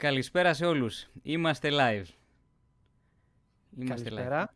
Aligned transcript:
Καλησπέρα 0.00 0.54
σε 0.54 0.66
όλους. 0.66 1.06
Είμαστε 1.22 1.68
live. 1.72 2.06
Είμαστε 3.78 4.08
Καλησπέρα. 4.08 4.50
Live. 4.50 4.54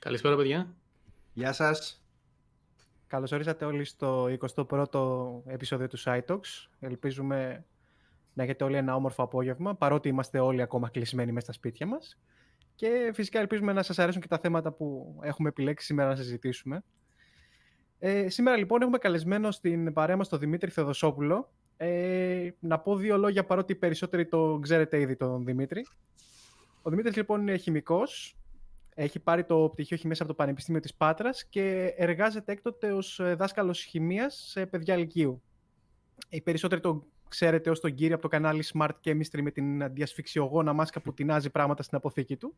Καλησπέρα, 0.00 0.36
παιδιά. 0.36 0.74
Γεια 1.32 1.52
σας. 1.52 2.04
Καλώς 3.06 3.32
ορίσατε 3.32 3.64
όλοι 3.64 3.84
στο 3.84 4.28
21ο 4.56 5.42
επεισόδιο 5.46 5.88
του 5.88 5.98
SciTalks. 5.98 6.68
Ελπίζουμε 6.80 7.64
να 8.32 8.42
έχετε 8.42 8.64
όλοι 8.64 8.76
ένα 8.76 8.94
όμορφο 8.94 9.22
απόγευμα, 9.22 9.74
παρότι 9.74 10.08
είμαστε 10.08 10.38
όλοι 10.38 10.62
ακόμα 10.62 10.88
κλεισμένοι 10.88 11.32
μέσα 11.32 11.44
στα 11.44 11.54
σπίτια 11.54 11.86
μας. 11.86 12.18
Και 12.74 13.10
φυσικά 13.14 13.38
ελπίζουμε 13.38 13.72
να 13.72 13.82
σας 13.82 13.98
αρέσουν 13.98 14.20
και 14.20 14.28
τα 14.28 14.38
θέματα 14.38 14.72
που 14.72 15.18
έχουμε 15.22 15.48
επιλέξει 15.48 15.86
σήμερα 15.86 16.08
να 16.08 16.16
συζητήσουμε. 16.16 16.84
Ε, 17.98 18.28
σήμερα 18.28 18.56
λοιπόν 18.56 18.82
έχουμε 18.82 18.98
καλεσμένο 18.98 19.50
στην 19.50 19.92
παρέα 19.92 20.16
μας 20.16 20.28
τον 20.28 20.38
Δημήτρη 20.38 20.70
Θεοδοσόπουλο. 20.70 21.50
Ε, 21.76 22.48
να 22.60 22.78
πω 22.78 22.96
δύο 22.96 23.16
λόγια 23.16 23.44
παρότι 23.44 23.74
περισσότεροι 23.74 24.26
το 24.26 24.58
ξέρετε 24.62 25.00
ήδη 25.00 25.16
τον 25.16 25.44
Δημήτρη. 25.44 25.86
Ο 26.82 26.90
Δημήτρης 26.90 27.16
λοιπόν 27.16 27.40
είναι 27.40 27.56
χημικός, 27.56 28.36
έχει 28.94 29.18
πάρει 29.18 29.44
το 29.44 29.68
πτυχίο 29.72 29.96
χημίας 29.96 30.20
από 30.20 30.28
το 30.28 30.34
Πανεπιστήμιο 30.34 30.80
της 30.80 30.94
Πάτρας 30.94 31.44
και 31.44 31.94
εργάζεται 31.96 32.52
έκτοτε 32.52 32.92
ως 32.92 33.20
ε, 33.20 33.34
δάσκαλος 33.34 33.82
χημίας 33.82 34.46
σε 34.48 34.66
παιδιά 34.66 34.96
λυκείου. 34.96 35.42
Οι 36.28 36.40
περισσότεροι 36.40 36.80
τον 36.80 37.04
ξέρετε 37.28 37.70
ως 37.70 37.80
τον 37.80 37.94
κύριο 37.94 38.14
από 38.14 38.22
το 38.22 38.28
κανάλι 38.28 38.64
Smart 38.72 38.90
Chemistry 39.04 39.40
με 39.42 39.50
την 39.50 39.92
διασφυξιογόνα 39.92 40.72
μάσκα 40.72 41.00
που 41.00 41.14
τεινάζει 41.14 41.50
πράγματα 41.50 41.82
στην 41.82 41.96
αποθήκη 41.96 42.36
του. 42.36 42.56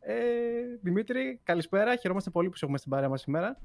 Ε, 0.00 0.14
Δημήτρη, 0.82 1.40
καλησπέρα. 1.42 1.96
Χαιρόμαστε 1.96 2.30
πολύ 2.30 2.48
που 2.48 2.56
σε 2.56 2.64
έχουμε 2.64 2.78
στην 2.78 2.90
παρέα 2.90 3.08
μας 3.08 3.20
σήμερα. 3.20 3.60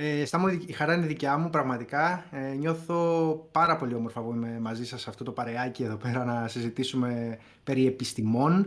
Ε, 0.00 0.24
Στάμω, 0.24 0.48
η 0.66 0.72
χαρά 0.72 0.94
είναι 0.94 1.06
δικιά 1.06 1.38
μου, 1.38 1.50
πραγματικά. 1.50 2.26
Ε, 2.30 2.54
νιώθω 2.54 3.48
πάρα 3.52 3.76
πολύ 3.76 3.94
όμορφα 3.94 4.20
που 4.20 4.32
είμαι 4.32 4.58
μαζί 4.60 4.86
σας 4.86 5.00
σε 5.00 5.10
αυτό 5.10 5.24
το 5.24 5.32
παρεάκι 5.32 5.82
εδώ 5.82 5.96
πέρα 5.96 6.24
να 6.24 6.48
συζητήσουμε 6.48 7.38
περί 7.64 7.86
επιστημών. 7.86 8.66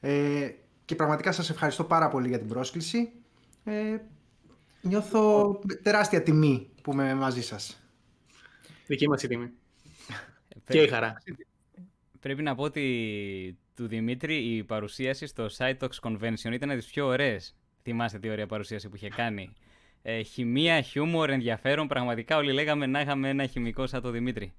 Ε, 0.00 0.50
και 0.84 0.94
πραγματικά 0.94 1.32
σας 1.32 1.50
ευχαριστώ 1.50 1.84
πάρα 1.84 2.08
πολύ 2.08 2.28
για 2.28 2.38
την 2.38 2.48
πρόσκληση. 2.48 3.12
Ε, 3.64 3.96
νιώθω 4.82 5.58
τεράστια 5.82 6.22
τιμή 6.22 6.68
που 6.82 6.92
είμαι 6.92 7.14
μαζί 7.14 7.42
σας. 7.42 7.80
Δική 8.86 9.08
μας 9.08 9.22
η 9.22 9.28
τιμή. 9.28 9.50
και 10.66 10.82
η 10.82 10.88
χαρά. 10.88 11.22
Πρέπει 12.20 12.42
να 12.42 12.54
πω 12.54 12.62
ότι 12.62 13.58
του 13.74 13.86
Δημήτρη 13.86 14.36
η 14.36 14.64
παρουσίαση 14.64 15.26
στο 15.26 15.46
SciTalks 15.56 16.00
Convention 16.02 16.52
ήταν 16.52 16.70
από 16.70 16.78
τις 16.78 16.88
πιο 16.88 17.06
ωραίες. 17.06 17.56
Θυμάστε 17.82 18.18
τι 18.18 18.28
ωραία 18.28 18.46
παρουσίαση 18.46 18.88
που 18.88 18.96
είχε 18.96 19.08
κάνει 19.08 19.52
ε, 20.08 20.22
χημεία, 20.22 20.80
χιούμορ, 20.80 21.30
ενδιαφέρον. 21.30 21.86
Πραγματικά 21.86 22.36
όλοι 22.36 22.52
λέγαμε 22.52 22.86
να 22.86 23.00
είχαμε 23.00 23.28
ένα 23.28 23.46
χημικό 23.46 23.86
σαν 23.86 24.02
το 24.02 24.10
Δημήτρη. 24.10 24.52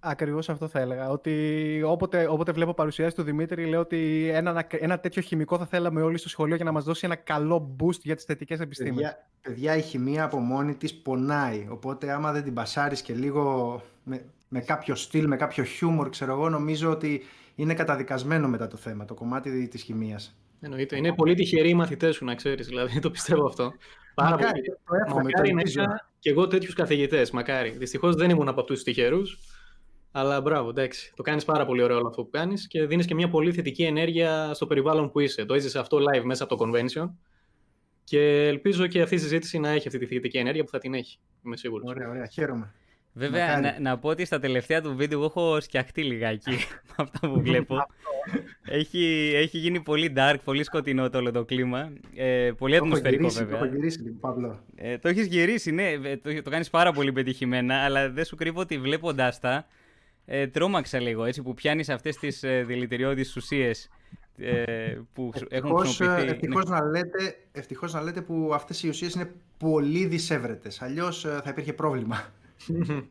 Ακριβώς 0.00 0.48
αυτό 0.48 0.68
θα 0.68 0.80
έλεγα. 0.80 1.10
Ότι 1.10 1.82
όποτε, 1.84 2.26
όποτε 2.28 2.52
βλέπω 2.52 2.74
παρουσιάσεις 2.74 3.14
του 3.14 3.22
Δημήτρη, 3.22 3.66
λέω 3.66 3.80
ότι 3.80 4.30
ένα, 4.32 4.66
ένα 4.70 5.00
τέτοιο 5.00 5.22
χημικό 5.22 5.58
θα 5.58 5.66
θέλαμε 5.66 6.02
όλοι 6.02 6.18
στο 6.18 6.28
σχολείο 6.28 6.56
για 6.56 6.64
να 6.64 6.72
μας 6.72 6.84
δώσει 6.84 7.04
ένα 7.04 7.14
καλό 7.14 7.76
boost 7.80 8.00
για 8.02 8.14
τις 8.14 8.24
θετικές 8.24 8.60
επιστήμες. 8.60 8.94
Παιδιά, 8.94 9.28
παιδιά, 9.42 9.76
η 9.76 9.82
χημεία 9.82 10.24
από 10.24 10.38
μόνη 10.38 10.74
της 10.74 10.94
πονάει. 10.94 11.66
Οπότε, 11.70 12.12
άμα 12.12 12.32
δεν 12.32 12.42
την 12.42 12.54
πασάρεις 12.54 13.02
και 13.02 13.14
λίγο 13.14 13.82
με, 14.04 14.24
με 14.48 14.60
κάποιο 14.60 14.94
στυλ, 14.94 15.26
με 15.26 15.36
κάποιο 15.36 15.64
χιούμορ, 15.64 16.08
ξέρω 16.08 16.32
εγώ, 16.32 16.48
νομίζω 16.48 16.90
ότι 16.90 17.22
είναι 17.54 17.74
καταδικασμένο 17.74 18.48
μετά 18.48 18.66
το 18.66 18.76
θέμα, 18.76 19.04
το 19.04 19.14
κομμάτι 19.14 19.68
της 19.68 19.82
χημεία. 19.82 20.20
Εννοείται. 20.60 20.96
Είναι 20.96 21.14
πολύ 21.14 21.34
τυχεροί 21.34 21.68
οι 21.68 21.74
μαθητές 21.74 22.16
σου, 22.16 22.24
να 22.24 22.34
ξέρεις. 22.34 22.66
Δηλαδή, 22.66 23.00
το 23.00 23.10
πιστεύω 23.10 23.46
αυτό. 23.46 23.72
Πάρα 24.14 24.30
μακάρι, 24.30 24.52
πολύ. 24.52 24.78
Το 24.84 24.94
εύχομαι, 25.04 25.22
μακάρι 25.22 25.52
να 25.52 25.62
είχα 25.66 26.10
και 26.18 26.30
εγώ 26.30 26.46
τέτοιους 26.46 26.74
καθηγητές. 26.74 27.30
Μακάρι. 27.30 27.70
Δυστυχώς 27.70 28.14
δεν 28.14 28.30
ήμουν 28.30 28.48
από 28.48 28.60
αυτούς 28.60 28.74
τους 28.74 28.84
τυχερούς. 28.84 29.38
Αλλά 30.12 30.40
μπράβο, 30.40 30.68
εντάξει. 30.68 31.12
Το 31.16 31.22
κάνεις 31.22 31.44
πάρα 31.44 31.66
πολύ 31.66 31.82
ωραίο 31.82 31.96
όλο 31.96 32.08
αυτό 32.08 32.22
που 32.22 32.30
κάνεις 32.30 32.66
και 32.66 32.86
δίνεις 32.86 33.06
και 33.06 33.14
μια 33.14 33.28
πολύ 33.28 33.52
θετική 33.52 33.82
ενέργεια 33.82 34.54
στο 34.54 34.66
περιβάλλον 34.66 35.10
που 35.10 35.20
είσαι. 35.20 35.44
Το 35.44 35.54
έζησες 35.54 35.76
αυτό 35.76 35.98
live 35.98 36.22
μέσα 36.22 36.44
από 36.44 36.56
το 36.56 36.64
convention. 36.64 37.10
Και 38.04 38.46
ελπίζω 38.46 38.86
και 38.86 39.02
αυτή 39.02 39.14
η 39.14 39.18
συζήτηση 39.18 39.58
να 39.58 39.68
έχει 39.68 39.86
αυτή 39.86 39.98
τη 39.98 40.06
θετική 40.06 40.38
ενέργεια 40.38 40.64
που 40.64 40.70
θα 40.70 40.78
την 40.78 40.94
έχει. 40.94 41.18
Είμαι 41.44 41.56
σίγουρος. 41.56 41.90
Ωραία, 41.90 42.08
ωραία. 42.08 42.26
Χαίρομαι. 42.26 42.74
Βέβαια, 43.18 43.60
να, 43.60 43.76
να, 43.80 43.98
πω 43.98 44.08
ότι 44.08 44.24
στα 44.24 44.38
τελευταία 44.38 44.82
του 44.82 44.96
βίντεο 44.96 45.24
έχω 45.24 45.60
σκιαχτεί 45.60 46.02
λιγάκι 46.02 46.50
με 46.88 46.94
αυτά 46.96 47.28
που 47.28 47.40
βλέπω. 47.40 47.86
έχει, 48.64 49.32
έχει 49.34 49.58
γίνει 49.58 49.80
πολύ 49.80 50.12
dark, 50.16 50.36
πολύ 50.44 50.62
σκοτεινό 50.62 51.10
το 51.10 51.18
όλο 51.18 51.32
το 51.32 51.44
κλίμα. 51.44 51.92
Ε, 52.14 52.50
πολύ 52.58 52.76
ατμοσφαιρικό 52.76 53.28
βέβαια. 53.28 53.58
Το 53.58 53.64
έχω 53.64 53.74
γυρίσει 53.74 54.00
λίγο, 54.00 54.16
Παύλο. 54.20 54.64
Ε, 54.76 54.98
το 54.98 55.08
έχεις 55.08 55.26
γυρίσει, 55.26 55.70
ναι. 55.70 55.88
Ε, 55.90 56.16
το, 56.16 56.42
το 56.42 56.50
κάνεις 56.50 56.70
πάρα 56.70 56.92
πολύ 56.92 57.12
πετυχημένα, 57.12 57.74
αλλά 57.84 58.10
δεν 58.10 58.24
σου 58.24 58.36
κρύβω 58.36 58.60
ότι 58.60 58.78
βλέποντάς 58.78 59.40
τα. 59.40 59.66
Ε, 60.30 60.46
τρόμαξα 60.46 61.00
λίγο 61.00 61.24
έτσι 61.24 61.42
που 61.42 61.54
πιάνεις 61.54 61.88
αυτές 61.88 62.16
τις 62.16 62.42
ε, 62.42 62.62
δηλητηριώδεις 62.66 63.36
ουσίες 63.36 63.88
ε, 64.36 64.98
που 65.12 65.32
έχουν 65.48 65.78
χρησιμοποιηθεί. 65.78 66.24
Ναι. 66.24 66.30
Ευτυχώς, 66.30 66.64
να 66.64 66.82
λέτε, 66.82 67.36
ευτυχώς 67.52 67.92
να 67.92 68.02
λέτε 68.02 68.20
που 68.20 68.50
αυτές 68.54 68.82
οι 68.82 68.88
ουσίες 68.88 69.14
είναι 69.14 69.32
πολύ 69.58 70.06
δυσέβρετες. 70.06 70.82
Αλλιώς 70.82 71.24
ε, 71.24 71.40
θα 71.44 71.50
υπήρχε 71.50 71.72
πρόβλημα. 71.72 72.32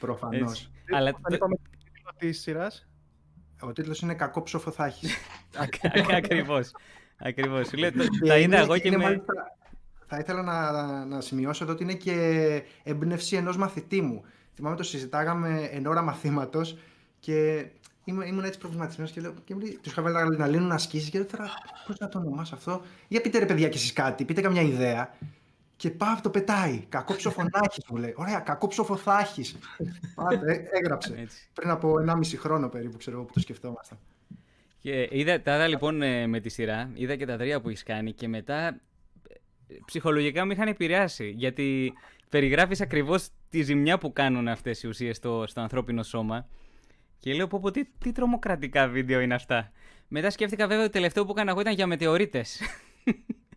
Προφανώς. 0.00 0.70
Αλλά 0.92 1.12
το... 1.12 1.34
είπαμε 1.34 1.54
τίτλο 1.54 2.10
της 2.18 2.40
σειράς. 2.40 2.88
Ο 3.60 3.72
τίτλος 3.72 4.00
είναι 4.00 4.14
Κακό 4.14 4.42
ψόφο 4.42 4.70
θα 4.70 4.84
έχεις. 4.84 5.16
Ακριβώς. 6.16 6.72
Ακριβώς. 7.18 7.70
Τα 8.26 8.38
είδα 8.38 8.58
εγώ 8.58 8.78
και 8.78 8.96
με. 8.96 9.22
Θα 10.06 10.18
ήθελα 10.18 10.42
να, 10.42 11.04
να 11.04 11.20
σημειώσω 11.20 11.64
εδώ 11.64 11.72
ότι 11.72 11.82
είναι 11.82 11.94
και 11.94 12.62
έμπνευση 12.82 13.36
ενός 13.36 13.56
μαθητή 13.56 14.00
μου. 14.00 14.24
Θυμάμαι 14.54 14.76
το 14.76 14.82
συζητάγαμε 14.82 15.68
εν 15.72 15.86
ώρα 15.86 16.02
μαθήματος 16.02 16.78
και 17.20 17.66
ήμουν, 18.04 18.22
ήμουν 18.22 18.44
έτσι 18.44 18.58
προβληματισμένος 18.58 19.12
και 19.12 19.20
λέω: 19.20 19.34
και 19.44 19.54
Τους 19.54 19.92
είχα 19.92 20.02
βάλει 20.02 20.36
να 20.36 20.46
λύνουν 20.46 20.72
ασκήσεις 20.72 21.10
και 21.10 21.18
λέω 21.18 21.26
τώρα 21.26 21.48
πώς 21.86 21.98
να 21.98 22.08
το 22.08 22.18
ονομάσω 22.18 22.54
αυτό; 22.54 22.82
Για 23.08 23.20
πείτε 23.20 23.38
ρε 23.38 23.46
παιδιά 23.46 23.68
κι 23.68 23.76
εσείς 23.76 23.92
κάτι, 23.92 24.24
πείτε 24.24 24.40
καμιά 24.40 24.62
ιδέα. 24.62 25.14
Και 25.78 25.90
πάω 25.90 26.20
το 26.22 26.30
πετάει. 26.30 26.84
Κακό 26.88 27.14
ψοφονάχη 27.14 27.82
μου 27.88 27.96
λέει. 27.96 28.14
Ωραία, 28.16 28.38
κακό 28.40 28.66
ψοφοθάχη. 28.66 29.44
Πάτε, 30.14 30.68
έγραψε. 30.72 31.14
Έτσι. 31.18 31.48
Πριν 31.52 31.70
από 31.70 31.94
1,5 32.08 32.22
χρόνο 32.36 32.68
περίπου, 32.68 32.96
ξέρω 32.96 33.16
εγώ 33.16 33.24
που 33.24 33.32
το 33.32 33.40
σκεφτόμασταν. 33.40 33.98
Και 34.78 35.08
είδα 35.10 35.40
τα 35.42 35.66
λοιπόν 35.66 36.02
ε, 36.02 36.26
με 36.26 36.40
τη 36.40 36.48
σειρά, 36.48 36.90
είδα 36.94 37.16
και 37.16 37.26
τα 37.26 37.36
τρία 37.36 37.60
που 37.60 37.68
έχεις 37.68 37.82
κάνει 37.82 38.12
και 38.12 38.28
μετά 38.28 38.66
ε, 38.66 38.74
ψυχολογικά 39.84 40.44
μου 40.44 40.50
είχαν 40.50 40.68
επηρεάσει. 40.68 41.34
Γιατί 41.36 41.92
περιγράφεις 42.28 42.80
ακριβώς 42.80 43.28
τη 43.50 43.62
ζημιά 43.62 43.98
που 43.98 44.12
κάνουν 44.12 44.48
αυτές 44.48 44.82
οι 44.82 44.88
ουσίες 44.88 45.16
στο, 45.16 45.44
στο 45.46 45.60
ανθρώπινο 45.60 46.02
σώμα. 46.02 46.48
Και 47.18 47.34
λέω 47.34 47.46
πω, 47.46 47.60
πω 47.60 47.70
τι, 47.70 47.84
τι 47.84 48.12
τρομοκρατικά 48.12 48.88
βίντεο 48.88 49.20
είναι 49.20 49.34
αυτά. 49.34 49.72
Μετά 50.08 50.30
σκέφτηκα 50.30 50.66
βέβαια 50.66 50.84
το 50.84 50.90
τελευταίο 50.90 51.24
που 51.24 51.30
έκανα 51.30 51.50
εγώ 51.50 51.60
ήταν 51.60 51.74
για 51.74 51.86
μετεωρίτες. 51.86 52.60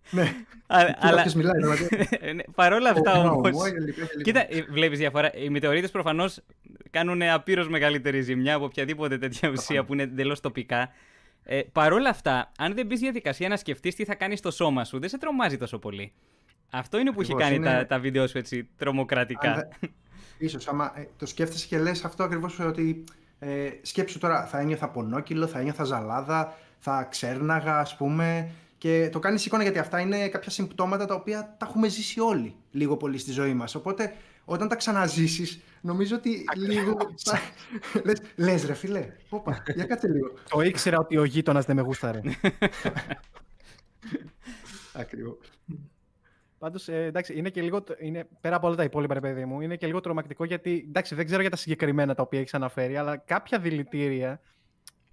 Ναι. 0.09 0.35
Αλλά. 0.67 1.25
μιλάει, 1.35 1.59
δηλαδή. 1.59 1.87
ναι, 2.33 2.43
Παρ' 2.55 2.73
όλα 2.73 2.89
αυτά 2.89 3.19
όμως. 3.19 3.51
Κοίτα, 4.23 4.53
ε, 4.53 4.61
βλέπεις 4.69 4.99
διαφορά. 4.99 5.33
Οι 5.33 5.49
μετεωρίτε 5.49 5.87
προφανώς 5.87 6.39
κάνουν 6.89 7.21
απείρως 7.21 7.69
μεγαλύτερη 7.69 8.21
ζημιά 8.21 8.55
από 8.55 8.65
οποιαδήποτε 8.65 9.17
τέτοια 9.17 9.49
ουσία 9.49 9.83
που 9.83 9.93
είναι 9.93 10.03
εντελώς 10.03 10.39
τοπικά. 10.39 10.89
Ε, 11.43 11.61
Παρ' 11.71 11.93
όλα 11.93 12.09
αυτά, 12.09 12.51
αν 12.57 12.73
δεν 12.73 12.85
μπεις 12.85 12.97
στη 12.97 13.05
διαδικασία 13.05 13.47
να 13.47 13.57
σκεφτείς 13.57 13.95
τι 13.95 14.05
θα 14.05 14.15
κάνεις 14.15 14.39
στο 14.39 14.51
σώμα 14.51 14.85
σου, 14.85 14.99
δεν 14.99 15.09
σε 15.09 15.17
τρομάζει 15.17 15.57
τόσο 15.57 15.79
πολύ. 15.79 16.13
Αυτό 16.71 16.99
είναι 16.99 17.11
που 17.11 17.21
έχει 17.21 17.35
κάνει 17.35 17.59
τα, 17.59 17.85
τα 17.85 17.99
βίντεο 17.99 18.27
σου 18.27 18.37
έτσι 18.37 18.69
τρομοκρατικά. 18.77 19.67
Ίσως, 20.37 20.67
άμα 20.67 20.93
ε, 20.95 21.07
το 21.17 21.25
σκέφτεσαι 21.25 21.67
και 21.67 21.79
λες 21.79 22.03
αυτό 22.03 22.23
ακριβώς 22.23 22.59
ότι 22.59 23.03
ε, 23.39 23.69
σκέψου 23.81 24.19
τώρα 24.19 24.45
θα 24.45 24.59
ένιωθα 24.59 24.89
πονόκυλο, 24.89 25.47
θα 25.47 25.59
ένιωθα 25.59 25.83
ζαλάδα, 25.83 26.57
θα 26.79 27.07
ξέρναγα 27.09 27.77
ας 27.79 27.95
πούμε 27.97 28.51
και 28.81 29.09
το 29.11 29.19
κάνει 29.19 29.41
εικόνα 29.45 29.63
γιατί 29.63 29.79
αυτά 29.79 29.99
είναι 29.99 30.29
κάποια 30.29 30.51
συμπτώματα 30.51 31.05
τα 31.05 31.13
οποία 31.13 31.55
τα 31.59 31.65
έχουμε 31.69 31.87
ζήσει 31.87 32.19
όλοι 32.19 32.55
λίγο 32.71 32.97
πολύ 32.97 33.17
στη 33.17 33.31
ζωή 33.31 33.53
μας. 33.53 33.75
Οπότε 33.75 34.13
όταν 34.45 34.67
τα 34.67 34.75
ξαναζήσεις, 34.75 35.61
νομίζω 35.81 36.15
ότι 36.15 36.43
λίγο. 36.55 36.97
Λες, 38.35 38.65
ρε 38.65 38.73
φίλε, 38.73 39.07
όπα, 39.29 39.63
για 39.75 39.85
κάτσε 39.85 40.07
λίγο. 40.07 40.33
Το 40.49 40.61
ήξερα 40.61 40.97
ότι 40.97 41.17
ο 41.17 41.23
γείτονας 41.23 41.65
δεν 41.65 41.75
με 41.75 41.81
γούσταρε. 41.81 42.21
Ακριβώς. 44.93 45.37
Πάντως, 46.57 46.87
ε, 46.87 47.03
εντάξει, 47.03 47.37
είναι 47.37 47.49
και 47.49 47.61
λίγο. 47.61 47.83
Είναι, 47.99 48.27
πέρα 48.41 48.55
από 48.55 48.67
όλα 48.67 48.75
τα 48.75 48.83
υπόλοιπα, 48.83 49.13
ρε 49.13 49.19
παιδί 49.19 49.45
μου, 49.45 49.61
είναι 49.61 49.75
και 49.75 49.87
λίγο 49.87 49.99
τρομακτικό 49.99 50.45
γιατί. 50.45 50.85
Εντάξει, 50.87 51.15
δεν 51.15 51.25
ξέρω 51.25 51.41
για 51.41 51.49
τα 51.49 51.57
συγκεκριμένα 51.57 52.15
τα 52.15 52.21
οποία 52.21 52.39
έχεις 52.39 52.53
αναφέρει, 52.53 52.97
αλλά 52.97 53.17
κάποια 53.17 53.59
δηλητήρια 53.59 54.41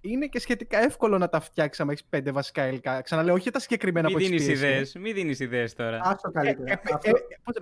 είναι 0.01 0.27
και 0.27 0.39
σχετικά 0.39 0.83
εύκολο 0.83 1.17
να 1.17 1.29
τα 1.29 1.39
φτιάξεις 1.39 1.79
άμα 1.79 1.91
έχεις 1.91 2.03
πέντε 2.09 2.31
βασικά 2.31 2.67
υλικά. 2.67 3.01
Ξαναλέω, 3.01 3.33
όχι 3.33 3.51
τα 3.51 3.59
συγκεκριμένα 3.59 4.09
που 4.09 4.17
έχεις 4.17 4.29
δίνεις 4.29 4.47
ιδέες. 4.47 4.95
Μην 4.99 5.13
δίνεις 5.13 5.39
ιδέες 5.39 5.73
τώρα. 5.73 5.99
Άστο 6.03 6.31
καλύτερα. 6.31 6.71
Ε, 6.71 6.73
ε, 6.73 7.11
Αυτό... 7.43 7.61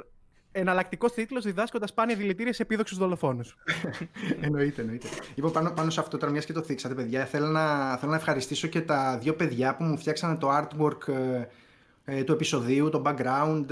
ε, 0.51 0.59
Εναλλακτικός 0.59 1.13
τίτλος 1.13 1.43
διδάσκοντας 1.43 1.93
πάνε 1.93 2.15
δηλητήρια 2.15 2.53
σε 2.53 2.61
επίδοξου 2.61 2.95
δολοφόνους. 2.95 3.57
εννοείται, 4.41 4.81
εννοείται. 4.81 5.07
Λοιπόν, 5.35 5.51
πάνω, 5.51 5.71
πάνω 5.71 5.89
σε 5.89 5.99
αυτό 5.99 6.17
τώρα, 6.17 6.31
μιας 6.31 6.45
και 6.45 6.53
το 6.53 6.61
θίξατε, 6.61 6.93
παιδιά, 6.93 7.25
θέλω 7.25 7.47
να, 7.47 7.97
θέλω 7.97 8.11
να 8.11 8.17
ευχαριστήσω 8.17 8.67
και 8.67 8.81
τα 8.81 9.17
δύο 9.21 9.33
παιδιά 9.33 9.75
που 9.75 9.83
μου 9.83 9.97
φτιάξανε 9.97 10.35
το 10.35 10.49
artwork 10.57 11.13
ε, 12.05 12.23
του 12.23 12.31
επεισοδίου, 12.31 12.89
το 12.89 13.01
background 13.05 13.65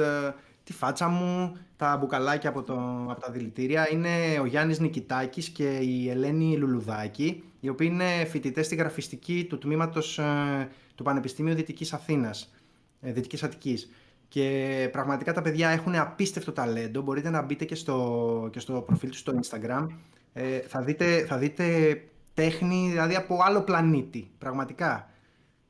τη 0.66 0.74
φάτσα 0.74 1.08
μου, 1.08 1.58
τα 1.78 1.98
μπουκαλάκια 1.98 2.50
από, 2.50 2.64
το, 2.64 2.74
από 3.10 3.20
τα 3.22 3.32
δηλητήρια. 3.32 3.92
Είναι 3.92 4.40
ο 4.42 4.46
Γιάννης 4.46 4.80
Νικητάκης 4.80 5.50
και 5.50 5.78
η 5.78 6.10
Ελένη 6.10 6.58
Λουλουδάκη, 6.58 7.44
οι 7.60 7.70
οποίοι 7.70 7.90
είναι 7.92 8.26
φοιτητές 8.26 8.66
στη 8.66 8.76
γραφιστική 8.76 9.46
του 9.50 9.58
τμήματος 9.58 10.20
ε, 10.20 10.70
του 10.96 11.04
Πανεπιστημίου 11.04 11.54
Δυτικής 11.54 11.94
Αθήνας, 11.94 12.54
ε, 13.02 13.12
Δυτικής 13.12 13.44
Αττικής. 13.44 13.90
Και 14.28 14.90
πραγματικά 14.92 15.34
τα 15.34 15.42
παιδιά 15.42 15.70
έχουν 15.70 15.96
απίστευτο 15.96 16.52
ταλέντο. 16.52 17.02
Μπορείτε 17.02 17.30
να 17.30 17.42
μπείτε 17.42 17.66
και 17.66 17.76
στο, 17.76 18.50
και 18.52 18.60
στο 18.60 18.74
προφίλ 18.74 19.10
τους 19.10 19.20
στο 19.20 19.34
Instagram. 19.42 19.88
Ε, 20.34 20.60
θα, 20.60 20.82
δείτε, 20.82 21.26
θα 21.26 21.38
δείτε 21.38 21.66
τέχνη 22.34 22.88
δηλαδή 22.90 23.16
από 23.16 23.38
άλλο 23.42 23.62
πλανήτη. 23.62 24.32
Πραγματικά. 24.38 25.10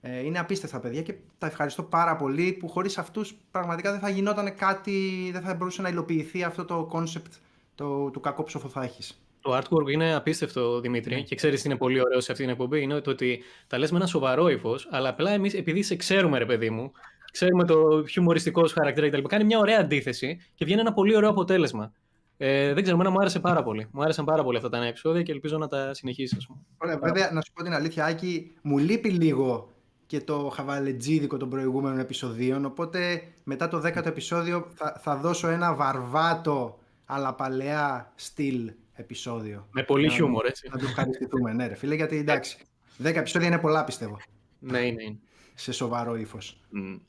Ε, 0.08 0.26
είναι 0.26 0.40
απίστευτα 0.40 0.80
παιδιά 0.80 1.02
και 1.02 1.16
τα 1.38 1.48
ευχαριστώ 1.48 1.84
πάρα 1.84 2.16
πολύ 2.16 2.54
που 2.60 2.68
χωρίς 2.68 2.98
αυτούς 2.98 3.36
πραγματικά 3.52 3.92
δεν 3.92 4.00
θα 4.00 4.10
γινόταν 4.10 4.56
κάτι, 4.56 5.30
δεν 5.34 5.42
θα 5.42 5.54
μπορούσε 5.54 5.82
να 5.82 5.90
υλοποιηθεί 5.90 6.44
αυτό 6.44 6.66
το 6.66 6.86
concept 6.90 7.34
το, 7.76 8.10
του 8.10 8.20
κακό 8.20 8.44
ψόφο 8.44 8.68
θα 8.68 8.84
έχεις. 8.84 9.20
Το 9.42 9.58
artwork 9.58 9.92
είναι 9.92 10.16
απίστευτο, 10.16 10.80
Δημήτρη, 10.80 11.16
ναι. 11.16 11.22
και 11.22 11.36
ξέρεις 11.36 11.62
τι 11.62 11.70
είναι 11.70 11.78
πολύ 11.78 12.02
ωραίο 12.02 12.20
σε 12.20 12.32
αυτήν 12.32 12.46
την 12.46 12.56
εκπομπή. 12.56 12.82
Είναι 12.82 13.00
το 13.00 13.12
ότι 13.12 13.44
τα 13.68 13.78
λες 13.78 13.92
με 13.92 13.98
ένα 13.98 14.06
σοβαρό 14.06 14.50
ύφος, 14.50 14.88
αλλά 14.92 15.10
απλά 15.10 15.32
εμείς, 15.32 15.54
επειδή 15.54 15.84
σε 15.84 15.96
ξέρουμε, 15.96 16.38
ρε 16.38 16.46
παιδί 16.46 16.70
μου, 16.70 16.92
ξέρουμε 17.32 17.66
το 17.66 18.06
χιουμοριστικό 18.10 18.68
σου 18.68 18.74
χαρακτήρα 18.74 19.10
κτλ. 19.10 19.22
Κάνει 19.22 19.44
μια 19.44 19.60
ωραία 19.60 19.80
αντίθεση 19.80 20.38
και 20.56 20.66
βγαίνει 20.66 20.82
ένα 20.82 20.94
πολύ 20.94 21.16
ωραίο 21.16 21.30
αποτέλεσμα. 21.30 21.94
Ε, 22.38 22.74
δεν 22.74 22.84
ξέρω, 22.84 22.96
εμένα 22.96 23.10
μου 23.10 23.20
άρεσε 23.20 23.40
πάρα 23.40 23.64
πολύ. 23.64 23.88
Μου 23.92 24.02
άρεσαν 24.02 24.26
πάρα 24.26 24.44
πολύ 24.44 24.58
αυτά 24.58 24.70
τα 24.70 24.80
νέα 24.80 24.88
επεισόδια 24.88 25.22
και 25.22 25.32
ελπίζω 25.32 25.58
να 25.58 25.68
τα 25.68 25.94
συνεχίσεις. 25.94 26.48
Ωραία, 26.78 26.98
βέβαια, 26.98 27.32
να 27.32 27.42
σου 27.42 27.52
πω 27.54 27.64
την 27.64 27.74
αλήθεια, 27.74 28.06
Άκη, 28.06 28.56
μου 28.62 28.78
λείπει 28.78 29.10
λίγο 29.10 29.75
και 30.06 30.22
το 30.22 30.50
χαβαλετζίδικο 30.50 31.38
των 31.38 31.50
προηγούμενων 31.50 32.00
επεισοδίων. 32.00 32.66
Οπότε 32.66 33.24
μετά 33.44 33.68
το 33.68 33.80
δέκατο 33.80 34.10
επεισόδιο 34.10 34.68
θα, 34.74 35.00
θα 35.02 35.16
δώσω 35.16 35.48
ένα 35.48 35.74
βαρβάτο 35.74 36.80
αλλά 37.06 37.34
παλαιά 37.34 38.12
στυλ 38.16 38.72
επεισόδιο. 38.94 39.68
Με 39.72 39.84
πολύ 39.84 40.10
χιούμορ, 40.10 40.46
έτσι. 40.46 40.70
Να 40.72 40.78
το 40.78 40.86
ευχαριστηθούμε, 40.86 41.54
ναι, 41.54 41.68
ρε 41.68 41.76
φίλε, 41.76 41.96
γιατί 41.96 42.18
εντάξει. 42.18 42.58
Δέκα 42.98 43.20
επεισόδια 43.20 43.48
είναι 43.48 43.60
πολλά, 43.60 43.84
πιστεύω. 43.84 44.20
Ναι, 44.60 44.80
ναι. 44.80 45.16
Σε 45.54 45.72
σοβαρό 45.72 46.16
ύφος. 46.16 46.62
Mm. 46.76 47.00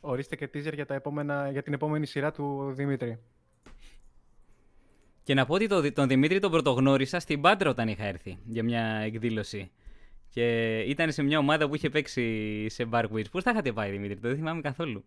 Ορίστε 0.00 0.36
και 0.36 0.50
teaser 0.54 0.74
για, 0.74 0.86
τα 0.86 0.94
επόμενα, 0.94 1.50
για 1.50 1.62
την 1.62 1.72
επόμενη 1.72 2.06
σειρά 2.06 2.32
του 2.32 2.72
Δημήτρη. 2.74 3.18
Και 5.22 5.34
να 5.34 5.46
πω 5.46 5.54
ότι 5.54 5.92
τον 5.92 6.08
Δημήτρη 6.08 6.38
τον 6.38 6.50
πρωτογνώρισα 6.50 7.20
στην 7.20 7.40
Πάντρα 7.40 7.70
όταν 7.70 7.88
είχα 7.88 8.04
έρθει 8.04 8.38
για 8.44 8.64
μια 8.64 8.84
εκδήλωση. 8.84 9.70
Και 10.30 10.78
ήταν 10.78 11.12
σε 11.12 11.22
μια 11.22 11.38
ομάδα 11.38 11.68
που 11.68 11.74
είχε 11.74 11.90
παίξει 11.90 12.66
σε 12.68 12.88
Bar 12.90 13.04
Quiz. 13.12 13.30
Πώς 13.30 13.42
τα 13.42 13.50
είχατε 13.50 13.72
πάει, 13.72 13.90
Δημήτρη, 13.90 14.16
το 14.16 14.28
δεν 14.28 14.36
θυμάμαι 14.36 14.60
καθόλου. 14.60 15.04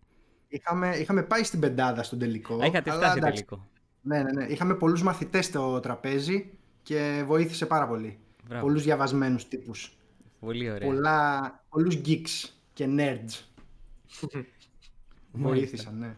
Είχαμε, 0.48 0.96
είχαμε 0.96 1.22
πάει 1.22 1.44
στην 1.44 1.60
πεντάδα 1.60 2.02
στον 2.02 2.18
τελικό. 2.18 2.62
Α, 2.62 2.66
είχατε 2.66 2.90
φτάσει 2.90 3.18
αλλά, 3.18 3.30
τελικό. 3.30 3.66
Ναι, 4.02 4.22
ναι, 4.22 4.32
ναι. 4.32 4.44
Είχαμε 4.44 4.74
πολλούς 4.74 5.02
μαθητές 5.02 5.44
στο 5.44 5.80
τραπέζι 5.80 6.50
και 6.82 7.22
βοήθησε 7.26 7.66
πάρα 7.66 7.86
πολύ. 7.86 8.18
Πολλούς 8.60 8.82
διαβασμένους 8.82 9.48
τύπους. 9.48 9.96
Πολύ 10.40 10.70
ωραία. 10.70 10.88
Πολλά, 10.88 11.64
πολλούς 11.68 12.00
geeks 12.06 12.50
και 12.72 12.86
nerds. 12.88 13.42
Βοήθησαν, 15.32 15.98
ναι. 15.98 16.16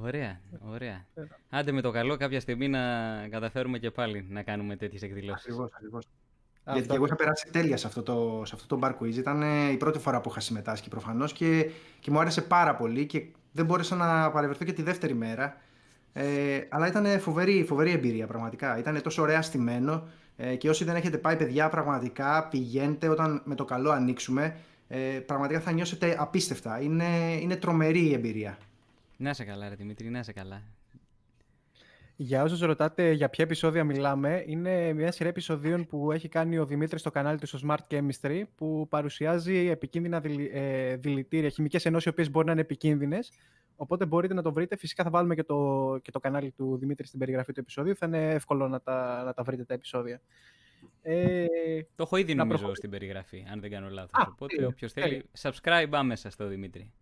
Ωραία, 0.00 0.40
ωραία. 0.60 1.06
Άντε 1.48 1.72
με 1.72 1.80
το 1.80 1.90
καλό 1.90 2.16
κάποια 2.16 2.40
στιγμή 2.40 2.68
να 2.68 2.80
καταφέρουμε 3.28 3.78
και 3.78 3.90
πάλι 3.90 4.26
να 4.28 4.42
κάνουμε 4.42 4.76
τέτοιες 4.76 5.02
εκδηλώσεις. 5.02 5.44
Ακριβώς, 5.44 5.70
ακριβώς. 5.74 6.06
Γιατί 6.72 6.88
και 6.88 6.94
εγώ 6.94 7.04
είχα 7.04 7.16
περάσει 7.16 7.48
τέλεια 7.50 7.76
σε 7.76 7.86
αυτό 7.86 8.02
το, 8.02 8.42
σε 8.44 8.52
αυτό 8.54 8.76
το 8.76 8.86
bar 8.86 9.02
quiz. 9.02 9.16
Ήταν 9.16 9.42
ε, 9.42 9.70
η 9.70 9.76
πρώτη 9.76 9.98
φορά 9.98 10.20
που 10.20 10.28
είχα 10.30 10.40
συμμετάσχει 10.40 10.88
προφανώς 10.88 11.32
και, 11.32 11.70
και 12.00 12.10
μου 12.10 12.18
άρεσε 12.18 12.42
πάρα 12.42 12.76
πολύ 12.76 13.06
και 13.06 13.26
δεν 13.52 13.64
μπόρεσα 13.64 13.96
να 13.96 14.30
παρευρεθώ 14.30 14.64
και 14.64 14.72
τη 14.72 14.82
δεύτερη 14.82 15.14
μέρα. 15.14 15.56
Ε, 16.12 16.60
αλλά 16.68 16.86
ήταν 16.86 17.20
φοβερή, 17.20 17.64
φοβερή 17.64 17.90
εμπειρία 17.90 18.26
πραγματικά. 18.26 18.78
Ήταν 18.78 19.02
τόσο 19.02 19.22
ωραία 19.22 19.42
στημένο 19.42 20.08
ε, 20.36 20.54
και 20.56 20.68
όσοι 20.68 20.84
δεν 20.84 20.96
έχετε 20.96 21.18
πάει 21.18 21.36
παιδιά 21.36 21.68
πραγματικά 21.68 22.48
πηγαίνετε 22.48 23.08
όταν 23.08 23.42
με 23.44 23.54
το 23.54 23.64
καλό 23.64 23.90
ανοίξουμε. 23.90 24.56
Ε, 24.88 24.98
πραγματικά 24.98 25.60
θα 25.60 25.72
νιώσετε 25.72 26.16
απίστευτα. 26.18 26.80
Είναι, 26.80 27.38
είναι 27.40 27.56
τρομερή 27.56 28.06
η 28.06 28.12
εμπειρία. 28.12 28.58
Να 29.16 29.34
σε 29.34 29.44
καλά 29.44 29.68
ρε 29.68 29.74
Δημήτρη, 29.74 30.08
να 30.08 30.22
σε 30.22 30.32
καλά. 30.32 30.62
Για 32.16 32.42
όσους 32.42 32.60
ρωτάτε 32.60 33.10
για 33.10 33.28
ποια 33.28 33.44
επεισόδια 33.44 33.84
μιλάμε, 33.84 34.44
είναι 34.46 34.92
μια 34.92 35.12
σειρά 35.12 35.28
επεισοδίων 35.28 35.86
που 35.86 36.12
έχει 36.12 36.28
κάνει 36.28 36.58
ο 36.58 36.66
Δημήτρης 36.66 37.00
στο 37.00 37.10
κανάλι 37.10 37.38
του 37.38 37.46
στο 37.46 37.58
Smart 37.62 37.78
Chemistry, 37.90 38.42
που 38.56 38.86
παρουσιάζει 38.88 39.68
επικίνδυνα 39.68 40.22
ε, 40.52 40.96
δηλητήρια, 40.96 41.48
χημικές 41.48 41.86
ενώσεις 41.86 42.06
οι 42.06 42.08
οποίες 42.08 42.30
μπορεί 42.30 42.46
να 42.46 42.52
είναι 42.52 42.60
επικίνδυνες. 42.60 43.32
Οπότε 43.76 44.06
μπορείτε 44.06 44.34
να 44.34 44.42
το 44.42 44.52
βρείτε. 44.52 44.76
Φυσικά 44.76 45.04
θα 45.04 45.10
βάλουμε 45.10 45.34
και 45.34 45.42
το, 45.42 45.98
και 46.02 46.10
το 46.10 46.20
κανάλι 46.20 46.50
του 46.50 46.76
Δημήτρη 46.76 47.06
στην 47.06 47.18
περιγραφή 47.18 47.52
του 47.52 47.60
επεισόδιου. 47.60 47.96
Θα 47.96 48.06
είναι 48.06 48.30
εύκολο 48.30 48.68
να 48.68 48.80
τα, 48.80 49.22
να 49.24 49.34
τα 49.34 49.42
βρείτε 49.42 49.64
τα 49.64 49.74
επεισόδια. 49.74 50.20
Ε, 51.02 51.46
το 51.94 52.02
έχω 52.02 52.16
ήδη 52.16 52.34
νομίζω 52.34 52.74
στην 52.74 52.90
περιγραφή, 52.90 53.46
αν 53.52 53.60
δεν 53.60 53.70
κάνω 53.70 53.88
λάθος. 53.88 54.26
Οπότε 54.28 54.66
όποιος 54.66 54.92
θέλει, 54.92 55.24
subscribe 55.40 55.88
άμεσα 55.90 56.30
στο 56.30 56.46
Δημήτρη. 56.46 56.92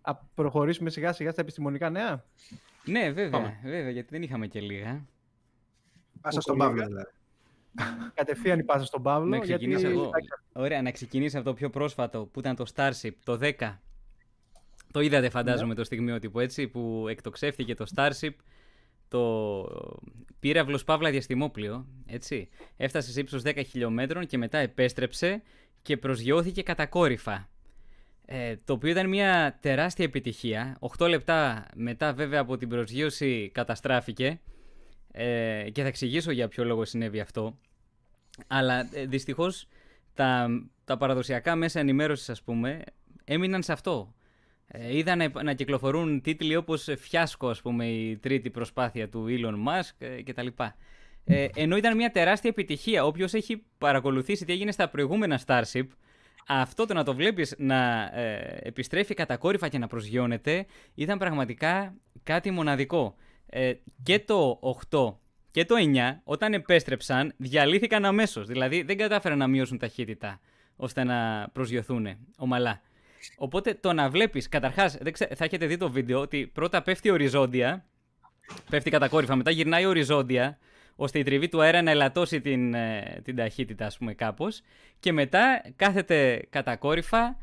Α 0.00 0.14
προχωρήσουμε 0.14 0.90
σιγά 0.90 1.12
σιγά 1.12 1.30
στα 1.30 1.40
επιστημονικά 1.40 1.90
νέα. 1.90 2.24
Ναι, 2.84 3.10
βέβαια, 3.10 3.60
βέβαια, 3.62 3.90
γιατί 3.90 4.08
δεν 4.10 4.22
είχαμε 4.22 4.46
και 4.46 4.60
λίγα. 4.60 5.06
Πάσα 6.20 6.40
στον 6.40 6.58
Παύλο, 6.58 6.86
δηλαδή. 6.86 7.10
Κατευθείαν 8.14 8.58
η 8.58 8.62
πάσα 8.64 8.84
στον 8.84 9.02
Παύλο. 9.02 9.28
Να 9.28 9.38
ξεκινήσω 9.38 9.88
εγώ. 9.88 10.10
Ωραία, 10.52 10.82
να 10.82 10.90
ξεκινήσω 10.90 11.38
από 11.38 11.46
το 11.46 11.54
πιο 11.54 11.70
πρόσφατο 11.70 12.24
που 12.24 12.40
ήταν 12.40 12.56
το 12.56 12.64
Starship, 12.74 13.12
το 13.24 13.38
10. 13.42 13.78
Το 14.92 15.00
είδατε 15.00 15.30
φαντάζομαι 15.30 15.68
ναι. 15.68 15.74
το 15.74 15.84
στιγμιότυπο 15.84 16.40
έτσι, 16.40 16.68
που 16.68 17.06
εκτοξεύτηκε 17.08 17.74
το 17.74 17.84
Starship, 17.94 18.34
το 19.08 19.64
πύραυλος 20.40 20.84
Παύλα 20.84 21.10
Διαστημόπλιο, 21.10 21.86
έτσι. 22.06 22.48
Έφτασε 22.76 23.12
σε 23.12 23.20
ύψος 23.20 23.42
10 23.44 23.62
χιλιόμετρων 23.66 24.26
και 24.26 24.38
μετά 24.38 24.58
επέστρεψε 24.58 25.42
και 25.82 25.96
προσγειώθηκε 25.96 26.62
κατακόρυφα. 26.62 27.48
Ε, 28.26 28.56
το 28.64 28.72
οποίο 28.72 28.90
ήταν 28.90 29.08
μια 29.08 29.58
τεράστια 29.60 30.04
επιτυχία. 30.04 30.78
8 30.98 31.08
λεπτά 31.08 31.66
μετά 31.74 32.12
βέβαια 32.12 32.40
από 32.40 32.56
την 32.56 32.68
προσγείωση 32.68 33.50
καταστράφηκε 33.54 34.40
ε, 35.12 35.70
και 35.72 35.82
θα 35.82 35.88
εξηγήσω 35.88 36.30
για 36.30 36.48
ποιο 36.48 36.64
λόγο 36.64 36.84
συνέβη 36.84 37.20
αυτό. 37.20 37.58
Αλλά 38.46 38.88
ε, 38.92 39.06
δυστυχώς 39.06 39.68
τα, 40.14 40.48
τα 40.84 40.96
παραδοσιακά 40.96 41.56
μέσα 41.56 41.80
ενημέρωσης 41.80 42.28
ας 42.28 42.42
πούμε 42.42 42.82
έμειναν 43.24 43.62
σε 43.62 43.72
αυτό. 43.72 44.14
Ε, 44.66 44.96
είδα 44.96 45.16
να, 45.16 45.42
να 45.42 45.52
κυκλοφορούν 45.52 46.20
τίτλοι 46.20 46.56
όπως 46.56 46.88
«Φιάσκο» 46.98 47.48
ας 47.48 47.62
πούμε 47.62 47.86
η 47.86 48.16
τρίτη 48.16 48.50
προσπάθεια 48.50 49.08
του 49.08 49.26
Elon 49.28 49.68
Musk 49.68 49.92
ε, 49.98 50.22
κτλ. 50.22 50.46
Ε, 51.24 51.48
ενώ 51.54 51.76
ήταν 51.76 51.96
μια 51.96 52.10
τεράστια 52.10 52.50
επιτυχία. 52.50 53.04
Όποιος 53.04 53.34
έχει 53.34 53.62
παρακολουθήσει 53.78 54.44
τι 54.44 54.52
έγινε 54.52 54.72
στα 54.72 54.88
προηγούμενα 54.88 55.40
Starship 55.46 55.86
αυτό 56.46 56.86
το 56.86 56.94
να 56.94 57.04
το 57.04 57.14
βλέπεις 57.14 57.54
να 57.58 58.10
ε, 58.14 58.58
επιστρέφει 58.62 59.14
κατακόρυφα 59.14 59.68
και 59.68 59.78
να 59.78 59.86
προσγειώνεται 59.86 60.66
ήταν 60.94 61.18
πραγματικά 61.18 61.94
κάτι 62.22 62.50
μοναδικό. 62.50 63.14
Ε, 63.46 63.72
και 64.02 64.18
το 64.18 64.60
8 64.90 65.14
και 65.50 65.64
το 65.64 65.74
9 65.78 66.20
όταν 66.24 66.52
επέστρεψαν 66.52 67.34
διαλύθηκαν 67.36 68.04
αμέσως. 68.04 68.46
Δηλαδή 68.46 68.82
δεν 68.82 68.96
κατάφεραν 68.96 69.38
να 69.38 69.46
μειώσουν 69.46 69.78
ταχύτητα 69.78 70.40
ώστε 70.76 71.04
να 71.04 71.48
προσγειωθούν 71.52 72.06
ομαλά. 72.36 72.80
Οπότε 73.36 73.74
το 73.74 73.92
να 73.92 74.10
βλέπεις, 74.10 74.48
καταρχάς 74.48 74.98
θα 75.34 75.44
έχετε 75.44 75.66
δει 75.66 75.76
το 75.76 75.90
βίντεο 75.90 76.20
ότι 76.20 76.46
πρώτα 76.46 76.82
πέφτει 76.82 77.10
οριζόντια, 77.10 77.84
πέφτει 78.70 78.90
κατακόρυφα, 78.90 79.36
μετά 79.36 79.50
γυρνάει 79.50 79.86
οριζόντια 79.86 80.58
ώστε 80.96 81.18
η 81.18 81.22
τριβή 81.22 81.48
του 81.48 81.62
αέρα 81.62 81.82
να 81.82 81.90
ελαττώσει 81.90 82.40
την, 82.40 82.74
ε, 82.74 83.20
την 83.24 83.36
ταχύτητα, 83.36 83.86
ας 83.86 83.98
πούμε, 83.98 84.14
κάπως. 84.14 84.60
Και 85.00 85.12
μετά 85.12 85.62
κάθεται 85.76 86.46
κατακόρυφα 86.50 87.38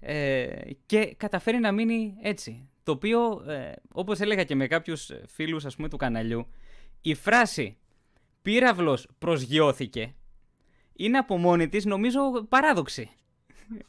ε, 0.00 0.46
και 0.86 1.14
καταφέρει 1.16 1.58
να 1.58 1.72
μείνει 1.72 2.14
έτσι. 2.22 2.68
Το 2.82 2.92
οποίο, 2.92 3.44
ε, 3.48 3.72
όπως 3.92 4.20
έλεγα 4.20 4.44
και 4.44 4.54
με 4.54 4.66
κάποιους 4.66 5.10
φίλους, 5.26 5.64
ας 5.64 5.76
πούμε, 5.76 5.88
του 5.88 5.96
καναλιού, 5.96 6.46
η 7.00 7.14
φράση 7.14 7.76
«πύραυλος 8.42 9.08
προσγειώθηκε» 9.18 10.14
είναι 10.96 11.18
από 11.18 11.36
μόνη 11.36 11.68
της, 11.68 11.84
νομίζω, 11.84 12.20
παράδοξη. 12.48 13.10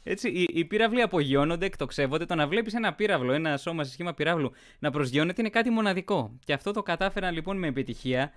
Έτσι, 0.02 0.28
οι, 0.28 0.46
οι 0.48 0.64
πύραυλοι 0.64 1.02
απογειώνονται, 1.02 1.66
εκτοξεύονται. 1.66 2.26
Το 2.26 2.34
να 2.34 2.46
βλέπεις 2.46 2.74
ένα 2.74 2.94
πύραυλο, 2.94 3.32
ένα 3.32 3.56
σώμα 3.56 3.84
σε 3.84 3.90
σχήμα 3.90 4.14
πυράβλου 4.14 4.52
να 4.78 4.90
προσγειώνεται 4.90 5.40
είναι 5.40 5.50
κάτι 5.50 5.70
μοναδικό. 5.70 6.38
Και 6.44 6.52
αυτό 6.52 6.72
το 6.72 6.82
κατάφεραν 6.82 7.34
λοιπόν 7.34 7.58
με 7.58 7.66
επιτυχία. 7.66 8.32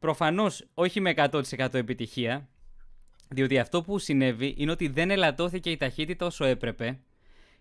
Προφανώς 0.00 0.64
όχι 0.74 1.00
με 1.00 1.14
100% 1.16 1.74
επιτυχία, 1.74 2.48
διότι 3.28 3.58
αυτό 3.58 3.82
που 3.82 3.98
συνέβη 3.98 4.54
είναι 4.56 4.70
ότι 4.70 4.88
δεν 4.88 5.10
ελαττώθηκε 5.10 5.70
η 5.70 5.76
ταχύτητα 5.76 6.26
όσο 6.26 6.44
έπρεπε 6.44 6.98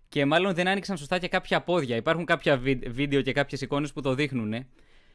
και 0.10 0.25
μάλλον 0.25 0.53
δεν 0.53 0.67
άνοιξαν 0.67 0.98
σωστά 0.98 1.19
και 1.19 1.27
κάποια 1.27 1.62
πόδια. 1.62 1.96
Υπάρχουν 1.96 2.25
κάποια 2.25 2.58
βίντεο 2.88 3.22
και 3.22 3.31
κάποιες 3.31 3.62
εικόνες 3.62 3.93
που 3.93 4.01
το 4.01 4.13
δείχνουν. 4.13 4.53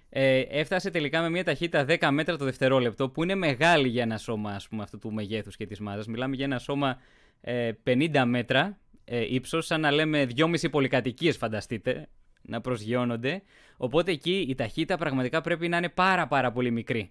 Ε, 0.08 0.38
έφτασε 0.40 0.90
τελικά 0.90 1.20
με 1.20 1.30
μια 1.30 1.44
ταχύτητα 1.44 1.84
10 1.88 2.08
μέτρα 2.10 2.36
το 2.36 2.44
δευτερόλεπτο, 2.44 3.08
που 3.08 3.22
είναι 3.22 3.34
μεγάλη 3.34 3.88
για 3.88 4.02
ένα 4.02 4.18
σώμα 4.18 4.50
ας 4.50 4.68
πούμε, 4.68 4.82
αυτού 4.82 4.98
του 4.98 5.12
μεγέθους 5.12 5.56
και 5.56 5.66
της 5.66 5.80
μάζας. 5.80 6.06
Μιλάμε 6.06 6.36
για 6.36 6.44
ένα 6.44 6.58
σώμα 6.58 7.00
ε, 7.40 7.70
50 7.84 8.24
μέτρα 8.26 8.78
ε, 9.04 9.34
ύψος, 9.34 9.66
σαν 9.66 9.80
να 9.80 9.90
λέμε 9.90 10.26
2,5 10.36 10.70
πολυκατοικίες, 10.70 11.36
φανταστείτε. 11.36 12.08
Να 12.46 12.60
προσγειώνονται. 12.60 13.42
Οπότε 13.76 14.12
εκεί 14.12 14.46
η 14.48 14.54
ταχύτητα 14.54 14.96
πραγματικά 14.96 15.40
πρέπει 15.40 15.68
να 15.68 15.76
είναι 15.76 15.88
πάρα 15.88 16.26
πάρα 16.26 16.52
πολύ 16.52 16.70
μικρή. 16.70 17.10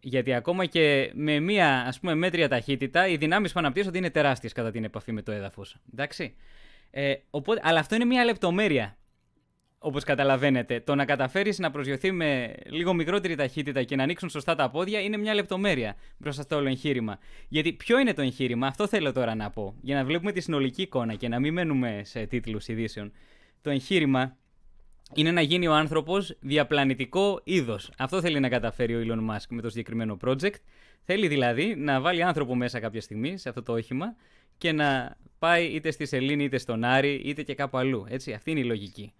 Γιατί 0.00 0.34
ακόμα 0.34 0.64
και 0.64 1.10
με 1.14 1.40
μία 1.40 1.84
ας 1.86 2.00
πούμε 2.00 2.14
μέτρια 2.14 2.48
ταχύτητα, 2.48 3.08
οι 3.08 3.16
δυνάμεις 3.16 3.52
που 3.52 3.58
αναπτύσσονται 3.58 3.98
είναι 3.98 4.10
τεράστιες 4.10 4.52
κατά 4.52 4.70
την 4.70 4.84
επαφή 4.84 5.12
με 5.12 5.22
το 5.22 5.32
έδαφος. 5.32 5.76
Εντάξει. 5.92 6.34
Ε, 6.90 7.14
οπότε, 7.30 7.60
αλλά 7.64 7.80
αυτό 7.80 7.94
είναι 7.94 8.04
μία 8.04 8.24
λεπτομέρεια. 8.24 8.96
Όπως 9.78 10.04
καταλαβαίνετε, 10.04 10.80
το 10.80 10.94
να 10.94 11.04
καταφέρεις 11.04 11.58
να 11.58 11.70
προσγειωθεί 11.70 12.12
με 12.12 12.54
λίγο 12.66 12.94
μικρότερη 12.94 13.34
ταχύτητα 13.34 13.82
και 13.82 13.96
να 13.96 14.02
ανοίξουν 14.02 14.28
σωστά 14.28 14.54
τα 14.54 14.70
πόδια 14.70 15.00
είναι 15.00 15.16
μια 15.16 15.34
λεπτομέρεια 15.34 15.96
μπροστά 16.18 16.42
στο 16.42 16.56
όλο 16.56 16.68
εγχείρημα. 16.68 17.18
Γιατί 17.48 17.72
ποιο 17.72 17.98
είναι 17.98 18.14
το 18.14 18.22
εγχείρημα, 18.22 18.66
αυτό 18.66 18.86
θέλω 18.86 19.12
τώρα 19.12 19.34
να 19.34 19.50
πω, 19.50 19.74
για 19.80 19.94
να 19.94 20.04
βλέπουμε 20.04 20.32
τη 20.32 20.40
συνολική 20.40 20.82
εικόνα 20.82 21.14
και 21.14 21.28
να 21.28 21.40
μην 21.40 21.52
μένουμε 21.52 22.00
σε 22.04 22.26
τίτλους 22.26 22.68
ειδήσεων. 22.68 23.12
Το 23.66 23.72
εγχείρημα 23.72 24.36
είναι 25.14 25.30
να 25.30 25.40
γίνει 25.40 25.66
ο 25.66 25.74
άνθρωπος 25.74 26.36
διαπλανητικό 26.40 27.40
είδος. 27.44 27.90
Αυτό 27.98 28.20
θέλει 28.20 28.40
να 28.40 28.48
καταφέρει 28.48 28.94
ο 28.94 29.00
Elon 29.06 29.30
Musk 29.30 29.46
με 29.48 29.62
το 29.62 29.68
συγκεκριμένο 29.68 30.16
project. 30.24 30.54
Θέλει 31.02 31.28
δηλαδή 31.28 31.74
να 31.76 32.00
βάλει 32.00 32.22
άνθρωπο 32.22 32.54
μέσα 32.54 32.80
κάποια 32.80 33.00
στιγμή 33.00 33.38
σε 33.38 33.48
αυτό 33.48 33.62
το 33.62 33.72
όχημα 33.72 34.14
και 34.58 34.72
να 34.72 35.16
πάει 35.38 35.66
είτε 35.66 35.90
στη 35.90 36.06
Σελήνη 36.06 36.44
είτε 36.44 36.58
στον 36.58 36.84
Άρη 36.84 37.14
είτε 37.14 37.42
και 37.42 37.54
κάπου 37.54 37.78
αλλού. 37.78 38.06
Έτσι, 38.08 38.32
αυτή 38.32 38.50
είναι 38.50 38.60
η 38.60 38.64
λογική. 38.64 39.12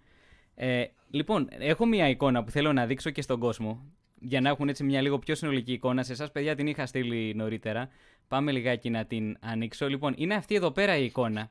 Ε, 0.55 0.85
λοιπόν, 1.11 1.49
έχω 1.59 1.87
μια 1.87 2.09
εικόνα 2.09 2.45
που 2.45 2.51
θέλω 2.51 2.73
να 2.73 2.87
δείξω 2.87 3.11
και 3.11 3.23
στον 3.23 3.39
κόσμο 3.39 3.93
για 4.21 4.41
να 4.41 4.49
έχουν 4.49 4.69
έτσι 4.69 4.85
μια 4.85 5.01
λίγο 5.01 5.19
πιο 5.19 5.35
συνολική 5.35 5.73
εικόνα. 5.73 6.03
Σε 6.03 6.13
εσάς, 6.13 6.33
παιδιά, 6.33 6.55
την 6.55 6.67
είχα 6.67 6.87
στείλει 6.87 7.35
νωρίτερα. 7.35 7.89
Πάμε 8.29 8.53
λιγάκι 8.53 8.91
να 8.91 9.05
την 9.05 9.37
ανοίξω. 9.41 9.89
Λοιπόν, 9.89 10.15
είναι 10.17 10.35
αυτή 10.35 10.55
εδώ 10.55 10.71
πέρα 10.71 10.97
η 10.97 11.05
εικόνα. 11.05 11.51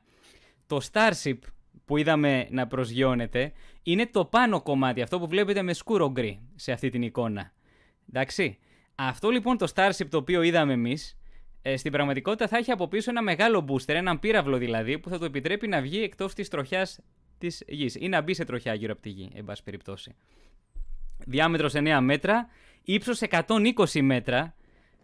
Το 0.66 0.80
Starship 0.92 1.38
που 1.86 1.96
είδαμε 1.96 2.46
να 2.50 2.66
προσγειώνεται 2.66 3.52
είναι 3.82 4.06
το 4.06 4.24
πάνω 4.24 4.62
κομμάτι, 4.62 5.02
αυτό 5.02 5.18
που 5.18 5.26
βλέπετε 5.26 5.62
με 5.62 5.72
σκούρο 5.72 6.10
γκρι 6.10 6.40
σε 6.54 6.72
αυτή 6.72 6.88
την 6.88 7.02
εικόνα. 7.02 7.52
Εντάξει. 8.08 8.58
Αυτό 8.94 9.30
λοιπόν 9.30 9.58
το 9.58 9.72
Starship 9.74 10.06
το 10.10 10.16
οποίο 10.16 10.42
είδαμε 10.42 10.72
εμείς, 10.72 11.18
ε, 11.62 11.76
στην 11.76 11.92
πραγματικότητα 11.92 12.48
θα 12.48 12.56
έχει 12.56 12.70
από 12.70 12.88
πίσω 12.88 13.10
ένα 13.10 13.22
μεγάλο 13.22 13.64
booster, 13.68 13.94
έναν 13.94 14.18
πύραυλο 14.18 14.56
δηλαδή, 14.56 14.98
που 14.98 15.08
θα 15.08 15.18
το 15.18 15.24
επιτρέπει 15.24 15.68
να 15.68 15.80
βγει 15.80 16.02
εκτός 16.02 16.34
της 16.34 16.48
τροχιάς 16.48 17.00
της 17.38 17.62
γης 17.66 17.94
ή 17.94 18.08
να 18.08 18.20
μπει 18.20 18.34
σε 18.34 18.44
τροχιά 18.44 18.74
γύρω 18.74 18.92
από 18.92 19.02
τη 19.02 19.08
γη, 19.08 19.30
εν 19.34 19.44
πάση 19.44 19.62
περιπτώσει. 19.62 20.14
Διάμετρος 21.26 21.74
9 21.74 21.98
μέτρα, 22.00 22.48
ύψος 22.82 23.20
120 23.20 24.00
μέτρα, 24.02 24.54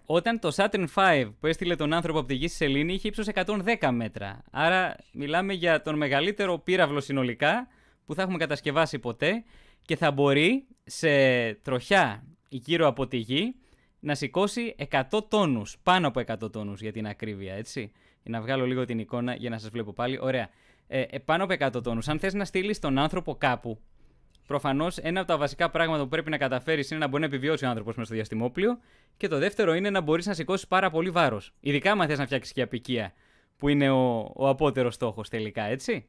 όταν 0.06 0.38
το 0.38 0.52
Saturn 0.56 0.86
V 0.94 1.30
που 1.40 1.46
έστειλε 1.46 1.76
τον 1.76 1.92
άνθρωπο 1.92 2.18
από 2.18 2.28
τη 2.28 2.34
γη 2.34 2.48
στη 2.48 2.56
Σελήνη 2.56 2.92
είχε 2.92 3.08
ύψος 3.08 3.26
110 3.34 3.90
μέτρα. 3.92 4.42
Άρα 4.50 4.96
μιλάμε 5.12 5.52
για 5.52 5.82
τον 5.82 5.96
μεγαλύτερο 5.96 6.58
πύραυλο 6.58 7.00
συνολικά 7.00 7.68
που 8.06 8.14
θα 8.14 8.22
έχουμε 8.22 8.38
κατασκευάσει 8.38 8.98
ποτέ 8.98 9.44
και 9.82 9.96
θα 9.96 10.10
μπορεί 10.10 10.66
σε 10.84 11.08
τροχιά 11.54 12.24
γύρω 12.48 12.86
από 12.86 13.06
τη 13.06 13.16
γη 13.16 13.54
να 14.00 14.14
σηκώσει 14.14 14.74
100 14.90 15.02
τόνους, 15.28 15.76
πάνω 15.82 16.08
από 16.08 16.20
100 16.26 16.52
τόνους 16.52 16.80
για 16.80 16.92
την 16.92 17.06
ακρίβεια, 17.06 17.54
έτσι. 17.54 17.92
Για 18.22 18.30
να 18.32 18.40
βγάλω 18.40 18.66
λίγο 18.66 18.84
την 18.84 18.98
εικόνα 18.98 19.34
για 19.34 19.50
να 19.50 19.58
σας 19.58 19.70
βλέπω 19.70 19.92
πάλι. 19.92 20.18
Ωραία. 20.20 20.48
Ε, 20.86 21.00
ε 21.00 21.18
πάνω 21.18 21.44
από 21.44 21.54
100 21.58 21.82
τόνους. 21.82 22.08
Αν 22.08 22.18
θες 22.18 22.34
να 22.34 22.44
στείλεις 22.44 22.78
τον 22.78 22.98
άνθρωπο 22.98 23.34
κάπου, 23.34 23.80
προφανώς 24.52 24.98
ένα 24.98 25.20
από 25.20 25.28
τα 25.28 25.36
βασικά 25.36 25.70
πράγματα 25.70 26.02
που 26.02 26.08
πρέπει 26.08 26.30
να 26.30 26.36
καταφέρεις 26.36 26.90
είναι 26.90 27.00
να 27.00 27.06
μπορεί 27.06 27.20
να 27.20 27.26
επιβιώσει 27.28 27.64
ο 27.64 27.68
άνθρωπος 27.68 27.94
μέσα 27.94 28.06
στο 28.06 28.14
διαστημόπλιο. 28.14 28.78
Και 29.16 29.28
το 29.28 29.38
δεύτερο 29.38 29.74
είναι 29.74 29.90
να 29.90 30.00
μπορείς 30.00 30.26
να 30.26 30.34
σηκώσεις 30.34 30.66
πάρα 30.66 30.90
πολύ 30.90 31.10
βάρος. 31.10 31.52
Ειδικά 31.60 31.92
αν 31.92 32.06
θες 32.06 32.18
να 32.18 32.24
φτιάξεις 32.24 32.52
και 32.52 32.62
απικία, 32.62 33.12
που 33.56 33.68
είναι 33.68 33.90
ο, 33.90 34.32
ο 34.34 34.48
απότερος 34.48 34.94
στόχος 34.94 35.28
τελικά, 35.28 35.62
έτσι. 35.62 36.08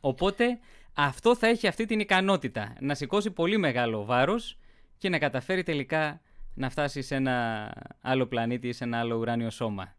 Οπότε 0.00 0.58
αυτό 0.94 1.36
θα 1.36 1.46
έχει 1.46 1.66
αυτή 1.66 1.84
την 1.84 2.00
ικανότητα 2.00 2.74
να 2.80 2.94
σηκώσει 2.94 3.30
πολύ 3.30 3.58
μεγάλο 3.58 4.04
βάρος 4.04 4.58
και 4.98 5.08
να 5.08 5.18
καταφέρει 5.18 5.62
τελικά 5.62 6.20
να 6.54 6.70
φτάσει 6.70 7.02
σε 7.02 7.14
ένα 7.14 7.70
άλλο 8.00 8.26
πλανήτη 8.26 8.68
ή 8.68 8.72
σε 8.72 8.84
ένα 8.84 8.98
άλλο 8.98 9.16
ουράνιο 9.16 9.50
σώμα. 9.50 9.94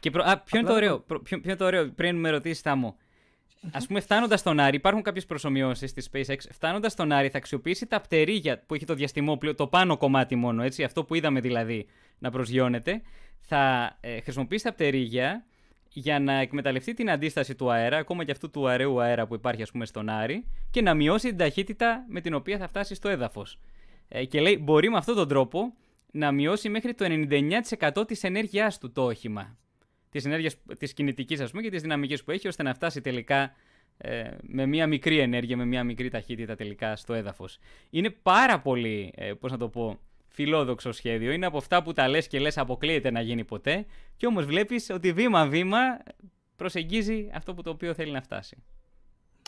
Και 0.00 0.10
προ... 0.10 0.22
Α, 0.26 0.38
ποιο, 0.38 0.58
είναι 0.58 0.68
το 0.68 0.74
ωραίο, 0.74 1.00
ποιο, 1.00 1.18
ποιο 1.22 1.38
είναι 1.42 1.56
το 1.56 1.64
ωραίο, 1.64 1.90
πριν 1.90 2.16
με 2.16 2.30
ρωτήσεις, 2.30 2.62
μου. 2.76 2.96
Α 3.72 3.86
πούμε, 3.86 4.00
φτάνοντας 4.00 4.40
στον 4.40 4.60
Άρη, 4.60 4.76
υπάρχουν 4.76 5.02
κάποιες 5.02 5.26
προσωμιώσεις 5.26 5.90
στη 5.90 6.02
SpaceX. 6.12 6.36
Φτάνοντας 6.50 6.92
στον 6.92 7.12
Άρη, 7.12 7.28
θα 7.28 7.38
αξιοποιήσει 7.38 7.86
τα 7.86 8.00
πτερίγια 8.00 8.62
που 8.66 8.74
έχει 8.74 8.84
το 8.84 8.94
διαστημόπλαιο, 8.94 9.54
το 9.54 9.66
πάνω 9.66 9.96
κομμάτι 9.96 10.36
μόνο, 10.36 10.62
έτσι, 10.62 10.84
αυτό 10.84 11.04
που 11.04 11.14
είδαμε 11.14 11.40
δηλαδή 11.40 11.86
να 12.18 12.30
προσγειώνεται. 12.30 13.02
Θα 13.40 13.96
ε, 14.00 14.20
χρησιμοποιήσει 14.20 14.64
τα 14.64 14.72
πτερίγια 14.72 15.44
για 15.88 16.20
να 16.20 16.32
εκμεταλλευτεί 16.32 16.94
την 16.94 17.10
αντίσταση 17.10 17.54
του 17.54 17.70
αέρα, 17.70 17.96
ακόμα 17.96 18.24
και 18.24 18.30
αυτού 18.30 18.50
του 18.50 18.68
αραιού 18.68 19.00
αέρα 19.00 19.26
που 19.26 19.34
υπάρχει, 19.34 19.62
ας 19.62 19.70
πούμε, 19.70 19.86
στον 19.86 20.08
Άρη, 20.08 20.44
και 20.70 20.82
να 20.82 20.94
μειώσει 20.94 21.28
την 21.28 21.36
ταχύτητα 21.36 22.04
με 22.08 22.20
την 22.20 22.34
οποία 22.34 22.58
θα 22.58 22.68
φτάσει 22.68 22.94
στο 22.94 23.08
έδαφος. 23.08 23.58
Ε, 24.08 24.24
και 24.24 24.40
λέει, 24.40 24.58
μπορεί 24.62 24.90
με 24.90 24.96
αυτόν 24.96 25.14
τον 25.14 25.28
τρόπο 25.28 25.74
να 26.10 26.32
μειώσει 26.32 26.68
μέχρι 26.68 26.94
το 26.94 27.04
99% 27.04 28.06
της 28.06 28.22
ενέργειάς 28.22 28.78
του 28.78 28.92
το 28.92 29.04
όχημα 29.04 29.56
τη 30.18 30.26
ενέργεια 30.26 30.50
τη 30.78 30.94
κινητική 30.94 31.36
και 31.36 31.70
τη 31.70 31.78
δυναμική 31.78 32.24
που 32.24 32.30
έχει, 32.30 32.48
ώστε 32.48 32.62
να 32.62 32.74
φτάσει 32.74 33.00
τελικά 33.00 33.54
ε, 33.98 34.30
με 34.42 34.66
μια 34.66 34.86
μικρή 34.86 35.18
ενέργεια, 35.18 35.56
με 35.56 35.64
μια 35.64 35.84
μικρή 35.84 36.08
ταχύτητα 36.08 36.54
τελικά 36.54 36.96
στο 36.96 37.14
έδαφος. 37.14 37.58
Είναι 37.90 38.10
πάρα 38.10 38.60
πολύ, 38.60 39.12
ε, 39.16 39.32
πώς 39.32 39.50
να 39.50 39.58
το 39.58 39.68
πω, 39.68 40.00
φιλόδοξο 40.28 40.92
σχέδιο. 40.92 41.32
Είναι 41.32 41.46
από 41.46 41.56
αυτά 41.56 41.82
που 41.82 41.92
τα 41.92 42.08
λες 42.08 42.26
και 42.26 42.38
λες 42.38 42.58
αποκλείεται 42.58 43.10
να 43.10 43.20
γίνει 43.20 43.44
ποτέ. 43.44 43.86
Και 44.16 44.26
όμως 44.26 44.44
βλέπεις 44.44 44.90
ότι 44.90 45.12
βήμα-βήμα 45.12 45.78
προσεγγίζει 46.56 47.30
αυτό 47.32 47.54
που 47.54 47.62
το 47.62 47.70
οποίο 47.70 47.94
θέλει 47.94 48.12
να 48.12 48.22
φτάσει. 48.22 48.56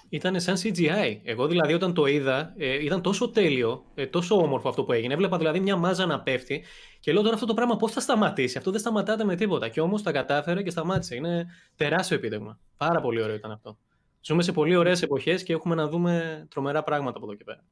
Ήταν 0.08 0.40
σαν 0.40 0.56
CGI. 0.62 1.20
Εγώ 1.22 1.46
δηλαδή 1.46 1.74
όταν 1.74 1.94
το 1.94 2.06
είδα, 2.06 2.54
ε, 2.56 2.84
ήταν 2.84 3.02
τόσο 3.02 3.28
τέλειο, 3.30 3.84
ε, 3.94 4.06
τόσο 4.06 4.36
όμορφο 4.36 4.68
αυτό 4.68 4.84
που 4.84 4.92
έγινε. 4.92 5.14
Έβλεπα 5.14 5.38
δηλαδή 5.38 5.60
μια 5.60 5.76
μάζα 5.76 6.06
να 6.06 6.20
πέφτει 6.20 6.64
και 7.00 7.12
λέω 7.12 7.22
τώρα 7.22 7.34
αυτό 7.34 7.46
το 7.46 7.54
πράγμα 7.54 7.76
πώς 7.76 7.92
θα 7.92 8.00
σταματήσει; 8.00 8.58
Αυτό 8.58 8.70
δεν 8.70 8.80
σταματάται 8.80 9.24
με 9.24 9.34
τίποτα. 9.34 9.68
Και 9.68 9.80
όμως 9.80 10.02
τα 10.02 10.12
κατάφερε 10.12 10.62
και 10.62 10.70
σταμάτησε. 10.70 11.14
Είναι 11.14 11.46
τεράστιο 11.76 12.16
επίτευγμα. 12.16 12.58
Πάρα 12.76 13.00
πολύ 13.00 13.22
ωραίο 13.22 13.34
ήταν 13.34 13.50
αυτό. 13.50 13.78
Ζούμε 14.20 14.42
σε 14.42 14.52
πολύ 14.52 14.76
ωραίες 14.76 15.02
εποχές 15.02 15.42
και 15.42 15.52
έχουμε 15.52 15.74
να 15.74 15.88
δούμε 15.88 16.46
τρομερά 16.50 16.82
πράγματα 16.82 17.16
από 17.16 17.26
εδώ 17.26 17.34
και 17.34 17.44
πέρα. 17.44 17.64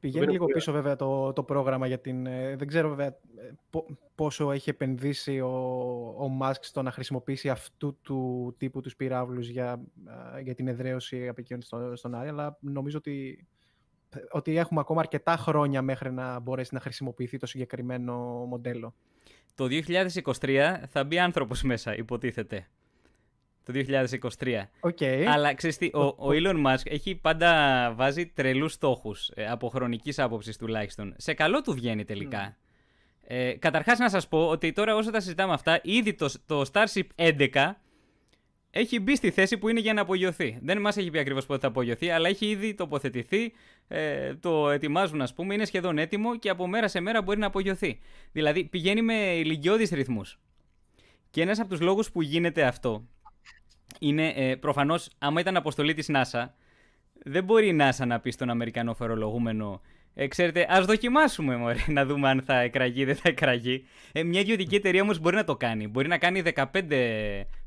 Πηγαίνει 0.00 0.32
λίγο 0.32 0.46
πίσω 0.46 0.72
βέβαια 0.72 0.96
το, 0.96 1.32
το 1.32 1.42
πρόγραμμα 1.42 1.86
για 1.86 1.98
την... 1.98 2.26
Ε, 2.26 2.56
δεν 2.56 2.68
ξέρω 2.68 2.88
βέβαια 2.88 3.06
ε, 3.06 3.52
πόσο 4.14 4.52
έχει 4.52 4.70
επενδύσει 4.70 5.40
ο, 5.40 5.48
ο 6.18 6.28
Μάσκ 6.28 6.64
στο 6.64 6.82
να 6.82 6.90
χρησιμοποιήσει 6.90 7.48
αυτού 7.48 7.98
του 8.02 8.54
τύπου 8.58 8.80
τους 8.80 8.96
πυράβλους 8.96 9.48
για, 9.48 9.80
ε, 10.36 10.40
για 10.40 10.54
την 10.54 10.68
εδραίωση 10.68 11.28
απεικιών 11.28 11.62
στο, 11.62 11.96
στον 11.96 12.14
Άρη, 12.14 12.28
αλλά 12.28 12.58
νομίζω 12.60 12.98
ότι, 12.98 13.46
ότι 14.30 14.56
έχουμε 14.56 14.80
ακόμα 14.80 15.00
αρκετά 15.00 15.36
χρόνια 15.36 15.82
μέχρι 15.82 16.12
να 16.12 16.38
μπορέσει 16.38 16.74
να 16.74 16.80
χρησιμοποιηθεί 16.80 17.38
το 17.38 17.46
συγκεκριμένο 17.46 18.14
μοντέλο. 18.48 18.94
Το 19.54 19.66
2023 20.40 20.76
θα 20.88 21.04
μπει 21.04 21.18
άνθρωπος 21.18 21.62
μέσα, 21.62 21.96
υποτίθεται 21.96 22.66
το 23.66 23.72
2023. 24.38 24.68
Okay. 24.80 25.24
Αλλά 25.28 25.54
ξέρεις 25.54 25.76
τι, 25.76 25.90
ο, 25.92 26.02
ο 26.02 26.28
Elon 26.30 26.66
Musk 26.66 26.84
έχει 26.84 27.14
πάντα 27.14 27.92
βάζει 27.96 28.26
τρελούς 28.26 28.72
στόχους, 28.72 29.30
ε, 29.34 29.46
από 29.46 29.68
χρονικής 29.68 30.18
άποψης 30.18 30.56
τουλάχιστον. 30.56 31.14
Σε 31.16 31.34
καλό 31.34 31.60
του 31.60 31.72
βγαίνει 31.72 32.04
τελικά. 32.04 32.52
Mm. 32.52 32.56
Ε, 33.26 33.52
καταρχάς 33.52 33.98
να 33.98 34.08
σας 34.08 34.28
πω 34.28 34.48
ότι 34.48 34.72
τώρα 34.72 34.94
όσο 34.94 35.10
τα 35.10 35.20
συζητάμε 35.20 35.52
αυτά, 35.52 35.80
ήδη 35.82 36.14
το, 36.14 36.32
το 36.46 36.64
Starship 36.72 37.02
11 37.16 37.48
έχει 38.70 39.00
μπει 39.00 39.16
στη 39.16 39.30
θέση 39.30 39.58
που 39.58 39.68
είναι 39.68 39.80
για 39.80 39.92
να 39.92 40.00
απογειωθεί. 40.00 40.58
Δεν 40.62 40.80
μας 40.80 40.96
έχει 40.96 41.10
πει 41.10 41.18
ακριβώς 41.18 41.46
πότε 41.46 41.60
θα 41.60 41.66
απογειωθεί, 41.66 42.10
αλλά 42.10 42.28
έχει 42.28 42.46
ήδη 42.46 42.74
τοποθετηθεί. 42.74 43.52
Ε, 43.88 44.34
το 44.34 44.70
ετοιμάζουν, 44.70 45.22
ας 45.22 45.34
πούμε, 45.34 45.54
είναι 45.54 45.64
σχεδόν 45.64 45.98
έτοιμο 45.98 46.38
και 46.38 46.48
από 46.48 46.66
μέρα 46.66 46.88
σε 46.88 47.00
μέρα 47.00 47.22
μπορεί 47.22 47.38
να 47.38 47.46
απογειωθεί. 47.46 47.98
Δηλαδή 48.32 48.64
πηγαίνει 48.64 49.02
με 49.02 49.14
ηλικιώδεις 49.14 49.90
ρυθμούς. 49.90 50.38
Και 51.30 51.42
ένας 51.42 51.60
από 51.60 51.68
τους 51.68 51.80
λόγους 51.80 52.10
που 52.10 52.22
γίνεται 52.22 52.64
αυτό 52.64 53.06
είναι 53.98 54.32
ε, 54.36 54.54
προφανώς, 54.54 55.08
άμα 55.18 55.40
ήταν 55.40 55.56
αποστολή 55.56 55.94
της 55.94 56.10
NASA, 56.12 56.48
δεν 57.22 57.44
μπορεί 57.44 57.68
η 57.68 57.76
NASA 57.80 58.06
να 58.06 58.20
πει 58.20 58.30
στον 58.30 58.50
Αμερικανό 58.50 58.94
φορολογούμενο 58.94 59.80
ε, 60.18 60.26
ξέρετε, 60.26 60.66
ας 60.68 60.84
δοκιμάσουμε 60.84 61.56
μωρέ, 61.56 61.78
να 61.86 62.06
δούμε 62.06 62.28
αν 62.28 62.42
θα 62.42 62.60
εκραγεί 62.60 63.00
ή 63.00 63.04
δεν 63.04 63.16
θα 63.16 63.28
εκραγεί. 63.28 63.86
Ε, 64.12 64.22
μια 64.22 64.40
ιδιωτική 64.40 64.74
εταιρεία 64.74 65.02
όμως 65.02 65.18
μπορεί 65.18 65.36
να 65.36 65.44
το 65.44 65.56
κάνει. 65.56 65.88
Μπορεί 65.88 66.08
να 66.08 66.18
κάνει 66.18 66.42
15 66.54 66.64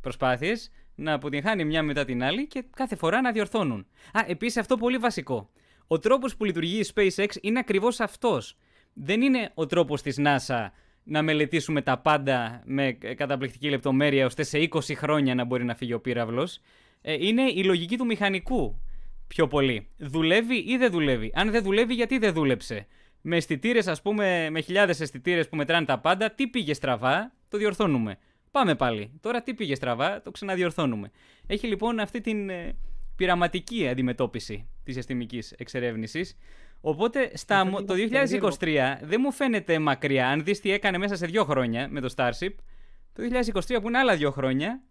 προσπάθειες, 0.02 0.72
να 0.96 1.14
αποτυγχάνει 1.14 1.66
μια 1.66 1.84
μετά 1.84 2.06
την 2.06 2.24
άλλη 2.24 2.48
και 2.48 2.64
κάθε 2.76 2.96
φορά 2.96 3.22
να 3.22 3.32
διορθώνουν. 3.32 3.88
Α, 4.12 4.24
επίσης 4.28 4.58
αυτό 4.58 4.78
πολύ 4.78 4.98
βασικό. 4.98 5.50
Ο 5.88 6.00
τρόπος 6.00 6.36
που 6.36 6.46
λειτουργεί 6.46 6.80
η 6.80 6.86
SpaceX 6.96 7.28
είναι 7.42 7.60
ακριβώς 7.60 8.00
αυτός. 8.00 8.58
Δεν 8.94 9.22
είναι 9.22 9.52
ο 9.54 9.66
τρόπος 9.66 10.02
της 10.02 10.20
NASA 10.20 10.68
να 11.10 11.22
μελετήσουμε 11.22 11.82
τα 11.82 11.98
πάντα 11.98 12.62
με 12.66 12.92
καταπληκτική 12.92 13.70
λεπτομέρεια 13.70 14.25
ώστε 14.25 14.44
σε 14.44 14.68
20 14.72 14.80
χρόνια 14.96 15.36
να 15.36 15.46
μπορεί 15.46 15.63
να 15.63 15.75
φύγει 15.75 15.94
ο 15.94 16.00
πύραυλος. 16.00 16.60
Ε, 17.01 17.13
είναι 17.13 17.42
η 17.42 17.63
λογική 17.63 17.98
του 17.98 18.06
μηχανικού 18.06 18.82
πιο 19.28 19.48
πολύ. 19.48 19.88
Δουλεύει 19.98 20.56
ή 20.56 20.78
δεν 20.78 20.92
δουλεύει. 20.92 21.32
Αν 21.36 21.51
δεν 21.51 21.63
δουλεύει, 21.63 21.94
γιατί 21.94 22.18
δεν 22.18 22.34
δούλεψε; 22.34 22.88
Με 23.22 23.36
αισθητήρες, 23.36 23.88
ας 23.88 24.01
πούμε, 24.01 24.50
με 24.50 24.62
χιλιάδες 24.62 25.00
αισθητήρες 25.00 25.50
που 25.50 25.56
μετράνε 25.56 25.86
τα 25.86 26.00
πάντα, 26.00 26.32
τι 26.32 26.48
πήγε 26.48 26.74
στραβά, 26.74 27.34
το 27.50 27.58
διορθώνουμε. 27.58 28.18
Πάμε 28.51 28.75
πάλι. 28.75 29.12
Τώρα 29.22 29.42
τι 29.42 29.54
πήγε 29.54 29.75
στραβά, 29.75 30.22
το 30.22 30.32
ξαναδιορθώνουμε. 30.32 31.12
Έχει 31.48 31.68
λοιπόν 31.68 32.00
αυτή 32.00 32.22
την 32.22 32.50
ε, 32.50 32.75
πειραματική 33.16 33.88
αντιμετώπιση 33.88 34.54
της 34.54 34.66
της 34.84 34.98
αστυνομικής 34.98 35.51
εξερεύνησης. 35.51 36.38
Οπότε 36.82 37.32
στα, 37.34 37.70
το 37.86 37.94
2023 38.60 38.98
δεν 39.02 39.20
μου 39.24 39.32
φαίνεται 39.32 39.80
μακριά. 39.80 40.28
Αν 40.28 40.44
δεις 40.44 40.60
τι 40.60 40.72
έκανε 40.72 40.98
μέσα 40.98 41.16
σε 41.16 41.26
δύο 41.26 41.44
χρόνια 41.44 41.88
με 41.90 42.02
το 42.02 42.14
Starship, 42.16 42.54
το 43.14 43.24
2023 43.68 43.82
που 43.82 43.88
είναι 43.88 43.98
άλλα 43.98 44.16
δύο 44.16 44.32
χρόνια, 44.32 44.82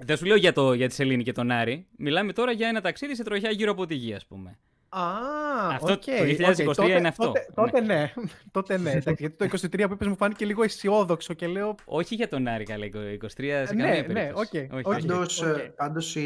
δεν 0.00 0.16
σου 0.16 0.24
λέω 0.24 0.36
για, 0.36 0.52
το, 0.52 0.72
για 0.72 0.88
τη 0.88 0.94
Σελήνη 0.94 1.22
και 1.22 1.32
τον 1.32 1.50
Άρη, 1.50 1.86
μιλάμε 1.96 2.32
τώρα 2.32 2.52
για 2.52 2.68
ένα 2.68 2.80
ταξίδι 2.80 3.14
σε 3.14 3.22
τροχιά 3.24 3.50
γύρω 3.50 3.70
από 3.70 3.86
τη 3.86 3.94
γη, 3.94 4.14
ας 4.14 4.26
πούμε. 4.26 4.58
Α, 4.96 5.74
αυτό 5.74 5.92
okay, 5.92 6.36
το 6.36 6.44
2023 6.64 6.68
okay, 6.68 6.74
τότε, 6.74 6.92
είναι 6.92 7.08
αυτό. 7.08 7.24
Τότε, 7.24 7.46
τότε 7.54 7.80
ναι. 7.80 8.12
τότε 8.50 8.78
ναι. 8.78 8.90
εντάξει, 8.90 9.16
γιατί 9.18 9.48
το 9.48 9.58
23 9.72 9.84
που 9.86 9.92
είπες 9.92 10.06
μου 10.06 10.16
φάνηκε 10.16 10.44
λίγο 10.44 10.62
αισιόδοξο 10.62 11.34
και 11.34 11.46
λέω... 11.46 11.74
Όχι 11.84 12.14
για 12.14 12.28
τον 12.28 12.46
Άρη 12.46 12.64
καλά, 12.64 12.86
23 12.86 12.88
σε 13.26 13.74
ναι, 13.74 13.82
καμία 13.82 13.86
ναι, 13.86 14.02
περίπτωση. 14.02 14.48
Okay, 14.52 14.84
όχι, 14.84 15.06
Πάντως, 15.06 15.42
okay. 15.44 15.70
πάντως 15.76 16.16
η, 16.16 16.20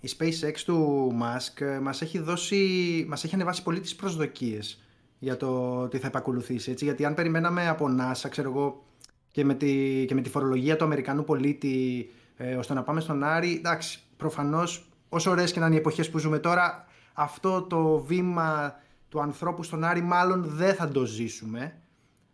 η 0.00 0.10
SpaceX 0.18 0.54
του 0.64 1.08
Musk 1.22 1.60
ε, 1.60 1.78
μας 1.78 2.02
έχει 2.02 2.18
δώσει, 2.18 2.56
μας 3.08 3.24
έχει 3.24 3.34
ανεβάσει 3.34 3.62
πολύ 3.62 3.80
τις 3.80 3.94
προσδοκίες 3.94 4.82
για 5.18 5.36
το 5.36 5.88
τι 5.88 5.98
θα 5.98 6.06
επακολουθήσει. 6.06 6.70
Έτσι, 6.70 6.84
γιατί 6.84 7.04
αν 7.04 7.14
περιμέναμε 7.14 7.68
από 7.68 7.86
NASA, 8.00 8.28
ξέρω 8.30 8.50
εγώ, 8.50 8.84
και 9.30 9.44
με 9.44 9.54
τη, 9.54 10.04
και 10.06 10.14
με 10.14 10.20
τη 10.20 10.30
φορολογία 10.30 10.76
του 10.76 10.84
Αμερικανού 10.84 11.24
πολίτη 11.24 12.10
ε, 12.36 12.54
ώστε 12.54 12.74
να 12.74 12.82
πάμε 12.82 13.00
στον 13.00 13.24
Άρη, 13.24 13.54
εντάξει, 13.56 13.98
προφανώς 14.16 14.88
όσο 15.08 15.30
ωραίες 15.30 15.52
και 15.52 15.60
να 15.60 15.66
είναι 15.66 15.74
οι 15.74 15.78
εποχές 15.78 16.10
που 16.10 16.18
ζούμε 16.18 16.38
τώρα, 16.38 16.87
αυτό 17.20 17.62
το 17.62 17.98
βήμα 17.98 18.74
του 19.08 19.20
ανθρώπου 19.20 19.62
στον 19.62 19.84
Άρη 19.84 20.00
μάλλον 20.00 20.44
δεν 20.44 20.74
θα 20.74 20.88
το 20.88 21.04
ζήσουμε. 21.04 21.80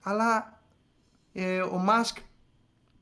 Αλλά 0.03 0.61
ε, 1.33 1.61
ο 1.61 1.77
Μάσκ 1.77 2.19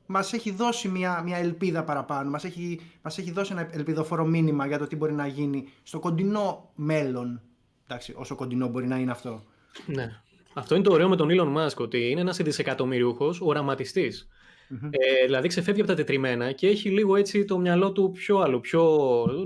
μας 0.07 0.33
έχει 0.33 0.51
δώσει 0.51 0.89
μια, 0.89 1.23
μια 1.23 1.37
ελπίδα 1.37 1.85
παραπάνω, 1.85 2.31
μας 2.31 2.45
έχει, 2.45 2.81
μας 3.03 3.19
έχει 3.19 3.31
δώσει 3.31 3.53
ένα 3.53 3.69
ελπιδοφόρο 3.71 4.25
μήνυμα 4.25 4.67
για 4.67 4.79
το 4.79 4.87
τι 4.87 4.97
μπορεί 4.97 5.12
να 5.12 5.27
γίνει 5.27 5.69
στο 5.83 5.99
κοντινό 5.99 6.71
μέλλον. 6.75 7.41
Εντάξει, 7.85 8.15
όσο 8.17 8.35
κοντινό 8.35 8.69
μπορεί 8.69 8.87
να 8.87 8.97
είναι 8.97 9.11
αυτό. 9.11 9.45
Ναι. 9.87 10.21
Αυτό 10.55 10.75
είναι 10.75 10.85
το 10.85 10.93
ωραίο 10.93 11.09
με 11.09 11.17
τον 11.17 11.29
Elon 11.31 11.57
Musk, 11.57 11.77
ότι 11.77 12.11
είναι 12.11 12.21
ένας 12.21 12.37
δισεκατομμυριούχος 12.37 13.41
οραματιστής. 13.41 14.29
Mm-hmm. 14.73 14.88
Ε, 14.91 15.25
δηλαδή 15.25 15.49
ξεφεύγει 15.49 15.81
από 15.81 15.91
τα 15.91 15.97
τετριμένα 15.97 16.52
και 16.52 16.69
έχει 16.69 16.88
λίγο 16.88 17.17
έτσι 17.17 17.45
το 17.45 17.59
μυαλό 17.59 17.93
του 17.93 18.11
πιο 18.11 18.38
άλλο, 18.38 18.61
πιο 18.61 18.83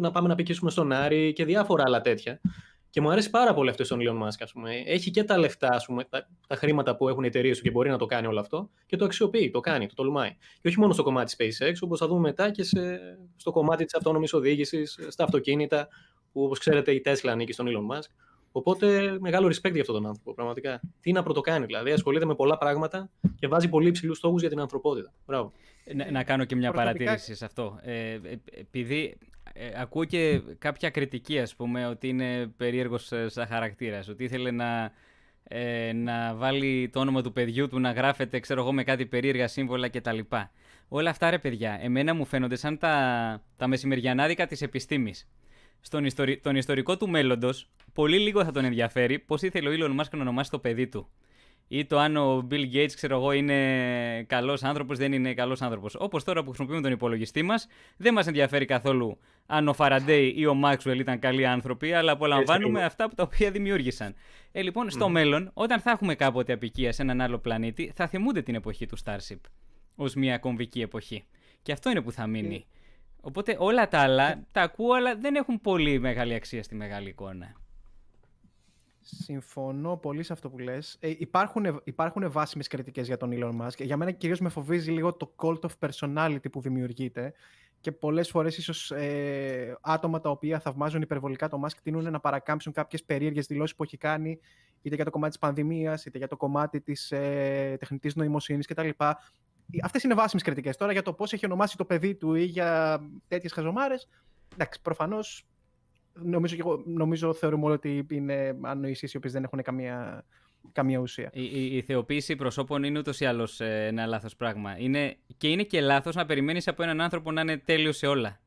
να 0.00 0.10
πάμε 0.10 0.28
να 0.28 0.34
πικήσουμε 0.34 0.70
στον 0.70 0.92
Άρη 0.92 1.32
και 1.32 1.44
διάφορα 1.44 1.82
άλλα 1.86 2.00
τέτοια. 2.00 2.40
Και 2.90 3.02
μου 3.02 3.10
αρέσει 3.10 3.30
πάρα 3.30 3.54
πολύ 3.54 3.70
αυτός 3.70 3.86
στον 3.86 3.98
Elon 4.00 4.22
Musk, 4.22 4.38
ας 4.40 4.52
πούμε. 4.52 4.70
Έχει 4.86 5.10
και 5.10 5.24
τα 5.24 5.38
λεφτά, 5.38 5.68
ας 5.68 5.86
πούμε, 5.86 6.04
τα, 6.04 6.28
τα 6.46 6.56
χρήματα 6.56 6.96
που 6.96 7.08
έχουν 7.08 7.24
οι 7.24 7.26
εταιρείες 7.26 7.56
του 7.56 7.62
και 7.62 7.70
μπορεί 7.70 7.90
να 7.90 7.98
το 7.98 8.06
κάνει 8.06 8.26
όλο 8.26 8.40
αυτό 8.40 8.70
και 8.86 8.96
το 8.96 9.04
αξιοποιεί, 9.04 9.50
το 9.50 9.60
κάνει, 9.60 9.86
το 9.86 9.94
τολμάει. 9.94 10.36
Και 10.60 10.68
όχι 10.68 10.78
μόνο 10.78 10.92
στο 10.92 11.02
κομμάτι 11.02 11.34
SpaceX, 11.38 11.74
όπως 11.80 11.98
θα 11.98 12.06
δούμε 12.06 12.20
μετά 12.20 12.50
και 12.50 12.62
σε, 12.62 13.00
στο 13.36 13.50
κομμάτι 13.50 13.84
της 13.84 13.94
αυτόνομης 13.94 14.32
οδήγησης, 14.32 14.98
στα 15.08 15.24
αυτοκίνητα, 15.24 15.88
που 16.32 16.42
όπως 16.42 16.58
ξέρετε 16.58 16.92
η 16.92 17.02
Tesla 17.04 17.28
ανήκει 17.28 17.52
στον 17.52 17.66
Elon 17.66 17.96
Musk. 17.96 18.10
Οπότε 18.52 19.16
μεγάλο 19.20 19.46
respect 19.46 19.72
για 19.72 19.80
αυτόν 19.80 19.94
τον 19.94 20.06
άνθρωπο, 20.06 20.34
πραγματικά. 20.34 20.80
Τι 21.00 21.12
να 21.12 21.22
πρωτοκάνει, 21.22 21.66
δηλαδή. 21.66 21.90
Ασχολείται 21.90 22.24
με 22.24 22.34
πολλά 22.34 22.58
πράγματα 22.58 23.10
και 23.38 23.48
βάζει 23.48 23.68
πολύ 23.68 23.88
υψηλούς 23.88 24.16
στόχους 24.16 24.40
για 24.40 24.50
την 24.50 24.60
ανθρωπότητα. 24.60 25.12
Μπράβο. 25.26 25.52
Να, 25.94 26.10
να 26.10 26.24
κάνω 26.24 26.44
και 26.44 26.56
μια 26.56 26.72
παρατήρηση 26.72 27.34
σε 27.34 27.44
αυτό. 27.44 27.78
Ε, 27.82 28.18
επειδή 28.50 29.18
ε, 29.52 29.70
ακούω 29.76 30.04
και 30.04 30.40
κάποια 30.58 30.90
κριτική, 30.90 31.38
ας 31.38 31.54
πούμε, 31.54 31.86
ότι 31.86 32.08
είναι 32.08 32.46
περίεργος 32.56 33.12
σαν 33.26 33.46
χαρακτήρας, 33.46 34.08
ότι 34.08 34.24
ήθελε 34.24 34.50
να, 34.50 34.92
ε, 35.44 35.92
να 35.92 36.34
βάλει 36.34 36.88
το 36.92 37.00
όνομα 37.00 37.22
του 37.22 37.32
παιδιού 37.32 37.68
του 37.68 37.80
να 37.80 37.90
γράφεται, 37.90 38.40
ξέρω 38.40 38.60
εγώ, 38.60 38.72
με 38.72 38.84
κάτι 38.84 39.06
περίεργα 39.06 39.48
σύμβολα 39.48 39.88
κτλ. 39.88 40.18
Όλα 40.88 41.10
αυτά, 41.10 41.30
ρε 41.30 41.38
παιδιά, 41.38 41.78
εμένα 41.82 42.14
μου 42.14 42.24
φαίνονται 42.24 42.56
σαν 42.56 42.78
τα, 42.78 43.42
τα 43.56 43.66
μεσημεριανάδικα 43.66 44.46
της 44.46 44.62
επιστήμης. 44.62 45.28
Στον 45.80 46.04
ιστορι... 46.04 46.38
τον 46.38 46.56
ιστορικό 46.56 46.96
του 46.96 47.08
μέλλοντος, 47.08 47.68
πολύ 47.92 48.18
λίγο 48.18 48.44
θα 48.44 48.52
τον 48.52 48.64
ενδιαφέρει 48.64 49.18
πώς 49.18 49.42
ήθελε 49.42 49.68
ο 49.68 49.72
Elon 49.72 50.00
Musk 50.00 50.10
να 50.10 50.20
ονομάσει 50.20 50.50
το 50.50 50.58
παιδί 50.58 50.86
του. 50.88 51.08
Ή 51.68 51.84
το 51.84 51.98
αν 51.98 52.16
ο 52.16 52.46
Bill 52.50 52.74
Gates, 52.74 52.92
ξέρω 52.94 53.16
εγώ, 53.16 53.32
είναι 53.32 54.22
καλός 54.22 54.62
άνθρωπος, 54.62 54.98
δεν 54.98 55.12
είναι 55.12 55.34
καλός 55.34 55.62
άνθρωπος. 55.62 55.94
Όπως 55.98 56.24
τώρα 56.24 56.40
που 56.40 56.46
χρησιμοποιούμε 56.46 56.82
τον 56.82 56.92
υπολογιστή 56.92 57.42
μας, 57.42 57.66
δεν 57.96 58.12
μας 58.12 58.26
ενδιαφέρει 58.26 58.64
καθόλου 58.64 59.18
αν 59.46 59.68
ο 59.68 59.74
Faraday 59.78 60.32
ή 60.34 60.46
ο 60.46 60.60
Maxwell 60.64 60.98
ήταν 60.98 61.18
καλοί 61.18 61.46
άνθρωποι, 61.46 61.92
αλλά 61.92 62.12
απολαμβάνουμε 62.12 62.84
αυτά 62.84 63.08
που 63.08 63.14
τα 63.14 63.22
οποία 63.22 63.50
δημιούργησαν. 63.50 64.14
Ε, 64.52 64.62
λοιπόν, 64.62 64.90
στο 64.90 65.06
mm. 65.06 65.10
μέλλον, 65.10 65.50
όταν 65.54 65.80
θα 65.80 65.90
έχουμε 65.90 66.14
κάποτε 66.14 66.52
απικία 66.52 66.92
σε 66.92 67.02
έναν 67.02 67.20
άλλο 67.20 67.38
πλανήτη, 67.38 67.92
θα 67.94 68.06
θυμούνται 68.06 68.42
την 68.42 68.54
εποχή 68.54 68.86
του 68.86 68.96
Starship 69.04 69.40
ως 69.96 70.14
μια 70.14 70.38
κομβική 70.38 70.80
εποχή. 70.80 71.24
Και 71.62 71.72
αυτό 71.72 71.90
είναι 71.90 72.00
που 72.00 72.12
θα 72.12 72.26
μείνει. 72.26 72.66
Οπότε 73.26 73.56
όλα 73.58 73.88
τα 73.88 73.98
άλλα 73.98 74.46
τα 74.52 74.62
ακούω, 74.62 74.92
αλλά 74.92 75.16
δεν 75.16 75.34
έχουν 75.34 75.60
πολύ 75.60 75.98
μεγάλη 75.98 76.34
αξία 76.34 76.62
στη 76.62 76.74
μεγάλη 76.74 77.08
εικόνα. 77.08 77.56
Συμφωνώ 79.00 79.96
πολύ 79.96 80.22
σε 80.22 80.32
αυτό 80.32 80.50
που 80.50 80.58
λες. 80.58 80.96
Ε, 81.00 81.14
υπάρχουν, 81.18 81.80
υπάρχουν 81.84 82.30
βάσιμες 82.30 82.68
κριτικές 82.68 83.06
για 83.06 83.16
τον 83.16 83.30
Elon 83.32 83.66
Musk. 83.66 83.78
Για 83.78 83.96
μένα 83.96 84.10
κυρίως 84.10 84.40
με 84.40 84.48
φοβίζει 84.48 84.90
λίγο 84.90 85.12
το 85.12 85.34
cult 85.36 85.60
of 85.60 85.88
personality 85.88 86.50
που 86.52 86.60
δημιουργείται 86.60 87.32
και 87.80 87.92
πολλές 87.92 88.30
φορές 88.30 88.56
ίσως 88.56 88.90
ε, 88.90 89.78
άτομα 89.80 90.20
τα 90.20 90.30
οποία 90.30 90.60
θαυμάζουν 90.60 91.02
υπερβολικά 91.02 91.48
το 91.48 91.60
Musk 91.64 91.76
τείνουν 91.82 92.10
να 92.10 92.20
παρακάμψουν 92.20 92.72
κάποιες 92.72 93.04
περίεργες 93.04 93.46
δηλώσεις 93.46 93.76
που 93.76 93.82
έχει 93.82 93.96
κάνει 93.96 94.38
είτε 94.82 94.94
για 94.94 95.04
το 95.04 95.10
κομμάτι 95.10 95.30
της 95.30 95.40
πανδημίας, 95.40 96.04
είτε 96.04 96.18
για 96.18 96.28
το 96.28 96.36
κομμάτι 96.36 96.80
της 96.80 97.10
ε, 97.10 97.76
τεχνητής 97.78 98.14
νοημοσύνης 98.14 98.66
κτλ. 98.66 98.88
Αυτές 99.82 100.02
είναι 100.02 100.14
βάσιμες 100.14 100.44
κριτικές. 100.44 100.76
Τώρα 100.76 100.92
για 100.92 101.02
το 101.02 101.12
πώς 101.12 101.32
έχει 101.32 101.46
ονομάσει 101.46 101.76
το 101.76 101.84
παιδί 101.84 102.14
του 102.14 102.34
ή 102.34 102.44
για 102.44 103.00
τέτοιες 103.28 103.52
χαζομάρες. 103.52 104.08
Εντάξει, 104.52 104.82
προφανώς 104.82 105.46
νομίζω, 106.22 106.82
νομίζω 106.86 107.34
θεωρούμε 107.34 107.64
όλοι 107.64 107.74
ότι 107.74 108.06
είναι 108.10 108.56
ανοησίες 108.62 109.12
οι 109.12 109.16
οποίες 109.16 109.32
δεν 109.32 109.44
έχουν 109.44 109.62
καμία, 109.62 110.24
καμία 110.72 110.98
ουσία. 110.98 111.30
Η, 111.32 111.44
η, 111.44 111.76
η 111.76 111.82
θεοποίηση 111.82 112.36
προσώπων 112.36 112.82
είναι 112.82 112.98
ούτως 112.98 113.20
ή 113.20 113.24
άλλως 113.24 113.60
ε, 113.60 113.86
ένα 113.86 114.06
λάθος 114.06 114.36
πράγμα. 114.36 114.78
Είναι, 114.78 115.16
και 115.36 115.48
είναι 115.48 115.62
και 115.62 115.80
λάθος 115.80 116.14
να 116.14 116.26
περιμένεις 116.26 116.68
από 116.68 116.82
έναν 116.82 117.00
άνθρωπο 117.00 117.32
να 117.32 117.40
είναι 117.40 117.56
τέλειος 117.56 117.96
σε 117.96 118.06
όλα. 118.06 118.40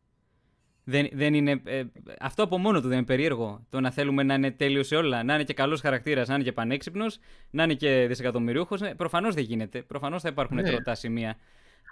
Δεν, 0.84 1.10
δεν 1.14 1.34
είναι, 1.34 1.62
ε, 1.66 1.84
αυτό 2.20 2.44
από 2.44 2.58
μόνο 2.58 2.82
του 2.82 2.88
δεν 2.88 2.98
είναι 2.98 3.06
περίεργο. 3.06 3.66
Το 3.70 3.80
να 3.80 3.92
θέλουμε 3.92 4.24
να 4.24 4.34
είναι 4.34 4.52
τέλειος 4.52 4.88
σε 4.88 4.96
όλα. 4.96 5.24
Να 5.24 5.34
είναι 5.34 5.44
και 5.44 5.54
καλός 5.54 5.82
χαρακτήρας, 5.82 6.28
να 6.28 6.34
είναι 6.34 6.44
και 6.44 6.52
πανέξυπνος, 6.52 7.20
να 7.50 7.64
είναι 7.64 7.74
και 7.74 8.06
δισεκατομμυρίουχος. 8.08 8.82
Ε, 8.82 8.94
Προφανώς 8.98 9.36
δεν 9.36 9.44
γίνεται. 9.44 9.82
Προφανώς 9.82 10.22
θα 10.22 10.30
υπάρχουν 10.30 10.56
ναι. 10.58 10.64
τροτά 10.64 10.96
σημεία. 10.96 11.38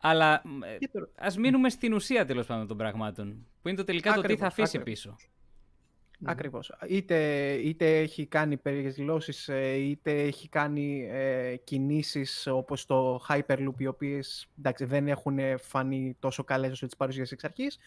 Αλλά 0.02 0.42
ας 1.18 1.38
μείνουμε 1.38 1.70
στην 1.70 1.94
ουσία 1.94 2.26
τέλος 2.26 2.46
πάντων 2.46 2.68
των 2.68 2.78
πραγμάτων. 2.78 3.46
Που 3.62 3.68
είναι 3.68 3.78
το 3.78 3.84
τελικά 3.84 4.10
ακριβώς, 4.10 4.30
το 4.30 4.36
τι 4.36 4.42
θα 4.42 4.48
αφήσει 4.48 4.78
ακριβώς. 4.78 5.02
πίσω. 5.02 5.16
Ακριβώς. 6.24 6.72
Είτε, 6.90 7.52
είτε 7.54 8.00
έχει 8.00 8.26
κάνει 8.26 8.58
περίεργες 8.58 8.96
δηλώσεις, 8.96 9.48
ε, 9.48 9.74
είτε 9.74 10.22
έχει 10.22 10.50
κάνει 10.50 11.08
ε, 11.12 11.56
κινήσεις 11.56 12.48
όπως 12.48 12.86
το 12.86 13.26
Hyperloop, 13.30 13.78
οι 13.78 13.88
οποίες 13.88 14.48
δεν 14.80 15.08
έχουν 15.08 15.38
φανεί 15.58 16.16
τόσο 16.20 16.44
καλές 16.44 16.72
όσο 16.72 16.86
τις 16.86 16.96
παρουσίασε 16.96 17.34
εξ 17.34 17.44
αρχής 17.44 17.78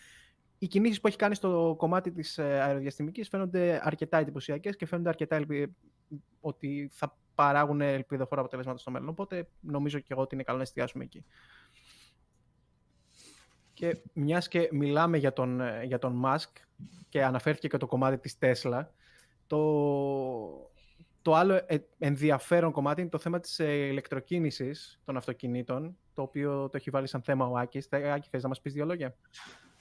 οι 0.62 0.66
κινήσεις 0.66 1.00
που 1.00 1.06
έχει 1.06 1.16
κάνει 1.16 1.34
στο 1.34 1.74
κομμάτι 1.78 2.12
της 2.12 2.38
ε, 2.38 2.60
αεροδιαστημικής 2.60 3.28
φαίνονται 3.28 3.80
αρκετά 3.82 4.18
εντυπωσιακές 4.18 4.76
και 4.76 4.86
φαίνονται 4.86 5.08
αρκετά 5.08 5.36
ελπι... 5.36 5.76
ότι 6.40 6.90
θα 6.92 7.18
παράγουν 7.34 7.80
ελπιδοφόρα 7.80 8.40
αποτελέσματα 8.40 8.78
στο 8.78 8.90
μέλλον. 8.90 9.08
Οπότε 9.08 9.48
νομίζω 9.60 9.98
και 9.98 10.12
εγώ 10.12 10.20
ότι 10.22 10.34
είναι 10.34 10.44
καλό 10.44 10.56
να 10.56 10.62
εστιάσουμε 10.62 11.04
εκεί. 11.04 11.24
Και 13.72 14.02
μιας 14.12 14.48
και 14.48 14.68
μιλάμε 14.72 15.16
για 15.16 15.32
τον, 15.32 15.60
ε, 15.60 15.82
για 15.84 15.98
τον 15.98 16.22
Musk 16.24 16.52
και 17.08 17.24
αναφέρθηκε 17.24 17.68
και 17.68 17.76
το 17.76 17.86
κομμάτι 17.86 18.18
της 18.18 18.38
Tesla, 18.40 18.86
το, 19.46 20.70
το 21.22 21.34
άλλο 21.34 21.54
ε, 21.66 21.88
ενδιαφέρον 21.98 22.72
κομμάτι 22.72 23.00
είναι 23.00 23.10
το 23.10 23.18
θέμα 23.18 23.40
της 23.40 23.58
ηλεκτροκίνησης 23.58 25.00
των 25.04 25.16
αυτοκινήτων, 25.16 25.96
το 26.14 26.22
οποίο 26.22 26.68
το 26.68 26.76
έχει 26.76 26.90
βάλει 26.90 27.06
σαν 27.06 27.22
θέμα 27.22 27.46
ο 27.46 27.58
Άκης. 27.58 27.88
Άκη, 27.90 28.28
θες 28.30 28.42
να 28.42 28.48
μας 28.48 28.60
πεις 28.60 28.72
δύο 28.72 28.84
λόγια; 28.84 29.16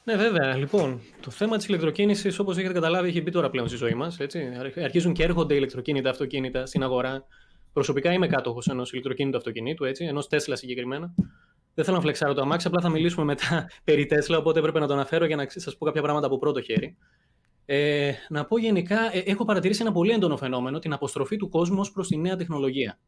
Ναι, 0.10 0.16
βέβαια. 0.16 0.56
Λοιπόν, 0.56 1.02
το 1.22 1.32
θέμα 1.32 1.58
της 1.58 1.68
ηλεκτροκίνησης, 1.68 2.40
όπως 2.40 2.58
έχετε 2.58 2.74
καταλάβει, 2.74 3.08
έχει 3.08 3.22
μπει 3.22 3.32
τώρα 3.32 3.50
πλέον 3.50 3.68
στη 3.68 3.78
ζωή 3.78 3.94
μας. 3.94 4.18
Αρχίζουν 4.84 5.14
και 5.14 5.24
έρχονται 5.24 5.56
ηλεκτροκίνητα 5.56 6.10
αυτοκίνητα 6.10 6.66
στην 6.66 6.84
αγορά. 6.84 7.26
Προσωπικά 7.74 8.12
είμαι 8.12 8.28
κάτοχος 8.28 8.68
ενός 8.68 8.92
ηλεκτροκίνητου 8.92 9.38
αυτοκινήτου, 9.38 9.86
ενός 9.98 10.28
Τέσλα 10.28 10.56
συγκεκριμένα. 10.56 11.14
Δεν 11.74 11.86
θέλω 11.86 11.96
να 11.98 12.02
φλεξάρω 12.02 12.34
το 12.34 12.42
αμάξι, 12.42 12.68
απλά 12.68 12.82
θα 12.82 12.90
μιλήσουμε 12.90 13.26
μετά 13.26 13.70
περί 13.84 14.06
Τέσλα, 14.06 14.38
οπότε 14.38 14.60
έπρεπε 14.60 14.80
να 14.80 14.88
το 14.88 14.94
αναφέρω 14.94 15.26
για 15.26 15.36
να 15.36 15.46
σας 15.50 15.78
πω 15.78 15.86
κάποια 15.86 16.02
πράγματα 16.02 16.26
από 16.28 16.38
πρώτο 16.38 16.62
χέρι. 16.62 16.98
Ε, 17.66 18.12
να 18.30 18.46
πω 18.46 18.58
γενικά, 18.58 19.16
ε, 19.16 19.20
έχω 19.20 19.46
παρατηρήσει 19.46 19.82
ένα 19.82 19.92
πολύ 19.92 20.12
έντονο 20.12 20.38
φαινόμενο, 20.38 20.80
την 20.80 20.94
αποστροφή 20.94 21.38
του 21.38 21.50
κόσμου 21.50 21.80
ως 21.80 21.92
προς 21.92 22.08
τη 22.08 22.18
νέα 22.18 22.36
τεχνολογία 22.36 23.00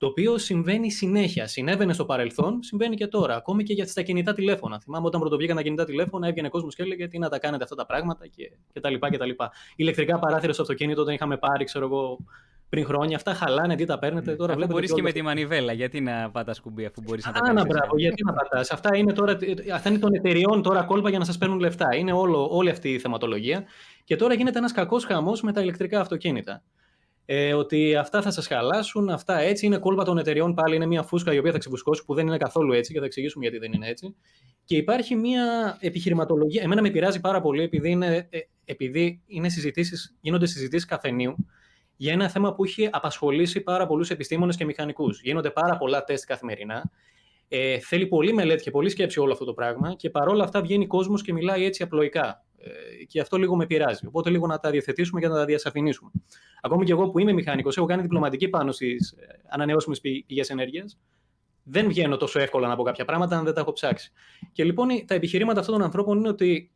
το 0.00 0.06
οποίο 0.06 0.38
συμβαίνει 0.38 0.90
συνέχεια. 0.90 1.46
Συνέβαινε 1.46 1.92
στο 1.92 2.04
παρελθόν, 2.04 2.62
συμβαίνει 2.62 2.96
και 2.96 3.06
τώρα. 3.06 3.36
Ακόμη 3.36 3.62
και 3.62 3.72
για 3.72 3.92
τα 3.94 4.02
κινητά 4.02 4.32
τηλέφωνα. 4.32 4.80
Θυμάμαι 4.80 5.06
όταν 5.06 5.20
πρωτοβγήκαν 5.20 5.56
τα 5.56 5.62
κινητά 5.62 5.84
τηλέφωνα, 5.84 6.28
έβγαινε 6.28 6.48
κόσμος 6.48 6.74
και 6.74 6.82
έλεγε 6.82 7.08
τι 7.08 7.18
να 7.18 7.28
τα 7.28 7.38
κάνετε 7.38 7.62
αυτά 7.62 7.76
τα 7.76 7.86
πράγματα 7.86 8.26
και, 8.26 8.50
και 8.72 8.80
τα 8.80 8.90
λοιπά 8.90 9.10
και 9.10 9.16
τα 9.16 9.26
λοιπά. 9.26 9.52
Ηλεκτρικά 9.76 10.18
παράθυρα 10.18 10.52
στο 10.52 10.62
αυτοκίνητο, 10.62 11.00
όταν 11.00 11.14
είχαμε 11.14 11.36
πάρει, 11.36 11.64
ξέρω 11.64 11.84
εγώ, 11.84 12.18
πριν 12.68 12.84
χρόνια. 12.84 13.16
Αυτά 13.16 13.34
χαλάνε, 13.34 13.76
τι 13.76 13.84
τα 13.84 13.98
παίρνετε. 13.98 14.36
Τώρα 14.36 14.54
αφού 14.54 14.66
μπορείς 14.66 14.92
και 14.92 15.02
με 15.02 15.12
τη 15.12 15.22
μανιβέλα, 15.22 15.72
γιατί 15.72 16.00
να 16.00 16.30
πατάς 16.30 16.60
κουμπί 16.60 16.84
αφού 16.84 17.02
μπορείς 17.04 17.26
να 17.26 17.32
τα 17.32 17.40
κάνει. 17.40 17.60
Α, 17.60 17.64
μπράβο, 17.68 17.98
γιατί 17.98 18.24
να 18.24 18.32
πατάς. 18.32 18.70
Αυτά 18.70 18.96
είναι 18.96 19.12
τώρα, 19.12 19.38
αυτά 19.74 19.88
είναι 19.88 19.98
των 19.98 20.14
εταιριών 20.14 20.62
τώρα 20.62 20.82
κόλπα 20.82 21.10
για 21.10 21.18
να 21.18 21.24
σας 21.24 21.38
παίρνουν 21.38 21.58
λεφτά. 21.58 21.96
Είναι 21.96 22.12
όλο, 22.12 22.48
όλη 22.50 22.70
αυτή 22.70 22.88
η 22.88 22.98
θεματολογία. 22.98 23.64
Και 24.04 24.16
τώρα 24.16 24.34
γίνεται 24.34 24.58
ένας 24.58 24.72
κακός 24.72 25.04
χαμός 25.04 25.42
με 25.42 25.52
τα 25.52 25.60
ηλεκτρικά 25.60 26.00
αυτοκίνητα. 26.00 26.62
Ε, 27.32 27.54
ότι 27.54 27.96
αυτά 27.96 28.22
θα 28.22 28.30
σας 28.30 28.46
χαλάσουν, 28.46 29.10
αυτά 29.10 29.38
έτσι 29.38 29.66
είναι 29.66 29.78
κόλπα 29.78 30.04
των 30.04 30.18
εταιριών. 30.18 30.54
Πάλι 30.54 30.76
είναι 30.76 30.86
μια 30.86 31.02
φούσκα 31.02 31.32
η 31.32 31.38
οποία 31.38 31.52
θα 31.52 31.58
ξεβουσκώσει 31.58 32.04
που 32.04 32.14
δεν 32.14 32.26
είναι 32.26 32.36
καθόλου 32.36 32.72
έτσι 32.72 32.92
και 32.92 32.98
θα 32.98 33.04
εξηγήσουμε 33.04 33.44
γιατί 33.44 33.58
δεν 33.58 33.72
είναι 33.72 33.88
έτσι. 33.88 34.14
Και 34.64 34.76
υπάρχει 34.76 35.14
μια 35.14 35.76
επιχειρηματολογία. 35.80 36.62
Εμένα 36.62 36.82
με 36.82 36.90
πειράζει 36.90 37.20
πάρα 37.20 37.40
πολύ 37.40 37.62
επειδή, 37.62 37.90
είναι, 37.90 38.28
ε, 38.30 38.38
επειδή 38.64 39.22
είναι 39.26 39.48
συζητήσεις, 39.48 40.16
γίνονται 40.20 40.46
συζητήσεις 40.46 40.86
καφενείου 40.86 41.36
για 41.96 42.12
ένα 42.12 42.28
θέμα 42.28 42.54
που 42.54 42.64
έχει 42.64 42.88
απασχολήσει 42.92 43.60
πάρα 43.60 43.86
πολλούς 43.86 44.10
επιστήμονες 44.10 44.56
και 44.56 44.64
μηχανικούς. 44.64 45.20
Γίνονται 45.20 45.50
πάρα 45.50 45.76
πολλά 45.76 46.04
τεστ 46.04 46.26
καθημερινά. 46.26 46.90
Ε, 47.48 47.78
θέλει 47.78 48.06
πολύ 48.06 48.32
μελέτη 48.32 48.62
και 48.62 48.70
πολύ 48.70 48.88
σκέψη 48.88 49.20
όλο 49.20 49.32
αυτό 49.32 49.44
το 49.44 49.52
πράγμα 49.52 49.94
και 49.94 50.10
παρόλα 50.10 50.44
αυτά 50.44 50.60
βγαίνει 50.60 50.86
κόσμος 50.86 51.22
και 51.22 51.32
μιλάει 51.32 51.64
έτσι 51.64 51.82
απλοϊκά. 51.82 52.44
Ε, 52.62 53.04
και 53.04 53.20
αυτό 53.20 53.36
λίγο 53.36 53.56
με 53.56 53.66
πειράζει. 53.66 54.06
Οπότε 54.06 54.30
λίγο 54.30 54.46
να 54.46 54.58
τα 54.58 54.70
διαθετήσουμε 54.70 55.20
και 55.20 55.28
να 55.28 55.34
τα 55.34 55.44
διασαφηνίσουμε. 55.44 56.10
Ακόμη 56.62 56.84
και 56.84 56.92
εγώ 56.92 57.10
που 57.10 57.18
είμαι 57.18 57.32
μηχανικός, 57.32 57.76
έχω 57.76 57.86
κάνει 57.86 58.02
διπλωματική 58.02 58.48
πάνω 58.48 58.72
στις 58.72 59.10
ε, 59.10 59.40
ανανεώσιμες 59.48 60.00
πηγές 60.00 60.50
ενέργειας. 60.50 60.98
Δεν 61.62 61.88
βγαίνω 61.88 62.16
τόσο 62.16 62.38
εύκολα 62.38 62.68
να 62.68 62.76
πω 62.76 62.82
κάποια 62.82 63.04
πράγματα 63.04 63.38
αν 63.38 63.44
δεν 63.44 63.54
τα 63.54 63.60
έχω 63.60 63.72
ψάξει. 63.72 64.12
Και 64.52 64.64
λοιπόν 64.64 64.88
τα 65.06 65.14
επιχειρήματα 65.14 65.60
αυτών 65.60 65.74
των 65.74 65.84
ανθρώπων 65.84 66.18
είναι 66.18 66.28
ότι 66.28 66.70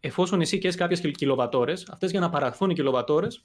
εφόσον 0.00 0.40
εσύ 0.40 0.58
και 0.58 0.68
κάποιες 0.68 1.00
κιλοβατόρες, 1.00 1.88
αυτές 1.90 2.10
για 2.10 2.20
να 2.20 2.30
παραχθούν 2.30 2.70
οι 2.70 2.74
κιλοβατόρες, 2.74 3.44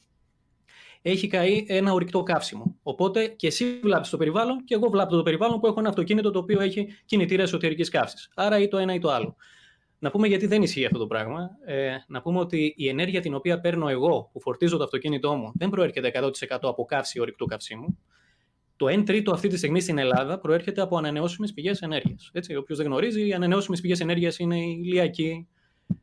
έχει 1.02 1.28
καεί 1.28 1.66
ένα 1.68 1.94
ορυκτό 1.94 2.24
καύσιμο. 2.24 2.76
Οπότε 2.84 3.28
και 3.28 3.48
εσύ 3.48 3.80
βλάπτεις 3.84 4.10
το 4.10 4.18
περιβάλλον 4.18 4.64
και 4.64 4.74
εγώ 4.74 4.90
βλάπτω 4.90 5.18
το 5.18 5.24
περιβάλλον 5.24 5.60
που 5.60 5.68
έχω 5.68 5.80
ένα 5.80 5.90
αυτοκίνητο 5.90 6.32
το 6.32 6.40
οποίο 6.40 6.62
έχει 6.62 6.88
κινητήρα 7.06 7.44
εσωτερικής 7.44 7.90
καύσης. 7.90 8.32
Άρα 8.36 8.60
ή 8.60 8.68
το 8.68 8.78
ένα 8.78 8.94
ή 8.94 9.00
το 9.00 9.12
άλλο. 9.12 9.36
Να 10.00 10.12
πούμε 10.12 10.28
γιατί 10.28 10.46
δεν 10.48 10.62
ισχύει 10.62 10.86
αυτό 10.86 10.98
το 10.98 11.08
πράγμα. 11.08 11.50
Ε, 11.66 11.96
να 12.08 12.22
πούμε 12.22 12.40
ότι 12.40 12.74
η 12.78 12.88
ενέργεια 12.88 13.22
την 13.22 13.34
οποία 13.34 13.60
παίρνω 13.60 13.88
εγώ 13.88 14.30
που 14.34 14.42
φορτίζω 14.42 14.78
το 14.78 14.84
αυτοκίνητό 14.84 15.36
μου 15.36 15.52
δεν 15.56 15.70
προέρχεται 15.70 16.12
100% 16.14 16.30
από 16.62 16.86
καύση 16.86 17.20
ορυκτού 17.20 17.46
καυσίμου. 17.46 17.98
Το 18.76 18.86
1 18.86 19.04
τρίτο 19.06 19.32
αυτή 19.32 19.48
τη 19.48 19.58
στιγμή 19.58 19.80
στην 19.82 19.98
Ελλάδα 19.98 20.40
προέρχεται 20.40 20.82
από 20.82 20.98
ανανεώσιμες 20.98 21.54
πηγές 21.54 21.82
ενέργειας. 21.82 22.32
Όποιος 22.60 22.78
δεν 22.78 22.88
γνωρίζει, 22.88 23.28
οι 23.28 23.34
ανανεώσιμες 23.34 23.82
πηγές 23.82 24.00
ενέργειας 24.00 24.40
είναι 24.40 24.58
η 24.58 24.82
ηλιακή, 24.84 25.48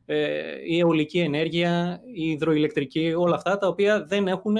ε, 0.05 0.41
η 0.67 0.79
αιωλική 0.79 1.19
ενέργεια, 1.19 2.01
η 2.13 2.29
υδροηλεκτρική, 2.29 3.13
όλα 3.17 3.35
αυτά 3.35 3.57
τα 3.57 3.67
οποία 3.67 4.03
δεν 4.03 4.27
έχουν 4.27 4.55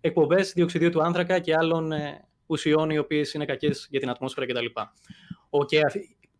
εκπομπές 0.00 0.52
διοξιδίου 0.52 0.90
του 0.90 1.02
άνθρακα 1.02 1.38
και 1.38 1.54
άλλων 1.54 1.92
ε, 1.92 2.28
ουσιών 2.46 2.90
οι 2.90 2.98
οποίες 2.98 3.32
είναι 3.32 3.44
κακές 3.44 3.86
για 3.90 4.00
την 4.00 4.10
ατμόσφαιρα 4.10 4.46
κτλ. 4.46 4.66
Okay, 5.50 5.80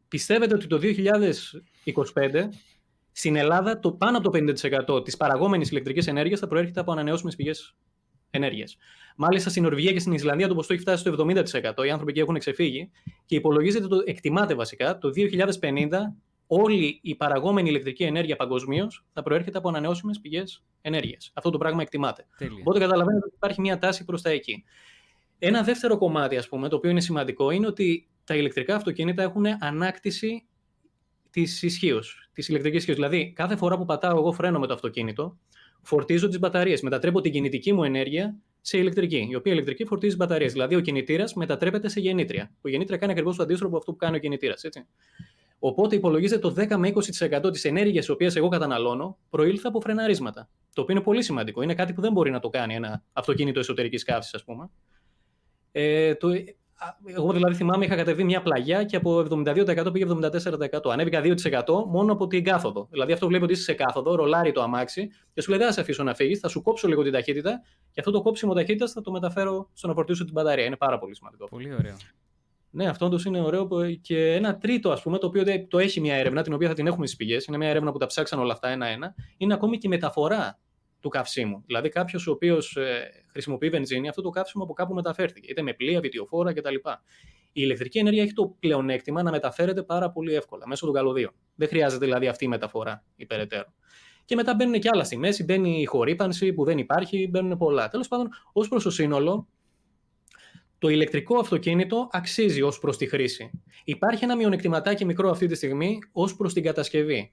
πιστεύετε 0.08 0.54
ότι 0.54 0.66
το 0.66 0.78
2025 1.84 2.48
στην 3.12 3.36
Ελλάδα 3.36 3.78
το 3.78 3.92
πάνω 3.92 4.18
από 4.18 4.30
το 4.30 4.38
50% 4.98 5.04
της 5.04 5.16
παραγόμενης 5.16 5.70
ηλεκτρικής 5.70 6.06
ενέργειας 6.06 6.40
θα 6.40 6.46
προέρχεται 6.46 6.80
από 6.80 6.92
ανανεώσιμες 6.92 7.36
πηγές 7.36 7.74
ενέργειας. 8.30 8.76
Μάλιστα 9.16 9.50
στην 9.50 9.62
Νορβηγία 9.62 9.92
και 9.92 9.98
στην 9.98 10.12
Ισλανδία 10.12 10.48
το 10.48 10.54
ποσοστό 10.54 10.72
έχει 10.72 10.82
φτάσει 10.82 11.00
στο 11.00 11.10
70%. 11.10 11.84
Οι 11.86 11.90
άνθρωποι 11.90 12.10
εκεί 12.10 12.20
έχουν 12.20 12.38
ξεφύγει 12.38 12.90
και 13.26 13.34
υπολογίζεται, 13.34 13.86
το, 13.86 14.02
εκτιμάται 14.04 14.54
βασικά, 14.54 14.98
το 14.98 15.10
2050 15.60 15.88
όλη 16.46 17.00
η 17.02 17.14
παραγόμενη 17.14 17.68
ηλεκτρική 17.68 18.02
ενέργεια 18.02 18.36
παγκοσμίως 18.36 19.04
θα 19.12 19.22
προέρχεται 19.22 19.58
από 19.58 19.68
ανανεώσιμες 19.68 20.20
πηγές 20.20 20.64
ενέργειας. 20.80 21.30
Αυτό 21.34 21.50
το 21.50 21.58
πράγμα 21.58 21.82
εκτιμάται. 21.82 22.26
Τέλεια. 22.36 22.56
Οπότε 22.60 22.78
καταλαβαίνετε 22.78 23.24
ότι 23.24 23.34
υπάρχει 23.34 23.60
μια 23.60 23.78
τάση 23.78 24.04
προς 24.04 24.22
τα 24.22 24.30
εκεί. 24.30 24.64
Ένα 25.38 25.62
δεύτερο 25.62 25.98
κομμάτι, 25.98 26.36
ας 26.36 26.48
πούμε, 26.48 26.68
το 26.68 26.76
οποίο 26.76 26.90
είναι 26.90 27.00
σημαντικό, 27.00 27.50
είναι 27.50 27.66
ότι 27.66 28.08
τα 28.24 28.34
ηλεκτρικά 28.34 28.74
αυτοκίνητα 28.74 29.22
έχουν 29.22 29.44
ανάκτηση 29.60 30.46
της 31.32 31.62
ισχύως, 31.62 32.28
της 32.32 32.48
ηλεκτρικής 32.48 32.78
ισχύως. 32.78 32.96
Δηλαδή, 32.96 33.32
κάθε 33.32 33.56
φορά 33.56 33.78
που 33.78 33.84
πατάω 33.84 34.18
εγώ 34.18 34.32
φρένο 34.32 34.58
με 34.58 34.66
το 34.66 34.74
αυτοκίνητο, 34.74 35.38
φορτίζω 35.82 36.28
τις 36.28 36.38
μπαταρίες. 36.38 36.82
Μετατρέπω 36.82 37.20
την 37.20 37.32
κινητική 37.32 37.72
μου 37.72 37.84
ενέργεια 37.84 38.36
σε 38.60 38.78
ηλεκτρική, 38.78 39.26
η 39.30 39.34
οποία 39.34 39.52
ηλεκτρική 39.52 39.84
φορτίζει 39.84 40.16
μπαταρίες. 40.16 40.52
Δηλαδή, 40.52 40.74
ο 40.74 40.80
κινητήρας 40.80 41.34
μετατρέπεται 41.34 41.88
σε 41.88 42.00
γεννήτρια. 42.00 42.50
Ο 42.60 42.68
γεννήτρια 42.68 42.98
κάνει 42.98 43.12
ακριβώς 43.12 43.36
το 43.36 43.42
αντίστροφο 43.42 43.68
από 43.68 43.78
αυτό 43.78 43.92
που 43.92 43.96
κάνει 43.96 44.16
ο 44.16 44.20
κινητήρας. 44.20 44.62
Οπότε 45.64 45.96
υπολογίζεται 45.96 46.40
το 46.40 46.54
10 46.58 46.76
με 46.76 46.88
20% 46.88 47.52
της 47.52 47.64
ενέργειας 47.64 48.06
η 48.06 48.10
οποία 48.10 48.32
εγώ 48.34 48.48
καταναλώνω 48.48 49.18
προήλθε 49.30 49.68
από 49.68 49.80
φρεναρίσματα. 49.80 50.48
Το 50.72 50.82
οποίο 50.82 50.94
είναι 50.94 51.04
πολύ 51.04 51.22
σημαντικό. 51.22 51.62
Είναι 51.62 51.74
κάτι 51.74 51.92
που 51.92 52.00
δεν 52.00 52.12
μπορεί 52.12 52.30
να 52.30 52.40
το 52.40 52.48
κάνει 52.48 52.74
ένα 52.74 53.02
αυτοκίνητο 53.12 53.60
εσωτερικής 53.60 54.04
καύσης, 54.04 54.34
ας 54.34 54.44
πούμε. 54.44 54.70
Ε, 55.72 56.14
το, 56.14 56.28
εγώ 57.04 57.32
δηλαδή 57.32 57.54
θυμάμαι 57.54 57.84
είχα 57.84 57.96
κατεβεί 57.96 58.24
μια 58.24 58.42
πλαγιά 58.42 58.84
και 58.84 58.96
από 58.96 59.18
72% 59.18 59.92
πήγε 59.92 60.06
74%. 60.08 60.90
Ανέβηκα 60.92 61.20
2% 61.22 61.84
μόνο 61.86 62.12
από 62.12 62.26
την 62.26 62.44
κάθοδο. 62.44 62.86
Δηλαδή 62.90 63.12
αυτό 63.12 63.26
βλέπει 63.26 63.44
ότι 63.44 63.52
είσαι 63.52 63.62
σε 63.62 63.72
κάθοδο, 63.72 64.14
ρολάρει 64.14 64.52
το 64.52 64.62
αμάξι 64.62 65.08
και 65.32 65.40
σου 65.40 65.50
λέει 65.50 65.58
δεν 65.58 65.68
θα 65.68 65.72
σε 65.72 65.80
αφήσω 65.80 66.02
να 66.02 66.14
φύγεις, 66.14 66.38
θα 66.38 66.48
σου 66.48 66.62
κόψω 66.62 66.88
λίγο 66.88 67.02
την 67.02 67.12
ταχύτητα 67.12 67.60
και 67.90 68.00
αυτό 68.00 68.10
το 68.10 68.22
κόψιμο 68.22 68.54
ταχύτητας 68.54 68.92
θα 68.92 69.00
το 69.00 69.10
μεταφέρω 69.10 69.70
στο 69.72 69.88
να 69.88 69.94
φορτίσω 69.94 70.24
την 70.24 70.32
μπαταρία. 70.32 70.64
Είναι 70.64 70.76
πάρα 70.76 70.98
πολύ 70.98 71.14
σημαντικό. 71.14 71.46
Πολύ 71.46 71.74
ωραίο. 71.74 71.96
Ναι, 72.70 72.88
αυτό 72.88 73.06
όντω 73.06 73.18
είναι 73.26 73.40
ωραίο. 73.40 73.68
Και 74.00 74.32
ένα 74.32 74.58
τρίτο, 74.58 74.90
ας 74.90 75.02
πούμε, 75.02 75.18
το 75.18 75.26
οποίο 75.26 75.44
το 75.68 75.78
έχει 75.78 76.00
μια 76.00 76.14
έρευνα, 76.14 76.42
την 76.42 76.52
οποία 76.52 76.68
θα 76.68 76.74
την 76.74 76.86
έχουμε 76.86 77.06
στις 77.06 77.18
πηγές, 77.18 77.44
είναι 77.44 77.56
μια 77.56 77.68
έρευνα 77.68 77.92
που 77.92 77.98
τα 77.98 78.06
ψάξαν 78.06 78.38
όλα 78.38 78.52
αυτά 78.52 78.68
ένα-ένα, 78.68 79.14
είναι 79.36 79.54
ακόμη 79.54 79.78
και 79.78 79.86
η 79.86 79.90
μεταφορά 79.90 80.58
του 81.02 81.08
καυσίμου. 81.08 81.62
Δηλαδή, 81.66 81.88
κάποιος 81.88 82.26
ο 82.26 82.30
οποίος 82.30 82.76
ε, 82.76 83.10
χρησιμοποιεί 83.26 83.68
βενζίνη, 83.68 84.08
αυτό 84.08 84.22
το 84.22 84.30
καύσιμο 84.30 84.64
από 84.64 84.72
κάπου 84.72 84.94
μεταφέρθηκε, 84.94 85.50
είτε 85.50 85.62
με 85.62 85.72
πλοία, 85.72 86.00
βιτιοφόρα 86.00 86.52
κτλ. 86.52 86.74
Η 86.74 87.60
ηλεκτρική 87.64 87.98
ενέργεια 87.98 88.22
έχει 88.22 88.32
το 88.32 88.56
πλεονέκτημα 88.60 89.22
να 89.22 89.30
μεταφέρεται 89.30 89.82
πάρα 89.82 90.10
πολύ 90.10 90.34
εύκολα 90.34 90.66
μέσω 90.66 90.86
των 90.86 90.94
καλωδίων. 90.94 91.32
Δεν 91.54 91.68
χρειάζεται 91.68 92.04
δηλαδή 92.04 92.28
αυτή 92.28 92.44
η 92.44 92.48
μεταφορά 92.48 93.04
υπεραιτέρω. 93.16 93.72
Και 94.24 94.34
μετά 94.34 94.54
μπαίνουν 94.54 94.80
και 94.80 94.88
άλλα 94.92 95.04
στη 95.04 95.16
μέση, 95.16 95.44
μπαίνει 95.44 95.80
η 95.80 95.84
χορύπανση 95.84 96.52
που 96.52 96.64
δεν 96.64 96.78
υπάρχει, 96.78 97.28
μπαίνουν 97.30 97.58
πολλά. 97.58 97.88
Τέλος 97.88 98.08
πάντων, 98.08 98.28
ως 98.52 98.68
προς 98.68 98.82
το 98.82 98.90
σύνολο, 98.90 99.48
το 100.78 100.88
ηλεκτρικό 100.88 101.38
αυτοκίνητο 101.38 102.08
αξίζει 102.12 102.62
ως 102.62 102.78
προς 102.78 102.96
τη 102.96 103.06
χρήση. 103.06 103.50
Υπάρχει 103.84 104.24
ένα 104.24 104.36
μειονεκτηματάκι 104.36 105.04
μικρό 105.04 105.30
αυτή 105.30 105.46
τη 105.46 105.54
στιγμή 105.54 105.98
ως 106.12 106.36
προς 106.36 106.52
την 106.52 106.62
κατασκευή. 106.62 107.32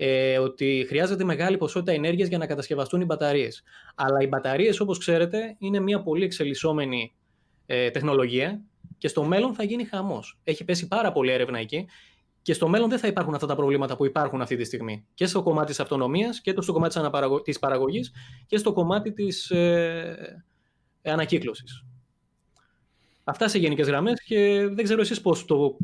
Ε, 0.00 0.38
ότι 0.38 0.84
χρειάζεται 0.88 1.24
μεγάλη 1.24 1.56
ποσότητα 1.56 1.92
ενέργειας 1.92 2.28
για 2.28 2.38
να 2.38 2.46
κατασκευαστούν 2.46 3.00
οι 3.00 3.04
μπαταρίες. 3.04 3.62
Αλλά 3.94 4.22
οι 4.22 4.26
μπαταρίες, 4.26 4.80
όπως 4.80 4.98
ξέρετε, 4.98 5.56
είναι 5.58 5.80
μια 5.80 6.02
πολύ 6.02 6.24
εξελισσόμενη 6.24 7.14
ε, 7.66 7.90
τεχνολογία 7.90 8.60
και 8.98 9.08
στο 9.08 9.24
μέλλον 9.24 9.54
θα 9.54 9.64
γίνει 9.64 9.84
χαμός. 9.84 10.38
Έχει 10.44 10.64
πέσει 10.64 10.88
πάρα 10.88 11.12
πολύ 11.12 11.30
έρευνα 11.30 11.58
εκεί 11.58 11.86
και 12.42 12.52
στο 12.52 12.68
μέλλον 12.68 12.88
δεν 12.88 12.98
θα 12.98 13.06
υπάρχουν 13.06 13.34
αυτά 13.34 13.46
τα 13.46 13.54
προβλήματα 13.54 13.96
που 13.96 14.04
υπάρχουν 14.04 14.40
αυτή 14.40 14.56
τη 14.56 14.64
στιγμή. 14.64 15.06
Και 15.14 15.26
στο 15.26 15.42
κομμάτι 15.42 15.66
της 15.66 15.80
αυτονομίας 15.80 16.40
και 16.40 16.54
στο 16.58 16.72
κομμάτι 16.72 17.00
της 17.42 17.58
παραγωγής 17.58 18.12
και 18.46 18.56
στο 18.56 18.72
κομμάτι 18.72 19.12
της 19.12 19.50
ε, 19.50 20.44
ανακύκλωσης. 21.02 21.84
Αυτά 23.28 23.48
σε 23.48 23.58
γενικές 23.58 23.86
γραμμές 23.86 24.22
και 24.22 24.68
δεν 24.72 24.84
ξέρω 24.84 25.00
εσείς 25.00 25.20
πώς 25.20 25.44
το 25.44 25.76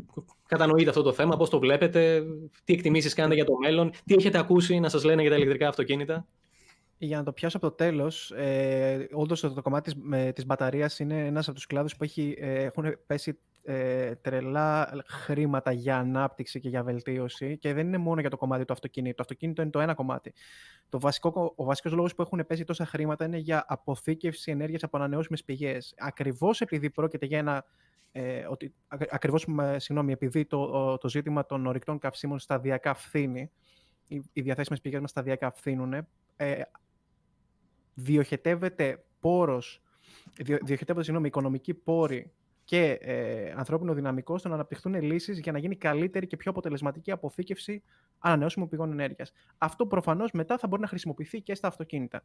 κατανοείτε 0.45 0.89
αυτό 0.89 1.01
το 1.01 1.13
θέμα, 1.13 1.37
πώς 1.37 1.49
το 1.49 1.59
βλέπετε, 1.59 2.23
τι 2.63 2.73
εκτιμήσεις 2.73 3.13
κάνετε 3.13 3.35
για 3.35 3.45
το 3.45 3.53
μέλλον, 3.61 3.91
τι 4.05 4.15
έχετε 4.15 4.37
ακούσει 4.37 4.79
να 4.79 4.89
σας 4.89 5.03
λένε 5.03 5.21
για 5.21 5.31
τα 5.31 5.35
ηλεκτρικά 5.35 5.67
αυτοκίνητα. 5.67 6.25
Για 6.97 7.17
να 7.17 7.23
το 7.23 7.31
πιάσω 7.31 7.57
από 7.57 7.69
το 7.69 7.75
τέλος, 7.75 8.31
ε, 8.31 9.07
όντως 9.11 9.39
το 9.39 9.61
κομμάτι 9.61 9.93
της 10.33 10.45
μπαταρίας 10.45 10.99
είναι 10.99 11.25
ένας 11.25 11.47
από 11.47 11.55
τους 11.55 11.65
κλάδους 11.65 11.95
που 11.95 12.03
έχει, 12.03 12.35
ε, 12.39 12.63
έχουν 12.63 12.97
πέσει 13.07 13.37
ε, 13.67 14.15
τρελά 14.15 15.03
χρήματα 15.07 15.71
για 15.71 15.97
ανάπτυξη 15.97 16.59
και 16.59 16.69
για 16.69 16.83
βελτίωση 16.83 17.57
και 17.57 17.73
δεν 17.73 17.87
είναι 17.87 17.97
μόνο 17.97 18.21
για 18.21 18.29
το 18.29 18.37
κομμάτι 18.37 18.65
του 18.65 18.73
αυτοκίνητου. 18.73 19.15
Το 19.15 19.21
αυτοκίνητο 19.21 19.61
είναι 19.61 19.71
το 19.71 19.79
ένα 19.79 19.93
κομμάτι. 19.93 20.33
Το 20.89 20.99
βασικό, 20.99 21.53
ο 21.55 21.63
βασικός 21.63 21.93
λόγος 21.93 22.15
που 22.15 22.21
έχουν 22.21 22.45
πέσει 22.47 22.63
τόσα 22.63 22.85
χρήματα 22.85 23.25
είναι 23.25 23.37
για 23.37 23.65
αποθήκευση 23.67 24.51
ενέργειας 24.51 24.83
από 24.83 24.97
ανανεώσιμες 24.97 25.43
πηγές. 25.43 25.93
Ακριβώς 25.97 26.61
επειδή 26.61 26.89
πρόκειται 26.89 27.25
για 27.25 27.37
ένα 27.37 27.65
ε, 28.11 28.45
ότι, 28.49 28.73
ακριβώς, 28.87 29.45
συγγνώμη, 29.75 30.11
επειδή 30.11 30.45
το, 30.45 30.97
το 30.97 31.09
ζήτημα 31.09 31.45
των 31.45 31.65
ορυκτών 31.65 31.99
καυσίμων 31.99 32.39
σταδιακά 32.39 32.93
φθήνει, 32.93 33.51
οι, 34.07 34.21
οι 34.33 34.41
διαθέσιμες 34.41 34.81
πηγές 34.81 34.99
μας 34.99 35.09
σταδιακά 35.09 35.51
φθήνουν, 35.51 35.93
ε, 36.35 36.61
διοχετεύεται 37.93 39.05
πόρος, 39.19 39.81
διοχετεύονται, 40.63 41.03
συγγνώμη, 41.03 41.27
οικονομικοί 41.27 41.73
πόροι 41.73 42.31
και 42.65 42.97
ε, 43.01 43.53
ανθρώπινο 43.55 43.93
δυναμικό 43.93 44.33
ώστε 44.33 44.47
να 44.47 44.53
αναπτυχθούν 44.53 45.01
λύσεις 45.01 45.39
για 45.39 45.51
να 45.51 45.57
γίνει 45.59 45.75
καλύτερη 45.75 46.27
και 46.27 46.37
πιο 46.37 46.51
αποτελεσματική 46.51 47.11
αποθήκευση 47.11 47.83
ανανεώσιμων 48.19 48.69
πηγών 48.69 48.91
ενέργειας. 48.91 49.31
Αυτό 49.57 49.87
προφανώς 49.87 50.31
μετά 50.31 50.57
θα 50.57 50.67
μπορεί 50.67 50.81
να 50.81 50.87
χρησιμοποιηθεί 50.87 51.41
και 51.41 51.55
στα 51.55 51.67
αυτοκίνητα. 51.67 52.23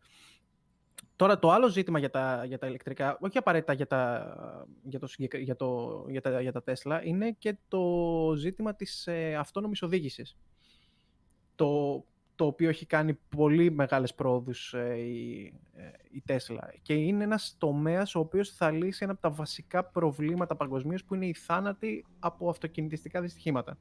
Τώρα 1.17 1.39
το 1.39 1.51
άλλο 1.51 1.69
ζήτημα 1.69 1.99
για 1.99 2.11
τα, 2.11 2.45
για 2.45 2.59
τα 2.59 2.67
ηλεκτρικά, 2.67 3.19
όχι 3.21 3.39
απαραίτητα 3.39 3.73
για 3.73 3.87
τα, 3.87 4.37
για, 4.83 4.99
το, 4.99 5.09
για, 5.19 5.57
το, 5.57 6.05
για, 6.09 6.21
τα, 6.21 6.41
για 6.41 6.53
τα 6.53 6.63
Tesla, 6.67 7.01
είναι 7.05 7.31
και 7.31 7.57
το 7.69 8.33
ζήτημα 8.37 8.75
της 8.75 9.07
ε, 9.07 9.35
αυτόνομης 9.35 9.83
οδήγησης. 9.83 10.37
Το, 11.55 12.05
το 12.41 12.47
οποίο 12.47 12.69
έχει 12.69 12.87
κάνει 12.87 13.19
πολύ 13.37 13.71
μεγάλες 13.71 14.15
πρόοδους 14.15 14.75
ε, 14.75 14.95
η, 14.95 15.53
ε, 15.75 15.83
η 16.11 16.23
Tesla. 16.29 16.69
Και 16.83 16.95
είναι 16.95 17.25
ένας 17.25 17.55
τομέας 17.59 18.15
ο 18.15 18.19
οποίος 18.19 18.51
θα 18.51 18.71
λύσει 18.71 18.99
ένα 19.03 19.13
από 19.13 19.21
τα 19.21 19.31
βασικά 19.31 19.85
προβλήματα 19.85 20.57
παγκοσμίως 20.57 21.05
που 21.05 21.15
είναι 21.15 21.27
οι 21.27 21.35
θάνατοι 21.35 22.05
από 22.19 22.49
αυτοκινητιστικά 22.49 23.21
δυστυχήματα. 23.21 23.79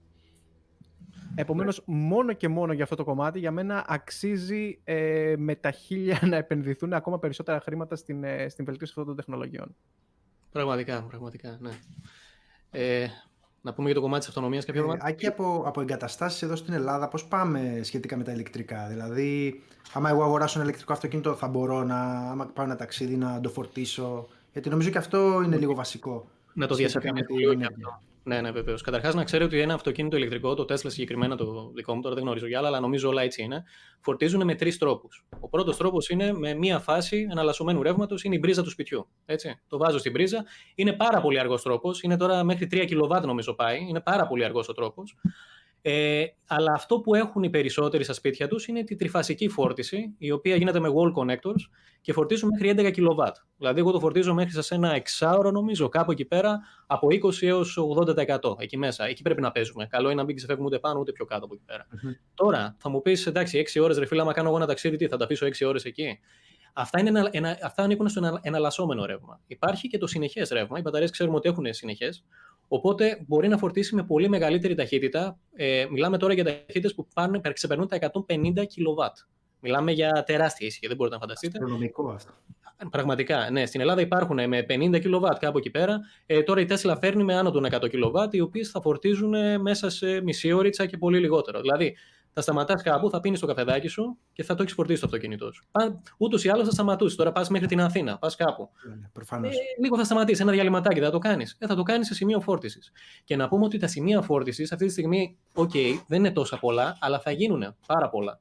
Επομένως, 1.35 1.81
μόνο 1.85 2.33
και 2.33 2.47
μόνο 2.47 2.73
για 2.73 2.83
αυτό 2.83 2.95
το 2.95 3.03
κομμάτι, 3.03 3.39
για 3.39 3.51
μένα 3.51 3.85
αξίζει 3.87 4.79
ε, 4.83 5.33
με 5.37 5.55
τα 5.55 5.71
χίλια 5.71 6.19
να 6.23 6.35
επενδυθούν 6.35 6.93
ακόμα 6.93 7.19
περισσότερα 7.19 7.59
χρήματα 7.59 7.95
στην, 7.95 8.23
ε, 8.23 8.49
στην 8.49 8.65
βελτίωση 8.65 8.91
αυτών 8.91 9.05
των 9.05 9.15
τεχνολογιών. 9.15 9.75
Πραγματικά, 10.51 11.03
πραγματικά, 11.03 11.57
ναι. 11.61 11.71
Ε, 12.71 13.07
να 13.69 13.75
πούμε 13.75 13.87
για 13.87 13.95
το 13.95 14.01
κομμάτι 14.01 14.19
της 14.19 14.27
αυτονομίας 14.27 14.65
κάποια 14.65 14.81
πράγματα. 14.81 15.07
Άκη, 15.07 15.27
από, 15.27 15.63
από 15.65 15.81
εγκαταστάσεις 15.81 16.41
εδώ 16.41 16.55
στην 16.55 16.73
Ελλάδα, 16.73 17.07
πώς 17.07 17.25
πάμε 17.25 17.79
σχετικά 17.83 18.17
με 18.17 18.23
τα 18.23 18.31
ηλεκτρικά; 18.31 18.87
Δηλαδή, 18.89 19.61
άμα 19.93 20.09
εγώ 20.09 20.23
αγοράσω 20.23 20.53
ένα 20.55 20.63
ηλεκτρικό 20.63 20.93
αυτοκίνητο, 20.93 21.33
θα 21.35 21.47
μπορώ 21.47 21.83
να 21.83 22.01
άμα 22.31 22.45
πάω 22.45 22.65
ένα 22.65 22.75
ταξίδι 22.75 23.15
να 23.15 23.39
το 23.41 23.49
φορτίσω; 23.49 24.27
Γιατί 24.51 24.69
νομίζω 24.69 24.89
και 24.89 24.97
αυτό 24.97 25.41
είναι 25.45 25.57
λίγο 25.57 25.75
βασικό. 25.75 26.27
Να 26.53 26.67
το 26.67 26.75
διασαφηνίσουμε 26.75 27.39
λίγο 27.39 27.53
και 27.53 27.65
αυτό. 27.65 28.01
Ναι, 28.23 28.41
ναι, 28.41 28.51
βεβαίως. 28.51 28.81
Καταρχάς, 28.81 29.15
να 29.15 29.23
ξέρετε 29.23 29.55
ότι 29.55 29.63
ένα 29.63 29.73
αυτοκίνητο 29.73 30.17
ηλεκτρικό, 30.17 30.53
το 30.53 30.63
Tesla 30.63 30.89
συγκεκριμένα 30.91 31.35
το 31.35 31.71
δικό 31.75 31.95
μου, 31.95 32.01
τώρα 32.01 32.15
δεν 32.15 32.23
γνωρίζω 32.23 32.47
για 32.47 32.57
άλλα, 32.57 32.67
αλλά 32.67 32.79
νομίζω 32.79 33.09
όλα 33.09 33.21
έτσι 33.21 33.43
είναι, 33.43 33.63
φορτίζουν 33.99 34.43
με 34.43 34.55
τρεις 34.55 34.77
τρόπους. 34.77 35.25
Ο 35.39 35.49
πρώτος 35.49 35.77
τρόπος 35.77 36.09
είναι 36.09 36.33
με 36.33 36.53
μία 36.53 36.79
φάση 36.79 37.27
εναλλασσομένου 37.31 37.81
ρεύματος, 37.81 38.23
είναι 38.23 38.35
η 38.35 38.39
μπρίζα 38.41 38.63
του 38.63 38.69
σπιτιού. 38.69 39.07
Έτσι. 39.25 39.59
Το 39.67 39.77
βάζω 39.77 39.97
στην 39.97 40.11
μπρίζα. 40.11 40.45
Είναι 40.75 40.93
πάρα 40.93 41.21
πολύ 41.21 41.39
αργός 41.39 41.61
τρόπος. 41.61 42.01
Είναι 42.01 42.17
τώρα 42.17 42.43
μέχρι 42.43 42.67
3 42.71 42.85
κιλοβάτ 42.85 43.25
νομίζω 43.25 43.53
πάει. 43.53 43.79
Είναι 43.89 44.01
πάρα 44.01 44.27
πολύ 44.27 44.43
αργός 44.43 44.69
ο 44.69 44.73
τρόπος. 44.73 45.15
Ε, 45.81 46.25
αλλά 46.47 46.71
αυτό 46.73 46.99
που 46.99 47.15
έχουν 47.15 47.43
οι 47.43 47.49
περισσότεροι 47.49 48.03
στα 48.03 48.13
σπίτια 48.13 48.47
τους 48.47 48.67
είναι 48.67 48.83
τη 48.83 48.95
τριφασική 48.95 49.47
φόρτιση, 49.49 50.15
η 50.17 50.31
οποία 50.31 50.55
γίνεται 50.55 50.79
με 50.79 50.89
wall 50.89 51.21
connectors 51.21 51.61
και 52.01 52.13
φορτίζουν 52.13 52.49
μέχρι 52.49 52.73
11 52.77 52.95
kW. 52.95 53.31
Δηλαδή, 53.57 53.79
εγώ 53.79 53.91
το 53.91 53.99
φορτίζω 53.99 54.33
μέχρι 54.33 54.63
σε 54.63 54.75
ένα 54.75 54.93
εξάωρο, 54.93 55.51
νομίζω, 55.51 55.89
κάπου 55.89 56.11
εκεί 56.11 56.25
πέρα, 56.25 56.59
από 56.87 57.07
20 57.07 57.47
έως 57.47 57.77
80% 58.39 58.55
εκεί 58.57 58.77
μέσα. 58.77 59.05
Εκεί 59.05 59.21
πρέπει 59.21 59.41
να 59.41 59.51
παίζουμε. 59.51 59.85
Καλό 59.85 60.07
είναι 60.07 60.19
να 60.19 60.23
μην 60.23 60.35
ξεφεύγουμε 60.35 60.67
ούτε 60.67 60.79
πάνω 60.79 60.99
ούτε 60.99 61.11
πιο 61.11 61.25
κάτω 61.25 61.45
από 61.45 61.53
εκεί 61.53 61.63
πέρα. 61.65 61.87
Τώρα, 62.33 62.75
θα 62.79 62.89
μου 62.89 63.01
πεις, 63.01 63.27
εντάξει, 63.27 63.57
6 63.57 63.79
ώρες 63.83 63.97
ρε 63.97 64.05
φίλα, 64.05 64.21
άμα 64.21 64.33
κάνω 64.33 64.47
εγώ 64.47 64.57
ένα 64.57 64.65
ταξίδι, 64.65 64.95
τι 64.95 65.07
θα 65.07 65.17
τα 65.17 65.27
πείσω 65.27 65.45
6 65.45 65.65
ώρες 65.65 65.85
εκεί; 65.85 66.19
Αυτά, 66.73 66.99
είναι 66.99 67.09
ένα, 67.09 67.29
ένα, 67.31 67.57
αυτά 67.63 67.83
ανήκουν 67.83 68.09
στο 68.09 68.39
εναλλασσόμενο 68.41 69.05
ρεύμα. 69.05 69.41
Υπάρχει 69.47 69.87
και 69.87 69.97
το 69.97 70.07
συνεχές 70.07 70.49
ρεύμα. 70.49 70.77
Οι 70.79 70.81
μπαταρίες 70.81 71.11
ξέρουμε 71.11 71.35
ότι 71.35 71.49
έχουν 71.49 71.73
συνεχές. 71.73 72.25
Οπότε 72.71 73.23
μπορεί 73.27 73.47
να 73.47 73.57
φορτίσει 73.57 73.95
με 73.95 74.03
πολύ 74.03 74.29
μεγαλύτερη 74.29 74.75
ταχύτητα. 74.75 75.39
Ε, 75.53 75.85
μιλάμε 75.89 76.17
τώρα 76.17 76.33
για 76.33 76.43
ταχύτητες 76.43 76.95
που 76.95 77.07
πάνε, 77.13 77.41
ξεπερνούν 77.53 77.87
τα 77.87 78.11
150 78.27 78.65
κιλοβάτ. 78.67 79.17
Μιλάμε 79.59 79.91
για 79.91 80.23
τεράστια 80.25 80.67
ίσχυ, 80.67 80.87
δεν 80.87 80.95
μπορείτε 80.95 81.15
να 81.15 81.21
φανταστείτε. 81.21 81.57
Αστρονομικό 81.57 82.09
αυτό. 82.09 82.33
Πραγματικά, 82.89 83.49
ναι. 83.49 83.65
Στην 83.65 83.81
Ελλάδα 83.81 84.01
υπάρχουν 84.01 84.47
με 84.47 84.65
50 84.69 84.99
κιλοβάτ 84.99 85.37
κάπου 85.39 85.57
εκεί 85.57 85.69
πέρα. 85.69 85.99
Ε, 86.25 86.43
τώρα 86.43 86.61
η 86.61 86.65
Tesla 86.69 86.95
φέρνει 87.01 87.23
με 87.23 87.35
άνω 87.35 87.51
των 87.51 87.65
100 87.71 87.89
κιλοβάτ, 87.89 88.33
οι 88.33 88.39
οποίες 88.39 88.69
θα 88.69 88.81
φορτίζουν 88.81 89.61
μέσα 89.61 89.89
σε 89.89 90.21
μισή 90.21 90.51
ώριτσα 90.51 90.85
και 90.85 90.97
πολύ 90.97 91.19
λιγότερο. 91.19 91.61
Δηλαδή, 91.61 91.95
θα 92.33 92.41
σταματάς 92.41 92.83
κάπου, 92.83 93.09
θα 93.09 93.19
πίνεις 93.19 93.39
το 93.39 93.47
καφεδάκι 93.47 93.87
σου 93.87 94.17
και 94.33 94.43
θα 94.43 94.55
το 94.55 94.63
έχεις 94.63 94.73
φορτίσει 94.73 94.99
το 94.99 95.05
αυτοκίνητό 95.05 95.51
σου. 95.51 95.63
Ούτως 96.17 96.43
ή 96.43 96.49
άλλως 96.49 96.65
θα 96.65 96.71
σταματήσει. 96.71 97.15
Τώρα 97.15 97.31
πας 97.31 97.49
μέχρι 97.49 97.67
την 97.67 97.81
Αθήνα, 97.81 98.17
πας 98.17 98.35
κάπου. 98.35 98.69
Ναι, 99.39 99.47
ε, 99.47 99.51
λίγο 99.81 99.97
θα 99.97 100.03
σταματήσεις, 100.03 100.41
ένα 100.41 100.51
διαλυματάκι 100.51 100.99
θα 100.99 101.11
το 101.11 101.17
κάνεις. 101.17 101.55
Ε, 101.59 101.67
θα 101.67 101.75
το 101.75 101.83
κάνεις 101.83 102.07
σε 102.07 102.13
σημείο 102.13 102.39
φόρτισης. 102.39 102.91
Και 103.23 103.35
να 103.35 103.47
πούμε 103.47 103.65
ότι 103.65 103.77
τα 103.77 103.87
σημεία 103.87 104.21
φόρτισης 104.21 104.71
αυτή 104.71 104.85
τη 104.85 104.91
στιγμή, 104.91 105.37
OK, 105.53 105.75
δεν 106.07 106.19
είναι 106.19 106.31
τόσα 106.31 106.59
πολλά, 106.59 106.97
αλλά 106.99 107.19
θα 107.19 107.31
γίνουν 107.31 107.75
πάρα 107.87 108.09
πολλά. 108.09 108.39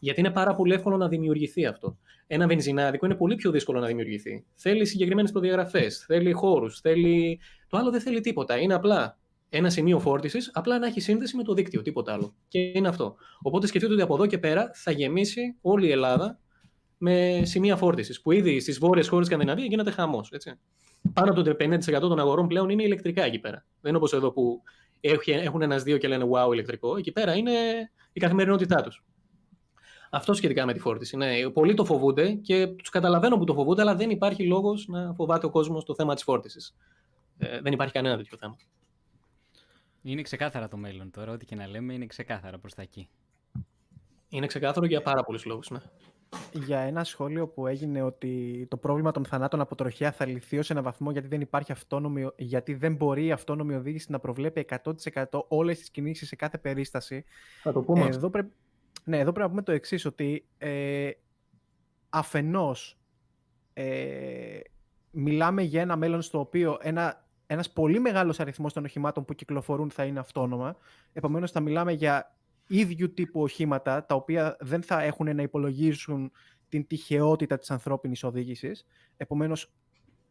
Γιατί 0.00 0.20
είναι 0.20 0.30
πάρα 0.30 0.54
πολύ 0.54 0.74
εύκολο 0.74 0.96
να 0.96 1.08
δημιουργηθεί 1.08 1.66
αυτό. 1.66 1.98
Ένα 2.26 2.46
βενζινάδικο 2.46 3.06
είναι 3.06 3.14
πολύ 3.14 3.34
πιο 3.34 3.50
δύσκολο 3.50 3.80
να 3.80 3.86
δημιουργηθεί. 3.86 4.44
Θέλει 4.54 4.86
συγκεκριμένες 4.86 5.30
προδιαγραφές, 5.30 5.98
θέλει 5.98 6.32
χώρους, 6.32 6.80
θέλει. 6.80 7.40
Το 7.68 7.76
άλλο 7.76 7.90
δεν 7.90 8.00
θέλει 8.00 8.20
τίποτα. 8.20 8.58
Είναι 8.58 8.74
απλά 8.74 9.18
ένα 9.48 9.70
σημείο 9.70 9.98
φόρτισης, 9.98 10.50
απλά 10.52 10.78
να 10.78 10.86
έχει 10.86 11.00
σύνδεση 11.00 11.36
με 11.36 11.42
το 11.42 11.54
δίκτυο, 11.54 11.82
τίποτα 11.82 12.12
άλλο. 12.12 12.34
Και 12.48 12.58
είναι 12.58 12.88
αυτό. 12.88 13.16
Οπότε 13.42 13.66
σκεφτείτε 13.66 13.92
ότι 13.92 14.02
από 14.02 14.14
εδώ 14.14 14.26
και 14.26 14.38
πέρα 14.38 14.70
θα 14.74 14.90
γεμίσει 14.90 15.56
όλη 15.60 15.86
η 15.86 15.90
Ελλάδα 15.90 16.38
με 16.98 17.42
σημεία 17.44 17.76
φόρτισης. 17.76 18.20
Που 18.20 18.32
ήδη 18.32 18.60
στις 18.60 18.78
βόρειες 18.78 19.08
χώρες 19.08 19.26
Σκανδιναβίας 19.26 19.68
γίνεται 19.68 19.90
χαμός. 19.90 20.32
Πάνω 21.12 21.30
από 21.30 21.42
το 21.42 21.56
50% 21.58 22.00
των 22.00 22.18
αγορών 22.18 22.46
πλέον 22.46 22.68
είναι 22.68 22.82
ηλεκτρικά 22.82 23.24
εκεί 23.24 23.38
πέρα. 23.38 23.64
Δεν 23.80 23.88
είναι 23.88 23.96
όπως 23.96 24.12
εδώ 24.12 24.32
που 24.32 24.62
έχουν 25.24 25.62
ένα-δύο 25.62 25.98
και 25.98 26.08
λένε 26.08 26.24
Wow, 26.30 26.52
ηλεκτρικό. 26.52 26.96
Εκεί 26.96 27.12
πέρα 27.12 27.34
είναι 27.34 27.52
η 28.12 28.20
καθημερινότητά 28.20 28.82
τους. 28.82 29.04
Αυτό 30.10 30.34
σχετικά 30.34 30.66
με 30.66 30.72
τη 30.72 30.78
φόρτιση. 30.78 31.16
Ναι, 31.16 31.50
πολλοί 31.52 31.74
το 31.74 31.84
φοβούνται 31.84 32.32
και 32.32 32.66
τους 32.66 32.88
καταλαβαίνω 32.88 33.36
που 33.36 33.44
το 33.44 33.54
φοβούνται, 33.54 33.82
αλλά 33.82 33.94
δεν 33.94 34.10
υπάρχει 34.10 34.46
λόγος 34.46 34.86
να 34.88 35.14
φοβάται 35.14 35.46
ο 35.46 35.50
κόσμος 35.50 35.84
το 35.84 35.94
θέμα 35.94 36.14
της 36.14 36.22
φόρτισης. 36.22 36.76
Ε, 37.38 37.60
δεν 37.60 37.72
υπάρχει 37.72 37.92
κανένα 37.92 38.16
τέτοιο 38.16 38.36
θέμα. 38.36 38.56
Είναι 40.06 40.22
ξεκάθαρα 40.22 40.68
το 40.68 40.76
μέλλον 40.76 41.10
τώρα, 41.10 41.32
ό,τι 41.32 41.44
και 41.44 41.54
να 41.54 41.66
λέμε 41.66 41.92
είναι 41.92 42.06
ξεκάθαρα 42.06 42.58
προς 42.58 42.74
τα 42.74 42.82
εκεί. 42.82 43.08
Είναι 44.28 44.46
ξεκάθαρο 44.46 44.86
για 44.86 45.02
πάρα 45.02 45.24
πολλούς 45.24 45.44
λόγους, 45.44 45.70
ναι. 45.70 45.78
Για 46.52 46.78
ένα 46.78 47.04
σχόλιο 47.04 47.48
που 47.48 47.66
έγινε 47.66 48.02
ότι 48.02 48.66
το 48.70 48.76
πρόβλημα 48.76 49.10
των 49.10 49.24
θανάτων 49.24 49.60
από 49.60 49.74
τροχιά 49.74 50.12
θα 50.12 50.26
λυθεί 50.26 50.58
ως 50.58 50.70
ένα 50.70 50.82
βαθμό 50.82 51.10
γιατί 51.10 51.28
δεν 51.28 51.40
υπάρχει 51.40 51.72
αυτόνομη, 51.72 52.28
γιατί 52.36 52.74
δεν 52.74 52.94
μπορεί 52.94 53.24
η 53.24 53.32
αυτόνομη 53.32 53.74
οδήγηση 53.74 54.10
να 54.10 54.18
προβλέπει 54.18 54.66
100% 54.84 55.24
όλες 55.48 55.78
τις 55.78 55.90
κινήσεις 55.90 56.28
σε 56.28 56.36
κάθε 56.36 56.58
περίσταση. 56.58 57.24
Θα 57.62 57.72
το 57.72 57.82
πούμε. 57.82 58.06
Εδώ 58.06 58.30
πρέπει, 58.30 58.52
ναι, 59.04 59.18
εδώ 59.18 59.32
πρέπει 59.32 59.40
να 59.40 59.48
πούμε 59.48 59.62
το 59.62 59.72
εξής 59.72 60.04
ότι 60.04 60.46
ε, 60.58 61.10
αφενός 62.08 62.98
ε, 63.72 64.60
μιλάμε 65.10 65.62
για 65.62 65.80
ένα 65.80 65.96
μέλλον 65.96 66.22
στο 66.22 66.38
οποίο 66.38 66.78
ένα 66.80 67.23
ένας 67.46 67.72
πολύ 67.72 68.00
μεγάλος 68.00 68.40
αριθμός 68.40 68.72
των 68.72 68.84
οχημάτων 68.84 69.24
που 69.24 69.34
κυκλοφορούν 69.34 69.90
θα 69.90 70.04
είναι 70.04 70.18
αυτόνομα. 70.18 70.76
Επομένως 71.12 71.50
θα 71.50 71.60
μιλάμε 71.60 71.92
για 71.92 72.36
ίδιου 72.66 73.14
τύπου 73.14 73.42
οχήματα 73.42 74.04
τα 74.06 74.14
οποία 74.14 74.56
δεν 74.60 74.82
θα 74.82 75.02
έχουν 75.02 75.36
να 75.36 75.42
υπολογίσουν 75.42 76.32
την 76.68 76.86
τυχεότητα 76.86 77.58
της 77.58 77.70
ανθρώπινης 77.70 78.22
οδήγησης. 78.22 78.86
Επομένως 79.16 79.72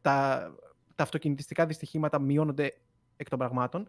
τα, 0.02 0.48
τα 0.96 1.04
αυτοκινητιστικά 1.04 1.66
δυστυχήματα 1.66 2.20
μειώνονται 2.20 2.74
εκ 3.18 3.30
των 3.30 3.40
πραγμάτων. 3.40 3.88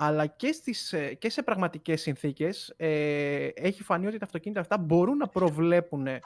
Αλλά 0.00 0.26
και, 0.26 0.52
στις, 0.52 0.92
ε, 0.92 1.14
και 1.14 1.30
σε 1.30 1.42
πραγματικές 1.42 2.00
συνθήκες 2.00 2.74
ε, 2.76 3.46
έχει 3.54 3.82
φανεί 3.82 4.06
ότι 4.06 4.18
τα 4.18 4.24
αυτοκίνητα 4.24 4.60
αυτά 4.60 4.78
μπορούν 4.78 5.16
να 5.16 5.28
προβλέπουν 5.28 6.06
ε, 6.06 6.20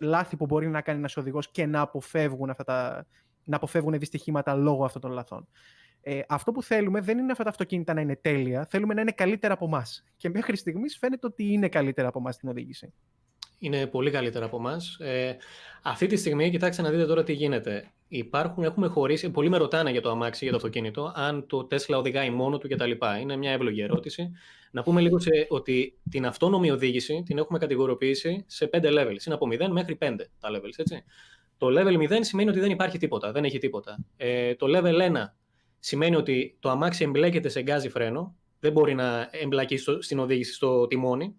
λάθη 0.00 0.36
που 0.36 0.46
μπορεί 0.46 0.68
να 0.68 0.80
κάνει 0.80 0.98
ένας 0.98 1.16
οδηγός 1.16 1.50
και 1.50 1.66
να 1.66 1.80
αποφεύγουν 1.80 2.50
αυτά 2.50 2.64
τα, 2.64 3.06
να 3.44 3.56
αποφεύγουν 3.56 3.98
δυστυχήματα 3.98 4.54
λόγω 4.54 4.84
αυτών 4.84 5.00
των 5.00 5.10
λαθών. 5.10 5.48
Ε, 6.06 6.20
αυτό 6.28 6.52
που 6.52 6.62
θέλουμε 6.62 7.00
δεν 7.00 7.18
είναι 7.18 7.32
αυτά 7.32 7.44
τα 7.44 7.50
αυτοκίνητα 7.50 7.94
να 7.94 8.00
είναι 8.00 8.16
τέλεια, 8.16 8.66
θέλουμε 8.70 8.94
να 8.94 9.00
είναι 9.00 9.12
καλύτερα 9.12 9.54
από 9.54 9.64
εμάς. 9.64 10.04
Και 10.16 10.28
μέχρι 10.28 10.56
στιγμής 10.56 10.98
φαίνεται 10.98 11.26
ότι 11.26 11.52
είναι 11.52 11.68
καλύτερα 11.68 12.08
από 12.08 12.18
εμάς 12.18 12.34
στην 12.34 12.48
οδήγηση. 12.48 12.92
Είναι 13.58 13.86
πολύ 13.86 14.10
καλύτερα 14.10 14.44
από 14.44 14.56
εμάς. 14.56 14.96
Ε, 15.00 15.36
αυτή 15.82 16.06
τη 16.06 16.16
στιγμή, 16.16 16.50
κοιτάξτε 16.50 16.82
να 16.82 16.90
δείτε 16.90 17.06
τώρα 17.06 17.22
τι 17.22 17.32
γίνεται. 17.32 17.92
Υπάρχουν, 18.08 18.64
έχουμε 18.64 18.86
χωρίσει, 18.86 19.30
πολλοί 19.30 19.48
με 19.48 19.56
ρωτάνε 19.56 19.90
για 19.90 20.00
το 20.00 20.10
αμάξι, 20.10 20.42
για 20.42 20.50
το 20.50 20.56
αυτοκίνητο, 20.56 21.12
αν 21.14 21.46
το 21.46 21.66
Tesla 21.70 21.94
οδηγάει 21.96 22.30
μόνο 22.30 22.58
του 22.58 22.68
κτλ. 22.68 22.90
Είναι 23.20 23.36
μια 23.36 23.50
εύλογη 23.50 23.80
ερώτηση. 23.80 24.30
Να 24.70 24.82
πούμε 24.82 25.00
λίγο 25.00 25.18
σε, 25.18 25.30
ότι 25.48 25.98
την 26.10 26.26
αυτόνομη 26.26 26.70
οδήγηση 26.70 27.22
την 27.26 27.38
έχουμε 27.38 27.58
κατηγοροποιήσει 27.58 28.44
σε 28.46 28.70
5 28.72 28.76
levels. 28.76 29.24
Είναι 29.26 29.34
από 29.34 29.46
0 29.50 29.68
μέχρι 29.70 29.98
5 30.00 30.14
τα 30.40 30.48
levels, 30.50 30.74
έτσι. 30.76 31.04
Το 31.58 31.66
level 31.70 32.10
0 32.10 32.18
σημαίνει 32.20 32.48
ότι 32.48 32.60
δεν 32.60 32.70
υπάρχει 32.70 32.98
τίποτα, 32.98 33.32
δεν 33.32 33.44
έχει 33.44 33.58
τίποτα. 33.58 34.04
Ε, 34.16 34.54
το 34.54 34.66
level 34.68 35.12
1 35.12 35.12
σημαίνει 35.78 36.16
ότι 36.16 36.56
το 36.60 36.70
αμάξι 36.70 37.04
εμπλέκεται 37.04 37.48
σε 37.48 37.62
γκάζι 37.62 37.88
φρένο, 37.88 38.34
δεν 38.60 38.72
μπορεί 38.72 38.94
να 38.94 39.28
εμπλακεί 39.30 39.76
στο, 39.76 40.02
στην 40.02 40.18
οδήγηση 40.18 40.52
στο 40.52 40.86
τιμόνι. 40.86 41.36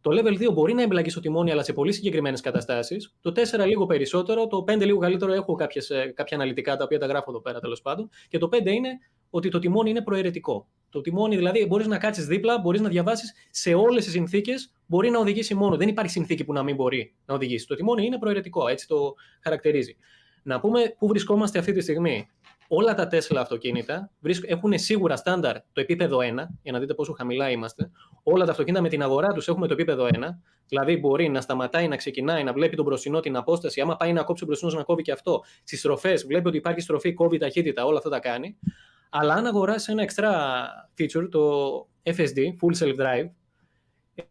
Το 0.00 0.10
level 0.10 0.48
2 0.48 0.52
μπορεί 0.52 0.74
να 0.74 0.82
εμπλακεί 0.82 1.10
στο 1.10 1.20
τιμόνι, 1.20 1.50
αλλά 1.50 1.62
σε 1.62 1.72
πολύ 1.72 1.92
συγκεκριμένες 1.92 2.40
καταστάσεις. 2.40 3.14
Το 3.20 3.32
4 3.60 3.66
λίγο 3.66 3.86
περισσότερο, 3.86 4.46
το 4.46 4.64
5 4.66 4.84
λίγο 4.84 4.98
καλύτερο. 4.98 5.32
Έχω 5.32 5.54
κάποιες, 5.54 5.90
ε, 5.90 6.12
κάποια 6.16 6.36
αναλυτικά 6.36 6.76
τα 6.76 6.84
οποία 6.84 6.98
τα 6.98 7.06
γράφω 7.06 7.30
εδώ 7.30 7.40
πέρα 7.40 7.60
τέλος 7.60 7.82
πάντων. 7.82 8.08
Και 8.28 8.38
το 8.38 8.48
5 8.48 8.72
είναι 8.72 8.88
ότι 9.30 9.48
το 9.48 9.58
τιμόνι 9.58 9.90
είναι 9.90 10.02
προαιρετικό. 10.02 10.68
Το 10.90 11.00
τιμόνι 11.00 11.36
δηλαδή 11.36 11.66
μπορείς 11.66 11.86
να 11.86 11.98
κάτσεις 11.98 12.26
δίπλα, 12.26 12.58
μπορείς 12.58 12.80
να 12.80 12.88
διαβάσεις 12.88 13.32
σε 13.50 13.74
όλες 13.74 14.04
τις 14.04 14.12
συνθήκες, 14.12 14.72
μπορεί 14.86 15.10
να 15.10 15.18
οδηγήσει 15.18 15.54
μόνο. 15.54 15.76
Δεν 15.76 15.88
υπάρχει 15.88 16.10
συνθήκη 16.10 16.44
που 16.44 16.52
να 16.52 16.62
μην 16.62 16.74
μπορεί 16.74 17.14
να 17.26 17.34
οδηγήσει. 17.34 17.66
Το 17.66 17.74
τιμόνι 17.74 18.04
είναι 18.06 18.18
προαιρετικό, 18.18 18.68
έτσι 18.68 18.86
το 18.88 19.14
χαρακτηρίζει. 19.42 19.96
Να 20.42 20.60
πούμε 20.60 20.94
πού 20.98 21.06
βρισκόμαστε 21.06 21.58
αυτή 21.58 21.72
τη 21.72 21.80
στιγμή. 21.80 22.28
Όλα 22.68 22.94
τα 22.94 23.08
Tesla 23.10 23.36
αυτοκίνητα 23.36 24.10
έχουν 24.46 24.78
σίγουρα 24.78 25.16
στάνταρ 25.16 25.56
το 25.72 25.80
επίπεδο 25.80 26.18
1, 26.18 26.22
για 26.62 26.72
να 26.72 26.78
δείτε 26.78 26.94
πόσο 26.94 27.12
χαμηλά 27.12 27.50
είμαστε. 27.50 27.90
Όλα 28.22 28.44
τα 28.44 28.50
αυτοκίνητα 28.50 28.82
με 28.82 28.88
την 28.88 29.02
αγορά 29.02 29.28
τους 29.28 29.48
έχουμε 29.48 29.66
το 29.66 29.72
επίπεδο 29.72 30.08
1. 30.12 30.16
Δηλαδή 30.68 30.96
μπορεί 30.96 31.28
να 31.28 31.40
σταματάει, 31.40 31.88
να 31.88 31.96
ξεκινάει, 31.96 32.44
να 32.44 32.52
βλέπει 32.52 32.76
τον 32.76 32.84
μπροστινό 32.84 33.20
την 33.20 33.36
απόσταση. 33.36 33.80
Άμα 33.80 33.96
πάει 33.96 34.12
να 34.12 34.22
κόψει 34.22 34.44
τον 34.44 34.46
μπροστινό, 34.46 34.72
να 34.72 34.82
κόβει 34.82 35.02
και 35.02 35.12
αυτό. 35.12 35.44
Στις 35.62 35.78
στροφές 35.78 36.26
βλέπει 36.26 36.48
ότι 36.48 36.56
υπάρχει 36.56 36.80
στροφή, 36.80 37.14
κόβει 37.14 37.38
ταχύτητα, 37.38 37.84
όλα 37.84 37.98
αυτά 37.98 38.10
τα 38.10 38.18
κάνει. 38.18 38.58
Αλλά 39.10 39.34
αν 39.34 39.46
αγοράσεις 39.46 39.88
ένα 39.88 40.04
extra 40.08 40.30
feature, 40.98 41.28
το 41.30 41.42
FSD, 42.02 42.38
Full 42.60 42.84
Self 42.84 42.96
Drive, 42.96 43.30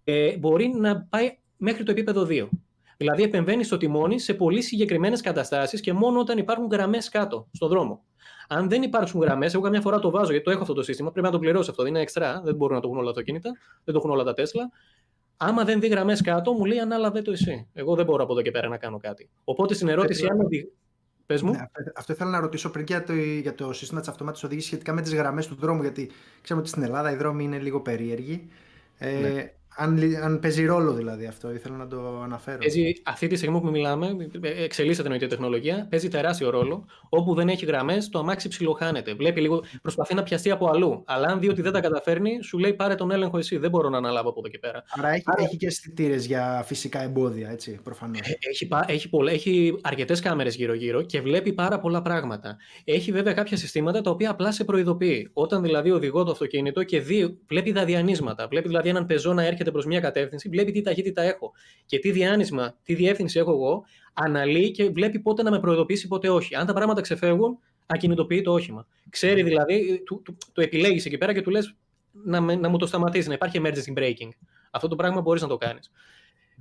ε, 0.03 0.37
μπορεί 0.37 0.67
να 0.67 1.01
πάει 1.09 1.37
μέχρι 1.57 1.83
το 1.83 1.91
επίπεδο 1.91 2.25
2. 2.29 2.49
Δηλαδή, 2.97 3.23
επεμβαίνεις 3.23 3.65
στο 3.67 3.77
τιμόνι 3.77 4.19
σε 4.19 4.33
πολύ 4.33 4.61
συγκεκριμένες 4.61 5.21
καταστάσεις 5.21 5.81
και 5.81 5.93
μόνο 5.93 6.19
όταν 6.19 6.37
υπάρχουν 6.37 6.67
γραμμές 6.71 7.09
κάτω 7.09 7.47
στον 7.51 7.69
δρόμο. 7.69 8.03
Αν 8.47 8.69
δεν 8.69 8.81
υπάρξουν 8.81 9.21
γραμμές, 9.21 9.53
εγώ 9.53 9.63
καμιά 9.63 9.81
φορά 9.81 9.99
το 9.99 10.09
βάζω 10.09 10.31
γιατί 10.31 10.45
το 10.45 10.51
έχω 10.51 10.61
αυτό 10.61 10.73
το 10.73 10.83
σύστημα, 10.83 11.11
πρέπει 11.11 11.25
να 11.25 11.31
το 11.31 11.39
πληρώσω 11.39 11.71
αυτό. 11.71 11.83
Δεν 11.83 11.91
είναι 11.91 12.01
εξτρά, 12.01 12.41
δεν 12.43 12.55
μπορούν 12.55 12.75
να 12.75 12.81
το 12.81 12.87
έχουν 12.87 12.99
όλα 12.99 13.11
τα 13.11 13.19
αυτοκίνητα, 13.19 13.51
δεν 13.83 13.93
το 13.93 13.99
έχουν 13.99 14.11
όλα 14.11 14.23
τα 14.23 14.33
Τέσλα. 14.33 14.69
Άμα 15.37 15.63
δεν 15.63 15.79
δει 15.79 15.87
γραμμές 15.87 16.21
κάτω, 16.21 16.53
μου 16.53 16.65
λέει 16.65 16.79
ανάλαβε 16.79 17.21
το 17.21 17.31
εσύ. 17.31 17.67
Εγώ 17.73 17.95
δεν 17.95 18.05
μπορώ 18.05 18.23
από 18.23 18.33
εδώ 18.33 18.41
και 18.41 18.51
πέρα 18.51 18.67
να 18.67 18.77
κάνω 18.77 18.97
κάτι. 18.97 19.29
Οπότε 19.43 19.73
στην 19.73 19.87
ερώτηση, 19.87 20.25
αν. 20.25 20.37
Πες 21.27 21.41
μου. 21.41 21.51
Ναι, 21.51 21.67
αυτό 21.95 22.13
ήθελα 22.13 22.29
να 22.29 22.39
ρωτήσω 22.39 22.69
πριν 22.69 22.85
για 22.87 23.03
το, 23.03 23.13
για 23.15 23.55
το 23.55 23.73
σύστημα 23.73 23.99
της 23.99 24.09
αυτομάτων 24.09 24.41
οδήγησης 24.45 24.69
σχετικά 24.69 24.93
με 24.93 25.01
τις 25.01 25.13
γραμμές 25.13 25.47
του 25.47 25.55
δρόμου. 25.55 25.81
Γιατί 25.81 26.11
ξέρουμε 26.41 26.61
ότι 26.65 26.71
στην 26.71 26.83
Ελλάδα 26.83 27.11
οι 27.11 27.15
δρόμοι 27.15 27.43
είναι 27.43 27.59
λίγο 27.59 27.81
περίεργοι. 27.81 28.49
Ε, 28.97 29.19
ναι. 29.19 29.51
Αν, 29.79 29.99
αν 30.23 30.39
παίζει 30.39 30.65
ρόλο 30.65 30.93
δηλαδή 30.93 31.25
αυτό, 31.25 31.53
ήθελα 31.53 31.75
να 31.75 31.87
το 31.87 32.21
αναφέρω. 32.23 32.57
Παίζει, 32.57 32.93
αυτή 33.03 33.27
τη 33.27 33.35
στιγμή 33.35 33.61
που 33.61 33.69
μιλάμε, 33.69 34.15
εξελίσσεται 34.41 35.15
η 35.15 35.27
τεχνολογία, 35.27 35.87
παίζει 35.89 36.07
τεράστιο 36.07 36.49
ρόλο. 36.49 36.85
Όπου 37.09 37.33
δεν 37.33 37.49
έχει 37.49 37.65
γραμμές, 37.65 38.09
το 38.09 38.19
αμάξι 38.19 38.47
ψιλοχάνεται. 38.47 39.13
Βλέπει 39.13 39.41
λίγο, 39.41 39.63
προσπαθεί 39.81 40.15
να 40.15 40.23
πιαστεί 40.23 40.51
από 40.51 40.69
αλλού. 40.69 41.03
Αλλά 41.05 41.27
αν 41.27 41.39
δει 41.39 41.49
ότι 41.49 41.61
δεν 41.61 41.71
τα 41.71 41.79
καταφέρνει, 41.79 42.39
σου 42.43 42.57
λέει 42.57 42.73
πάρε 42.73 42.95
τον 42.95 43.11
έλεγχο 43.11 43.37
εσύ. 43.37 43.57
Δεν 43.57 43.69
μπορώ 43.69 43.89
να 43.89 43.97
αναλάβω 43.97 44.29
από 44.29 44.39
εδώ 44.39 44.49
και 44.49 44.59
πέρα. 44.59 44.83
Άρα 44.89 45.09
έχει, 45.09 45.23
Άρα... 45.25 45.43
έχει 45.43 45.57
και 45.57 45.65
αισθητήρες 45.65 46.25
για 46.25 46.63
φυσικά 46.65 47.03
εμπόδια, 47.03 47.49
έτσι, 47.49 47.79
προφανώς. 47.83 48.19
Ε, 48.19 48.37
έχει, 48.49 48.67
έχει, 48.87 49.09
έχει 49.29 49.79
αρκετές 49.81 50.19
κάμερες 50.19 50.55
γύρω-γύρω 50.55 51.01
και 51.01 51.21
βλέπει 51.21 51.53
πάρα 51.53 51.79
πολλά 51.79 52.01
πράγματα. 52.01 52.57
Έχει 52.83 53.11
βέβαια 53.11 53.33
κάποια 53.33 53.57
συστήματα 53.57 54.01
τα 54.01 54.09
οποία 54.09 54.29
απλά 54.29 54.51
σε 54.51 54.63
προειδοποιεί. 54.63 55.29
Όταν 55.33 55.61
δηλαδή 55.61 55.91
οδηγώ 55.91 56.23
το 56.23 56.31
αυτοκίνητο 56.31 56.83
και 56.83 56.99
δει, 56.99 57.37
βλέπει 57.47 57.71
τα 57.71 57.85
διανύσματα. 57.85 58.47
Βλέπει 58.47 58.67
δηλαδή 58.67 58.89
έναν 58.89 59.05
πεζό 59.05 59.33
να 59.33 59.43
έρχεται 59.43 59.66
έρχεται 59.67 59.71
προς 59.71 59.85
μια 59.85 59.99
κατεύθυνση, 59.99 60.49
βλέπει 60.49 60.71
τι 60.71 60.81
ταχύτητα 60.81 61.21
έχω 61.21 61.51
και 61.85 61.99
τι 61.99 62.11
διάνυσμα, 62.11 62.77
τι 62.83 62.93
διεύθυνση 62.93 63.39
έχω 63.39 63.51
εγώ, 63.51 63.83
αναλύει 64.13 64.71
και 64.71 64.89
βλέπει 64.89 65.19
πότε 65.19 65.43
να 65.43 65.51
με 65.51 65.59
προειδοποιήσει, 65.59 66.07
πότε 66.07 66.29
όχι. 66.29 66.55
Αν 66.55 66.65
τα 66.65 66.73
πράγματα 66.73 67.01
ξεφεύγουν, 67.01 67.57
ακινητοποιεί 67.85 68.41
το 68.41 68.53
όχημα. 68.53 68.87
Ξέρει 69.09 69.43
δηλαδή, 69.43 70.03
το, 70.05 70.21
το, 70.25 70.37
το 70.53 70.61
επιλέγεις 70.61 71.05
εκεί 71.05 71.17
πέρα 71.17 71.33
και 71.33 71.41
του 71.41 71.49
λες 71.49 71.75
να, 72.11 72.39
να 72.39 72.69
μου 72.69 72.77
το 72.77 72.85
σταματήσεις, 72.85 73.27
να 73.27 73.33
υπάρχει 73.33 73.61
emergency 73.63 73.97
braking. 73.97 74.29
Αυτό 74.71 74.87
το 74.87 74.95
πράγμα 74.95 75.21
μπορείς 75.21 75.41
να 75.41 75.47
το 75.47 75.57
κάνεις. 75.57 75.91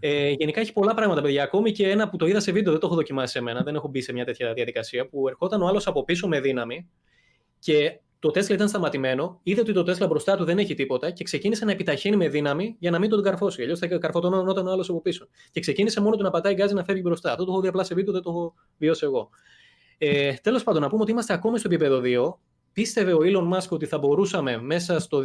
Ε, 0.01 0.31
γενικά 0.31 0.61
έχει 0.61 0.73
πολλά 0.73 0.95
πράγματα, 0.95 1.23
παιδιά. 1.23 1.42
Ακόμη 1.42 1.73
και 1.73 1.88
ένα 1.90 2.09
που 2.09 2.16
το 2.16 2.27
είδα 2.27 2.40
σε 2.40 2.53
βίντεο, 2.53 2.73
δεν 2.73 2.81
το 2.81 2.87
έχω 2.87 2.97
δοκιμάσει 2.97 3.33
σε 3.33 3.40
μένα, 3.40 3.62
δεν 3.62 3.75
έχω 3.75 3.88
μπει 3.88 4.01
σε 4.01 4.12
μια 4.12 4.25
τέτοια 4.25 4.53
διαδικασία, 4.53 5.09
που 5.09 5.29
ερχόταν 5.29 5.62
ο 5.62 5.66
άλλος 5.66 5.87
από 5.87 6.05
πίσω 6.05 6.29
με 6.29 6.40
δύναμη 6.40 6.88
και 7.59 8.01
το 8.19 8.31
Τέσλα 8.31 8.55
ήταν 8.55 8.69
σταματημένο, 8.69 9.41
είδε 9.43 9.61
ότι 9.61 9.73
το 9.73 9.83
Τέσλα 9.83 10.07
μπροστά 10.07 10.37
του 10.37 10.45
δεν 10.45 10.59
έχει 10.59 10.75
τίποτα 10.75 11.11
και 11.11 11.25
ξεκίνησε 11.25 11.65
να 11.65 11.71
επιταχύνει 11.71 12.17
με 12.17 12.29
δύναμη 12.29 12.77
για 12.79 12.91
να 12.91 12.99
μην 12.99 13.11
τον 13.11 13.23
καρφώσει. 13.23 13.63
Αλλιώς 13.63 13.79
θα 13.79 13.87
καρφωτωνόταν 13.87 14.67
ο 14.67 14.71
άλλος 14.71 14.89
από 14.89 15.01
πίσω. 15.01 15.29
Και 15.51 15.61
ξεκίνησε 15.61 16.01
μόνο 16.01 16.17
του 16.17 16.23
να 16.23 16.31
πατάει 16.31 16.55
γκάζι 16.55 16.75
να 16.75 16.85
φεύγει 16.85 17.03
μπροστά. 17.05 17.31
Αυτό 17.31 17.45
το 17.45 17.53
έχω 17.53 17.61
δει 17.61 17.69
απλά 17.69 17.85
σε 17.85 17.95
βίντεο, 17.95 18.13
δεν 18.13 18.23
το 18.23 18.31
έχω 18.31 18.55
βιώσει 18.79 19.05
εγώ. 19.05 19.29
Ε, 19.99 20.33
Τέλος 20.33 20.63
πάντων, 20.63 20.83
να 20.83 20.89
πούμε 20.89 21.03
ότι 21.03 21.11
είμαστε 21.11 21.33
ακόμη 21.33 21.59
στο 21.59 21.69
επίπεδο 21.73 22.01
2. 22.05 22.39
Πίστευε 22.73 23.13
ο 23.13 23.19
Elon 23.23 23.57
Musk 23.57 23.69
ότι 23.69 23.87
θα 23.87 23.99
μπορούσαμε 23.99 24.61
μέσα 24.61 25.01
στο 25.01 25.19
2020 25.19 25.23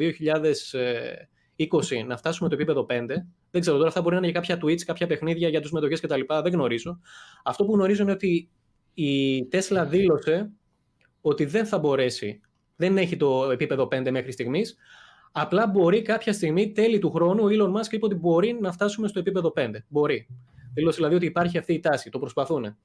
να 2.08 2.18
φτάσουμε 2.18 2.50
το 2.50 2.56
επίπεδο 2.56 2.86
5. 2.90 3.06
Δεν 3.52 3.62
ξέρω 3.62 3.78
τώρα, 3.78 3.88
αυτά 3.88 4.02
μπορεί 4.02 4.16
να 4.16 4.22
είναι 4.22 4.32
για 4.32 4.40
κάποια 4.40 4.60
tweets, 4.64 4.82
κάποια 4.82 5.08
παιχνίδια 5.08 5.50
για 5.50 5.62
τους 5.62 5.72
μετοχές 5.72 6.00
κτλ. 6.00 6.22
Δεν 6.44 6.54
γνωρίζω. 6.54 7.00
Αυτό 7.44 7.66
που 7.66 7.74
γνωρίζω 7.74 8.04
είναι 8.04 8.12
ότι 8.12 8.50
η 8.94 9.40
Tesla 9.52 9.86
δήλωσε 9.88 10.52
ότι 11.22 11.46
δεν 11.46 11.66
θα 11.66 11.80
μπορέσει 11.80 12.42
δεν 12.82 12.98
έχει 12.98 13.18
το 13.18 13.52
επίπεδο 13.52 13.88
5 13.92 14.12
μέχρι 14.12 14.32
στιγμής. 14.32 14.76
Απλά 15.32 15.68
μπορεί 15.68 16.02
κάποια 16.02 16.34
στιγμή, 16.34 16.72
τέλη 16.72 17.00
του 17.00 17.12
χρόνου, 17.12 17.44
ο 17.44 17.48
Elon 17.48 17.80
Musk 17.80 17.92
είπε 17.92 18.06
ότι 18.06 18.16
μπορεί 18.16 18.58
να 18.62 18.72
φτάσουμε 18.72 19.08
στο 19.08 19.20
επίπεδο 19.20 19.54
5. 19.56 19.70
Μπορεί. 19.88 20.28
Δήλωσε 20.74 20.96
δηλαδή 20.96 21.16
ότι 21.16 21.26
υπάρχει 21.26 21.58
αυτή 21.58 21.74
η 21.74 21.80
τάση. 21.80 22.10
Το 22.10 22.20
προσπαθούν. 22.20 22.78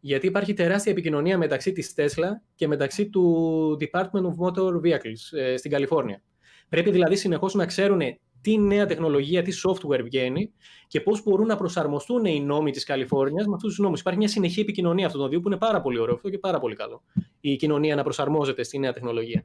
Γιατί 0.00 0.26
υπάρχει 0.26 0.54
τεράστια 0.54 0.92
επικοινωνία 0.92 1.38
μεταξύ 1.38 1.72
της 1.72 1.94
Tesla 1.96 2.28
και 2.54 2.66
μεταξύ 2.66 3.08
του 3.08 3.76
Department 3.80 4.22
of 4.22 4.34
Motor 4.46 4.80
Vehicles 4.80 5.38
ε, 5.38 5.56
στην 5.56 5.70
Καλιφόρνια. 5.70 6.22
Πρέπει 6.68 6.90
δηλαδή 6.90 7.16
συνεχώς 7.16 7.54
να 7.54 7.66
ξέρουν 7.66 8.00
τι 8.42 8.58
νέα 8.58 8.86
τεχνολογία, 8.86 9.42
τι 9.42 9.52
software 9.64 10.00
βγαίνει 10.02 10.52
και 10.86 11.00
πώς 11.00 11.22
μπορούν 11.22 11.46
να 11.46 11.56
προσαρμοστούν 11.56 12.24
οι 12.24 12.40
νόμοι 12.40 12.70
της 12.70 12.84
Καλιφόρνιας 12.84 13.46
με 13.46 13.54
αυτούς 13.54 13.68
τους 13.68 13.78
νόμους. 13.78 14.00
Υπάρχει 14.00 14.18
μια 14.18 14.28
συνεχή 14.28 14.60
επικοινωνία 14.60 15.06
αυτών 15.06 15.20
των 15.20 15.30
δύο 15.30 15.40
που 15.40 15.48
είναι 15.48 15.56
πάρα 15.56 15.80
πολύ 15.80 15.98
ωραίο 15.98 16.14
αυτό 16.14 16.30
και 16.30 16.38
πάρα 16.38 16.58
πολύ 16.58 16.74
καλό. 16.74 17.02
Η 17.40 17.56
κοινωνία 17.56 17.94
να 17.94 18.02
προσαρμόζεται 18.02 18.62
στη 18.62 18.78
νέα 18.78 18.92
τεχνολογία. 18.92 19.44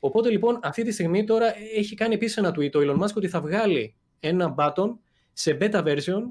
Οπότε 0.00 0.30
λοιπόν 0.30 0.58
αυτή 0.62 0.82
τη 0.82 0.92
στιγμή 0.92 1.24
τώρα 1.24 1.46
έχει 1.76 1.94
κάνει 1.94 2.14
επίσης 2.14 2.36
ένα 2.36 2.50
tweet 2.50 2.74
ο 2.74 2.78
Elon 2.78 2.98
Musk 2.98 3.14
ότι 3.16 3.28
θα 3.28 3.40
βγάλει 3.40 3.94
ένα 4.20 4.54
button 4.58 4.88
σε 5.32 5.58
beta 5.60 5.84
version 5.84 6.22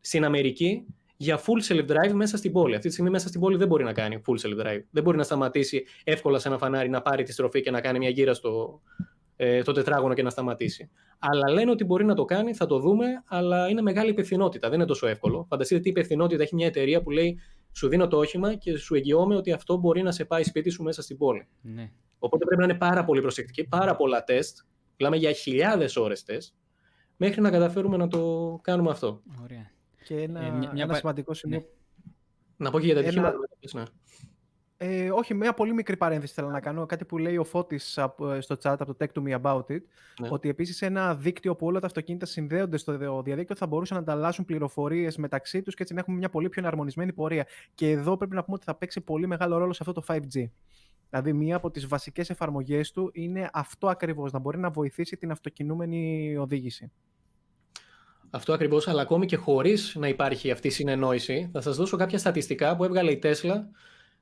στην 0.00 0.24
Αμερική 0.24 0.86
για 1.16 1.40
full 1.40 1.72
self-drive 1.72 2.12
μέσα 2.12 2.36
στην 2.36 2.52
πόλη. 2.52 2.74
Αυτή 2.74 2.86
τη 2.86 2.92
στιγμή 2.92 3.10
μέσα 3.10 3.28
στην 3.28 3.40
πόλη 3.40 3.56
δεν 3.56 3.68
μπορεί 3.68 3.84
να 3.84 3.92
κάνει 3.92 4.22
full 4.26 4.48
self-drive. 4.48 4.82
Δεν 4.90 5.02
μπορεί 5.02 5.16
να 5.16 5.22
σταματήσει 5.22 5.84
εύκολα 6.04 6.38
σε 6.38 6.48
ένα 6.48 6.58
φανάρι 6.58 6.88
να 6.88 7.02
πάρει 7.02 7.22
τη 7.22 7.32
στροφή 7.32 7.60
και 7.60 7.70
να 7.70 7.80
κάνει 7.80 7.98
μια 7.98 8.08
γύρα 8.08 8.34
στο, 8.34 8.80
ε, 9.36 9.62
το 9.62 9.72
τετράγωνο 9.72 10.14
και 10.14 10.22
να 10.22 10.30
σταματήσει. 10.30 10.90
Αλλά 11.18 11.50
λένε 11.50 11.70
ότι 11.70 11.84
μπορεί 11.84 12.04
να 12.04 12.14
το 12.14 12.24
κάνει, 12.24 12.54
θα 12.54 12.66
το 12.66 12.78
δούμε, 12.78 13.06
αλλά 13.26 13.68
είναι 13.68 13.82
μεγάλη 13.82 14.10
υπευθυνότητα. 14.10 14.68
Δεν 14.68 14.78
είναι 14.78 14.88
τόσο 14.88 15.06
εύκολο. 15.06 15.46
Φανταστείτε 15.48 15.80
τι 15.80 15.88
υπευθυνότητα 15.88 16.42
έχει 16.42 16.54
μια 16.54 16.66
εταιρεία 16.66 17.02
που 17.02 17.10
λέει 17.10 17.38
Σου 17.76 17.88
δίνω 17.88 18.08
το 18.08 18.18
όχημα 18.18 18.54
και 18.54 18.76
σου 18.76 18.94
εγγυώμαι 18.94 19.36
ότι 19.36 19.52
αυτό 19.52 19.76
μπορεί 19.76 20.02
να 20.02 20.12
σε 20.12 20.24
πάει 20.24 20.42
σπίτι 20.42 20.70
σου 20.70 20.82
μέσα 20.82 21.02
στην 21.02 21.16
πόλη. 21.16 21.46
Ναι. 21.60 21.90
Οπότε 22.18 22.44
πρέπει 22.44 22.60
να 22.60 22.66
είναι 22.66 22.78
πάρα 22.78 23.04
πολύ 23.04 23.20
προσεκτική, 23.20 23.64
πάρα 23.64 23.96
πολλά 23.96 24.24
τεστ. 24.24 24.58
Μιλάμε 24.96 25.16
για 25.16 25.32
χιλιάδες 25.32 25.96
ώρες 25.96 26.22
τεστ, 26.22 26.54
μέχρι 27.16 27.40
να 27.40 27.50
καταφέρουμε 27.50 27.96
να 27.96 28.08
το 28.08 28.58
κάνουμε 28.62 28.90
αυτό. 28.90 29.22
Ωραία. 29.42 29.70
Και 30.04 30.22
ένα, 30.22 30.40
ε, 30.40 30.50
μια, 30.50 30.72
μια, 30.72 30.82
ένα 30.84 30.94
σημαντικό 30.94 31.34
σημείο. 31.34 31.58
Ναι. 31.58 31.64
Να 32.56 32.70
πω 32.70 32.80
και 32.80 32.86
για 32.86 32.94
τα 32.94 33.00
ατυχήματα. 33.00 33.36
Ναι. 33.72 33.82
Ε, 34.76 35.10
όχι, 35.10 35.34
μια 35.34 35.54
πολύ 35.54 35.72
μικρή 35.72 35.96
παρένθεση 35.96 36.34
θέλω 36.34 36.48
να 36.48 36.60
κάνω. 36.60 36.86
Κάτι 36.86 37.04
που 37.04 37.18
λέει 37.18 37.36
ο 37.36 37.44
Φώτης 37.44 37.96
ε, 37.96 38.40
στο 38.40 38.56
chat 38.62 38.76
από 38.78 38.94
το 38.94 38.96
Tech 38.98 39.18
to 39.18 39.28
Me 39.28 39.40
About 39.40 39.64
It. 39.70 39.80
Ναι. 40.20 40.28
Ότι 40.30 40.48
επίσης 40.48 40.82
ένα 40.82 41.14
δίκτυο 41.14 41.56
που 41.56 41.66
όλα 41.66 41.80
τα 41.80 41.86
αυτοκίνητα 41.86 42.26
συνδέονται 42.26 42.76
στο 42.76 43.22
διαδίκτυο 43.22 43.56
θα 43.56 43.66
μπορούσαν 43.66 43.96
να 43.96 44.02
ανταλλάσσουν 44.02 44.44
πληροφορίες 44.44 45.16
μεταξύ 45.16 45.62
τους 45.62 45.74
και 45.74 45.82
έτσι 45.82 45.94
να 45.94 46.00
έχουμε 46.00 46.16
μια 46.16 46.30
πολύ 46.30 46.48
πιο 46.48 46.62
εναρμονισμένη 46.62 47.12
πορεία. 47.12 47.46
Και 47.74 47.90
εδώ 47.90 48.16
πρέπει 48.16 48.34
να 48.34 48.44
πούμε 48.44 48.56
ότι 48.56 48.64
θα 48.64 48.74
παίξει 48.74 49.00
πολύ 49.00 49.26
μεγάλο 49.26 49.58
ρόλο 49.58 49.72
σε 49.72 49.82
αυτό 49.86 49.92
το 50.00 50.04
5G. 50.08 50.50
Δηλαδή, 51.10 51.32
μία 51.32 51.56
από 51.56 51.70
τις 51.70 51.86
βασικές 51.86 52.30
εφαρμογές 52.30 52.92
του 52.92 53.10
είναι 53.12 53.50
αυτό 53.52 53.88
ακριβώς, 53.88 54.32
να 54.32 54.38
μπορεί 54.38 54.58
να 54.58 54.70
βοηθήσει 54.70 55.16
την 55.16 55.30
αυτοκινούμενη 55.30 56.36
οδήγηση. 56.36 56.92
Αυτό 58.30 58.52
ακριβώς, 58.52 58.88
αλλά 58.88 59.02
ακόμη 59.02 59.26
και 59.26 59.36
χωρίς 59.36 59.94
να 59.94 60.08
υπάρχει 60.08 60.50
αυτή 60.50 60.68
η 60.68 60.70
συνεννόηση, 60.70 61.48
θα 61.52 61.60
σας 61.60 61.76
δώσω 61.76 61.96
κάποια 61.96 62.18
στατιστικά 62.18 62.76
που 62.76 62.84
έβγαλε 62.84 63.10
η 63.10 63.20
Tesla 63.22 63.54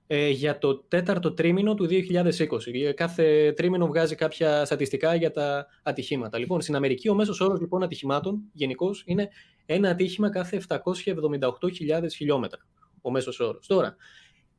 ε, 0.07 0.29
για 0.29 0.59
το 0.59 0.77
τέταρτο 0.77 1.33
τρίμηνο 1.33 1.75
του 1.75 1.89
2020. 1.91 2.93
Κάθε 2.95 3.53
τρίμηνο 3.53 3.87
βγάζει 3.87 4.15
κάποια 4.15 4.65
στατιστικά 4.65 5.15
για 5.15 5.31
τα 5.31 5.67
ατυχήματα. 5.83 6.39
Λοιπόν, 6.39 6.61
στην 6.61 6.77
Αμερική 6.77 7.09
ο 7.09 7.15
μέσος 7.15 7.41
όρος 7.41 7.61
λοιπόν, 7.61 7.83
ατυχημάτων 7.83 8.41
γενικώς 8.53 9.03
είναι 9.07 9.29
ένα 9.67 9.91
ατύχημα 9.91 10.31
κάθε 10.31 10.63
778.000 10.69 12.11
χιλιόμετρα. 12.15 12.61
Ο 13.01 13.11
μέσος 13.11 13.41
όρος. 13.41 13.67
Τώρα, 13.67 13.97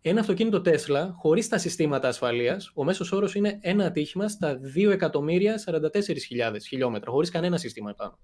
ένα 0.01 0.19
αυτοκίνητο 0.19 0.61
Tesla, 0.65 1.09
χωρίς 1.15 1.47
τα 1.47 1.57
συστήματα 1.57 2.07
ασφαλείας, 2.07 2.71
ο 2.75 2.83
μέσος 2.83 3.11
όρος 3.11 3.35
είναι 3.35 3.59
ένα 3.61 3.85
ατύχημα 3.85 4.27
στα 4.27 4.59
2.044.000 4.75 6.67
χιλιόμετρα, 6.67 7.11
χωρίς 7.11 7.29
κανένα 7.29 7.57
σύστημα 7.57 7.93
πάνω. 7.93 8.19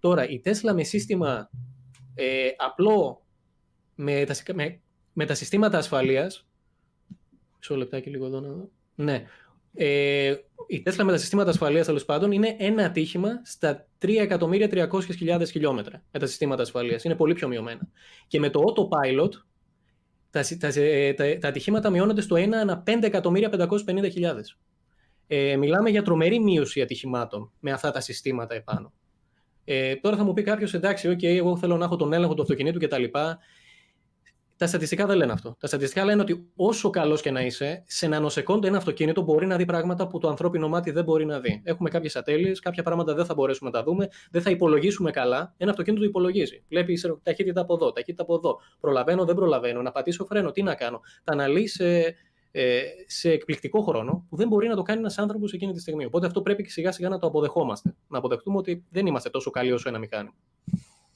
Τώρα, 0.00 0.28
η 0.28 0.40
Tesla 0.44 0.72
με 0.74 0.84
σύστημα 0.84 1.50
ε, 2.14 2.48
απλό, 2.56 3.26
με 3.94 4.24
τα, 4.24 4.54
με, 4.54 4.80
με 5.12 5.26
τα 5.26 5.34
συστήματα 5.34 5.78
ασφαλείας, 5.78 6.46
μισό 7.58 7.76
λεπτάκι 7.76 8.10
λίγο 8.10 8.26
εδώ 8.26 8.40
να 8.40 8.48
δω. 8.48 8.70
Ναι. 8.94 9.24
Ε, 9.74 10.34
η 10.66 10.82
Tesla 10.86 11.02
με 11.04 11.12
τα 11.12 11.16
συστήματα 11.16 11.50
ασφαλείας 11.50 11.86
τέλος 11.86 12.04
πάντων 12.04 12.32
είναι 12.32 12.56
ένα 12.58 12.84
ατύχημα 12.84 13.40
στα 13.44 13.86
3.300.000 13.98 15.46
χιλιόμετρα 15.46 16.02
με 16.12 16.18
τα 16.18 16.26
συστήματα 16.26 16.62
ασφαλείας. 16.62 17.04
Είναι 17.04 17.14
πολύ 17.14 17.34
πιο 17.34 17.48
μειωμένα. 17.48 17.88
Και 18.26 18.38
με 18.38 18.50
το 18.50 18.60
Autopilot 18.66 19.30
τα, 20.30 20.44
τα, 20.58 20.72
τα, 21.16 21.38
τα 21.38 21.48
ατυχήματα 21.48 21.90
μειώνονται 21.90 22.20
στο 22.20 22.36
1 22.36 22.52
ανά 22.52 22.82
5.550.000. 22.86 24.34
Ε, 25.26 25.56
μιλάμε 25.56 25.90
για 25.90 26.02
τρομερή 26.02 26.38
μείωση 26.40 26.80
ατυχημάτων 26.82 27.52
με 27.60 27.72
αυτά 27.72 27.90
τα 27.90 28.00
συστήματα 28.00 28.54
επάνω. 28.54 28.92
Ε, 29.64 29.96
τώρα 29.96 30.16
θα 30.16 30.24
μου 30.24 30.32
πει 30.32 30.42
κάποιος, 30.42 30.74
εντάξει, 30.74 31.08
okay, 31.10 31.24
εγώ 31.24 31.56
θέλω 31.56 31.76
να 31.76 31.84
έχω 31.84 31.96
τον 31.96 32.12
έλεγχο 32.12 32.34
του 32.34 32.42
αυτοκινήτου 32.42 32.78
κτλ. 32.78 33.04
Τα 34.62 34.68
στατιστικά 34.68 35.06
δεν 35.06 35.16
λένε 35.16 35.32
αυτό. 35.32 35.56
Τα 35.60 35.66
στατιστικά 35.66 36.04
λένε 36.04 36.22
ότι 36.22 36.50
όσο 36.56 36.90
καλός 36.90 37.20
και 37.20 37.30
να 37.30 37.40
είσαι, 37.40 37.82
σε 37.86 38.06
νανοσεκόντο 38.06 38.66
ένα 38.66 38.76
αυτοκίνητο 38.76 39.22
μπορεί 39.22 39.46
να 39.46 39.56
δει 39.56 39.64
πράγματα 39.64 40.06
που 40.06 40.18
το 40.18 40.28
ανθρώπινο 40.28 40.68
μάτι 40.68 40.90
δεν 40.90 41.04
μπορεί 41.04 41.24
να 41.24 41.40
δει. 41.40 41.60
Έχουμε 41.64 41.90
κάποιες 41.90 42.16
ατέλειες, 42.16 42.60
κάποια 42.60 42.82
πράγματα 42.82 43.14
δεν 43.14 43.24
θα 43.24 43.34
μπορέσουμε 43.34 43.70
να 43.70 43.78
τα 43.78 43.84
δούμε, 43.84 44.08
δεν 44.30 44.42
θα 44.42 44.50
υπολογίσουμε 44.50 45.10
καλά. 45.10 45.54
Ένα 45.56 45.70
αυτοκίνητο 45.70 46.02
το 46.02 46.08
υπολογίζει. 46.08 46.64
Βλέπει 46.68 46.98
ταχύτητα 47.22 47.60
από 47.60 47.74
εδώ, 47.74 47.92
ταχύτητα 47.92 48.22
από 48.22 48.34
εδώ. 48.34 48.60
Προλαβαίνω, 48.80 49.24
δεν 49.24 49.34
προλαβαίνω, 49.34 49.82
να 49.82 49.92
πατήσω 49.92 50.24
φρένο, 50.24 50.50
τι 50.50 50.62
να 50.62 50.74
κάνω. 50.74 51.00
Τα 51.24 51.32
αναλύει 51.32 51.66
σε, 51.66 52.14
ε, 52.50 52.82
σε 53.06 53.30
εκπληκτικό 53.30 53.82
χρόνο 53.82 54.26
που 54.28 54.36
δεν 54.36 54.48
μπορεί 54.48 54.68
να 54.68 54.76
το 54.76 54.82
κάνει 54.82 54.98
ένας 54.98 55.18
άνθρωπος 55.18 55.52
εκείνη 55.52 55.72
τη 55.72 55.80
στιγμή. 55.80 56.04
Οπότε 56.04 56.26
αυτό 56.26 56.42
πρέπει 56.42 56.62
και 56.62 56.70
σιγά 56.70 56.92
σιγά 56.92 57.08
να 57.08 57.18
το 57.18 57.26
αποδεχόμαστε. 57.26 57.94
Να 58.08 58.18
αποδεχτούμε 58.18 58.58
ότι 58.58 58.84
δεν 58.90 59.06
είμαστε 59.06 59.30
τόσο 59.30 59.50
καλοί 59.50 59.72
όσο 59.72 59.88
ένα 59.88 59.98
μηχάνημα. 59.98 60.34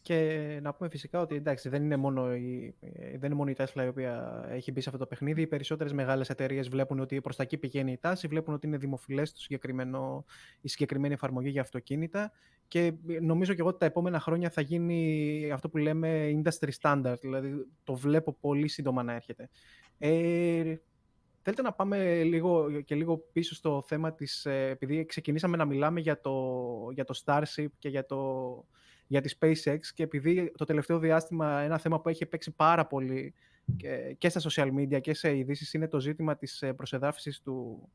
Και 0.06 0.58
να 0.62 0.74
πούμε 0.74 0.88
φυσικά 0.88 1.20
ότι 1.20 1.34
εντάξει, 1.34 1.68
δεν 1.68 1.82
είναι 1.82 1.96
μόνο 1.96 2.34
η, 2.34 2.74
δεν 3.10 3.24
είναι 3.24 3.34
μόνο 3.34 3.50
η 3.50 3.54
Tesla 3.58 3.82
η 3.84 3.88
οποία 3.88 4.44
έχει 4.48 4.72
μπει 4.72 4.80
σε 4.80 4.88
αυτό 4.88 5.00
το 5.00 5.06
παιχνίδι. 5.06 5.40
Οι 5.40 5.46
περισσότερες 5.46 5.92
μεγάλες 5.92 6.30
εταιρείες 6.30 6.68
βλέπουν 6.68 7.00
ότι 7.00 7.20
προς 7.20 7.36
τα 7.36 7.42
εκεί 7.42 7.56
πηγαίνει 7.56 7.92
η 7.92 7.98
τάση, 7.98 8.26
βλέπουν 8.26 8.54
ότι 8.54 8.66
είναι 8.66 8.76
δημοφιλές 8.76 9.30
η 10.60 10.68
συγκεκριμένη 10.68 11.14
εφαρμογή 11.14 11.48
για 11.48 11.60
αυτοκίνητα. 11.60 12.32
Και 12.68 12.92
νομίζω 13.20 13.54
και 13.54 13.60
εγώ 13.60 13.68
ότι 13.68 13.78
τα 13.78 13.86
επόμενα 13.86 14.20
χρόνια 14.20 14.50
θα 14.50 14.60
γίνει 14.60 15.50
αυτό 15.52 15.68
που 15.68 15.76
λέμε 15.76 16.42
industry 16.42 16.68
standard. 16.80 17.18
Δηλαδή 17.20 17.66
το 17.84 17.94
βλέπω 17.94 18.36
πολύ 18.40 18.68
σύντομα 18.68 19.02
να 19.02 19.12
έρχεται. 19.14 19.48
Ε, 19.98 20.74
Θέλετε 21.42 21.62
να 21.62 21.72
πάμε 21.72 22.22
λίγο 22.22 22.80
και 22.80 22.94
λίγο 22.94 23.18
πίσω 23.32 23.54
στο 23.54 23.84
θέμα 23.86 24.14
της, 24.14 24.44
ε, 24.44 24.68
επειδή 24.68 25.04
ξεκινήσαμε 25.04 25.56
να 25.56 25.64
μιλάμε 25.64 26.00
για 26.00 26.20
το, 26.20 26.34
για 26.92 27.04
το 27.04 27.20
Starship 27.24 27.66
και 27.78 27.88
για, 27.88 28.06
το, 28.06 28.16
για 29.06 29.20
τη 29.20 29.34
SpaceX 29.40 29.78
και 29.94 30.02
επειδή 30.02 30.52
το 30.56 30.64
τελευταίο 30.64 30.98
διάστημα 30.98 31.60
ένα 31.60 31.78
θέμα 31.78 32.00
που 32.00 32.08
έχει 32.08 32.26
παίξει 32.26 32.50
πάρα 32.50 32.86
πολύ 32.86 33.34
και, 33.76 34.14
και 34.18 34.28
στα 34.28 34.40
social 34.50 34.68
media 34.78 35.00
και 35.00 35.14
σε 35.14 35.36
ειδήσεις 35.36 35.72
είναι 35.74 35.88
το 35.88 36.00
ζήτημα 36.00 36.36
της 36.36 36.62
ε, 36.62 36.72
προσεδάφισης 36.72 37.40
του, 37.40 37.88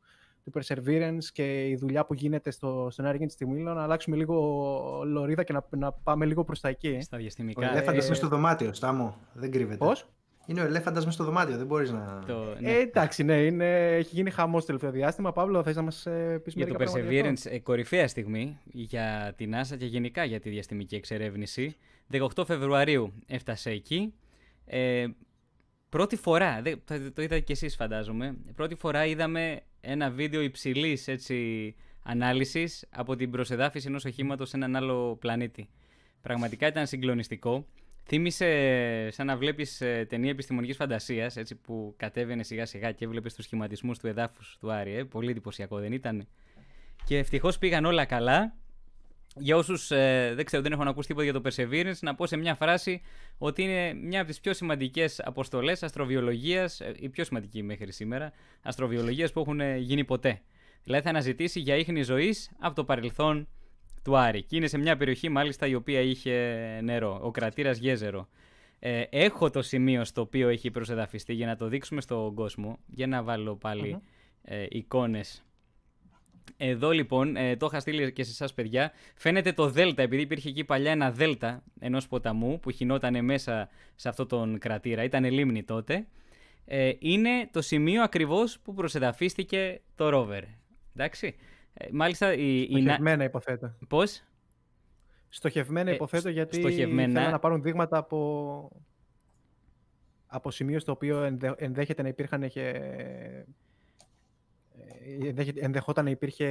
του 0.43 0.51
Perseverance 0.53 1.23
και 1.33 1.67
η 1.67 1.75
δουλειά 1.75 2.05
που 2.05 2.13
γίνεται 2.13 2.51
στο, 2.51 2.87
στον 2.91 3.05
Άργεντ 3.05 3.29
στη 3.29 3.47
Μίλαν, 3.47 3.75
να 3.75 3.83
αλλάξουμε 3.83 4.15
λίγο 4.15 5.03
λωρίδα 5.05 5.43
και 5.43 5.53
να, 5.53 5.65
να 5.69 5.91
πάμε 5.91 6.25
λίγο 6.25 6.43
προς 6.43 6.59
τα 6.59 6.69
εκεί. 6.69 6.97
Στα 7.01 7.17
διαστημικά. 7.17 7.67
Ο 7.67 7.71
ελέφαντας 7.71 8.09
ε, 8.09 8.13
στο 8.13 8.27
δωμάτιο, 8.27 8.73
Στάμο. 8.73 9.17
Δεν 9.33 9.51
κρύβεται. 9.51 9.77
Πώς; 9.77 10.07
Είναι 10.45 10.61
ο 10.61 10.65
ελέφαντας 10.65 11.05
μέσα 11.05 11.15
στο 11.15 11.23
δωμάτιο, 11.23 11.57
δεν 11.57 11.65
μπορείς 11.65 11.91
να. 11.91 12.23
Το, 12.27 12.55
ναι. 12.59 12.71
ε, 12.71 12.79
εντάξει, 12.79 13.23
ναι, 13.23 13.33
είναι, 13.33 13.95
έχει 13.95 14.15
γίνει 14.15 14.29
χαμός 14.29 14.61
το 14.61 14.65
τελευταίο 14.65 14.91
διάστημα. 14.91 15.31
Παύλο, 15.31 15.63
θες 15.63 15.75
να 15.75 15.81
μας 15.81 16.05
ε, 16.05 16.39
πεις 16.43 16.53
Για 16.53 16.67
το 16.67 16.75
Perseverance, 16.79 17.51
ε, 17.51 17.59
κορυφαία 17.59 18.07
στιγμή 18.07 18.59
για 18.63 19.33
την 19.37 19.53
NASA 19.55 19.77
και 19.77 19.85
γενικά 19.85 20.23
για 20.23 20.39
τη 20.39 20.49
διαστημική 20.49 20.95
εξερεύνηση. 20.95 21.75
18 22.11 22.45
Φεβρουαρίου 22.45 23.13
έφτασε 23.27 23.69
εκεί. 23.69 24.13
Ε, 24.65 25.05
πρώτη 25.89 26.15
φορά, 26.15 26.61
το, 26.85 27.11
το 27.13 27.21
είδατε 27.21 27.39
κι 27.39 27.51
εσείς 27.51 27.75
φαντάζομαι, 27.75 28.35
πρώτη 28.55 28.75
φορά 28.75 29.05
είδαμε 29.05 29.61
ένα 29.81 30.09
βίντεο 30.09 30.41
υψηλής 30.41 31.07
ανάλυσης 32.03 32.85
από 32.89 33.15
την 33.15 33.31
προσεδάφιση 33.31 33.87
ενός 33.87 34.05
οχήματος 34.05 34.49
σε 34.49 34.55
έναν 34.57 34.75
άλλο 34.75 35.15
πλανήτη. 35.19 35.69
Πραγματικά 36.21 36.67
ήταν 36.67 36.87
συγκλονιστικό. 36.87 37.65
Θύμησε 38.13 39.09
σαν 39.11 39.25
να 39.25 39.37
βλέπεις 39.37 39.81
ε, 39.81 40.05
ταινία 40.09 40.29
επιστημονικής 40.29 40.75
φαντασίας, 40.75 41.37
έτσι 41.37 41.55
που 41.55 41.93
κατέβαινε 41.97 42.43
σιγά 42.43 42.65
σιγά 42.65 42.91
και 42.91 43.05
έβλεπες 43.05 43.33
τους 43.33 43.45
σχηματισμούς 43.45 43.99
του 43.99 44.07
εδάφους 44.07 44.57
του 44.59 44.71
Άρη. 44.71 44.95
Ε. 44.95 45.03
Πολύ 45.03 45.31
εντυπωσιακό, 45.31 45.79
δεν 45.79 45.91
ήταν; 45.91 46.27
Και 47.05 47.17
ευτυχώς 47.17 47.57
πήγαν 47.57 47.85
όλα 47.85 48.05
καλά. 48.05 48.55
Για 49.35 49.57
όσους 49.57 49.91
ε, 49.91 50.31
δεν 50.35 50.45
ξέρω, 50.45 50.63
δεν 50.63 50.71
έχουν 50.71 50.87
ακούσει 50.87 51.07
τίποτα 51.07 51.25
για 51.25 51.33
το 51.33 51.41
Perseverance, 51.45 51.99
να 52.01 52.15
πω 52.15 52.25
σε 52.25 52.37
μια 52.37 52.55
φράση 52.55 53.01
ότι 53.37 53.61
είναι 53.61 53.93
μια 53.93 54.19
από 54.19 54.29
τις 54.29 54.39
πιο 54.39 54.53
σημαντικές 54.53 55.19
αποστολές 55.19 55.83
αστροβιολογίας, 55.83 56.79
ε, 56.79 56.93
η 56.99 57.09
πιο 57.09 57.23
σημαντική 57.23 57.63
μέχρι 57.63 57.91
σήμερα, 57.91 58.31
αστροβιολογίας 58.61 59.31
που 59.31 59.39
έχουν 59.39 59.77
γίνει 59.77 60.05
ποτέ. 60.05 60.41
Δηλαδή 60.83 61.03
θα 61.03 61.09
αναζητήσει 61.09 61.59
για 61.59 61.75
ίχνη 61.75 62.01
ζωής 62.01 62.51
από 62.59 62.75
το 62.75 62.83
παρελθόν 62.83 63.47
του 64.03 64.17
Άρη. 64.17 64.43
Και 64.43 64.55
είναι 64.55 64.67
σε 64.67 64.77
μια 64.77 64.97
περιοχή 64.97 65.29
μάλιστα 65.29 65.67
η 65.67 65.75
οποία 65.75 65.99
είχε 65.99 66.31
νερό, 66.83 67.19
ο 67.23 67.31
κρατήρας 67.31 67.77
Γέζερο. 67.77 68.27
Ε, 68.79 69.03
έχω 69.09 69.49
το 69.49 69.61
σημείο 69.61 70.05
στο 70.05 70.21
οποίο 70.21 70.49
έχει 70.49 70.71
προσεδαφιστεί 70.71 71.33
για 71.33 71.47
να 71.47 71.55
το 71.55 71.67
δείξουμε 71.67 72.01
στον 72.01 72.33
κόσμο, 72.33 72.79
για 72.87 73.07
να 73.07 73.23
βάλω 73.23 73.57
ε, 74.41 74.65
εικόνες. 74.69 75.45
Εδώ 76.57 76.91
λοιπόν, 76.91 77.35
ε, 77.35 77.55
το 77.55 77.65
είχα 77.65 77.79
στείλει 77.79 78.11
και 78.11 78.23
σε 78.23 78.31
εσάς 78.31 78.53
παιδιά, 78.53 78.91
φαίνεται 79.15 79.51
το 79.51 79.69
δέλτα, 79.69 80.01
επειδή 80.01 80.21
υπήρχε 80.21 80.49
εκεί 80.49 80.63
παλιά 80.63 80.91
ένα 80.91 81.11
δέλτα 81.11 81.63
ενός 81.79 82.07
ποταμού 82.07 82.59
που 82.59 82.71
χινόταν 82.71 83.25
μέσα 83.25 83.69
σε 83.95 84.09
αυτό 84.09 84.25
τον 84.25 84.57
κρατήρα, 84.57 85.03
ήταν 85.03 85.23
λίμνη 85.23 85.63
τότε. 85.63 86.07
Ε, 86.65 86.91
είναι 86.99 87.49
το 87.51 87.61
σημείο 87.61 88.03
ακριβώς 88.03 88.59
που 88.59 88.73
προσεδαφίστηκε 88.73 89.81
το 89.95 90.09
ρόβερ. 90.09 90.43
Εντάξει. 90.95 91.35
Ε, 91.73 91.87
μάλιστα, 91.91 92.33
η, 92.33 92.67
Στοχευμένα 92.69 93.23
υποθέτω. 93.23 93.73
Πώς; 93.87 94.23
Στοχευμένα 95.29 95.89
ε, 95.89 95.93
υποθέτω 95.93 96.29
γιατί 96.29 96.55
στοχευμένα... 96.55 97.13
θέλουν 97.13 97.31
να 97.31 97.39
πάρουν 97.39 97.61
δείγματα 97.61 97.97
από, 97.97 98.71
από 100.27 100.51
σημείο 100.51 100.79
στο 100.79 100.91
οποίο 100.91 101.37
ενδέχεται 101.57 102.01
να 102.01 102.07
υπήρχαν 102.07 102.49
και... 102.49 102.67
Ε, 105.09 105.33
ενδεχόταν 105.55 106.03
να 106.05 106.09
υπήρχε 106.09 106.45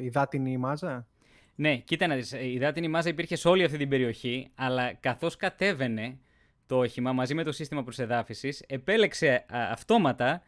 υδάτινη 0.00 0.56
μάζα. 0.56 1.06
Ναι, 1.54 1.76
κοίτα 1.76 2.06
να 2.06 2.14
δεις, 2.14 2.32
η 2.32 2.52
υδάτινη 2.52 2.88
μάζα 2.88 3.08
υπήρχε 3.08 3.36
σε 3.36 3.48
όλη 3.48 3.64
αυτή 3.64 3.78
την 3.78 3.88
περιοχή, 3.88 4.50
αλλά 4.54 4.92
καθώς 4.92 5.36
κατέβαινε 5.36 6.18
το 6.66 6.78
όχημα 6.78 7.12
μαζί 7.12 7.34
με 7.34 7.42
το 7.42 7.52
σύστημα 7.52 7.82
προσεδάφισης, 7.82 8.64
επέλεξε 8.66 9.44
αυτόματα 9.48 10.42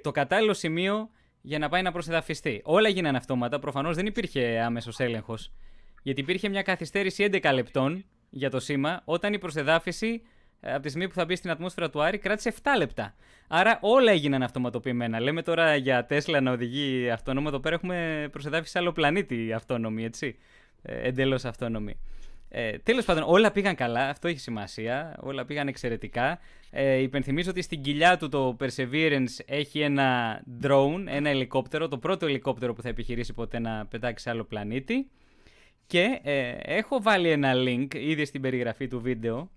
το 0.00 0.10
κατάλληλο 0.10 0.54
σημείο 0.54 1.10
για 1.40 1.58
να 1.58 1.68
πάει 1.68 1.82
να 1.82 1.92
προσεδαφιστεί. 1.92 2.60
Όλα 2.64 2.88
γίνανε 2.88 3.16
αυτόματα. 3.16 3.58
Προφανώς 3.58 3.96
δεν 3.96 4.06
υπήρχε 4.06 4.60
άμεσος 4.60 4.98
έλεγχος. 4.98 5.52
Γιατί 6.02 6.20
υπήρχε 6.20 6.48
μια 6.48 6.62
καθυστέρηση 6.62 7.28
11 7.32 7.50
λεπτών 7.54 8.04
για 8.30 8.50
το 8.50 8.60
σήμα, 8.60 9.02
όταν 9.04 9.32
η 9.32 9.38
προσεδάφιση 9.38 10.22
ε, 10.60 10.72
από 10.72 10.82
τη 10.82 10.88
στιγμή 10.88 11.08
που 11.08 11.14
θα 11.14 11.24
μπει 11.24 11.36
στην 11.36 11.50
ατμόσφαιρα 11.50 11.90
του 11.90 12.02
Άρη 12.02 12.18
κράτησε 12.18 12.54
7 12.62 12.66
λεπτά. 12.76 13.14
Άρα 13.48 13.78
όλα 13.82 14.12
έγιναν 14.12 14.42
αυτοματοποιημένα. 14.42 15.20
Λέμε 15.20 15.42
τώρα 15.42 15.76
για 15.76 16.06
Τέσλα 16.06 16.40
να 16.40 16.52
οδηγεί 16.52 17.10
αυτόνομο. 17.10 17.46
Εδώ 17.48 17.60
πέρα 17.60 17.74
έχουμε 17.74 18.28
προσεδάφιση 18.32 18.70
σε 18.70 18.78
άλλο 18.78 18.92
πλανήτη 18.92 19.52
αυτόνομη, 19.52 20.04
έτσι. 20.04 20.38
Ε, 20.82 21.08
Εντελώς 21.08 21.44
αυτόνομη. 21.44 22.00
Ε, 22.52 22.78
Τέλος 22.78 23.04
πάντων, 23.04 23.22
όλα 23.26 23.50
πήγαν 23.50 23.74
καλά. 23.74 24.08
Αυτό 24.08 24.28
έχει 24.28 24.38
σημασία. 24.38 25.16
Όλα 25.20 25.44
πήγαν 25.44 25.68
εξαιρετικά. 25.68 26.38
Ε, 26.70 26.96
υπενθυμίζω 26.96 27.50
ότι 27.50 27.62
στην 27.62 27.82
κοιλιά 27.82 28.16
του 28.16 28.28
το 28.28 28.56
Perseverance 28.60 29.44
έχει 29.46 29.80
ένα 29.80 30.40
drone, 30.62 31.04
ένα 31.06 31.28
ελικόπτερο, 31.28 31.88
το 31.88 31.98
πρώτο 31.98 32.26
ελικόπτερο 32.26 32.74
που 32.74 32.82
θα 32.82 32.88
επιχειρήσει 32.88 33.32
ποτέ 33.32 33.58
να 33.58 33.86
πετάξει 33.86 34.24
σε 34.24 34.30
άλλο 34.30 34.44
πλανήτη. 34.44 35.10
Και 35.86 36.20
ε, 36.22 36.56
έχω 36.62 37.02
βάλει 37.02 37.30
ένα 37.30 37.52
link 37.56 37.94
ήδη 37.94 38.24
στην 38.24 38.40
περιγραφή 38.40 38.88
του 38.88 39.00
βίντεο. 39.00 39.50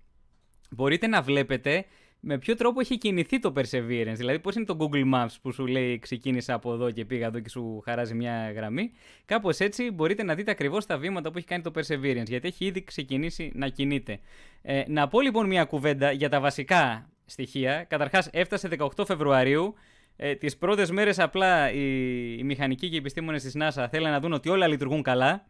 Μπορείτε 0.70 1.06
να 1.06 1.22
βλέπετε 1.22 1.84
με 2.26 2.38
ποιο 2.38 2.54
τρόπο 2.54 2.80
έχει 2.80 2.98
κινηθεί 2.98 3.38
το 3.38 3.52
Perseverance. 3.56 4.14
Δηλαδή, 4.14 4.38
πώς 4.38 4.54
είναι 4.54 4.64
το 4.64 4.76
Google 4.80 5.14
Maps 5.14 5.34
που 5.42 5.52
σου 5.52 5.66
λέει 5.66 5.98
ξεκίνησα 5.98 6.54
από 6.54 6.72
εδώ 6.72 6.90
και 6.90 7.04
πήγα 7.04 7.26
εδώ 7.26 7.40
και 7.40 7.48
σου 7.48 7.82
χαράζει 7.84 8.14
μια 8.14 8.52
γραμμή. 8.52 8.90
Κάπως 9.24 9.58
έτσι 9.58 9.90
μπορείτε 9.90 10.22
να 10.22 10.34
δείτε 10.34 10.50
ακριβώς 10.50 10.86
τα 10.86 10.98
βήματα 10.98 11.30
που 11.30 11.38
έχει 11.38 11.46
κάνει 11.46 11.62
το 11.62 11.72
Perseverance, 11.74 12.26
γιατί 12.26 12.46
έχει 12.46 12.64
ήδη 12.64 12.84
ξεκινήσει 12.84 13.52
να 13.54 13.68
κινείται. 13.68 14.18
Ε, 14.62 14.82
να 14.86 15.08
πω 15.08 15.20
λοιπόν 15.20 15.46
μια 15.46 15.64
κουβέντα 15.64 16.12
για 16.12 16.28
τα 16.28 16.40
βασικά 16.40 17.10
στοιχεία. 17.24 17.84
Καταρχάς, 17.88 18.28
έφτασε 18.32 18.68
18 18.96 19.04
Φεβρουαρίου. 19.06 19.74
Ε, 20.16 20.34
Τις 20.34 20.56
πρώτες 20.56 20.90
μέρες 20.90 21.18
απλά 21.18 21.72
οι, 21.72 22.38
οι 22.38 22.42
μηχανικοί 22.42 22.88
και 22.88 22.94
οι 22.94 22.98
επιστήμονες 22.98 23.42
της 23.42 23.56
NASA 23.58 23.86
θέλουν 23.90 24.10
να 24.10 24.20
δουν 24.20 24.32
ότι 24.32 24.48
όλα 24.48 24.66
λειτουργούν 24.66 25.02
καλά. 25.02 25.46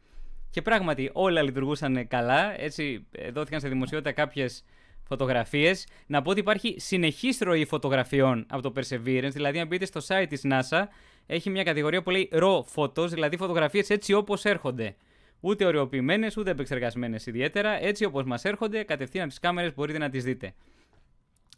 Και 0.51 0.62
πράγματι 0.62 1.11
όλα 1.12 1.43
λειτουργούσαν 1.43 2.09
καλά. 2.09 2.61
Έτσι, 2.61 3.07
ε, 3.11 3.31
δόθηκαν 3.31 3.61
σε 3.61 3.68
δημοσιότητα 3.68 4.12
κάποιες 4.12 4.64
φωτογραφίες. 5.05 5.86
Να 6.07 6.22
πω 6.22 6.30
ότι 6.30 6.40
υπάρχει 6.40 6.74
συνεχής 6.78 7.38
ροή 7.40 7.64
φωτογραφιών 7.64 8.46
από 8.48 8.62
το 8.62 8.72
Perseverance. 8.76 9.32
Δηλαδή, 9.32 9.59
αν 9.59 9.66
μπείτε 9.66 9.84
στο 9.84 10.00
site 10.09 10.26
της 10.28 10.42
NASA, 10.44 10.82
έχει 11.26 11.50
μια 11.50 11.62
κατηγορία 11.62 12.02
που 12.02 12.11
λέει 12.11 12.28
RAW 12.32 12.61
photos, 12.74 13.09
δηλαδή 13.09 13.36
φωτογραφίες 13.36 13.90
έτσι 13.90 14.12
όπως 14.12 14.44
έρχονται. 14.44 14.96
Ούτε 15.40 15.64
ωρεοποιημένες, 15.64 16.36
ούτε 16.36 16.50
επεξεργασμένες 16.50 17.26
ιδιαίτερα. 17.26 17.84
Έτσι 17.84 18.05
όπως 18.05 18.24
μας 18.24 18.44
έρχονται, 18.44 18.82
κατευθείαν 18.82 19.22
από 19.24 19.32
τις 19.32 19.40
κάμερες 19.40 19.74
μπορείτε 19.74 19.98
να 19.98 20.09
τις 20.09 20.24
δείτε. 20.24 20.55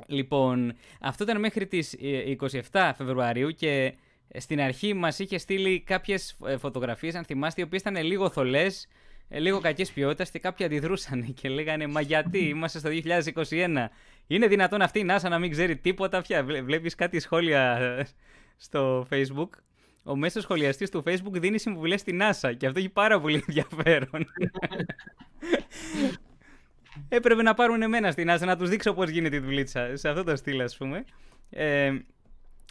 Λοιπόν, 0.06 0.72
αυτό 1.00 1.24
ήταν 1.24 1.40
μέχρι 1.40 1.66
τις 1.66 1.96
27 2.40 2.60
ε, 2.72 2.92
Φεβρουαρίου 2.96 3.50
και 3.50 3.94
στην 4.34 4.60
αρχή 4.60 4.94
μας 4.94 5.18
είχε 5.18 5.38
στείλει 5.38 5.80
κάποιες 5.80 6.36
ε, 6.46 6.56
φωτογραφίες, 6.56 7.14
αν 7.14 7.24
θυμάστε, 7.24 7.60
οι 7.60 7.64
οποίες 7.64 7.80
ήταν 7.80 7.96
λίγο 8.04 8.30
θολές, 8.30 8.88
ε, 9.28 9.38
λίγο 9.38 9.60
κακής 9.60 9.92
ποιότητας 9.92 10.30
και 10.30 10.38
κάποιοι 10.38 10.66
αντιδρούσαν 10.66 11.34
και 11.34 11.48
λέγανε 11.48 11.86
Μα 11.86 12.00
γιατί 12.00 12.38
είμαστε 12.38 12.78
στο 12.78 12.90
2021, 13.48 13.86
είναι 14.26 14.46
δυνατόν 14.46 14.82
αυτή 14.82 14.98
η 14.98 15.06
NASA 15.10 15.28
να 15.28 15.38
μην 15.38 15.50
ξέρει 15.50 15.76
τίποτα 15.76 16.22
πια; 16.22 16.44
Βλέπεις 16.44 16.94
κάτι 16.94 17.20
σχόλια 17.20 17.78
στο 18.56 19.06
Facebook; 19.10 19.48
Ο 20.04 20.16
μέσος 20.16 20.42
σχολιαστής 20.42 20.90
του 20.90 21.02
Facebook 21.06 21.32
δίνει 21.32 21.58
συμβουλές 21.58 22.00
στη 22.00 22.18
NASA 22.20 22.52
και 22.56 22.66
αυτό 22.66 22.78
έχει 22.78 22.88
πάρα 22.88 23.20
πολύ 23.20 23.44
ενδιαφέρον. 23.46 24.26
Έπρεπε 27.08 27.42
να 27.42 27.54
πάρουν 27.54 27.82
εμένα 27.82 28.10
στην 28.10 28.30
NASA 28.30 28.44
να 28.44 28.56
τους 28.56 28.68
δείξω 28.68 28.92
πώς 28.92 29.08
γίνεται 29.08 29.36
η 29.36 29.38
δουλίτσα. 29.38 29.96
Σε 29.96 30.08
αυτό 30.08 30.24
το 30.24 30.36
στυλ, 30.36 30.60
ας 30.60 30.76
πούμε. 30.76 31.04
Ε, 31.50 31.92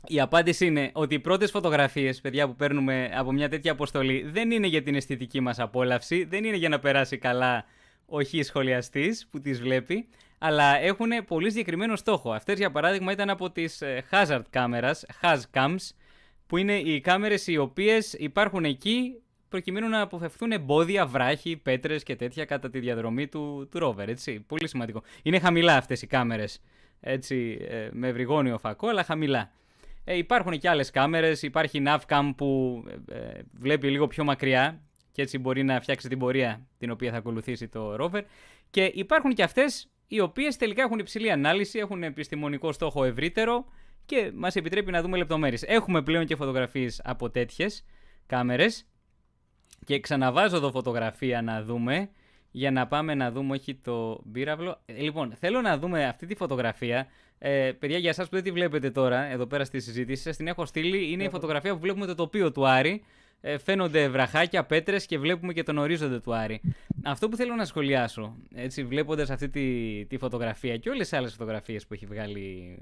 η 0.07 0.19
απάντηση 0.19 0.65
είναι 0.65 0.89
ότι 0.93 1.15
οι 1.15 1.19
πρώτες 1.19 1.51
φωτογραφίες, 1.51 2.21
παιδιά, 2.21 2.47
που 2.47 2.55
παίρνουμε 2.55 3.11
από 3.15 3.31
μια 3.31 3.49
τέτοια 3.49 3.71
αποστολή 3.71 4.25
δεν 4.27 4.51
είναι 4.51 4.67
για 4.67 4.83
την 4.83 4.95
αισθητική 4.95 5.39
μας 5.39 5.59
απόλαυση, 5.59 6.23
δεν 6.23 6.43
είναι 6.43 6.55
για 6.57 6.69
να 6.69 6.79
περάσει 6.79 7.17
καλά 7.17 7.65
ο 8.05 8.21
χι 8.21 8.41
σχολιαστής 8.41 9.27
που 9.31 9.39
τις 9.39 9.61
βλέπει, 9.61 10.07
αλλά 10.37 10.77
έχουν 10.77 11.09
πολύ 11.27 11.49
συγκεκριμένο 11.49 11.95
στόχο. 11.95 12.31
Αυτές, 12.31 12.57
για 12.57 12.71
παράδειγμα, 12.71 13.11
ήταν 13.11 13.29
από 13.29 13.51
τις 13.51 13.81
ε, 13.81 14.03
hazard 14.11 14.43
cameras, 14.53 14.93
hazcams, 15.21 15.89
που 16.47 16.57
είναι 16.57 16.77
οι 16.77 17.01
κάμερες 17.01 17.47
οι 17.47 17.57
οποίες 17.57 18.13
υπάρχουν 18.13 18.65
εκεί 18.65 19.21
προκειμένου 19.49 19.89
να 19.89 20.01
αποφευθούν 20.01 20.51
εμπόδια, 20.51 21.05
βράχοι, 21.05 21.57
πέτρες 21.57 22.03
και 22.03 22.15
τέτοια 22.15 22.45
κατά 22.45 22.69
τη 22.69 22.79
διαδρομή 22.79 23.27
του, 23.27 23.67
του 23.71 23.79
ρόβερ. 23.79 24.09
Έτσι. 24.09 24.39
Πολύ 24.47 24.67
σημαντικό. 24.67 25.03
Είναι 25.23 25.39
χαμηλά 25.39 25.75
αυτές 25.77 26.01
οι 26.01 26.07
κάμερες. 26.07 26.61
Έτσι, 26.99 27.57
ε, 27.69 27.89
με 27.91 28.07
ευρυγόνιο 28.07 28.57
φακό, 28.57 28.87
αλλά 28.87 29.03
χαμηλά. 29.03 29.51
Ε, 30.05 30.17
υπάρχουν 30.17 30.57
και 30.57 30.69
άλλες 30.69 30.91
κάμερες. 30.91 31.41
Υπάρχει 31.41 31.83
Navcam 31.85 32.33
που 32.37 32.83
ε, 33.09 33.15
ε, 33.15 33.41
βλέπει 33.53 33.89
λίγο 33.89 34.07
πιο 34.07 34.23
μακριά 34.23 34.81
και 35.11 35.21
έτσι 35.21 35.37
μπορεί 35.37 35.63
να 35.63 35.81
φτιάξει 35.81 36.07
την 36.07 36.19
πορεία 36.19 36.67
την 36.77 36.91
οποία 36.91 37.11
θα 37.11 37.17
ακολουθήσει 37.17 37.67
το 37.67 37.95
rover. 37.99 38.21
Και 38.69 38.91
υπάρχουν 38.93 39.33
και 39.33 39.43
αυτές 39.43 39.89
οι 40.07 40.19
οποίες 40.19 40.57
τελικά 40.57 40.83
έχουν 40.83 40.99
υψηλή 40.99 41.31
ανάλυση, 41.31 41.79
έχουν 41.79 42.03
επιστημονικό 42.03 42.71
στόχο 42.71 43.03
ευρύτερο 43.03 43.65
και 44.05 44.31
μας 44.35 44.55
επιτρέπει 44.55 44.91
να 44.91 45.01
δούμε 45.01 45.17
λεπτομέρειες. 45.17 45.63
Έχουμε 45.63 46.01
πλέον 46.01 46.25
και 46.25 46.35
φωτογραφίες 46.35 47.01
από 47.03 47.29
τέτοιες 47.29 47.85
κάμερες. 48.25 48.85
Και 49.85 49.99
ξαναβάζω 49.99 50.55
εδώ 50.55 50.71
φωτογραφία 50.71 51.41
να 51.41 51.63
δούμε 51.63 52.09
για 52.51 52.71
να 52.71 52.87
πάμε 52.87 53.15
να 53.15 53.31
δούμε 53.31 53.53
όχι 53.53 53.75
το 53.75 54.23
πύραυλο. 54.31 54.81
Ε, 54.85 54.93
λοιπόν, 54.93 55.33
θέλω 55.35 55.61
να 55.61 55.77
δούμε 55.77 56.05
αυτή 56.05 56.25
τη 56.25 56.35
φωτογραφία. 56.35 57.07
Ε, 57.37 57.71
παιδιά, 57.79 57.97
για 57.97 58.09
εσάς 58.09 58.29
που 58.29 58.35
δεν 58.35 58.43
τη 58.43 58.51
βλέπετε 58.51 58.91
τώρα, 58.91 59.31
εδώ 59.31 59.45
πέρα 59.45 59.65
στη 59.65 59.79
συζήτηση, 59.79 60.21
σας 60.21 60.37
την 60.37 60.47
έχω 60.47 60.65
στείλει. 60.65 61.11
Είναι 61.11 61.23
η 61.23 61.29
φωτογραφία 61.29 61.73
που 61.73 61.79
βλέπουμε 61.79 62.05
το 62.05 62.15
τοπίο 62.15 62.51
του 62.51 62.67
Άρη. 62.67 63.03
Ε, 63.41 63.57
φαίνονται 63.57 64.07
βραχάκια, 64.07 64.65
πέτρες 64.65 65.05
και 65.05 65.17
βλέπουμε 65.17 65.53
και 65.53 65.63
τον 65.63 65.77
ορίζοντα 65.77 66.21
του 66.21 66.35
Άρη. 66.35 66.61
Αυτό 67.03 67.29
που 67.29 67.35
θέλω 67.35 67.55
να 67.55 67.65
σχολιάσω, 67.65 68.35
έτσι, 68.55 68.83
βλέποντας 68.83 69.29
αυτή 69.29 69.49
τη, 69.49 70.05
τη 70.05 70.17
φωτογραφία 70.17 70.77
και 70.77 70.89
όλες 70.89 71.09
τι 71.09 71.17
άλλες 71.17 71.31
φωτογραφίες 71.31 71.87
που 71.87 71.93
έχει 71.93 72.05
βγάλει 72.05 72.77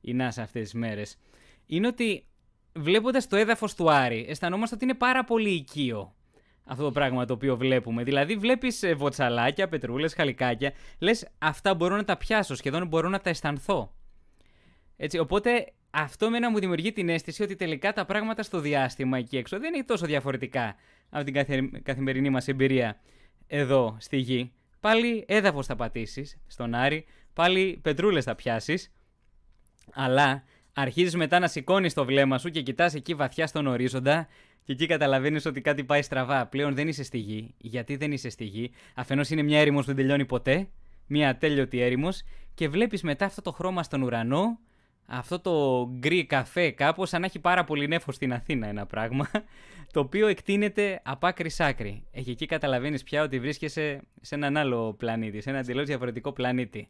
η 0.00 0.16
NASA 0.20 0.26
αυτές 0.26 0.50
τις 0.50 0.74
μέρες, 0.74 1.18
είναι 1.66 1.86
ότι 1.86 2.26
βλέποντας 2.72 3.26
το 3.26 3.36
έδαφος 3.36 3.74
του 3.74 3.90
Άρη, 3.90 4.26
αισθανόμαστε 4.28 4.74
ότι 4.74 4.84
είναι 4.84 4.94
πάρα 4.94 5.24
πολύ 5.24 5.50
οικείο 5.50 6.14
αυτό 6.64 6.84
το 6.84 6.90
πράγμα 6.90 7.24
το 7.24 7.32
οποίο 7.32 7.56
βλέπουμε. 7.56 8.02
Δηλαδή, 8.02 8.36
βλέπεις 8.36 8.82
ε, 8.82 8.94
βοτσαλάκια, 8.94 9.68
πετρούλες, 9.68 10.14
χαλικάκια, 10.14 10.72
λες 10.98 11.28
αυτά 11.38 11.74
μπορώ 11.74 11.96
να 11.96 12.04
τα 12.04 12.16
πιάσω, 12.16 12.54
σχεδόν 12.54 12.86
μπορώ 12.86 13.08
να 13.08 13.20
τα 13.20 13.30
αισθανθώ. 13.30 13.92
Έτσι, 14.96 15.18
οπότε 15.18 15.72
αυτό 15.90 16.30
μένα 16.30 16.50
μου 16.50 16.58
δημιουργεί 16.58 16.92
την 16.92 17.08
αίσθηση 17.08 17.42
ότι 17.42 17.56
τελικά 17.56 17.92
τα 17.92 18.04
πράγματα 18.04 18.42
στο 18.42 18.60
διάστημα 18.60 19.18
εκεί 19.18 19.36
έξω 19.36 19.58
δεν 19.58 19.74
είναι 19.74 19.84
τόσο 19.84 20.06
διαφορετικά 20.06 20.74
από 21.10 21.24
την 21.24 21.82
καθημερινή 21.82 22.30
μας 22.30 22.48
εμπειρία 22.48 23.00
εδώ 23.46 23.96
στη 24.00 24.16
γη. 24.16 24.52
Πάλι 24.80 25.24
έδαφος 25.28 25.66
θα 25.66 25.76
πατήσεις 25.76 26.38
στον 26.46 26.74
Άρη, 26.74 27.04
πάλι 27.32 27.78
πετρούλες 27.82 28.24
θα 28.24 28.34
πιάσεις, 28.34 28.92
αλλά 29.92 30.44
αρχίζεις 30.72 31.14
μετά 31.16 31.38
να 31.38 31.48
σηκώνεις 31.48 31.94
το 31.94 32.04
βλέμμα 32.04 32.38
σου 32.38 32.50
και 32.50 32.62
κοιτάς 32.62 32.94
εκεί 32.94 33.14
βαθιά 33.14 33.46
στον 33.46 33.66
ορίζοντα 33.66 34.28
και 34.64 34.72
εκεί 34.72 34.86
καταλαβαίνεις 34.86 35.46
ότι 35.46 35.60
κάτι 35.60 35.84
πάει 35.84 36.02
στραβά. 36.02 36.46
Πλέον 36.46 36.74
δεν 36.74 36.88
είσαι 36.88 37.04
στη 37.04 37.18
γη. 37.18 37.54
Γιατί 37.58 37.96
δεν 37.96 38.12
είσαι 38.12 38.28
στη 38.28 38.44
γη; 38.44 38.70
Αφενός 38.94 39.30
είναι 39.30 39.42
μια 39.42 39.60
έρημος 39.60 39.80
που 39.80 39.86
δεν 39.86 39.96
τελειώνει 39.96 40.24
ποτέ. 40.26 40.68
Μια 41.06 41.28
ατέλειωτη 41.28 41.80
έρημος. 41.80 42.22
Και 42.54 42.68
βλέπεις 42.68 43.02
μετά 43.02 43.24
αυτό 43.24 43.42
το 43.42 43.52
χρώμα 43.52 43.82
στον 43.82 44.02
ουρανό. 44.02 44.58
Αυτό 45.06 45.40
το 45.40 45.86
γκρι 45.98 46.26
καφέ 46.26 46.70
κάπως 46.70 47.08
σαν 47.08 47.20
να 47.20 47.26
έχει 47.26 47.38
πάρα 47.38 47.64
πολύ 47.64 47.88
νέφο 47.88 48.12
στην 48.12 48.32
Αθήνα 48.32 48.66
ένα 48.66 48.86
πράγμα 48.86 49.30
το 49.92 50.00
οποίο 50.00 50.26
εκτείνεται 50.26 51.00
από 51.04 51.26
άκρη 51.26 51.50
σ' 51.50 51.60
άκρη. 51.60 52.04
Ε, 52.10 52.20
εκεί 52.26 52.46
καταλαβαίνεις 52.46 53.02
πια 53.02 53.22
ότι 53.22 53.40
βρίσκεσαι 53.40 54.00
σε 54.20 54.34
έναν 54.34 54.56
άλλο 54.56 54.94
πλανήτη, 54.94 55.40
σε 55.40 55.50
ένα 55.50 55.58
εντελώς 55.58 55.86
διαφορετικό 55.86 56.32
πλανήτη. 56.32 56.88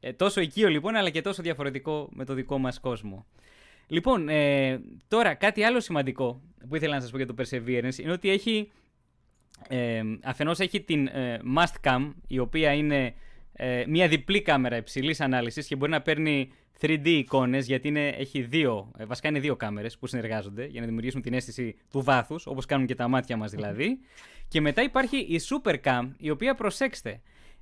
Ε, 0.00 0.12
τόσο 0.12 0.40
οικείο 0.40 0.68
λοιπόν 0.68 0.94
αλλά 0.94 1.10
και 1.10 1.20
τόσο 1.20 1.42
διαφορετικό 1.42 2.08
με 2.12 2.24
το 2.24 2.34
δικό 2.34 2.58
μας 2.58 2.80
κόσμο. 2.80 3.26
Λοιπόν, 3.90 4.28
ε, 4.28 4.80
τώρα 5.08 5.34
κάτι 5.34 5.62
άλλο 5.62 5.80
σημαντικό 5.80 6.40
που 6.68 6.76
ήθελα 6.76 6.94
να 6.94 7.00
σας 7.00 7.10
πω 7.10 7.16
για 7.16 7.26
το 7.26 7.34
Perseverance 7.38 7.98
είναι 7.98 8.12
ότι 8.12 8.30
έχει, 8.30 8.70
ε, 9.68 10.02
αφενός 10.22 10.58
έχει 10.58 10.80
την 10.80 11.06
ε, 11.06 11.40
Mastcam, 11.56 12.12
η 12.26 12.38
οποία 12.38 12.72
είναι 12.72 13.14
ε, 13.52 13.84
μια 13.86 14.08
διπλή 14.08 14.42
κάμερα 14.42 14.76
υψηλής 14.76 15.20
ανάλυσης 15.20 15.66
και 15.66 15.76
μπορεί 15.76 15.90
να 15.90 16.02
παίρνει 16.02 16.52
3D 16.80 17.06
εικόνες 17.06 17.66
γιατί 17.66 17.88
είναι, 17.88 18.08
έχει 18.08 18.42
δύο, 18.42 18.90
ε, 18.98 19.04
βασικά 19.04 19.28
είναι 19.28 19.38
δύο 19.38 19.56
κάμερες 19.56 19.98
που 19.98 20.06
συνεργάζονται 20.06 20.66
για 20.66 20.80
να 20.80 20.86
δημιουργήσουν 20.86 21.22
την 21.22 21.34
αίσθηση 21.34 21.76
του 21.90 22.02
βάθους, 22.02 22.46
όπως 22.46 22.66
κάνουν 22.66 22.86
και 22.86 22.94
τα 22.94 23.08
μάτια 23.08 23.36
μας 23.36 23.50
δηλαδή. 23.50 23.98
Και 24.48 24.60
μετά 24.60 24.82
υπάρχει 24.82 25.16
η 25.16 25.40
Supercam, 25.48 26.10
η 26.18 26.30
οποία 26.30 26.54
προσέξτε, 26.54 27.20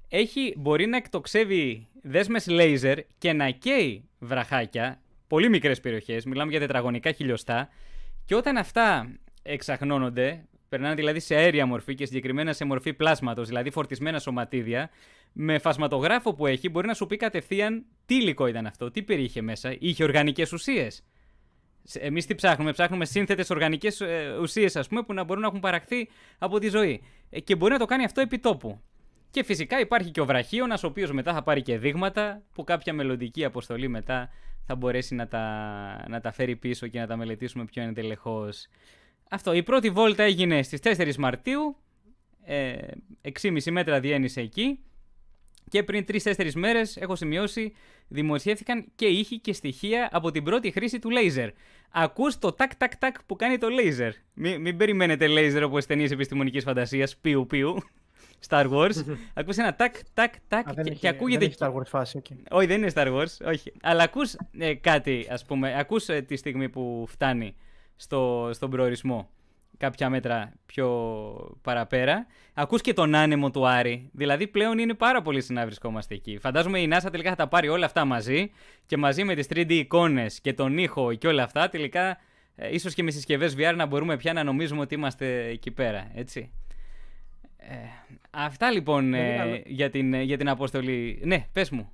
έχει, 0.08 0.54
μπορεί 0.56 0.86
να 0.86 0.96
εκτοξεύει 0.96 1.86
δέσμες 2.02 2.46
laser 2.50 2.98
και 3.18 3.32
να 3.32 3.50
καίει 3.50 4.04
βραχάκια 4.18 5.00
πολύ 5.28 5.48
μικρές 5.48 5.80
περιοχές, 5.80 6.24
μιλάμε 6.24 6.50
για 6.50 6.60
τετραγωνικά 6.60 7.12
χιλιοστά, 7.12 7.68
και 8.24 8.34
όταν 8.34 8.56
αυτά 8.56 9.16
εξαχνώνονται, 9.42 10.44
περνάνε 10.68 10.94
δηλαδή 10.94 11.20
σε 11.20 11.34
αέρια 11.34 11.66
μορφή 11.66 11.94
και 11.94 12.06
συγκεκριμένα 12.06 12.52
σε 12.52 12.64
μορφή 12.64 12.94
πλάσματος, 12.94 13.48
δηλαδή 13.48 13.70
φορτισμένα 13.70 14.18
σωματίδια, 14.18 14.90
με 15.32 15.58
φασματογράφο 15.58 16.34
που 16.34 16.46
έχει 16.46 16.68
μπορεί 16.68 16.86
να 16.86 16.94
σου 16.94 17.06
πει 17.06 17.16
κατευθείαν 17.16 17.84
τι 18.06 18.14
υλικό 18.14 18.46
ήταν 18.46 18.66
αυτό, 18.66 18.90
τι 18.90 19.02
περιείχε 19.02 19.42
μέσα, 19.42 19.76
είχε 19.78 20.04
οργανικές 20.04 20.52
ουσίες. 20.52 21.04
Εμείς 21.92 22.26
τι 22.26 22.34
ψάχνουμε, 22.34 22.72
ψάχνουμε 22.72 23.04
σύνθετες 23.04 23.50
οργανικές 23.50 24.00
ε, 24.00 24.36
ουσίες, 24.40 24.76
ας 24.76 24.88
πούμε, 24.88 25.02
που 25.02 25.12
να 25.12 25.24
μπορούν 25.24 25.42
να 25.42 25.48
έχουν 25.48 25.60
παραχθεί 25.60 26.08
από 26.38 26.58
τη 26.58 26.68
ζωή. 26.68 27.02
Ε, 27.30 27.40
και 27.40 27.56
μπορεί 27.56 27.72
να 27.72 27.78
το 27.78 27.84
κάνει 27.84 28.04
αυτό 28.04 28.20
επί 28.20 28.38
τόπου. 28.38 28.80
Και 29.30 29.44
φυσικά 29.44 29.80
υπάρχει 29.80 30.10
και 30.10 30.20
ο 30.20 30.24
βραχίωνας, 30.24 30.82
ο 30.82 30.86
οποίος 30.86 31.12
μετά 31.12 31.32
θα 31.32 31.42
πάρει 31.42 31.62
και 31.62 31.78
δείγματα 31.78 32.42
που 32.52 32.64
κάποια 32.64 32.92
μελλοντική 32.92 33.44
αποστολή 33.44 33.88
μετά 33.88 34.30
θα 34.68 34.76
μπορέσει 34.76 35.14
να 35.14 35.28
τα, 35.28 36.04
να 36.08 36.20
τα 36.20 36.32
φέρει 36.32 36.56
πίσω 36.56 36.86
και 36.86 36.98
να 36.98 37.06
τα 37.06 37.16
μελετήσουμε 37.16 37.64
πιο 37.64 37.82
εντελεχώς. 37.82 38.66
Αυτό. 39.30 39.52
Η 39.52 39.62
πρώτη 39.62 39.90
βόλτα 39.90 40.22
έγινε 40.22 40.62
στις 40.62 40.80
4 40.82 41.14
Μαρτίου, 41.14 41.76
ε, 42.44 42.76
6,5 43.22 43.70
μέτρα 43.70 44.00
διένυσε 44.00 44.40
εκεί 44.40 44.78
και 45.68 45.82
πριν 45.82 46.04
3-4 46.08 46.52
μέρες, 46.54 46.96
έχω 46.96 47.16
σημειώσει, 47.16 47.72
δημοσιεύθηκαν 48.08 48.86
και 48.94 49.06
ήχοι 49.06 49.38
και 49.38 49.52
στοιχεία 49.52 50.08
από 50.12 50.30
την 50.30 50.44
πρώτη 50.44 50.70
χρήση 50.70 50.98
του 50.98 51.10
λέιζερ. 51.10 51.50
Ακούς 51.90 52.38
το 52.38 52.52
τάκ 52.52 52.76
τάκ 52.76 52.96
τάκ 52.96 53.24
που 53.24 53.36
κάνει 53.36 53.58
το 53.58 53.68
λέιζερ. 53.68 54.12
Μην, 54.34 54.60
μην 54.60 54.76
περιμένετε 54.76 55.26
λέιζερ 55.26 55.64
όπως 55.64 55.86
ταινίες 55.86 56.10
επιστημονικής 56.10 56.64
φαντασίας, 56.64 57.16
πιου 57.16 57.46
πιου. 57.46 57.76
Star 58.48 58.70
Wars. 58.70 58.90
ακούς 59.34 59.56
ένα 59.56 59.74
τάκ, 59.74 59.94
τάκ, 60.14 60.32
τάκ 60.48 60.68
Α, 60.68 60.72
δεν 60.74 60.84
και, 60.84 60.90
έχει- 60.90 61.00
και 61.00 61.08
ακούγεται. 61.08 61.38
Δεν 61.38 61.48
έχει 61.48 61.56
Star 61.60 61.74
Wars 61.80 61.86
φάση. 61.86 62.22
okay. 62.24 62.36
Όχι, 62.50 62.66
δεν 62.66 62.78
είναι 62.82 62.90
Star 62.94 63.06
Wars, 63.16 63.46
όχι. 63.46 63.72
Αλλά 63.82 64.02
ακούς 64.02 64.36
ε, 64.58 64.74
κάτι, 64.74 65.26
ας 65.30 65.44
πούμε, 65.44 65.78
ακούς 65.78 66.08
ε, 66.08 66.20
τη 66.22 66.36
στιγμή 66.36 66.68
που 66.68 67.04
φτάνει 67.08 67.54
στο, 67.96 68.50
στον 68.52 68.70
προορισμό 68.70 69.28
κάποια 69.76 70.10
μέτρα 70.10 70.52
πιο 70.66 70.88
παραπέρα. 71.62 72.26
Ακούς 72.54 72.80
και 72.80 72.92
τον 72.92 73.14
άνεμο 73.14 73.50
του 73.50 73.66
Άρη. 73.68 74.10
Δηλαδή 74.12 74.46
πλέον 74.46 74.78
είναι 74.78 74.94
πάρα 74.94 75.22
πολύ 75.22 75.40
συχνά 75.40 75.64
βρισκόμαστε 75.64 76.14
εκεί. 76.14 76.38
Φαντάζομαι 76.38 76.80
η 76.80 76.88
NASA 76.92 77.08
τελικά 77.10 77.30
θα 77.30 77.36
τα 77.36 77.48
πάρει 77.48 77.68
όλα 77.68 77.86
αυτά 77.86 78.04
μαζί 78.04 78.50
και 78.86 78.96
μαζί 78.96 79.24
με 79.24 79.34
τις 79.34 79.46
3D 79.50 79.70
εικόνες 79.70 80.40
και 80.40 80.52
τον 80.52 80.78
ήχο 80.78 81.14
και 81.14 81.26
όλα 81.26 81.42
αυτά 81.42 81.68
τελικά 81.68 82.18
ε, 82.56 82.74
ίσως 82.74 82.94
και 82.94 83.02
με 83.02 83.10
συσκευές 83.10 83.54
VR 83.58 83.74
να 83.76 83.86
μπορούμε 83.86 84.16
πια 84.16 84.32
να 84.32 84.42
νομίζουμε 84.44 84.80
ότι 84.80 84.94
είμαστε 84.94 85.44
εκεί 85.46 85.70
πέρα, 85.70 86.10
έτσι. 86.14 86.50
Ε, 87.56 87.74
αυτά 88.44 88.70
λοιπόν 88.70 89.10
Πολύ 89.10 89.22
ε, 89.22 89.36
καλό. 89.36 89.62
για, 89.66 89.90
την, 89.90 90.14
ε, 90.14 90.22
για 90.22 90.36
την 90.36 90.48
αποστολή. 90.48 91.20
Ναι, 91.24 91.46
πες 91.52 91.70
μου. 91.70 91.92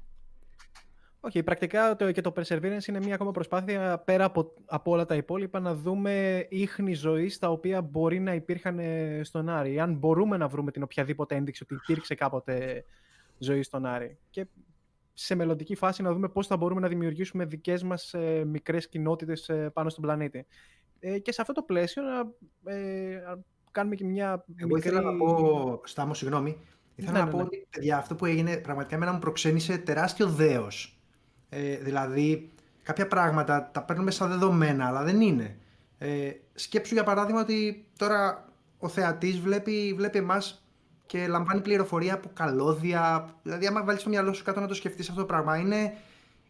Όχι, 1.20 1.42
πρακτικά 1.42 1.96
το, 1.96 2.12
και 2.12 2.20
το 2.20 2.32
Perseverance 2.36 2.86
είναι 2.86 2.98
μια 2.98 3.14
ακόμα 3.14 3.30
προσπάθεια 3.30 3.98
πέρα 3.98 4.24
από, 4.24 4.54
από 4.64 4.90
όλα 4.90 5.04
τα 5.04 5.14
υπόλοιπα 5.14 5.60
να 5.60 5.74
δούμε 5.74 6.46
ίχνη 6.50 6.94
ζωής 6.94 7.38
τα 7.38 7.50
οποία 7.50 7.82
μπορεί 7.82 8.20
να 8.20 8.34
υπήρχαν 8.34 8.78
ε, 8.78 9.20
στον 9.24 9.48
Άρη. 9.48 9.80
Αν 9.80 9.94
μπορούμε 9.94 10.36
να 10.36 10.48
βρούμε 10.48 10.70
την 10.70 10.82
οποιαδήποτε 10.82 11.34
ένδειξη 11.34 11.62
ότι 11.62 11.74
υπήρξε 11.74 12.14
κάποτε 12.14 12.84
ζωή 13.38 13.62
στον 13.62 13.86
Άρη. 13.86 14.18
Και 14.30 14.46
σε 15.12 15.34
μελλοντική 15.34 15.74
φάση 15.74 16.02
να 16.02 16.12
δούμε 16.12 16.28
πώς 16.28 16.46
θα 16.46 16.56
μπορούμε 16.56 16.80
να 16.80 16.88
δημιουργήσουμε 16.88 17.44
δικές 17.44 17.82
μας 17.82 18.14
ε, 18.14 18.44
μικρές 18.44 18.88
κοινότητες 18.88 19.48
ε, 19.48 19.70
πάνω 19.72 19.88
στον 19.88 20.02
πλανήτη. 20.02 20.46
Ε, 21.00 21.18
και 21.18 21.32
σε 21.32 21.40
αυτό 21.40 21.52
το 21.52 21.62
πλαίσιο 21.62 22.02
να 22.02 22.18
ε, 22.72 23.22
να 23.26 23.38
κάνουμε 23.74 23.94
και 23.94 24.04
μια 24.04 24.44
Εγώ 24.56 24.76
ήθελα 24.76 25.00
να 25.00 25.16
πω, 25.16 25.80
Στάμος, 25.84 26.18
συγγνώμη, 26.18 26.58
ήθελα 26.94 27.12
Ναι, 27.12 27.18
να 27.18 27.24
ναι, 27.24 27.30
πω 27.30 27.36
ναι. 27.36 27.42
ότι 27.42 27.66
παιδιά, 27.70 27.96
αυτό 27.96 28.14
που 28.14 28.26
έγινε 28.26 28.56
πραγματικά 28.56 28.94
εμένα 28.94 29.12
μου 29.12 29.18
προξένησε 29.18 29.78
τεράστιο 29.78 30.28
δέος. 30.28 30.98
Ε, 31.48 31.76
δηλαδή, 31.76 32.50
κάποια 32.82 33.08
πράγματα 33.08 33.70
τα 33.72 33.82
παίρνουμε 33.82 34.10
σαν 34.10 34.28
δεδομένα, 34.28 34.86
αλλά 34.86 35.02
δεν 35.04 35.20
είναι. 35.20 35.56
Ε, 35.98 36.30
σκέψου 36.54 36.94
για 36.94 37.04
παράδειγμα 37.04 37.40
ότι 37.40 37.86
τώρα 37.98 38.48
ο 38.78 38.88
θεατής 38.88 39.40
βλέπει, 39.40 39.94
βλέπει 39.96 40.18
εμάς 40.18 40.66
και 41.06 41.26
λαμβάνει 41.26 41.60
πληροφορία 41.60 42.14
από 42.14 42.30
καλώδια. 42.34 43.28
Δηλαδή, 43.42 43.66
άμα 43.66 43.84
βάλεις 43.84 44.02
το 44.02 44.08
μυαλό 44.08 44.32
σου 44.32 44.44
κάτω 44.44 44.60
να 44.60 44.66
το 44.66 44.74
σκεφτείς 44.74 45.08
αυτό 45.08 45.20
το 45.20 45.26
πράγμα, 45.26 45.56
είναι, 45.56 45.94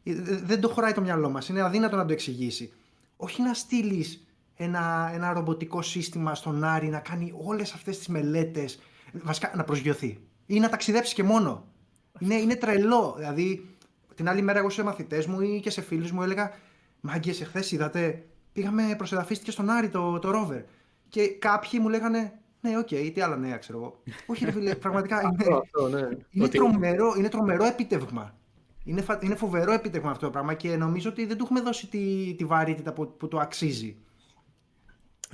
ε, 0.05 0.12
δεν 0.45 0.61
το 0.61 0.68
χωράει 0.68 0.93
το 0.93 1.01
μυαλό 1.01 1.31
μας, 1.31 1.49
είναι 1.49 1.62
αδύνατο 1.62 1.97
να 1.97 2.05
το 2.05 2.12
εξηγήσει. 2.12 2.72
Όχι 3.16 3.43
να 3.43 3.55
στείλεις 3.55 4.27
ένα, 4.57 5.11
ένα 5.15 5.33
ρομποτικό 5.33 5.83
σύστημα 5.83 6.35
στον 6.35 6.65
Άρη 6.65 6.89
να 6.89 6.99
κάνει 6.99 7.33
όλες 7.45 7.73
αυτές 7.73 7.99
τις 7.99 8.09
μελέτες, 8.09 8.79
βασικά 9.13 9.53
να 9.55 9.65
προσγειωθεί 9.65 10.19
ή 10.47 10.59
να 10.61 10.69
ταξιδέψει 10.69 11.15
και 11.15 11.23
μόνο. 11.23 11.65
Είναι, 12.19 12.35
είναι 12.35 12.55
τρελό. 12.57 13.15
Δηλαδή, 13.19 13.69
την 14.15 14.29
άλλη 14.29 14.43
μέρα 14.43 14.59
εγώ 14.59 14.71
σε 14.71 14.83
μαθητές 14.83 15.27
μου 15.27 15.41
ή 15.41 15.61
και 15.61 15.71
σε 15.71 15.81
φίλους 15.81 16.11
μου 16.13 16.23
έλεγα 16.23 16.51
«Μάγκες, 17.01 17.41
εχθές 17.41 17.73
είδατε, 17.73 18.27
πήγαμε 18.53 18.95
προσεδαφίστηκε 18.97 19.51
στον 19.51 19.71
Άρη 19.71 19.89
το, 19.89 20.19
το 20.19 20.31
rover». 20.31 20.62
Και 21.09 21.29
κάποιοι 21.29 21.79
μου 21.83 21.89
λέγανε 21.89 22.39
Ναι, 22.61 22.79
OK, 22.79 22.89
okay, 22.91 23.11
τι 23.15 23.21
άλλο 23.21 23.37
νέα 23.37 23.57
ξέρω 23.57 23.79
εγώ. 23.79 24.03
Όχι, 24.27 24.45
ρε 24.45 24.51
φίλε, 24.51 24.75
πραγματικά 24.75 25.21
είναι, 25.23 25.37
Αυτό, 25.39 25.57
αυτό, 25.57 25.89
ναι. 25.89 26.09
είναι, 26.31 26.45
Ότι- 26.45 26.59
τρομερό, 26.59 27.15
είναι 27.19 27.29
τρομερό 27.29 27.65
επίτευγμα. 27.65 28.35
Είναι, 28.85 29.01
φα- 29.03 29.23
είναι 29.23 29.35
φοβερό 29.35 29.73
επίτευγμα 29.73 30.11
αυτό 30.11 30.25
το 30.25 30.31
πράγμα 30.33 30.55
και 30.55 30.77
νομίζω 30.77 31.11
ότι 31.11 31.27
δεν 31.27 31.37
του 31.37 31.45
έχουμε 31.45 31.61
δώσει 31.61 31.87
τη, 31.87 32.35
τη 32.35 32.45
βαρύτητα 32.45 32.93
που, 32.93 33.17
που 33.17 33.29
το 33.29 33.39
αξίζει. 33.39 33.97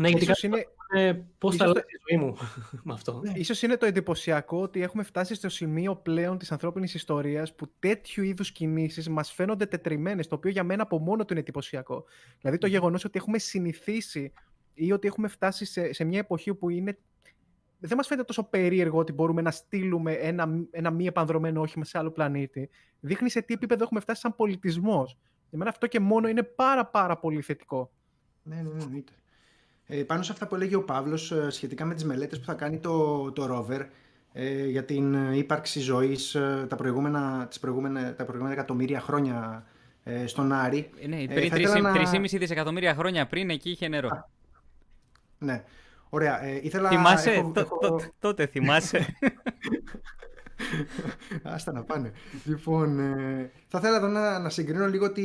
Ναι, 0.01 0.09
γιατί 0.09 0.25
Ίσως 0.25 0.41
κάποιοι 0.41 0.63
είναι, 0.93 1.03
είναι 1.03 1.27
πώς 1.39 1.57
θα 1.57 1.65
ίσως 1.65 1.77
αλλάξει 1.77 1.97
η 1.97 2.01
ζωή 2.11 2.27
μου 2.27 2.37
με 2.87 2.93
αυτό. 2.93 3.21
Ναι. 3.25 3.33
ίσως 3.35 3.63
είναι 3.63 3.77
το 3.77 3.87
εντυπωσιακό 3.87 4.63
ότι 4.63 4.83
έχουμε 4.83 5.03
φτάσει 5.03 5.35
στο 5.35 5.49
σημείο 5.49 5.97
πλέον 5.97 6.39
της 6.39 6.53
ανθρώπινης 6.53 6.95
ιστορίας 6.95 7.55
που 7.55 7.73
τέτοιου 7.79 8.25
είδους 8.25 8.53
κινήσεις 8.53 9.09
μας 9.09 9.33
φαίνονται 9.33 9.67
τετριμένες, 9.67 10.27
το 10.27 10.35
οποίο 10.35 10.51
για 10.51 10.65
μένα 10.65 10.83
από 10.83 10.99
μόνο 10.99 11.25
του 11.25 11.33
είναι 11.33 11.41
εντυπωσιακό. 11.41 12.05
Δηλαδή 12.41 12.59
το 12.59 12.67
γεγονός 12.67 13.05
ότι 13.05 13.19
έχουμε 13.19 13.39
συνηθίσει 13.39 14.33
ή 14.75 14.93
ότι 14.93 15.07
έχουμε 15.07 15.29
φτάσει 15.29 15.65
σε, 15.65 15.93
σε 15.93 16.05
μια 16.05 16.19
εποχή 16.19 16.55
που 16.55 16.71
είναι 16.71 16.99
δεν 17.81 17.97
μας 17.97 18.07
φαίνεται 18.07 18.27
τόσο 18.27 18.45
περίεργο 18.45 18.99
ότι 18.99 19.13
μπορούμε 19.13 19.43
να 19.43 19.51
στείλουμε 19.51 20.13
ένα, 20.13 20.49
ένα 20.71 20.91
μη 20.91 21.07
επανδρομένο 21.07 21.61
όχημα 21.61 21.85
σε 21.85 21.99
άλλο 21.99 22.11
πλανήτη. 22.11 22.71
Δείχνει 23.01 23.31
σε 23.31 23.43
τι 23.43 23.55
επίπεδο 23.55 23.83
έχουμε 23.83 24.01
φτάσει 24.01 24.21
σαν 24.21 24.37
πολιτισμός. 24.37 25.19
Για 25.49 25.59
μένα 25.59 25.71
αυτό 25.71 25.87
και 25.87 26.01
μόνο 26.01 26.29
είναι 26.29 26.43
πάρα 26.43 26.87
πάρα 26.87 27.19
πολύ 27.19 27.41
θετικό. 27.41 27.93
Ναι, 28.43 28.57
ναι, 28.57 28.63
ναι, 28.63 28.83
εννοείται. 28.83 29.13
Ε, 29.93 30.03
πάνω 30.03 30.23
σε 30.23 30.33
αυτά 30.33 30.47
που 30.47 30.55
έλεγε 30.55 30.77
ο 30.77 30.83
Παύλος 30.85 31.33
ε, 31.33 31.51
σχετικά 31.51 31.85
με 31.85 31.95
τις 31.95 32.05
μελέτες 32.05 32.39
που 32.39 32.45
θα 32.45 32.55
κάνει 32.55 32.79
το, 32.79 33.31
το 33.33 33.67
rover 33.69 33.87
ε, 34.33 34.67
για 34.67 34.85
την 34.85 35.15
ε, 35.15 35.37
ύπαρξη 35.37 35.81
ζωής 35.81 36.35
ε, 36.35 36.67
τα, 36.69 36.77
προηγούμενα, 36.77 37.47
τις 37.49 37.59
προηγούμενα, 37.61 38.15
τα 38.15 38.25
προηγούμενα 38.25 38.55
εκατομμύρια 38.55 39.01
χρόνια 39.01 39.65
ε, 40.05 40.27
στον 40.27 40.53
Άρη. 40.53 40.91
Ε, 41.03 41.07
ναι, 41.07 41.23
Ε, 41.23 41.27
πριν 41.27 41.51
θα 41.51 41.57
ήθελα 41.57 41.81
να- 41.81 42.11
3,5 42.13 42.21
δισεκατομμύρια 42.39 42.95
χρόνια 42.95 43.27
πριν 43.27 43.51
εκεί 43.51 43.71
είχε 43.71 43.89
νερό. 43.89 44.29
Ναι. 45.39 45.65
Ωραία. 46.09 46.45
Ε, 46.45 46.61
ήθελα, 46.63 46.89
Θυμάσαι, 46.89 47.31
έχω- 47.31 47.51
τό- 47.55 47.61
έχω- 47.61 47.79
τό- 47.79 48.03
τότε 48.19 48.47
θυμάσαι. 48.47 49.07
Άστα 51.43 51.73
να 51.73 51.83
πάνε. 51.83 52.13
Λοιπόν, 52.45 52.99
ε, 52.99 53.51
θα 53.69 53.79
ήθελα 53.79 53.97
εδώ 53.97 54.07
να, 54.07 54.39
να 54.39 54.49
συγκρίνω 54.49 54.87
λίγο 54.87 55.13
τη, 55.13 55.23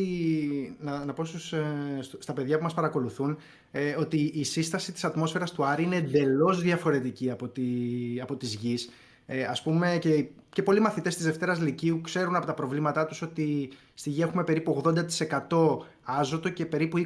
να, 0.80 1.06
να 1.06 1.14
πω 1.14 1.26
στους, 1.26 1.54
ε, 1.54 1.64
στο- 2.02 2.18
στα 2.22 2.34
παιδιά 2.34 2.58
που 2.58 2.64
μας 2.64 2.74
παρακολουθούν 2.74 3.38
ε, 3.72 3.96
ότι 4.00 4.18
η 4.34 4.44
σύσταση 4.44 4.92
της 4.92 5.04
ατμόσφαιρας 5.04 5.52
του 5.52 5.66
Άρη 5.66 5.84
είναι 5.84 5.96
εντελώς 5.96 6.62
διαφορετική 6.62 7.32
από, 7.32 7.48
τη, 7.48 7.64
από 8.22 8.36
της 8.36 8.54
Γης. 8.54 8.90
Ε, 9.26 9.44
ας 9.44 9.62
πούμε 9.62 9.98
και, 10.02 10.26
και 10.50 10.64
πολλοί 10.64 10.80
μαθητές 10.80 11.16
της 11.16 11.26
Δευτέρας 11.26 11.60
Λυκείου 11.62 12.02
ξέρουν 12.02 12.36
από 12.36 12.46
τα 12.46 12.54
προβλήματά 12.54 13.06
τους 13.06 13.22
ότι 13.22 13.70
στη 13.94 14.10
Γη 14.10 14.22
έχουμε 14.22 14.44
περίπου 14.44 14.82
80% 15.50 15.78
άζωτο 16.04 16.50
και 16.50 16.66
περίπου 16.66 16.98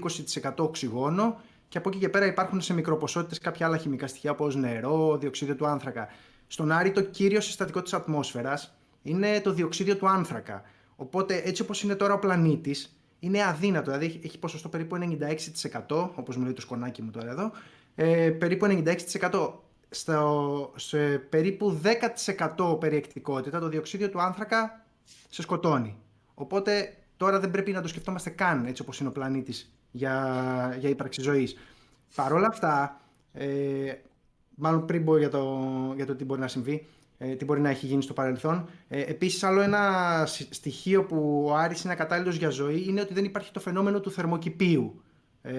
20% 0.44 0.52
οξυγόνο 0.58 1.40
και 1.68 1.78
από 1.78 1.90
εκεί 1.90 1.98
και 1.98 2.10
πέρα 2.10 2.26
υπάρχουν 2.26 2.62
σε 2.62 2.74
μικροποσότητες 2.74 3.38
κάποια 3.40 3.66
άλλα 3.66 3.78
χημικά 3.78 4.08
στοιχεία 4.08 4.32
όπως 4.32 4.56
νερό, 4.56 5.18
διοξείδιο 5.18 5.56
του 5.56 5.68
άνθρακα. 5.68 6.08
Στον 6.52 6.72
Άρη 6.72 6.92
το 6.92 7.02
κύριο 7.02 7.42
συστατικό 7.42 7.82
της 7.82 7.94
ατμόσφαιρας 7.94 8.74
είναι 9.04 9.42
το 9.42 9.54
διοξείδιο 9.54 9.96
του 9.98 10.08
άνθρακα. 10.10 10.62
Οπότε 10.96 11.42
έτσι 11.46 11.62
όπως 11.62 11.84
είναι 11.84 11.96
τώρα 11.96 12.14
ο 12.14 12.20
πλανήτης 12.20 13.00
είναι 13.20 13.44
αδύνατο, 13.44 13.86
δηλαδή 13.92 14.06
έχει- 14.06 14.20
έχει 14.24 14.40
ποσοστό 14.40 14.70
περίπου 14.70 14.96
96% 14.96 16.12
όπως 16.16 16.38
μου 16.38 16.44
λέει 16.44 16.54
το 16.54 16.62
σκονάκι 16.62 17.02
μου 17.02 17.12
τώρα 17.12 17.30
εδώ, 17.30 17.52
ε, 17.96 18.30
περίπου 18.30 18.66
96% 18.66 19.64
στο, 19.90 20.74
σε 20.76 21.18
περίπου 21.18 21.72
10% 21.72 22.78
περιεκτικότητα 22.80 23.60
το 23.60 23.68
διοξείδιο 23.70 24.10
του 24.10 24.22
άνθρακα 24.22 24.86
σε 25.30 25.42
σκοτώνει. 25.42 25.98
Οπότε 26.34 26.98
τώρα 27.18 27.40
δεν 27.40 27.52
πρέπει 27.52 27.72
να 27.72 27.82
το 27.82 27.88
σκεφτόμαστε 27.88 28.30
καν 28.30 28.66
έτσι 28.66 28.82
όπως 28.82 29.00
είναι 29.00 29.10
ο 29.10 29.12
πλανήτης 29.12 29.74
για, 29.92 30.76
για 30.80 30.90
ύπαρξη 30.90 31.22
ζωής. 31.22 31.56
Παρ' 32.16 32.34
όλα 32.34 32.48
αυτά, 32.50 33.02
ε, 33.34 33.94
μάλλον 34.60 34.86
πριν 34.86 35.06
πω 35.06 35.18
για 35.18 35.30
το, 35.30 35.58
για 35.96 36.06
το 36.06 36.16
τι 36.16 36.26
μπορεί 36.26 36.42
να 36.42 36.48
συμβεί, 36.48 36.86
ε, 37.18 37.36
τι 37.36 37.46
μπορεί 37.46 37.62
να 37.62 37.70
έχει 37.70 37.86
γίνει 37.86 38.02
στο 38.02 38.14
παρελθόν. 38.14 38.70
Ε, 38.88 39.02
επίσης, 39.02 39.44
άλλο 39.44 39.62
ένα 39.62 40.24
σ- 40.26 40.54
στοιχείο 40.54 41.04
που 41.04 41.46
ο 41.48 41.56
Άρης 41.56 41.84
είναι 41.84 41.94
ακατάλληλος 41.94 42.36
για 42.36 42.50
ζωή 42.50 42.86
είναι 42.88 43.02
ότι 43.02 43.14
δεν 43.14 43.26
υπάρχει 43.26 43.52
το 43.52 43.60
φαινόμενο 43.60 44.00
του 44.00 44.12
θερμοκηπίου. 44.12 45.02
Ε, 45.42 45.54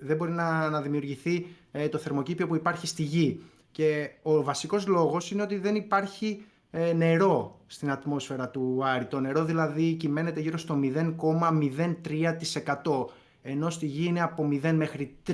δεν 0.00 0.16
μπορεί 0.16 0.30
να, 0.30 0.70
να 0.70 0.82
δημιουργηθεί 0.82 1.46
ε, 1.72 1.88
το 1.88 1.98
θερμοκήπιο 1.98 2.46
που 2.46 2.54
υπάρχει 2.54 2.86
στη 2.86 3.02
Γη. 3.02 3.40
Και 3.70 4.10
ο 4.22 4.42
βασικός 4.42 4.86
λόγος 4.86 5.30
είναι 5.30 5.42
ότι 5.42 5.56
δεν 5.56 5.74
υπάρχει 5.74 6.42
ε, 6.70 6.92
νερό 6.92 7.60
στην 7.66 7.90
ατμόσφαιρα 7.90 8.48
του 8.48 8.80
Άρη. 8.84 9.04
Το 9.04 9.20
νερό 9.20 9.44
δηλαδή 9.44 9.92
κυμαίνεται 9.94 10.40
γύρω 10.40 10.58
στο 10.58 10.78
0,03% 10.82 13.04
ενώ 13.42 13.70
στη 13.70 13.86
Γη 13.86 14.06
είναι 14.06 14.22
από 14.22 14.48
0 14.62 14.72
μέχρι 14.74 15.16
3%. 15.26 15.32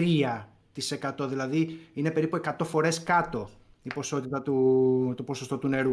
Δηλαδή 1.28 1.80
είναι 1.94 2.10
περίπου 2.10 2.40
100 2.44 2.52
φορές 2.64 3.02
κάτω 3.02 3.50
η 3.82 3.90
ποσότητα 3.94 4.42
του, 4.42 5.12
το 5.16 5.22
ποσοστό 5.22 5.58
του 5.58 5.68
νερού. 5.68 5.92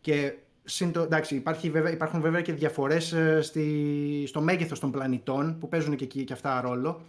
Και 0.00 0.34
συν 0.64 0.92
το- 0.92 1.00
εντάξει, 1.00 1.34
υπάρχει, 1.34 1.70
βέβαια, 1.70 1.92
υπάρχουν 1.92 2.20
βέβαια 2.20 2.40
και 2.40 2.52
διαφορές 2.52 3.12
ε, 3.12 3.40
στη, 3.42 4.24
στο 4.26 4.40
μέγεθος 4.40 4.80
των 4.80 4.90
πλανητών 4.90 5.56
που 5.60 5.68
παίζουν 5.68 5.96
και 5.96 6.04
εκεί 6.04 6.24
και 6.24 6.32
αυτά 6.32 6.60
ρόλο. 6.60 7.00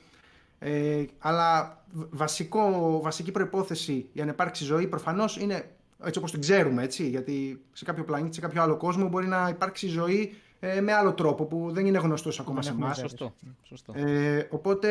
Ε, 0.59 1.03
αλλά 1.19 1.77
β- 1.91 2.03
βασικό, 2.09 2.99
βασική 3.03 3.32
προϋπόθεση 3.32 4.05
για 4.13 4.25
να 4.25 4.32
υπάρξει 4.32 4.63
ζωή 4.63 4.88
προφανώς 4.88 5.38
είναι 5.38 5.69
έτσι 6.03 6.17
όπως 6.19 6.32
την 6.32 6.39
ξέρουμε, 6.41 6.84
έτσι, 6.84 7.09
γιατί 7.09 7.61
σε 7.73 7.86
κάποιο 7.86 8.03
πλανήτη, 8.03 8.36
σε 8.36 8.41
κάποιο 8.41 8.61
άλλο 8.61 8.77
κόσμο 8.77 9.07
μπορεί 9.07 9.27
να 9.27 9.47
υπάρξει 9.49 9.88
ζωή 9.88 10.34
ε, 10.59 10.82
με 10.82 10.93
άλλο 10.93 11.13
τρόπο 11.13 11.45
που 11.45 11.69
δεν 11.71 11.86
είναι 11.86 11.97
γνωστός 11.97 12.39
ακόμα 12.39 12.55
Δεν 12.55 12.63
σε 12.63 12.69
έχουμε 12.69 12.86
εμάς. 12.86 12.97
ιδέα. 12.97 13.09
Σωστό. 13.09 13.34
Σωστό. 13.63 13.93
Ε, 13.95 14.47
οπότε, 14.49 14.89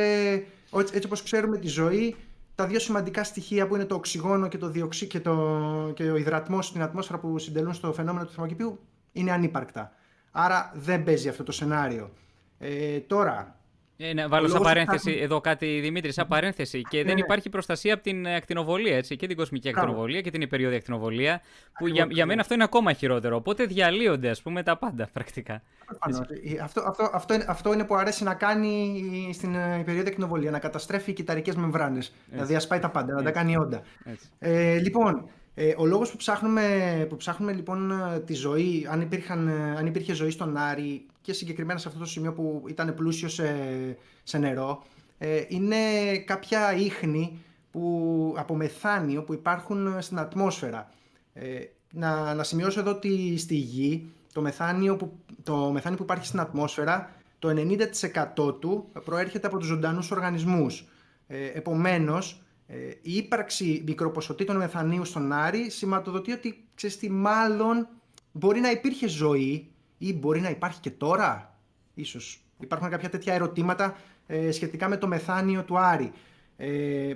έτσι, 0.79 0.95
έτσι 0.95 1.07
όπως 1.07 1.23
ξέρουμε 1.23 1.59
τη 1.59 1.69
ζωή, 1.69 2.17
τα 2.59 2.67
δύο 2.67 2.79
σημαντικά 2.79 3.25
στοιχεία 3.25 3.67
που 3.67 3.75
είναι 3.75 3.85
το 3.85 3.95
οξυγόνο 3.95 4.49
και, 4.49 4.59
το 4.59 4.69
διοξύ, 4.69 5.07
και, 5.07 5.21
το, 5.21 5.35
και 5.95 6.11
ο 6.11 6.17
υδρατμός 6.17 6.67
στην 6.67 6.83
ατμόσφαιρα 6.83 7.19
που 7.19 7.39
συντελούν 7.39 7.75
στο 7.75 7.93
φαινόμενο 7.93 8.25
του 8.25 8.33
θερμοκηπίου 8.33 8.79
είναι 9.13 9.33
ανύπαρκτα. 9.33 9.93
Άρα 10.31 10.73
δεν 10.75 11.05
παίζει 11.05 11.29
αυτό 11.29 11.43
το 11.43 11.53
σενάριο. 11.53 12.11
Ε, 12.59 12.99
τώρα, 13.01 13.58
Ε, 14.01 14.13
να 14.15 14.29
βάλω 14.29 14.45
Ο 14.45 14.49
σαν 14.49 14.57
λόγος 14.57 14.57
που 14.57 14.63
παρένθεση 14.63 14.99
ψάχνουμε- 14.99 15.25
εδώ 15.25 15.41
κάτι, 15.41 15.81
Δημήτρη, 15.81 16.13
σαν 16.13 16.27
παρένθεση. 16.29 16.83
Και 16.83 17.05
δεν 17.05 17.15
ναι. 17.15 17.21
υπάρχει 17.21 17.49
προστασία 17.49 17.95
από 17.95 18.03
την 18.03 18.27
ε, 18.27 18.35
ακτινοβολία, 18.35 18.97
έτσι. 18.97 19.17
Και 19.17 19.27
την 19.27 19.37
κοσμική 19.37 19.69
Μπράβο. 19.71 19.87
ακτινοβολία 19.87 20.21
και 20.21 20.31
την 20.31 20.41
υπεριόδια 20.41 20.77
ακτινοβολία. 20.79 21.39
Που 21.39 21.45
Ακριβώς, 21.73 21.87
για, 21.91 21.95
για 21.97 22.05
ακριβώς. 22.05 22.27
μένα 22.29 22.41
αυτό 22.41 22.55
είναι 22.55 22.65
ακόμα 22.65 22.93
χειρότερο. 22.93 23.37
Οπότε 23.37 23.65
διαλύονται, 23.65 24.29
ας 24.31 24.43
πούμε, 24.43 24.63
τα 24.63 24.77
πάντα 24.79 25.09
πρακτικά. 25.17 25.63
προφανώς, 25.87 26.29
ε, 26.29 26.59
αυτό, 26.63 26.83
αυτό, 26.87 27.11
αυτό, 27.13 27.35
είναι, 27.35 27.45
αυτό 27.49 27.73
είναι 27.73 27.85
που 27.85 27.95
αρέσει 27.95 28.25
να 28.25 28.35
κάνει 28.35 29.31
στην 29.33 29.55
ε, 29.55 29.83
περίοδο 29.85 30.09
ακτινοβολία, 30.09 30.51
να 30.51 30.59
καταστρέφει 30.59 31.13
κυταρικές 31.13 31.55
μεμβράνες, 31.57 32.13
να 32.37 32.45
διασπάει 32.45 32.79
τα 32.79 32.91
πάντα, 32.91 33.13
να 33.15 33.23
τα 33.23 33.31
κάνει 33.31 33.57
όντα. 33.59 33.83
Έτσι. 34.05 34.27
Ε, 34.39 34.79
λοιπόν, 34.79 35.29
ε, 35.61 35.75
ο 35.77 35.87
λόγος 35.87 36.11
που 36.11 36.17
ψάχνουμε, 36.17 37.07
που 37.09 37.17
ψάχνουμε 37.17 37.53
λοιπόν 37.53 37.91
ε, 37.91 38.21
τη 38.21 38.35
ζωή, 38.35 38.87
αν, 38.91 39.01
υπήρχαν, 39.01 39.49
ε, 39.49 39.77
αν 39.79 39.87
υπήρχε 39.87 40.13
ζωή 40.13 40.31
στον 40.31 40.57
Άρη 40.57 41.07
και 41.21 41.33
συγκεκριμένα 41.33 41.79
σε 41.79 41.89
αυτό 41.89 42.01
το 42.01 42.07
σημείο 42.07 42.33
που 42.33 42.65
ήταν 42.69 42.95
πλούσιο 42.95 43.29
σε, 43.29 43.57
σε 44.23 44.39
νερό, 44.39 44.83
ε, 45.19 45.45
είναι 45.49 45.77
κάποια 46.25 46.75
ίχνη 46.75 47.39
που, 47.71 48.35
από 48.37 48.55
μεθάνιο 48.55 49.23
που 49.23 49.33
υπάρχουν 49.33 50.03
στην 50.03 50.19
ατμόσφαιρα. 50.19 50.91
Ε, 51.33 51.61
να, 51.93 52.35
να 52.35 52.43
σημειώσω 52.43 52.81
εδώ 52.81 52.91
ότι 52.91 53.39
στη 53.39 53.55
Γη 53.55 54.13
το 54.33 54.41
μεθάνιο 54.41 54.97
που, 54.97 55.19
το 55.43 55.71
μεθάνιο 55.71 55.99
που 55.99 56.05
υπάρχει 56.05 56.27
στην 56.27 56.41
ατμόσφαιρα 56.41 57.11
το 57.39 57.49
90% 58.37 58.61
του 58.61 58.89
προέρχεται 59.05 59.47
από 59.47 59.59
τους 59.59 59.67
ζωντανούς 59.67 60.11
οργανισμούς. 60.11 60.85
Ε, 61.27 61.47
επομένως, 61.47 62.33
ε, 62.33 62.48
η 63.03 63.13
ύπαρξη 63.17 63.83
μικροποσοτήτων 63.87 64.57
μεθανίου 64.57 65.05
στον 65.05 65.33
Άρη 65.33 65.71
σηματοδοτεί 65.71 66.33
ότι 66.33 66.65
ξέρεις 66.75 66.99
τι, 66.99 67.11
μάλλον 67.11 67.89
μπορεί 68.33 68.61
να 68.61 68.71
υπήρχε 68.71 69.09
ζωή 69.09 69.71
ή 69.99 70.15
μπορεί 70.15 70.41
να 70.41 70.51
υπάρχει 70.51 70.81
και 70.81 70.91
τώρα. 70.91 71.59
Ίσως 71.95 72.43
υπάρχουν 72.61 72.89
κάποια 72.91 73.09
τέτοια 73.09 73.35
ερωτήματα 73.35 73.97
ε, 74.27 74.51
σχετικά 74.51 74.89
με 74.89 74.97
το 74.97 75.07
μεθάνιο 75.07 75.63
του 75.65 75.79
Άρη. 75.79 76.13
Ε, 76.57 77.15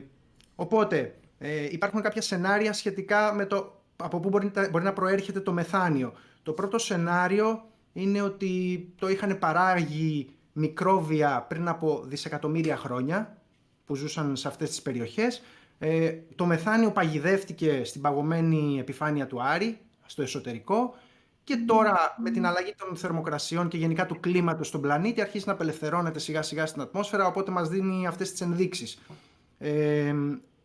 οπότε 0.54 1.14
ε, 1.38 1.64
υπάρχουν 1.70 2.00
κάποια 2.00 2.22
σενάρια 2.22 2.72
σχετικά 2.72 3.34
με 3.34 3.46
το 3.46 3.82
από 3.96 4.20
πού 4.20 4.28
μπορεί, 4.28 4.50
να- 4.54 4.68
μπορεί 4.70 4.84
να 4.84 4.92
προέρχεται 4.92 5.40
το 5.40 5.52
μεθάνιο. 5.52 6.12
Το 6.42 6.52
πρώτο 6.52 6.78
σενάριο 6.78 7.64
είναι 7.92 8.22
ότι 8.22 8.86
το 8.98 9.08
είχαν 9.08 9.38
παράγει 9.38 10.28
μικρόβια 10.52 11.44
πριν 11.48 11.68
από 11.68 12.02
δισεκατομμύρια 12.06 12.76
χρόνια 12.76 13.41
που 13.86 13.94
ζούσαν 13.94 14.36
σε 14.36 14.48
αυτές 14.48 14.68
τις 14.68 14.82
περιοχές. 14.82 15.42
Ε, 15.78 16.12
το 16.36 16.46
μεθάνιο 16.46 16.90
παγιδεύτηκε 16.90 17.84
στην 17.84 18.00
παγωμένη 18.00 18.78
επιφάνεια 18.78 19.26
του 19.26 19.42
Άρη, 19.42 19.78
στο 20.06 20.22
εσωτερικό 20.22 20.94
και 21.44 21.56
τώρα 21.66 22.14
με 22.22 22.30
την 22.30 22.46
αλλαγή 22.46 22.74
των 22.78 22.96
θερμοκρασιών 22.96 23.68
και 23.68 23.76
γενικά 23.76 24.06
του 24.06 24.20
κλίματος 24.20 24.66
στον 24.66 24.80
πλανήτη 24.80 25.20
αρχίζει 25.20 25.44
να 25.46 25.52
απελευθερώνεται 25.52 26.18
σιγά 26.18 26.42
σιγά 26.42 26.66
στην 26.66 26.82
ατμόσφαιρα 26.82 27.26
οπότε 27.26 27.50
μας 27.50 27.68
δίνει 27.68 28.06
αυτές 28.06 28.30
τις 28.30 28.40
ενδείξεις. 28.40 28.98
Ε, 29.58 30.14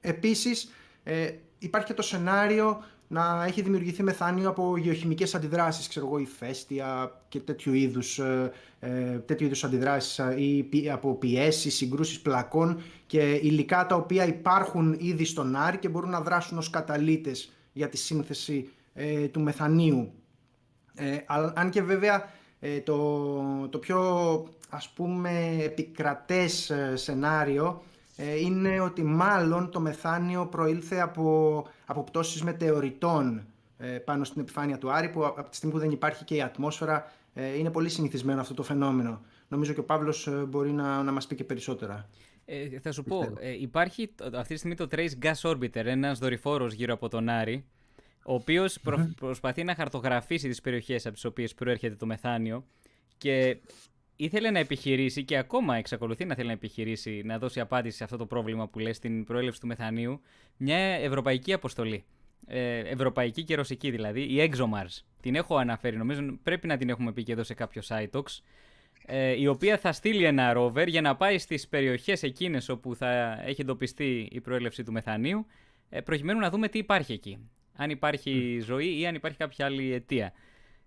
επίσης 0.01 0.71
ε, 1.03 1.31
υπάρχει 1.59 1.87
και 1.87 1.93
το 1.93 2.01
σενάριο 2.01 2.83
να 3.07 3.45
έχει 3.47 3.61
δημιουργηθεί 3.61 4.03
μεθάνιο 4.03 4.49
από 4.49 4.77
γεωχημικές 4.77 5.35
αντιδράσεις, 5.35 5.87
ξέρω 5.87 6.05
εγώ, 6.05 6.17
ηφαίστεια 6.17 7.11
και 7.29 7.39
τέτοιου 7.39 7.73
είδους, 7.73 8.19
ε, 8.19 8.51
ε 8.79 9.17
τέτοιου 9.17 9.45
είδους 9.45 9.63
αντιδράσεις 9.63 10.21
ή 10.35 10.89
από 10.91 11.15
πιέσεις, 11.15 11.75
συγκρούσεις 11.75 12.19
πλακών 12.19 12.81
και 13.05 13.39
υλικά 13.41 13.85
τα 13.85 13.95
οποία 13.95 14.25
υπάρχουν 14.25 14.97
ήδη 14.99 15.25
στον 15.25 15.55
Άρη 15.55 15.77
και 15.77 15.89
μπορούν 15.89 16.09
να 16.09 16.21
δράσουν 16.21 16.57
ως 16.57 16.69
καταλύτες 16.69 17.51
για 17.73 17.89
τη 17.89 17.97
σύνθεση 17.97 18.69
ε, 18.93 19.27
του 19.27 19.41
μεθανίου. 19.41 20.11
Ε, 20.95 21.17
αν 21.53 21.69
και 21.69 21.81
βέβαια 21.81 22.29
ε, 22.59 22.79
το, 22.79 23.67
το 23.67 23.77
πιο 23.77 23.99
ας 24.69 24.89
πούμε 24.89 25.57
επικρατές 25.63 26.71
σενάριο 26.93 27.81
είναι 28.41 28.79
ότι 28.79 29.03
μάλλον 29.03 29.71
το 29.71 29.79
μεθάνιο 29.79 30.45
προήλθε 30.45 30.99
από, 30.99 31.67
από 31.89 32.03
πτώσεις 32.03 32.43
μετεωρητών 32.43 33.45
πάνω 34.05 34.23
στην 34.23 34.41
επιφάνεια 34.41 34.77
του 34.77 34.91
Άρη 34.91 35.09
που 35.09 35.25
από 35.25 35.49
τη 35.49 35.55
στιγμή 35.55 35.75
που 35.75 35.81
δεν 35.81 35.91
υπάρχει 35.91 36.23
και 36.23 36.35
η 36.35 36.41
ατμόσφαιρα 36.41 37.11
είναι 37.57 37.71
πολύ 37.71 37.89
συνηθισμένο 37.89 38.41
αυτό 38.41 38.53
το 38.53 38.63
φαινόμενο. 38.63 39.21
Νομίζω 39.47 39.73
και 39.73 39.79
ο 39.79 39.83
Παύλος 39.83 40.29
μπορεί 40.47 40.71
να, 40.71 41.03
να 41.03 41.11
μας 41.11 41.27
πει 41.27 41.35
και 41.35 41.43
περισσότερα. 41.43 42.09
Ε, 42.49 42.79
θα 42.79 42.91
σου 42.91 43.03
πω, 43.03 43.33
ε, 43.39 43.61
υπάρχει 43.61 44.09
αυτή 44.33 44.53
τη 44.53 44.59
στιγμή 44.59 44.75
το 44.75 44.87
Trace 44.91 45.09
Gas 45.21 45.51
Orbiter, 45.51 45.85
ένας 45.85 46.19
δορυφόρος 46.19 46.73
γύρω 46.73 46.93
από 46.93 47.09
τον 47.09 47.29
Άρη, 47.29 47.65
ο 48.25 48.33
οποίος 48.33 48.79
προσπαθεί 49.15 49.63
να 49.63 49.75
χαρτογραφήσει 49.75 50.47
τις 50.47 50.61
περιοχές 50.61 51.05
από 51.05 51.13
τις 51.13 51.25
οποίες 51.25 51.53
προέρχεται 51.53 51.95
το 51.95 52.05
μεθάνιο 52.05 52.65
και 53.17 53.57
ήθελε 54.17 54.51
να 54.51 54.59
επιχειρήσει 54.59 55.23
και 55.23 55.37
ακόμα 55.37 55.75
εξακολουθεί 55.75 56.25
να 56.25 56.35
θέλει 56.35 56.47
να 56.47 56.53
επιχειρήσει 56.53 57.21
να 57.25 57.37
δώσει 57.37 57.59
απάντηση 57.59 57.97
σε 57.97 58.03
αυτό 58.03 58.17
το 58.17 58.25
πρόβλημα 58.25 58.67
που 58.67 58.79
λέει 58.79 58.93
στην 58.93 59.23
προέλευση 59.23 59.59
του 59.59 59.67
μεθανίου 59.67 60.21
μια 60.57 60.77
ευρωπαϊκή 60.77 61.53
αποστολή. 61.53 62.03
Ε, 62.47 62.79
ευρωπαϊκή 62.79 63.43
και 63.43 63.55
ρωσική 63.55 63.91
δηλαδή, 63.91 64.21
η 64.21 64.51
ExoMars. 64.51 65.03
Την 65.21 65.35
έχω 65.35 65.57
αναφέρει, 65.57 65.97
νομίζω 65.97 66.21
πρέπει 66.43 66.67
να 66.67 66.77
την 66.77 66.89
έχουμε 66.89 67.11
πει 67.11 67.23
και 67.23 67.31
εδώ 67.31 67.43
σε 67.43 67.53
κάποιο 67.53 67.81
site 67.87 68.23
ε, 69.05 69.39
η 69.39 69.47
οποία 69.47 69.77
θα 69.77 69.91
στείλει 69.91 70.23
ένα 70.23 70.53
rover 70.57 70.87
για 70.87 71.01
να 71.01 71.15
πάει 71.15 71.37
στις 71.37 71.67
περιοχές 71.67 72.23
εκείνες 72.23 72.69
όπου 72.69 72.95
θα 72.95 73.41
έχει 73.45 73.61
εντοπιστεί 73.61 74.27
η 74.31 74.41
προέλευση 74.41 74.83
του 74.83 74.91
μεθανίου 74.91 75.45
ε, 75.89 76.01
προκειμένου 76.01 76.39
να 76.39 76.49
δούμε 76.49 76.67
τι 76.67 76.77
υπάρχει 76.77 77.13
εκεί. 77.13 77.49
Αν 77.75 77.89
υπάρχει 77.89 78.59
ζωή 78.63 78.99
ή 78.99 79.07
αν 79.07 79.15
υπάρχει 79.15 79.37
κάποια 79.37 79.65
άλλη 79.65 79.93
αιτία. 79.93 80.33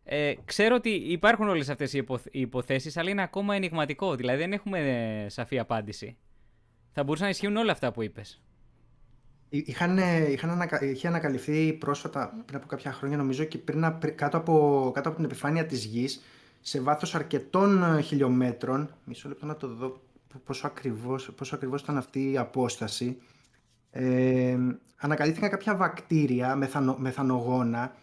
Ε, 0.05 0.34
ξέρω 0.44 0.74
ότι 0.74 0.88
υπάρχουν 0.90 1.48
όλες 1.48 1.68
αυτές 1.68 1.92
οι 1.92 2.05
υποθέσεις, 2.30 2.96
αλλά 2.96 3.11
είναι 3.11 3.22
ακόμα 3.22 3.55
ενηγματικό. 3.55 4.14
Δηλαδή 4.14 4.38
δεν 4.38 4.53
έχουμε 4.53 4.78
ε, 4.78 5.28
σαφή 5.28 5.59
απάντηση. 5.59 6.16
Θα 6.92 7.05
μπορούσαν 7.05 7.24
να 7.24 7.30
ισχύουν 7.30 7.57
όλα 7.57 7.72
αυτά 7.72 7.92
που 7.92 8.03
είπες. 8.03 8.42
Είχαν, 9.48 9.98
είχαν 10.30 10.51
ανακα... 10.51 10.84
Είχε 10.84 11.09
ανακαλυφθεί 11.09 11.72
πρόσφατα, 11.72 12.42
πριν 12.46 12.59
από 12.59 12.66
κάποια 12.66 12.92
χρόνια 12.92 13.16
νομίζω, 13.16 13.44
και 13.44 13.59
πριν, 13.59 13.98
κάτω, 14.14 14.36
από, 14.36 14.90
κάτω 14.94 15.09
από 15.09 15.16
την 15.16 15.26
επιφάνεια 15.26 15.66
της 15.66 15.84
γης, 15.84 16.22
σε 16.61 16.80
βάθος 16.80 17.14
αρκετών 17.14 17.82
ε, 17.82 18.01
χιλιόμετρων, 18.01 18.94
μισό 19.05 19.28
λεπτό 19.28 19.46
να 19.46 19.57
το 19.57 19.68
δω 19.68 20.01
πόσο 20.44 20.66
ακριβώς, 20.66 21.32
πόσο 21.32 21.55
ακριβώς 21.55 21.82
ήταν 21.82 21.96
αυτή 21.96 22.30
η 22.30 22.36
απόσταση, 22.36 23.18
ε, 23.90 24.57
ανακαλύφθηκαν 24.96 25.51
κάποια 25.51 25.76
βακτήρια 25.76 26.57
μεθανο, 26.57 26.96
μεθανογόνα 26.98 27.94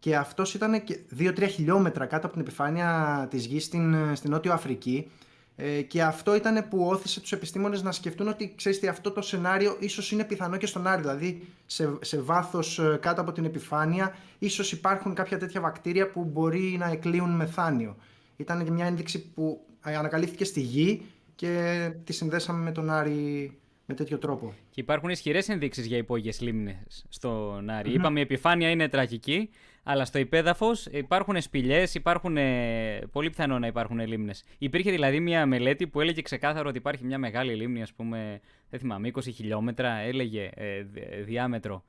και 0.00 0.16
αυτός 0.16 0.54
ήταν 0.54 0.82
2-3 1.18 1.46
χιλιόμετρα 1.50 2.06
κάτω 2.06 2.26
από 2.26 2.34
την 2.34 2.44
επιφάνεια 2.44 3.26
της 3.30 3.46
γης 3.46 3.64
στην, 3.64 4.16
στην 4.16 4.30
Νότιο 4.30 4.52
Αφρική 4.52 5.10
ε, 5.56 5.82
και 5.82 6.02
αυτό 6.02 6.34
ήταν 6.34 6.68
που 6.68 6.86
όθησε 6.86 7.20
τους 7.20 7.32
επιστήμονες 7.32 7.82
να 7.82 7.92
σκεφτούν 7.92 8.28
ότι 8.28 8.52
ξέρεις 8.56 8.78
τι, 8.78 8.88
αυτό 8.88 9.10
το 9.10 9.22
σενάριο 9.22 9.76
ίσως 9.80 10.12
είναι 10.12 10.24
πιθανό 10.24 10.56
και 10.56 10.66
στον 10.66 10.86
Άρη, 10.86 11.00
δηλαδή 11.00 11.46
σε, 11.66 11.98
σε 12.00 12.20
βάθος 12.20 12.78
ε, 12.78 12.98
κάτω 13.00 13.20
από 13.20 13.32
την 13.32 13.44
επιφάνεια 13.44 14.16
ίσως 14.38 14.72
υπάρχουν 14.72 15.14
κάποια 15.14 15.38
τέτοια 15.38 15.60
βακτήρια 15.60 16.10
που 16.10 16.24
μπορεί 16.24 16.76
να 16.78 16.90
εκλείουν 16.90 17.30
μεθάνιο. 17.30 17.96
Ήταν 18.36 18.64
και 18.64 18.70
μια 18.70 18.86
ένδειξη 18.86 19.30
που 19.30 19.60
ανακαλύφθηκε 19.80 20.44
στη 20.44 20.60
γη 20.60 21.02
και 21.34 21.92
τη 22.04 22.12
συνδέσαμε 22.12 22.62
με 22.62 22.72
τον 22.72 22.90
Άρη 22.90 23.58
με 23.86 23.94
τέτοιο 23.94 24.18
τρόπο. 24.18 24.54
Και 24.70 24.80
υπάρχουν 24.80 25.08
ισχυρές 25.08 25.48
ενδείξεις 25.48 25.86
για 25.86 25.96
υπόγειες 25.96 26.40
λίμνες 26.40 27.04
στον 27.08 27.70
Άρη. 27.70 27.92
Είπαμε 27.92 28.18
η 28.18 28.22
επιφάνεια 28.22 28.70
είναι 28.70 28.88
τραγική, 28.88 29.50
αλλά 29.82 30.04
στο 30.04 30.18
υπέδαφος 30.18 30.86
υπάρχουν 30.86 31.40
σπηλιές, 31.40 31.94
υπάρχουν. 31.94 32.36
Ε, 32.36 32.98
πολύ 33.12 33.30
πιθανό 33.30 33.58
να 33.58 33.66
υπάρχουν 33.66 34.00
λίμνες. 34.00 34.44
Υπήρχε 34.58 34.90
δηλαδή 34.90 35.20
μια 35.20 35.46
μελέτη 35.46 35.86
που 35.86 36.00
έλεγε 36.00 36.22
ξεκάθαρο 36.22 36.68
ότι 36.68 36.78
υπάρχει 36.78 37.04
μια 37.04 37.18
μεγάλη 37.18 37.54
λίμνη, 37.54 37.82
ας 37.82 37.92
πούμε, 37.92 38.40
δεν 38.70 38.80
θυμάμαι, 38.80 39.10
20 39.14 39.22
χιλιόμετρα, 39.22 39.94
έλεγε 39.94 40.50
ε, 40.54 40.82
διάμετρο. 41.22 41.84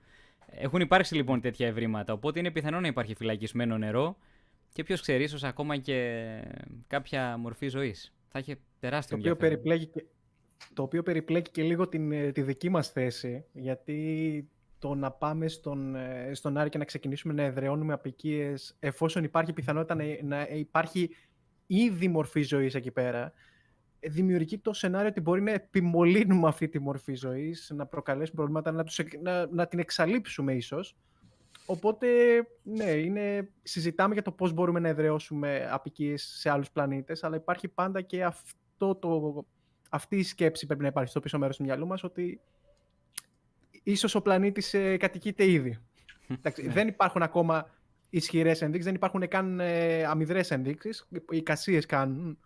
Έχουν 0.45 0.81
υπάρξει 0.81 1.15
λοιπόν 1.15 1.41
τέτοια 1.41 1.67
ευρήματα, 1.67 2.13
οπότε 2.13 2.39
είναι 2.39 2.51
πιθανό 2.51 2.79
να 2.79 2.87
υπάρχει 2.87 3.15
φυλακισμένο 3.15 3.77
νερό 3.77 4.17
και 4.73 4.83
ποιος 4.83 5.01
ξέρει, 5.01 5.23
ίσως 5.23 5.43
ακόμα 5.43 5.77
και 5.77 6.19
κάποια 6.87 7.37
μορφή 7.37 7.67
ζωής. 7.67 8.13
Θα 8.27 8.39
είχε 8.39 8.57
τεράστιο 8.79 9.17
το 9.17 9.21
οποίο 9.21 9.35
περιπλέκει 9.35 9.89
το 10.73 10.83
οποίο 10.83 11.03
περιπλέκει 11.03 11.51
και 11.51 11.63
λίγο 11.63 11.87
την, 11.87 12.11
ε, 12.11 12.31
τη 12.31 12.41
δική 12.41 12.69
μας 12.69 12.91
θέση, 12.91 13.45
γιατί 13.53 14.49
το 14.81 14.95
να 14.95 15.11
πάμε 15.11 15.47
στον, 15.47 15.95
ε, 15.95 16.31
στον 16.33 16.57
Άρη 16.57 16.69
και 16.69 16.77
να 16.77 16.85
ξεκινήσουμε 16.85 17.33
να 17.33 17.43
εδραιώνουμε 17.43 17.93
απικίες 17.93 18.75
εφόσον 18.79 19.23
υπάρχει 19.23 19.53
πιθανότητα 19.53 19.95
να, 19.95 20.03
να 20.23 20.47
υπάρχει 20.47 21.09
ήδη 21.67 22.07
μορφή 22.07 22.41
ζωής 22.41 22.75
εκεί 22.75 22.91
πέρα, 22.91 23.33
δημιουργεί 23.99 24.57
το 24.57 24.73
σενάριο 24.73 25.09
ότι 25.09 25.21
μπορεί 25.21 25.41
να 25.41 25.51
επιμολύνουμε 25.51 26.47
αυτή 26.47 26.67
τη 26.67 26.79
μορφή 26.79 27.15
ζωής, 27.15 27.71
να 27.75 27.85
προκαλέσουμε 27.85 28.35
προβλήματα, 28.35 28.71
να, 28.71 28.83
τους, 28.83 28.99
να, 29.21 29.47
να 29.47 29.67
την 29.67 29.79
εξαλείψουμε 29.79 30.53
ίσως. 30.53 30.97
Οπότε, 31.65 32.07
ναι, 32.63 32.89
είναι, 32.91 33.49
συζητάμε 33.63 34.13
για 34.13 34.23
το 34.23 34.31
πώς 34.31 34.53
μπορούμε 34.53 34.79
να 34.79 34.87
εδραιώσουμε 34.87 35.67
απικίες 35.71 36.35
σε 36.37 36.49
άλλους 36.49 36.71
πλανήτες, 36.71 37.23
αλλά 37.23 37.35
υπάρχει 37.35 37.67
πάντα 37.67 38.01
και 38.01 38.23
αυτό 38.23 38.95
το 38.95 39.45
αυτή 39.89 40.17
η 40.17 40.23
σκέψη 40.23 40.65
πρέπει 40.65 40.81
να 40.81 40.87
υπάρχει 40.87 41.09
στο 41.09 41.19
πίσω 41.19 41.37
μέρος 41.37 41.57
του 41.57 41.63
μυαλού 41.63 41.87
μας 41.87 42.03
ότι 42.03 42.41
ίσως 43.83 44.15
ο 44.15 44.21
πλανήτης 44.21 44.73
ε, 44.73 44.97
κατοικείται 44.97 45.51
ήδη. 45.51 45.79
Ναι. 46.27 46.71
δεν 46.71 46.87
υπάρχουν 46.87 47.21
ακόμα 47.21 47.69
ισχυρές 48.09 48.61
ενδείξεις, 48.61 48.85
δεν 48.85 48.95
υπάρχουν 48.95 49.27
καν 49.27 49.59
ε, 49.59 50.03
αμυδρές 50.03 50.51
ενδείξεις. 50.51 51.07
Οι 51.29 51.41
κασίες 51.41 51.85
κάνουν 51.85 52.37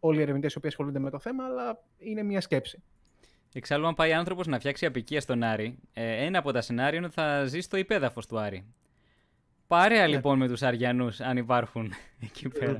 όλοι 0.00 0.18
οι 0.18 0.22
ερευνητές 0.22 0.52
οι 0.52 0.56
οποίοι 0.58 0.70
ασχολούνται 0.70 0.98
με 0.98 1.10
το 1.10 1.18
θέμα, 1.18 1.44
αλλά 1.44 1.84
είναι 1.98 2.22
μια 2.22 2.40
σκέψη. 2.40 2.82
Εξάλλου, 3.52 3.86
αν 3.86 3.94
πάει 3.94 4.12
άνθρωπος 4.12 4.46
να 4.46 4.58
φτιάξει 4.58 4.86
απικία 4.86 5.20
στον 5.20 5.42
Άρη, 5.42 5.78
ε, 5.92 6.24
ένα 6.24 6.38
από 6.38 6.52
τα 6.52 6.60
σενάρια 6.60 6.96
είναι 6.96 7.06
ότι 7.06 7.14
θα 7.14 7.44
ζει 7.44 7.60
στο 7.60 7.76
υπέδαφος 7.76 8.26
του 8.26 8.38
Άρη. 8.38 8.64
Παρέα 9.66 10.06
ναι. 10.06 10.06
λοιπόν 10.06 10.38
με 10.38 10.48
τους 10.48 10.62
Αριανούς, 10.62 11.20
αν 11.20 11.36
υπάρχουν 11.36 11.92
εκεί 12.26 12.48
πέρα. 12.48 12.78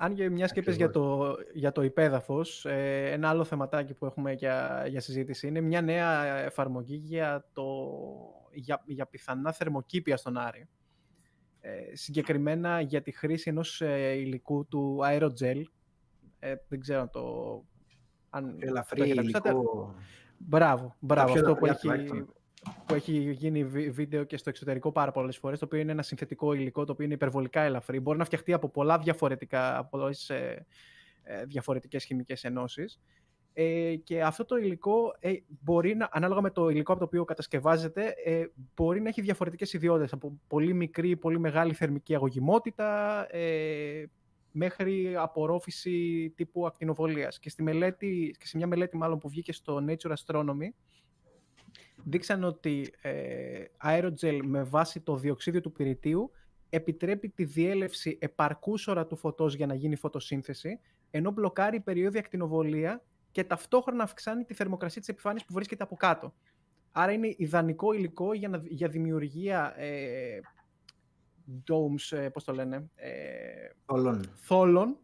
Αν 0.00 0.14
και 0.14 0.30
μιας 0.30 0.52
και 0.52 0.60
για 0.60 0.90
το, 0.90 1.34
για 1.52 1.72
το 1.72 1.82
υπέδαφος, 1.82 2.64
ε, 2.64 3.10
ένα 3.10 3.28
άλλο 3.28 3.44
θεματάκι 3.44 3.94
που 3.94 4.06
έχουμε 4.06 4.32
για, 4.32 4.84
για 4.88 5.00
συζήτηση 5.00 5.46
είναι 5.46 5.60
μια 5.60 5.82
νέα 5.82 6.36
εφαρμογή 6.36 6.96
για, 6.96 7.48
το, 7.52 7.64
για, 8.52 8.82
για 8.86 9.06
πιθανά 9.06 9.52
θερμοκήπια 9.52 10.16
στον 10.16 10.36
Άρη. 10.36 10.68
Ε, 11.60 11.96
συγκεκριμένα 11.96 12.80
για 12.80 13.02
τη 13.02 13.10
χρήση 13.10 13.50
ενός 13.50 13.80
ε, 13.80 14.12
υλικού 14.12 14.66
του 14.66 14.98
aerogel. 15.04 15.62
Ε, 16.38 16.54
δεν 16.68 16.80
ξέρω 16.80 17.08
το... 17.08 17.64
Αν 18.30 18.56
Ελαφρύ 18.58 19.08
υλικό. 19.08 19.94
Μπράβο, 20.38 20.96
μπράβο. 20.98 21.32
Αυτό 21.32 21.54
που 21.54 21.66
έχει, 21.66 22.26
που 22.86 22.94
έχει 22.94 23.30
γίνει 23.32 23.64
βίντεο 23.90 24.24
και 24.24 24.36
στο 24.36 24.48
εξωτερικό 24.48 24.92
πάρα 24.92 25.10
πολλές 25.12 25.36
φορές, 25.36 25.58
το 25.58 25.64
οποίο 25.64 25.78
είναι 25.78 25.92
ένα 25.92 26.02
συνθετικό 26.02 26.52
υλικό, 26.52 26.84
το 26.84 26.92
οποίο 26.92 27.04
είναι 27.04 27.14
υπερβολικά 27.14 27.60
ελαφρύ. 27.60 28.00
Μπορεί 28.00 28.18
να 28.18 28.24
φτιαχτεί 28.24 28.52
από 28.52 28.68
πολλά 28.68 28.98
διαφορετικά, 28.98 29.78
από 29.78 29.98
πολλές 29.98 30.30
ε, 30.30 30.66
ε, 31.22 31.44
διαφορετικές 31.44 32.04
χημικές 32.04 32.44
ενώσεις. 32.44 33.00
Ε, 33.52 33.96
και 33.96 34.22
αυτό 34.22 34.44
το 34.44 34.56
υλικό 34.56 35.16
ε, 35.18 35.32
μπορεί 35.48 35.94
να, 35.94 36.08
ανάλογα 36.12 36.40
με 36.40 36.50
το 36.50 36.68
υλικό 36.68 36.92
από 36.92 37.00
το 37.00 37.06
οποίο 37.06 37.24
κατασκευάζεται, 37.24 38.14
ε, 38.24 38.44
μπορεί 38.74 39.00
να 39.00 39.08
έχει 39.08 39.20
διαφορετικές 39.20 39.72
ιδιότητες, 39.72 40.12
από 40.12 40.40
πολύ 40.46 40.74
μικρή, 40.74 41.16
πολύ 41.16 41.38
μεγάλη 41.38 41.74
θερμική 41.74 42.14
αγωγημότητα, 42.14 43.26
ε, 43.36 44.04
μέχρι 44.52 45.16
απορρόφηση 45.16 46.28
τύπου 46.36 46.66
ακτινοβολίας. 46.66 47.38
Και, 47.38 47.50
στη 47.50 47.62
μελέτη, 47.62 48.36
και 48.38 48.46
σε 48.46 48.56
μια 48.56 48.66
μελέτη 48.66 48.96
μάλλον 48.96 49.18
που 49.18 49.28
βγήκε 49.28 49.52
στο 49.52 49.84
Nature 49.88 50.12
Astronomy, 50.12 50.68
δείξαν 52.08 52.44
ότι 52.44 52.94
ε, 53.00 53.64
aerogel 53.84 54.40
με 54.44 54.62
βάση 54.62 55.00
το 55.00 55.16
διοξίδιο 55.16 55.60
του 55.60 55.72
πυρητίου 55.72 56.30
επιτρέπει 56.68 57.28
τη 57.28 57.44
διέλευση 57.44 58.18
επαρκούς 58.20 58.88
του 59.08 59.16
φωτός 59.16 59.54
για 59.54 59.66
να 59.66 59.74
γίνει 59.74 59.96
φωτοσύνθεση, 59.96 60.80
ενώ 61.10 61.30
μπλοκάρει 61.30 61.80
περιόδια 61.80 62.20
ακτινοβολία 62.20 63.02
και 63.30 63.44
ταυτόχρονα 63.44 64.02
αυξάνει 64.02 64.44
τη 64.44 64.54
θερμοκρασία 64.54 65.00
της 65.00 65.10
επιφάνειας 65.10 65.44
που 65.44 65.52
βρίσκεται 65.52 65.82
από 65.82 65.96
κάτω. 65.96 66.34
Άρα 66.92 67.12
είναι 67.12 67.34
ιδανικό 67.36 67.92
υλικό 67.92 68.34
για, 68.34 68.48
να, 68.48 68.62
για 68.64 68.88
δημιουργία 68.88 69.74
ε, 69.76 70.40
domes, 71.70 72.16
ε, 72.16 72.28
πώς 72.28 72.44
το 72.44 72.52
λένε, 72.52 72.90
ε, 72.94 73.10
θόλων. 74.34 74.96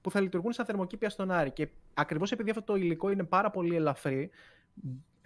που 0.00 0.10
θα 0.10 0.20
λειτουργούν 0.20 0.52
σαν 0.52 0.64
θερμοκήπια 0.64 1.10
στον 1.10 1.30
Άρη. 1.30 1.50
Και 1.50 1.68
ακριβώς 1.94 2.32
επειδή 2.32 2.50
αυτό 2.50 2.62
το 2.62 2.74
υλικό 2.74 3.10
είναι 3.10 3.24
πάρα 3.24 3.50
πολύ 3.50 3.74
ελαφρύ, 3.74 4.30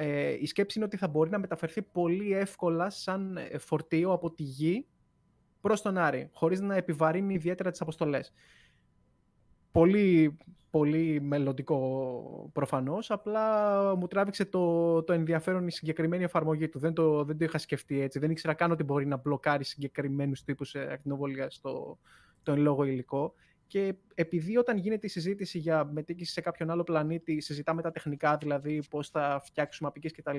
ε, 0.05 0.37
η 0.41 0.47
σκέψη 0.47 0.79
είναι 0.79 0.87
ότι 0.87 0.97
θα 0.97 1.09
μπορεί 1.09 1.31
να 1.31 1.39
μεταφερθεί 1.39 1.83
πολύ 1.83 2.33
εύκολα 2.33 2.91
σαν 2.91 3.37
ε, 3.37 3.59
φορτίο 3.59 4.13
από 4.13 4.31
τη 4.31 4.43
γη 4.43 4.87
προς 5.61 5.83
τον 5.83 5.99
Άρη, 5.99 6.29
χωρίς 6.33 6.61
να 6.61 6.77
επιβαρύνει 6.77 7.35
ιδιαίτερα 7.35 7.71
τις 7.71 7.81
αποστολές. 7.81 8.33
Πολύ, 9.73 10.37
πολύ 10.71 11.21
μελλοντικό 11.21 12.51
προφανώς, 12.53 13.11
απλά 13.11 13.97
μου 13.97 14.07
τράβηξε 14.07 14.45
το, 14.45 15.03
το 15.03 15.13
ενδιαφέρον 15.13 15.67
η 15.67 15.73
συγκεκριμένη 15.73 16.25
εφαρμογή 16.25 16.69
του. 16.69 16.79
Δεν 16.79 16.93
το, 16.95 17.25
δεν 17.25 17.39
το 17.39 17.45
είχα 17.45 17.59
σκεφτεί 17.59 18.01
έτσι. 18.01 18.19
Δεν 18.19 18.31
ήξερα 18.31 18.55
καν 18.55 18.71
ότι 18.71 18.83
μπορεί 18.83 19.07
να 19.07 19.17
μπλοκάρει 19.17 19.65
συγκεκριμένους 19.65 20.45
τύπους 20.45 20.75
ακτινοβολία 20.75 21.51
στο 21.51 21.99
το 22.43 22.53
εν 22.53 22.59
λόγω 22.59 22.85
υλικό. 22.85 23.35
Και 23.73 23.95
επειδή 24.15 24.57
όταν 24.57 24.77
γίνεται 24.77 25.07
η 25.07 25.11
συζήτηση 25.11 25.59
για 25.59 25.85
μετήκηση 25.85 26.33
σε 26.33 26.41
κάποιον 26.41 26.71
άλλο 26.71 26.83
πλανήτη, 26.83 27.41
συζητάμε 27.41 27.83
τα 27.83 27.91
τεχνικά, 27.91 28.37
δηλαδή 28.37 28.83
πώς 28.91 29.09
θα 29.09 29.41
φτιάξουμε 29.45 29.89
απικές 29.89 30.13
κτλ., 30.13 30.39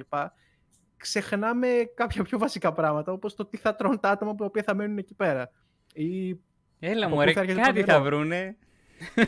ξεχνάμε 0.98 1.68
κάποια 1.94 2.24
πιο 2.24 2.38
βασικά 2.38 2.74
πράγματα, 2.74 3.12
όπως 3.12 3.36
το 3.36 3.46
τι 3.46 3.58
θα 3.58 3.76
τρώνε 3.76 3.98
τα 3.98 4.10
άτομα 4.10 4.36
που 4.36 4.52
θα 4.64 4.76
μένουν 4.76 4.98
εκεί 4.98 5.14
πέρα. 5.14 5.52
Ή 5.94 6.40
Έλα 6.80 7.10
μου, 7.10 7.22
ρε, 7.22 7.34
κάτι 7.34 7.84
θα 7.84 8.02
βρούνε. 8.02 8.58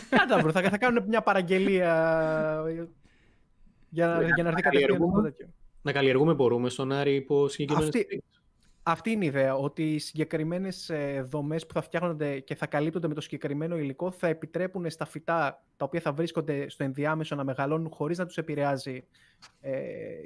Κάτι 0.10 0.32
θα 0.32 0.38
βρουν, 0.38 0.52
θα, 0.52 0.62
θα 0.62 0.78
κάνουν 0.78 1.04
μια 1.08 1.22
παραγγελία 1.22 1.94
για 3.90 4.08
να, 4.08 4.24
για 4.24 4.44
να 4.44 4.50
έρθει 4.50 4.62
κατευθείαν 4.62 5.24
τέτοιο. 5.24 5.48
Να 5.82 5.92
καλλιεργούμε 5.92 6.34
μπορούμε 6.34 6.70
στον 6.70 6.92
Άρη 6.92 7.16
υπό 7.16 7.48
συγκεκριμένες 7.48 8.06
Αυτή, 8.88 9.10
αυτή 9.10 9.12
είναι 9.12 9.24
η 9.24 9.28
ιδέα, 9.28 9.56
ότι 9.56 9.94
οι 9.94 10.00
συγκεκριμένες 10.00 10.92
δομές 11.24 11.66
που 11.66 11.74
θα 11.74 11.82
φτιάχνονται 11.82 12.40
και 12.40 12.56
θα 12.56 12.68
καλύπτονται 12.68 13.08
με 13.08 13.14
το 13.14 13.22
συγκεκριμένο 13.22 13.78
υλικό 13.78 14.12
θα 14.12 14.28
επιτρέπουν 14.28 14.90
στα 14.90 15.06
φυτά 15.06 15.64
τα 15.78 15.86
οποία 15.86 16.02
θα 16.02 16.12
βρίσκονται 16.14 16.70
στο 16.70 16.84
ενδιάμεσο 16.84 17.36
να 17.36 17.44
μεγαλώνουν 17.44 17.90
χωρίς 17.92 18.18
να 18.18 18.26
τους 18.26 18.38
επηρεάζει 18.38 19.08
ε, 19.62 19.78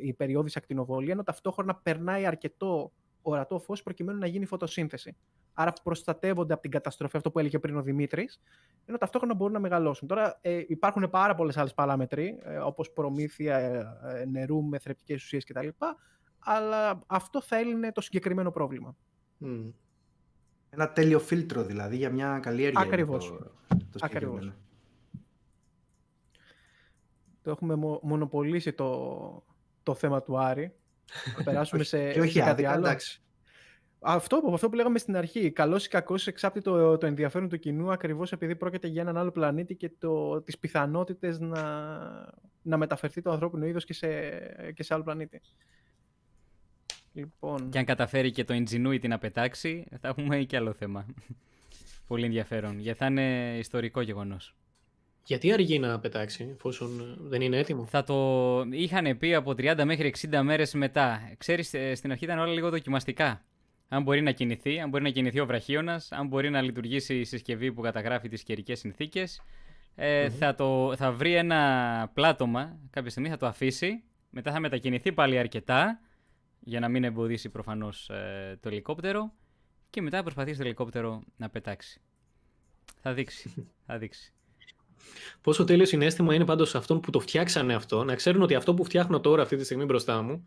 η 0.01 0.13
περιόδη 0.13 0.51
ακτινοβολία, 0.55 1.11
ενώ 1.13 1.23
ταυτόχρονα 1.23 1.75
περνάει 1.75 2.25
αρκετό 2.25 2.91
ορατό 3.21 3.59
φως 3.59 3.83
προκειμένου 3.83 4.19
να 4.19 4.27
γίνει 4.27 4.45
φωτοσύνθεση. 4.45 5.15
Άρα 5.53 5.73
προστατεύονται 5.83 6.53
από 6.53 6.61
την 6.61 6.71
καταστροφή, 6.71 7.17
αυτό 7.17 7.31
που 7.31 7.39
έλεγε 7.39 7.59
πριν 7.59 7.77
ο 7.77 7.81
Δημήτρης, 7.81 8.41
ενώ 8.85 8.97
ταυτόχρονα 8.97 9.33
μπορούν 9.33 9.53
να 9.53 9.59
μεγαλώσουν. 9.59 10.07
Τώρα 10.07 10.37
ε, 10.41 10.63
υπάρχουν 10.67 11.09
πάρα 11.09 11.35
πολλές 11.35 11.57
άλλες 11.57 11.73
παράμετροι, 11.73 12.39
ε, 12.43 12.57
όπως 12.57 12.91
προμήθεια 12.91 13.57
ε, 13.57 14.21
ε, 14.21 14.25
νερού 14.25 14.63
με 14.63 14.79
θρεπτικές 14.79 15.23
ουσίες 15.23 15.45
κτλ 15.45 15.67
αλλά 16.39 17.03
αυτό 17.07 17.41
θα 17.41 17.57
έλυνε 17.57 17.91
το 17.91 18.01
συγκεκριμένο 18.01 18.51
πρόβλημα. 18.51 18.95
Mm. 19.41 19.71
Ένα 20.69 20.91
τέλειο 20.91 21.19
φίλτρο 21.19 21.63
δηλαδή 21.63 21.95
για 21.95 22.09
μια 22.09 22.39
καλλιέργεια. 22.39 22.81
Ακριβώς. 22.81 23.27
Το, 23.27 23.77
το 23.77 23.99
Ακριβώς. 24.01 24.51
Το 27.41 27.49
έχουμε 27.51 27.75
μονοπολίσει 28.01 28.73
το, 28.73 29.43
το 29.83 29.93
θέμα 29.93 30.21
του 30.21 30.39
Άρη. 30.39 30.73
Θα 31.35 31.43
περάσουμε 31.43 31.83
σε, 31.83 32.11
και 32.11 32.19
όχι 32.19 32.39
κάτι 32.39 32.65
άλλο. 32.65 32.85
Εντάξει. 32.85 33.21
Αυτό, 34.01 34.41
αυτό 34.53 34.69
που 34.69 34.75
λέγαμε 34.75 34.97
στην 34.97 35.15
αρχή. 35.15 35.51
Καλός 35.51 35.85
ή 35.85 35.89
κακός 35.89 36.27
εξάπτει 36.27 36.61
το, 36.61 36.97
το 36.97 37.05
ενδιαφέρον 37.05 37.49
του 37.49 37.59
κοινού 37.59 37.91
ακριβώς 37.91 38.31
επειδή 38.31 38.55
πρόκειται 38.55 38.87
για 38.87 39.01
έναν 39.01 39.17
άλλο 39.17 39.31
πλανήτη 39.31 39.75
και 39.75 39.91
τις 40.43 40.59
πιθανότητες 40.59 41.39
να, 41.39 41.63
να 42.61 42.77
μεταφερθεί 42.77 43.21
το 43.21 43.31
ανθρώπινο 43.31 43.65
είδος 43.65 43.85
και 43.85 43.93
σε, 43.93 44.07
και 44.73 44.83
σε 44.83 44.93
άλλο 44.93 45.03
πλανήτη. 45.03 45.41
Λοιπόν... 47.19 47.69
Και 47.69 47.77
αν 47.77 47.85
καταφέρει 47.85 48.31
και 48.31 48.43
το 48.43 48.53
Ingenuity 48.53 49.07
να 49.07 49.17
πετάξει, 49.17 49.85
θα 50.01 50.07
έχουμε 50.07 50.37
και 50.37 50.57
άλλο 50.57 50.73
θέμα. 50.73 51.05
Πολύ 52.07 52.25
ενδιαφέρον, 52.25 52.79
γιατί 52.79 52.97
θα 52.97 53.05
είναι 53.05 53.55
ιστορικό 53.57 54.01
γεγονός. 54.01 54.55
Γιατί 55.23 55.51
αργεί 55.51 55.79
να 55.79 55.99
πετάξει, 55.99 56.49
εφόσον 56.53 57.17
δεν 57.19 57.41
είναι 57.41 57.57
έτοιμο; 57.57 57.85
Θα 57.85 58.03
το 58.03 58.61
είχαν 58.71 59.17
πει 59.17 59.33
από 59.33 59.51
30 59.51 59.81
μέχρι 59.85 60.13
60 60.31 60.41
μέρες 60.43 60.73
μετά. 60.73 61.31
Ξέρεις, 61.37 61.73
ε, 61.73 61.95
στην 61.95 62.11
αρχή 62.11 62.23
ήταν 62.23 62.39
όλα 62.39 62.53
λίγο 62.53 62.69
δοκιμαστικά. 62.69 63.43
Αν 63.87 64.03
μπορεί 64.03 64.21
να 64.21 64.31
κινηθεί, 64.31 64.79
αν 64.79 64.89
μπορεί 64.89 65.03
να 65.03 65.09
κινηθεί 65.09 65.39
ο 65.39 65.45
βραχίωνας, 65.45 66.11
αν 66.11 66.27
μπορεί 66.27 66.49
να 66.49 66.61
λειτουργήσει 66.61 67.19
η 67.19 67.23
συσκευή 67.23 67.71
που 67.71 67.81
καταγράφει 67.81 68.27
τις 68.27 68.43
καιρικές 68.43 68.79
συνθήκες, 68.79 69.41
ε, 69.95 70.29
θα, 70.29 70.55
το, 70.55 70.95
θα 70.95 71.11
βρει 71.11 71.33
ένα 71.33 72.11
πλάτωμα, 72.13 72.79
κάποια 72.89 73.09
στιγμή 73.09 73.29
θα 73.29 73.37
το 73.37 73.45
αφήσει, 73.45 74.03
μετά 74.29 74.51
θα 74.51 74.59
μετακινηθεί 74.59 75.11
πάλι 75.11 75.37
αρκετά 75.37 75.99
για 76.69 76.79
να 76.79 76.89
μην 76.89 77.03
εμποδίσει 77.03 77.49
προφανώς 77.49 78.09
ε, 78.09 78.57
το 78.61 78.69
ελικόπτερο 78.69 79.33
και 79.89 80.01
μετά 80.01 80.21
προσπαθήσει 80.21 80.57
το 80.57 80.63
ελικόπτερο 80.63 81.23
να 81.37 81.49
πετάξει. 81.49 82.01
Θα 83.01 83.13
δείξει. 83.13 83.53
θα 83.87 83.97
δείξει. 83.97 84.33
Πόσο 85.41 85.63
τέλειο 85.63 85.85
συνέστημα 85.85 86.33
είναι 86.33 86.45
πάντως 86.45 86.75
αυτόν 86.75 86.99
που 86.99 87.11
το 87.11 87.19
φτιάξανε 87.19 87.73
αυτό, 87.73 88.03
να 88.03 88.15
ξέρουν 88.15 88.41
ότι 88.41 88.55
αυτό 88.55 88.73
που 88.73 88.83
φτιάχνω 88.83 89.19
τώρα 89.19 89.41
αυτή 89.41 89.55
τη 89.55 89.63
στιγμή 89.63 89.85
μπροστά 89.85 90.21
μου 90.21 90.43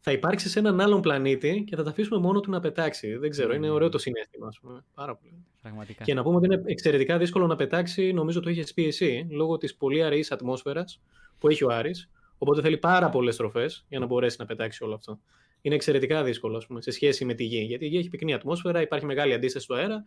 θα 0.00 0.12
υπάρξει 0.12 0.48
σε 0.48 0.58
έναν 0.58 0.80
άλλον 0.80 1.00
πλανήτη 1.00 1.64
και 1.66 1.76
θα 1.76 1.82
τα 1.82 1.90
αφήσουμε 1.90 2.20
μόνο 2.20 2.40
του 2.40 2.50
να 2.50 2.60
πετάξει. 2.60 3.16
Δεν 3.16 3.30
ξέρω, 3.30 3.54
είναι 3.54 3.70
ωραίο 3.70 3.88
το 3.88 3.98
συνέστημα, 3.98 4.46
ας 4.46 4.58
πούμε. 4.60 4.84
Πάρα 4.94 5.16
πολύ. 5.16 5.44
Πραγματικά. 5.62 6.04
Και 6.04 6.14
να 6.14 6.22
πούμε 6.22 6.36
ότι 6.36 6.46
είναι 6.46 6.62
εξαιρετικά 6.66 7.18
δύσκολο 7.18 7.46
να 7.46 7.56
πετάξει, 7.56 8.12
νομίζω 8.12 8.40
το 8.40 8.50
είχες 8.50 8.74
πει 8.74 8.86
εσύ, 8.86 9.26
λόγω 9.30 9.58
της 9.58 9.74
πολύ 9.74 10.02
αραιής 10.02 10.30
ατμόσφαιρας 10.32 11.00
που 11.38 11.48
έχει 11.48 11.64
ο 11.64 11.70
Άρης. 11.70 12.10
Οπότε 12.38 12.60
θέλει 12.60 12.78
πάρα 12.78 13.08
πολλές 13.08 13.34
στροφές 13.34 13.84
για 13.88 13.98
να 13.98 14.06
μπορέσει 14.06 14.36
να 14.38 14.46
πετάξει 14.46 14.84
όλο 14.84 14.94
αυτό 14.94 15.20
είναι 15.64 15.74
εξαιρετικά 15.74 16.24
δύσκολο 16.24 16.64
πούμε, 16.66 16.82
σε 16.82 16.90
σχέση 16.90 17.24
με 17.24 17.34
τη 17.34 17.44
γη. 17.44 17.58
Γιατί 17.58 17.84
η 17.84 17.88
γη 17.88 17.96
έχει 17.96 18.08
πυκνή 18.08 18.34
ατμόσφαιρα, 18.34 18.80
υπάρχει 18.80 19.06
μεγάλη 19.06 19.32
αντίσταση 19.32 19.64
στο 19.64 19.74
αέρα, 19.74 20.04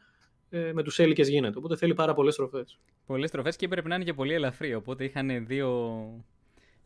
ε, 0.49 0.71
με 0.73 0.83
τους 0.83 0.99
έλικες 0.99 1.29
γίνεται. 1.29 1.57
Οπότε 1.57 1.75
θέλει 1.75 1.93
πάρα 1.93 2.13
πολλές 2.13 2.33
στροφές. 2.33 2.79
Πολλές 3.05 3.29
στροφές 3.29 3.55
και 3.55 3.67
πρέπει 3.67 3.87
να 3.87 3.95
είναι 3.95 4.03
και 4.03 4.13
πολύ 4.13 4.33
ελαφρύ. 4.33 4.73
Οπότε 4.73 5.03
είχαν 5.03 5.45
δύο 5.45 6.01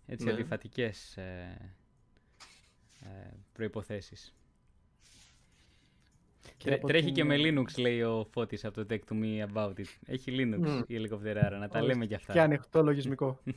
έτσι, 0.05 0.25
ναι. 0.25 0.31
αντιφατικές 0.31 1.17
ε, 1.17 1.73
ε, 2.99 3.07
προποθέσει. 3.53 4.33
Τρέχει 6.87 7.11
και 7.11 7.23
με 7.23 7.35
Linux, 7.37 7.77
λέει 7.77 8.01
ο 8.01 8.27
Φώτης 8.31 8.65
από 8.65 8.85
το 8.85 8.87
Tech 8.89 8.99
to 9.11 9.21
Me 9.21 9.53
About 9.53 9.73
It. 9.73 9.85
Έχει 10.05 10.31
Linux 10.35 10.67
mm. 10.67 10.83
η 10.87 10.95
ελικοφτεράρα, 10.95 11.57
να 11.57 11.67
τα 11.67 11.81
λέμε 11.81 12.05
κι 12.05 12.15
αυτά. 12.15 12.33
Και 12.33 12.41
ανοιχτό 12.41 12.83
λογισμικό. 12.83 13.39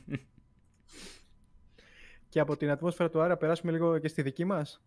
και 2.29 2.39
από 2.39 2.57
την 2.57 2.69
ατμόσφαιρα 2.69 3.09
του 3.09 3.21
Άρα 3.21 3.37
περάσουμε 3.37 3.71
λίγο 3.71 3.97
και 3.97 4.07
στη 4.07 4.21
δική 4.21 4.45
μας. 4.45 4.81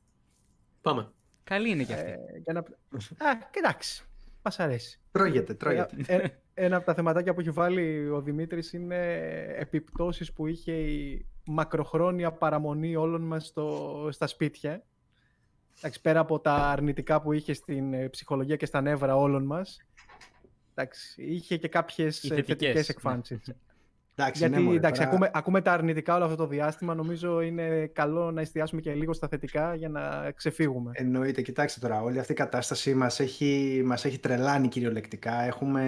Πάμε. 0.80 1.12
Καλή 1.44 1.70
είναι 1.70 1.84
και 1.84 1.92
αυτή. 1.92 2.10
Ε, 2.10 2.16
για 2.42 2.52
να... 2.52 2.58
Α, 3.28 3.38
εντάξει. 3.50 4.04
Μας 4.42 4.60
αρέσει. 4.60 5.00
Τρώγεται, 5.10 5.54
τρώγεται. 5.54 5.96
Ε, 6.06 6.16
ε, 6.16 6.28
ένα 6.54 6.76
από 6.76 6.86
τα 6.86 6.94
θεματάκια 6.94 7.34
που 7.34 7.40
έχει 7.40 7.50
βάλει 7.50 8.08
ο 8.08 8.20
Δημήτρης 8.20 8.72
είναι 8.72 8.96
επιπτώσεις 9.56 10.32
που 10.32 10.46
είχε 10.46 10.72
η 10.72 11.26
μακροχρόνια 11.46 12.32
παραμονή 12.32 12.96
όλων 12.96 13.22
μας 13.22 13.52
στα 14.10 14.26
σπίτια. 14.26 14.84
Εντάξει, 15.78 16.00
πέρα 16.00 16.20
από 16.20 16.40
τα 16.40 16.54
αρνητικά 16.54 17.20
που 17.20 17.32
είχε 17.32 17.52
στην 17.52 17.94
ε, 17.94 18.08
ψυχολογία 18.08 18.56
και 18.56 18.66
στα 18.66 18.80
νεύρα 18.80 19.16
όλων 19.16 19.44
μας. 19.44 19.86
είχε 21.16 21.56
και 21.56 21.68
κάποιες 21.68 22.18
θετικές 22.18 22.98
ναι. 23.02 23.54
Εκφάνσει. 24.26 24.44
Εντάξει, 24.44 24.58
Γιατί 24.58 24.62
ναι, 24.62 24.74
εντάξει, 24.74 25.02
ακούμε, 25.02 25.30
ακούμε 25.34 25.60
τα 25.60 25.72
αρνητικά 25.72 26.14
όλο 26.14 26.24
αυτό 26.24 26.36
το 26.36 26.46
διάστημα. 26.46 26.94
Νομίζω 26.94 27.40
είναι 27.40 27.90
καλό 27.92 28.30
να 28.30 28.40
εστιάσουμε 28.40 28.80
και 28.80 28.92
λίγο 28.92 29.12
στα 29.12 29.28
θετικά 29.28 29.74
για 29.74 29.88
να 29.88 30.30
ξεφύγουμε. 30.36 30.90
Εννοείται, 30.94 31.42
κοιτάξτε 31.42 31.80
τώρα, 31.80 32.02
όλη 32.02 32.18
αυτή 32.18 32.32
η 32.32 32.34
κατάσταση 32.34 32.94
μας 32.94 33.20
έχει, 33.20 33.82
μας 33.84 34.04
έχει 34.04 34.18
τρελάνει 34.18 34.68
κυριολεκτικά. 34.68 35.42
Έχουμε, 35.42 35.82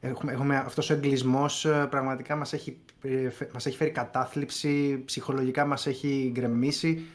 έχουμε, 0.00 0.32
έχουμε 0.32 0.56
αυτός 0.56 0.90
ο 0.90 0.94
εγκλισμός 0.94 1.64
ε, 1.64 1.86
πραγματικά 1.90 2.36
μας 2.36 2.52
έχει, 2.52 2.78
ε, 3.02 3.28
μας 3.52 3.66
έχει 3.66 3.76
φέρει 3.76 3.90
κατάθλιψη, 3.90 5.02
ψυχολογικά 5.04 5.66
μας 5.66 5.86
έχει 5.86 6.30
γκρεμίσει. 6.34 7.06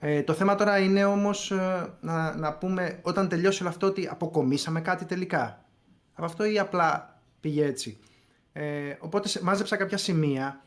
Ε, 0.00 0.22
το 0.22 0.32
θέμα 0.32 0.54
τώρα 0.54 0.78
είναι 0.78 1.04
όμως 1.04 1.50
ε, 1.50 1.92
να, 2.00 2.36
να 2.36 2.52
πούμε 2.52 2.98
όταν 3.02 3.28
τελειώσει 3.28 3.62
όλο 3.62 3.70
αυτό 3.70 3.86
ότι 3.86 4.08
αποκομίσαμε 4.10 4.80
κάτι 4.80 5.04
τελικά. 5.04 5.64
Από 6.14 6.26
αυτό 6.26 6.44
ή 6.44 6.58
απλά 6.58 7.20
πήγε 7.40 7.64
έτσι. 7.64 7.98
Ε, 8.60 8.96
οπότε 9.00 9.28
μάζεψα 9.42 9.76
κάποια 9.76 9.96
σημεία 9.96 10.62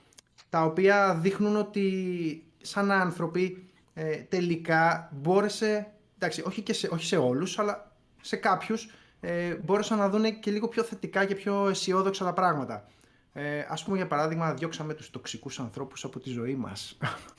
τα 0.50 0.64
οποία 0.64 1.16
δείχνουν 1.22 1.56
ότι 1.56 2.44
σαν 2.62 2.92
άνθρωποι 2.92 3.66
ε, 3.94 4.16
τελικά 4.16 5.10
μπόρεσε, 5.12 5.92
εντάξει 6.18 6.44
όχι, 6.46 6.62
και 6.62 6.74
σε, 6.74 6.90
όχι 6.92 7.06
σε 7.06 7.18
όλους 7.18 7.60
αλλά 7.60 7.92
σε 8.22 8.36
κάποιους 8.36 8.90
ε, 9.20 9.56
μπόρεσαν 9.64 9.98
να 9.98 10.10
δουν 10.10 10.40
και 10.40 10.52
λίγο 10.52 10.68
πιο 10.68 10.84
θετικά 10.84 11.26
και 11.26 11.36
πιο 11.36 11.68
αισιόδοξα 11.70 12.26
τα 12.26 12.34
πράγματα. 12.34 12.88
Ε, 13.34 13.66
ας 13.70 13.84
πούμε 13.84 13.98
για 13.98 14.08
παράδειγμα 14.08 14.54
διώξαμε 14.54 14.94
τους 14.94 15.10
τοξικούς 15.10 15.60
ανθρώπους 15.60 16.04
από 16.04 16.20
τη 16.20 16.30
ζωή 16.30 16.56
μας. 16.56 16.98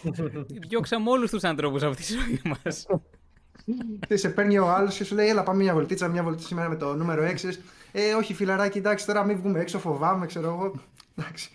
Διώξαμε 0.68 1.11
όλους 1.11 1.30
τους 1.30 1.44
ανθρώπους 1.44 1.82
από 1.82 1.96
τη 1.96 2.03
ζωή 2.03 2.40
μας. 2.44 2.86
Τι 4.09 4.16
σε 4.16 4.28
παίρνει 4.28 4.59
ο 4.59 4.68
άλλος 4.68 4.96
και 4.96 5.05
σου 5.05 5.14
λέει: 5.14 5.28
Έλα, 5.28 5.42
πάμε 5.42 5.62
μια 5.62 5.72
βολτίτσα, 5.72 6.09
μια 6.09 6.22
βολτίτσα 6.22 6.46
σήμερα 6.46 6.68
με 6.68 6.76
το 6.76 6.94
νούμερο 6.94 7.22
6. 7.24 7.34
Ε, 7.93 8.14
όχι, 8.14 8.34
φιλαράκι, 8.34 8.78
εντάξει, 8.78 9.07
τώρα 9.07 9.24
μην 9.24 9.36
βγούμε 9.36 9.61
έξω, 9.61 9.78
φοβάμαι, 9.78 10.26
ξέρω 10.26 10.49
εγώ. 10.49 10.72
Εντάξει. 11.16 11.51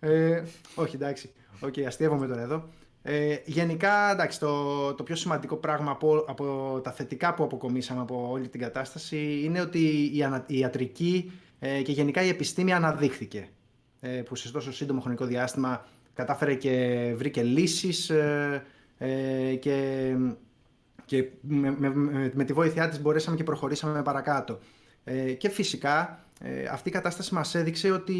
Ε, 0.00 0.42
όχι, 0.74 0.96
εντάξει. 0.96 1.32
OK, 1.60 1.72
okay, 1.76 1.82
αστειεύομαι 1.82 2.26
τώρα 2.26 2.40
εδώ. 2.40 2.68
Ε, 3.02 3.36
γενικά, 3.44 4.10
εντάξει, 4.10 4.38
το, 4.38 4.94
το 4.94 5.02
πιο 5.02 5.14
σημαντικό 5.14 5.56
πράγμα 5.56 5.90
από, 5.90 6.24
από 6.28 6.80
τα 6.84 6.92
θετικά 6.92 7.34
που 7.34 7.44
αποκομίσαμε 7.44 8.00
από 8.00 8.28
όλη 8.30 8.48
την 8.48 8.60
κατάσταση 8.60 9.40
είναι 9.44 9.60
ότι 9.60 9.78
η, 9.78 10.22
η 10.46 10.58
ιατρική 10.58 11.32
ε, 11.58 11.82
και 11.82 11.92
γενικά 11.92 12.22
η 12.22 12.28
επιστήμη 12.28 12.72
αναδείχθηκε. 12.72 13.48
Ε, 14.06 14.22
που 14.22 14.34
σε 14.34 14.52
τόσο 14.52 14.72
σύντομο 14.72 15.00
χρονικό 15.00 15.24
διάστημα 15.24 15.86
κατάφερε 16.14 16.54
και 16.54 17.12
βρήκε 17.16 17.42
λύσεις 17.42 18.10
ε, 18.10 18.62
ε, 18.98 19.54
και, 19.54 20.12
και 21.04 21.24
με, 21.40 21.74
με, 21.78 21.92
με, 22.34 22.44
τη 22.44 22.52
βοήθειά 22.52 22.88
της 22.88 23.00
μπορέσαμε 23.00 23.36
και 23.36 23.44
προχωρήσαμε 23.44 24.02
παρακάτω. 24.02 24.58
Ε, 25.04 25.32
και 25.32 25.48
φυσικά 25.48 26.24
ε, 26.40 26.66
αυτή 26.66 26.88
η 26.88 26.92
κατάσταση 26.92 27.34
μας 27.34 27.54
έδειξε 27.54 27.90
ότι 27.90 28.14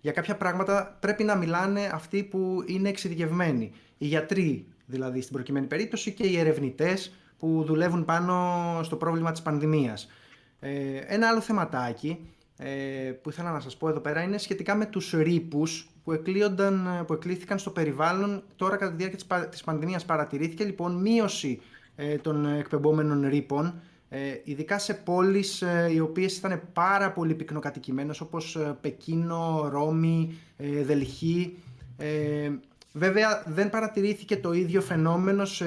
για 0.00 0.12
κάποια 0.12 0.36
πράγματα 0.36 0.96
πρέπει 1.00 1.24
να 1.24 1.36
μιλάνε 1.36 1.90
αυτοί 1.92 2.22
που 2.22 2.62
είναι 2.66 2.88
εξειδικευμένοι. 2.88 3.72
Οι 3.98 4.06
γιατροί 4.06 4.66
δηλαδή 4.86 5.20
στην 5.20 5.34
προκειμένη 5.34 5.66
περίπτωση 5.66 6.12
και 6.12 6.26
οι 6.26 6.38
ερευνητές 6.38 7.12
που 7.38 7.62
δουλεύουν 7.66 8.04
πάνω 8.04 8.80
στο 8.82 8.96
πρόβλημα 8.96 9.32
της 9.32 9.42
πανδημίας. 9.42 10.08
Ε, 10.60 10.96
ένα 11.06 11.28
άλλο 11.28 11.40
θεματάκι 11.40 12.18
ε, 12.56 12.68
που 13.22 13.30
ήθελα 13.30 13.52
να 13.52 13.60
σας 13.60 13.76
πω 13.76 13.88
εδώ 13.88 14.00
πέρα 14.00 14.22
είναι 14.22 14.38
σχετικά 14.38 14.74
με 14.74 14.86
τους 14.86 15.10
ρήπους 15.12 15.88
που, 16.04 16.12
εκλείονταν, 16.12 17.04
που 17.06 17.12
εκλήθηκαν 17.12 17.58
στο 17.58 17.70
περιβάλλον 17.70 18.42
τώρα 18.56 18.76
κατά 18.76 18.90
τη 18.90 18.96
διάρκεια 18.96 19.48
της 19.48 19.64
πανδημίας 19.64 20.04
παρατηρήθηκε 20.04 20.64
λοιπόν 20.64 20.94
μείωση 20.94 21.60
ε, 21.96 22.16
των 22.16 22.46
εκπεμπόμενων 22.46 23.28
ρήπων 23.28 23.80
ε, 24.08 24.40
ειδικά 24.44 24.78
σε 24.78 24.94
πόλεις 24.94 25.62
ε, 25.62 25.90
οι 25.92 26.00
οποίες 26.00 26.36
ήταν 26.36 26.62
πάρα 26.72 27.12
πολύ 27.12 27.34
πυκνοκατοικημένες 27.34 28.20
όπως 28.20 28.56
ε, 28.56 28.76
Πεκίνο, 28.80 29.68
Ρώμη, 29.72 30.38
ε, 30.56 30.84
Δελχή. 30.84 31.56
Ε, 31.96 32.50
βέβαια 32.92 33.42
δεν 33.46 33.70
παρατηρήθηκε 33.70 34.36
το 34.36 34.52
ίδιο 34.52 34.80
φαινόμενο 34.80 35.44
σε, 35.44 35.66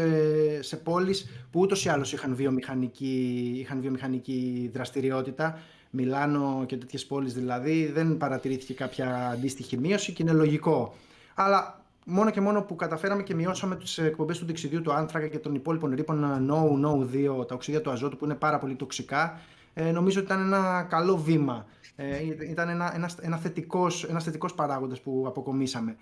σε 0.62 0.76
πόλεις 0.76 1.30
που 1.52 1.60
ούτως 1.60 1.86
ή 1.86 1.90
άλλως 1.90 2.14
είχαν 2.14 2.36
βιομηχανική, 2.36 3.56
είχαν 3.60 3.82
βιομηχανική 3.82 4.70
δραστηριότητα. 4.74 5.60
Μιλάνο 5.90 6.64
και 6.68 6.78
τέτοιες 6.78 7.06
πόλεις 7.06 7.34
δηλαδή 7.34 7.92
δεν 7.94 8.18
παρατηρήθηκε 8.18 8.74
κάποια 8.74 9.30
αντίστοιχη 9.30 9.78
μείωση 9.78 10.14
και 10.14 10.24
είναι 10.24 10.32
λογικό. 10.32 10.96
Αλλά 11.36 11.81
μόνο 12.06 12.30
και 12.30 12.42
μόνο 12.42 12.62
που 12.62 12.76
καταφέραμε 12.76 13.24
και 13.24 13.36
μειώσαμε 13.36 13.76
τις 13.76 13.98
εκπομπές 13.98 14.40
του 14.40 14.46
διεξιδίου 14.46 14.82
του 14.82 14.94
άνθρακα 14.94 15.28
και 15.28 15.40
των 15.40 15.56
υπόλοιπων 15.56 15.94
ρήπων 15.96 16.48
NO, 16.50 16.86
NO2, 16.86 17.48
τα 17.48 17.56
οξύδια 17.56 17.82
του 17.82 17.90
αζότου 17.90 18.18
που 18.18 18.26
είναι 18.26 18.36
πάρα 18.36 18.60
πολύ 18.60 18.76
τοξικά, 18.76 19.40
ε, 19.74 19.92
νομίζω 19.92 20.20
ότι 20.20 20.34
ήταν 20.34 20.46
ένα 20.46 20.88
καλό 20.90 21.18
βήμα. 21.18 21.66
Ε, 21.96 22.24
ήταν 22.50 22.70
ένα, 22.70 22.96
ένα, 22.96 23.10
ένα 23.22 23.38
θετικός, 23.38 24.04
ένας 24.04 24.24
θετικός 24.24 24.54
παράγοντας 24.54 25.02
που 25.02 25.24
αποκομίσαμε. 25.28 25.96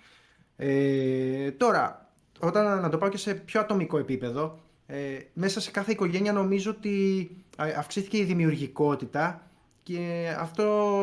Ε, 0.56 1.50
τώρα, 1.50 2.10
όταν 2.40 2.80
να 2.80 2.88
το 2.88 2.98
πάω 2.98 3.08
και 3.08 3.16
σε 3.16 3.34
πιο 3.34 3.60
ατομικό 3.60 3.98
επίπεδο, 3.98 4.58
ε, 4.86 5.18
μέσα 5.32 5.60
σε 5.60 5.70
κάθε 5.70 5.92
οικογένεια 5.92 6.32
νομίζω 6.32 6.70
ότι 6.70 7.30
αυξήθηκε 7.76 8.18
η 8.18 8.24
δημιουργικότητα 8.24 9.50
και 9.82 10.34
αυτό, 10.38 10.96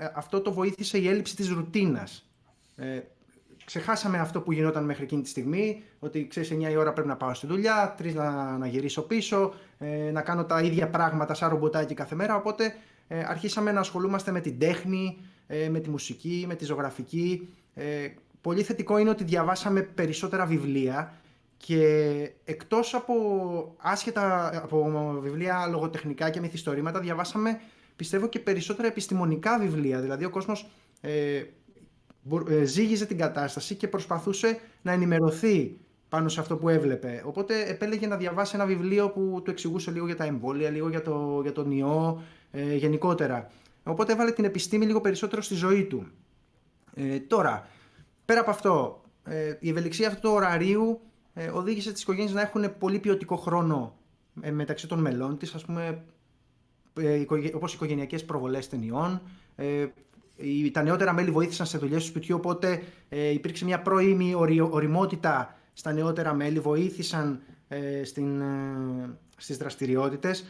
ε, 0.00 0.08
αυτό 0.14 0.40
το 0.40 0.52
βοήθησε 0.52 0.98
η 0.98 1.08
έλλειψη 1.08 1.36
της 1.36 1.48
ρουτίνας. 1.48 2.30
Ε, 2.76 3.00
ξεχάσαμε 3.68 4.18
αυτό 4.18 4.40
που 4.40 4.52
γινόταν 4.52 4.84
μέχρι 4.84 5.04
εκείνη 5.04 5.22
τη 5.22 5.28
στιγμή, 5.28 5.82
ότι 5.98 6.26
ξέρεις 6.26 6.52
9 6.52 6.70
η 6.70 6.76
ώρα 6.76 6.92
πρέπει 6.92 7.08
να 7.08 7.16
πάω 7.16 7.34
στη 7.34 7.46
δουλειά, 7.46 7.94
3 7.98 8.14
να, 8.14 8.58
να 8.58 8.66
γυρίσω 8.66 9.02
πίσω, 9.02 9.54
ε, 9.78 10.10
να 10.10 10.22
κάνω 10.22 10.44
τα 10.44 10.60
ίδια 10.60 10.88
πράγματα 10.88 11.34
σαν 11.34 11.48
ρομποτάκι 11.48 11.94
κάθε 11.94 12.14
μέρα, 12.14 12.36
οπότε 12.36 12.74
ε, 13.08 13.24
αρχίσαμε 13.26 13.72
να 13.72 13.80
ασχολούμαστε 13.80 14.30
με 14.30 14.40
την 14.40 14.58
τέχνη, 14.58 15.18
ε, 15.46 15.68
με 15.68 15.80
τη 15.80 15.90
μουσική, 15.90 16.44
με 16.48 16.54
τη 16.54 16.64
ζωγραφική. 16.64 17.48
Ε, 17.74 18.08
πολύ 18.40 18.62
θετικό 18.62 18.98
είναι 18.98 19.10
ότι 19.10 19.24
διαβάσαμε 19.24 19.80
περισσότερα 19.80 20.46
βιβλία 20.46 21.14
και 21.56 21.82
εκτός 22.44 22.94
από 22.94 23.14
άσχετα 23.78 24.50
από 24.62 25.18
βιβλία 25.20 25.66
λογοτεχνικά 25.70 26.30
και 26.30 26.40
μυθιστορήματα 26.40 27.00
διαβάσαμε 27.00 27.60
πιστεύω 27.96 28.26
και 28.26 28.38
περισσότερα 28.38 28.88
επιστημονικά 28.88 29.58
βιβλία, 29.58 30.00
δηλαδή 30.00 30.24
ο 30.24 30.30
κόσμος 30.30 30.70
ε, 31.00 31.10
ε, 31.10 31.46
ζήγιζε 32.64 33.06
την 33.06 33.18
κατάσταση 33.18 33.74
και 33.74 33.88
προσπαθούσε 33.88 34.58
να 34.82 34.92
ενημερωθεί 34.92 35.76
πάνω 36.08 36.28
σε 36.28 36.40
αυτό 36.40 36.56
που 36.56 36.68
έβλεπε. 36.68 37.22
Οπότε 37.24 37.62
επέλεγε 37.62 38.06
να 38.06 38.16
διαβάσει 38.16 38.52
ένα 38.54 38.66
βιβλίο 38.66 39.10
που 39.10 39.40
του 39.44 39.50
εξηγούσε 39.50 39.90
λίγο 39.90 40.06
για 40.06 40.16
τα 40.16 40.24
εμβόλια, 40.24 40.70
λίγο 40.70 40.88
για, 40.88 41.02
το, 41.02 41.40
για 41.42 41.52
τον 41.52 41.70
ιό, 41.70 42.22
ε, 42.50 42.74
γενικότερα. 42.74 43.50
Οπότε 43.82 44.12
έβαλε 44.12 44.30
την 44.30 44.44
επιστήμη 44.44 44.86
λίγο 44.86 45.00
περισσότερο 45.00 45.42
στη 45.42 45.54
ζωή 45.54 45.84
του. 45.84 46.06
Ε, 46.94 47.18
τώρα, 47.18 47.68
πέρα 48.24 48.40
από 48.40 48.50
αυτό, 48.50 49.02
ε, 49.24 49.54
η 49.60 49.68
ευελιξία 49.68 50.08
αυτού 50.08 50.20
του 50.20 50.30
ωραρίου 50.34 51.00
ε, 51.34 51.48
οδήγησε 51.48 51.92
τις 51.92 52.02
οικογένειες 52.02 52.32
να 52.32 52.40
έχουν 52.40 52.78
πολύ 52.78 52.98
ποιοτικό 52.98 53.36
χρόνο 53.36 53.96
ε, 54.40 54.50
μεταξύ 54.50 54.86
των 54.86 54.98
μελών 54.98 55.38
της, 55.38 55.54
ας 55.54 55.64
πούμε, 55.64 56.04
ε, 57.00 57.24
όπως 57.54 57.74
οικογενειακές 57.74 58.24
προβολές 58.24 58.68
ταινιών, 58.68 59.20
ε, 59.56 59.86
τα 60.72 60.82
νεότερα 60.82 61.12
μέλη 61.12 61.30
βοήθησαν 61.30 61.66
σε 61.66 61.78
δουλειές 61.78 62.02
του 62.02 62.08
σπιτιού, 62.08 62.36
οπότε 62.36 62.82
ε, 63.08 63.30
υπήρξε 63.30 63.64
μια 63.64 63.82
πρώιμη 63.82 64.34
οριμότητα 64.70 65.58
στα 65.72 65.92
νεότερα 65.92 66.34
μέλη, 66.34 66.60
βοήθησαν 66.60 67.40
ε, 67.68 68.04
στην, 68.04 68.40
ε, 68.40 69.16
στις 69.36 69.56
δραστηριότητες. 69.56 70.44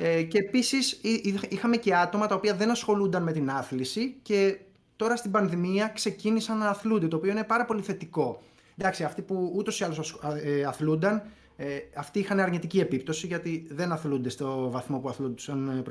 Ε, 0.00 0.22
και 0.22 0.38
επίσης 0.38 1.00
είχαμε 1.48 1.76
και 1.76 1.94
άτομα 1.94 2.26
τα 2.26 2.34
οποία 2.34 2.54
δεν 2.54 2.70
ασχολούνταν 2.70 3.22
με 3.22 3.32
την 3.32 3.50
άθληση 3.50 4.16
και 4.22 4.58
τώρα 4.96 5.16
στην 5.16 5.30
πανδημία 5.30 5.88
ξεκίνησαν 5.88 6.58
να 6.58 6.68
αθλούνται, 6.68 7.08
το 7.08 7.16
οποίο 7.16 7.30
είναι 7.30 7.44
πάρα 7.44 7.64
πολύ 7.64 7.82
θετικό. 7.82 8.42
Εντάξει, 8.76 9.04
αυτοί 9.04 9.22
που 9.22 9.52
ούτως 9.54 9.80
ή 9.80 9.84
άλλως 9.84 10.20
ε, 10.42 10.64
αθλούνταν, 10.64 11.22
ε, 11.56 11.78
αυτοί 11.96 12.18
είχαν 12.18 12.40
αρνητική 12.40 12.80
επίπτωση 12.80 13.26
γιατί 13.26 13.66
δεν 13.70 13.92
αθλούνται 13.92 14.28
στο 14.28 14.70
βαθμό 14.70 14.98
που 14.98 15.08
αθλούνταν 15.08 15.82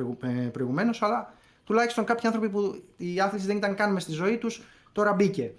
προηγουμένως, 0.52 1.02
αλλά 1.02 1.34
τουλάχιστον 1.68 2.06
κάποιοι 2.06 2.28
άνθρωποι 2.28 2.50
που 2.50 2.84
η 2.98 3.20
άθληση 3.20 3.46
δεν 3.46 3.58
ήταν 3.58 3.76
καν 3.76 3.92
μες 3.94 4.04
στη 4.04 4.12
ζωή 4.12 4.38
τους, 4.38 4.62
τώρα 4.92 5.14
μπήκε. 5.14 5.54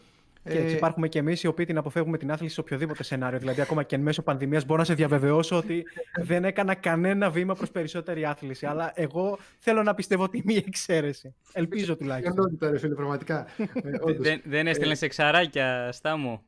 Και 0.45 0.59
έτσι 0.59 0.75
ε, 0.75 0.77
υπάρχουμε 0.77 1.09
και 1.09 1.19
εμείς 1.19 1.43
οι 1.43 1.47
οποίοι 1.47 1.65
την 1.65 1.79
αποφεύγουμε 1.79 2.19
την 2.19 2.31
άθληση 2.31 2.55
σε 2.55 2.61
οποιοδήποτε 2.61 3.03
σενάριο. 3.03 3.39
Δηλαδή, 3.39 3.61
ακόμα 3.61 3.83
και 3.83 3.95
εν 3.95 4.01
μέσω 4.01 4.23
πανδημίας, 4.23 4.65
μπορώ 4.65 4.79
να 4.79 4.85
σε 4.85 4.95
διαβεβαιώσω 4.95 5.57
ότι 5.57 5.85
δεν 6.23 6.45
έκανα 6.45 6.75
κανένα 6.75 7.31
βήμα 7.31 7.55
προς 7.55 7.71
περισσότερη 7.71 8.25
άθληση. 8.25 8.67
Αλλά 8.67 8.93
εγώ 8.95 9.39
θέλω 9.59 9.83
να 9.83 9.95
πιστεύω 9.95 10.23
ότι 10.23 10.43
μία 10.45 10.63
εξαίρεση. 10.67 11.35
Ελπίζω 11.53 11.97
τουλάχιστον. 11.97 12.39
Ενότητα, 12.39 12.71
ρε 12.71 12.79
φίλε, 12.79 12.95
πραγματικά. 12.95 13.47
Ε, 13.57 14.13
δεν, 14.19 14.41
δεν 14.45 14.67
έστελνε 14.67 14.97
ε, 15.01 15.05
εξαράκια, 15.05 15.93
Στάμου. 15.93 16.43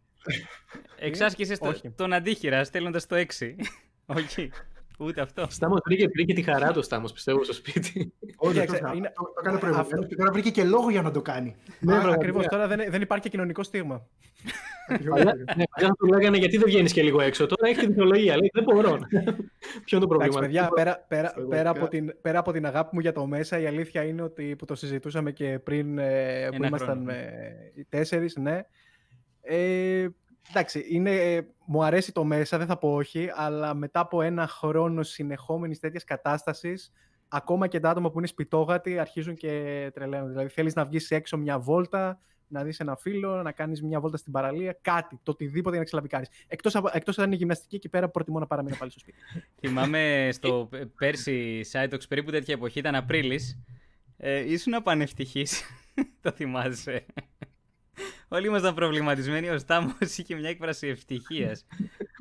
Εξάσκησες 0.99 1.59
τον 1.97 2.13
αντίχειρα 2.13 2.65
στέλνοντας 2.65 3.07
το 3.07 3.17
6. 3.17 3.25
Όχι. 4.17 4.51
Ούτε 5.01 5.21
αυτό. 5.21 5.47
Στάμος 5.49 5.81
βρήκε, 5.85 6.09
βρήκε 6.09 6.35
τη 6.35 6.43
χαρά 6.43 6.73
του 6.73 6.83
Στάμος, 6.83 7.13
πιστεύω, 7.13 7.45
στο 7.45 7.53
σπίτι. 7.53 8.13
Όχι, 8.37 8.67
το 8.67 8.75
έκανε 9.41 9.59
προηγουμένως 9.59 10.07
και 10.09 10.17
τώρα 10.17 10.33
βρήκε 10.33 10.51
και 10.51 10.65
λόγο 10.65 10.91
για 10.91 11.03
να 11.03 11.11
το 11.11 11.23
κάνει. 11.23 11.57
Ναι, 11.81 11.97
ακριβώς. 12.13 12.47
Τώρα 12.47 12.67
δεν 12.67 13.03
υπάρχει 13.03 13.23
και 13.23 13.29
κοινωνικό 13.29 13.63
στίγμα. 13.63 14.07
Ναι, 15.57 15.65
θα 15.81 15.95
του 15.99 16.07
λέγανε 16.07 16.37
γιατί 16.37 16.57
δεν 16.57 16.67
βγαίνεις 16.67 16.93
και 16.93 17.03
λίγο 17.03 17.21
έξω. 17.21 17.47
Τώρα 17.47 17.69
έχεις 17.69 17.83
τη 17.83 17.87
δικαιολογία. 17.87 18.37
Λέει 18.37 18.51
δεν 18.53 18.65
μπορώ. 18.65 18.99
Ποιο 19.85 19.99
είναι 19.99 20.01
το 20.01 20.07
πρόβλημα; 20.07 20.41
παιδιά, 20.41 20.69
πέρα, 21.49 21.71
από 21.71 21.89
την, 21.89 22.15
πέρα 22.21 22.39
από 22.39 22.53
την 22.53 22.67
αγάπη 22.67 22.89
μου 22.93 23.01
για 23.01 23.13
το 23.13 23.27
μέσα, 23.27 23.59
η 23.59 23.67
αλήθεια 23.67 24.03
είναι 24.03 24.23
ότι 24.23 24.57
που 24.57 24.65
το 24.65 24.75
συζητούσαμε 24.75 25.33
και 25.33 25.59
πριν 25.59 25.99
ε, 25.99 26.49
που 26.57 26.65
ήμασταν 26.65 27.09
οι 27.75 27.85
τέσσερις, 27.89 28.37
ναι. 28.37 28.61
Ε, 30.51 30.59
εντάξει, 30.59 30.87
είναι, 30.89 31.47
μου 31.67 31.85
αρέσει 31.85 32.13
το 32.13 32.25
μέσα, 32.25 32.59
δεν 32.59 32.67
θα 32.67 32.79
πω 32.79 32.95
όχι, 32.95 33.29
αλλά 33.35 33.75
μετά 33.75 34.01
από 34.01 34.23
ένα 34.23 34.47
χρόνο 34.47 35.03
συνεχόμενης 35.03 35.79
τέτοιας 35.79 36.05
κατάστασης, 36.05 36.93
ακόμα 37.29 37.67
και 37.67 37.81
τα 37.81 37.91
άτομα 37.91 38.11
που 38.11 38.19
είναι 38.19 38.27
σπιτόγατοι 38.27 38.99
αρχίζουν 38.99 39.35
και 39.35 39.51
τρελαίνουν. 39.95 40.29
Δηλαδή, 40.29 40.49
θέλεις 40.49 40.75
να 40.75 40.85
βγεις 40.85 41.11
έξω 41.11 41.37
μια 41.37 41.59
βόλτα, 41.59 42.21
να 42.47 42.65
δεις 42.65 42.81
ένα 42.81 42.97
φίλο, 42.97 43.43
να 43.43 43.53
κάνεις 43.53 43.83
μια 43.83 44.01
βόλτα 44.01 44.17
στην 44.17 44.33
παραλία, 44.33 44.79
κάτι, 44.83 45.21
το 45.23 45.31
οτιδήποτε 45.31 45.71
για 45.71 45.79
να 45.79 45.85
ξελαμπικάρεις. 45.85 46.29
Εκτός 46.47 46.75
εκτός 46.93 47.19
αν 47.19 47.27
είναι 47.27 47.37
γυμναστική, 47.37 47.77
εκεί 47.77 47.89
πέρα 47.89 48.09
προτιμώ 48.09 48.39
να 48.39 48.47
παραμείνω 48.47 48.77
πάλι 48.79 48.91
στο 48.91 49.01
σπίτι. 49.01 49.19
Θυμάμαι 49.61 50.29
στο 50.33 50.69
πέρσι 50.99 51.63
Σάιτοξ, 51.63 52.07
περίπου 52.07 52.31
τέτοια 52.31 52.55
εποχή, 52.55 52.79
ήταν 52.79 52.95
Απρίλης. 52.95 53.63
Ε, 54.17 54.53
ήσουν 54.53 54.75
απανευτυχής. 54.75 55.63
το 56.23 56.31
θυμάσαι. 56.31 57.07
Όλοι 58.29 58.47
ήμασταν 58.47 58.75
προβληματισμένοι. 58.75 59.49
Ο 59.49 59.59
Στάμος 59.59 60.17
είχε 60.17 60.35
μια 60.35 60.49
έκφραση 60.49 60.87
ευτυχίας. 60.87 61.67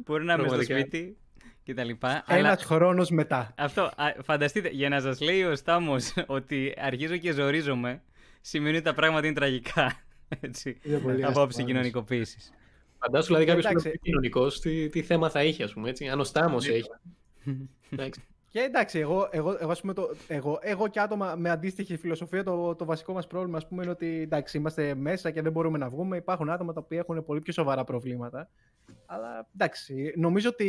Μπορεί 0.06 0.24
να 0.24 0.34
είμαι 0.34 0.48
στο 0.48 0.64
σπίτι 0.64 1.18
κτλ. 1.66 1.90
Ένας 1.90 2.24
Αλλά... 2.28 2.58
χρόνος 2.58 3.10
μετά. 3.10 3.54
Αυτό. 3.58 3.92
Φανταστείτε, 4.24 4.70
για 4.70 4.90
να 4.90 5.00
σας 5.00 5.22
λέει 5.22 5.44
ο 5.44 5.56
Στάμος 5.56 6.14
ότι 6.26 6.74
αρχίζω 6.78 7.18
και 7.18 7.32
ζορίζομαι, 7.32 8.02
σημαίνει 8.42 8.76
ότι 8.76 8.86
τα 8.86 8.94
πράγματα 8.94 9.26
είναι 9.26 9.36
τραγικά. 9.36 10.02
Έτσι. 10.40 10.80
Απόψη 11.24 11.64
κοινωνικοποίησης. 11.64 12.54
Φαντάσου 13.00 13.28
δηλαδή 13.28 13.46
κάποιος 13.46 13.66
που 13.66 13.88
είναι 13.88 14.00
κοινωνικό, 14.02 14.48
τι, 14.48 14.90
τι 14.90 15.02
θέμα 15.02 15.30
θα 15.30 15.44
είχε, 15.44 15.64
ας 15.64 15.74
πούμε. 15.74 15.90
Έτσι. 15.90 16.08
Αν 16.08 16.20
ο 16.20 16.24
Στάμος 16.24 16.68
ναι. 16.68 16.74
έχει. 16.74 16.90
Και 18.50 18.60
εντάξει, 18.60 19.00
εγώ, 19.00 19.28
εγώ, 19.32 19.58
εγώ, 19.60 19.74
πούμε, 19.82 19.94
το, 19.94 20.10
εγώ, 20.28 20.60
εγώ 20.62 20.88
και 20.88 21.00
άτομα 21.00 21.36
με 21.36 21.50
αντίστοιχη 21.50 21.98
φιλοσοφία, 21.98 22.44
το, 22.44 22.76
το 22.76 22.86
βασικό 22.86 23.14
μας 23.14 23.28
πρόβλημα 23.28 23.58
ας 23.58 23.68
πούμε, 23.68 23.82
είναι 23.82 23.92
ότι 23.92 24.22
εντάξει, 24.22 24.58
είμαστε 24.58 24.96
μέσα 24.96 25.32
και 25.32 25.42
δεν 25.42 25.52
μπορούμε 25.52 25.78
να 25.78 25.90
βγούμε. 25.90 26.18
Υπάρχουν 26.18 26.50
άτομα 26.50 26.74
τα 26.74 26.82
οποία 26.84 27.00
έχουν 27.00 27.26
πολύ 27.26 27.40
πιο 27.40 27.54
σοβαρά 27.54 27.84
προβλήματα. 27.84 28.50
Αλλά 29.06 29.50
εντάξει, 29.54 30.14
νομίζω 30.16 30.50
ότι 30.50 30.68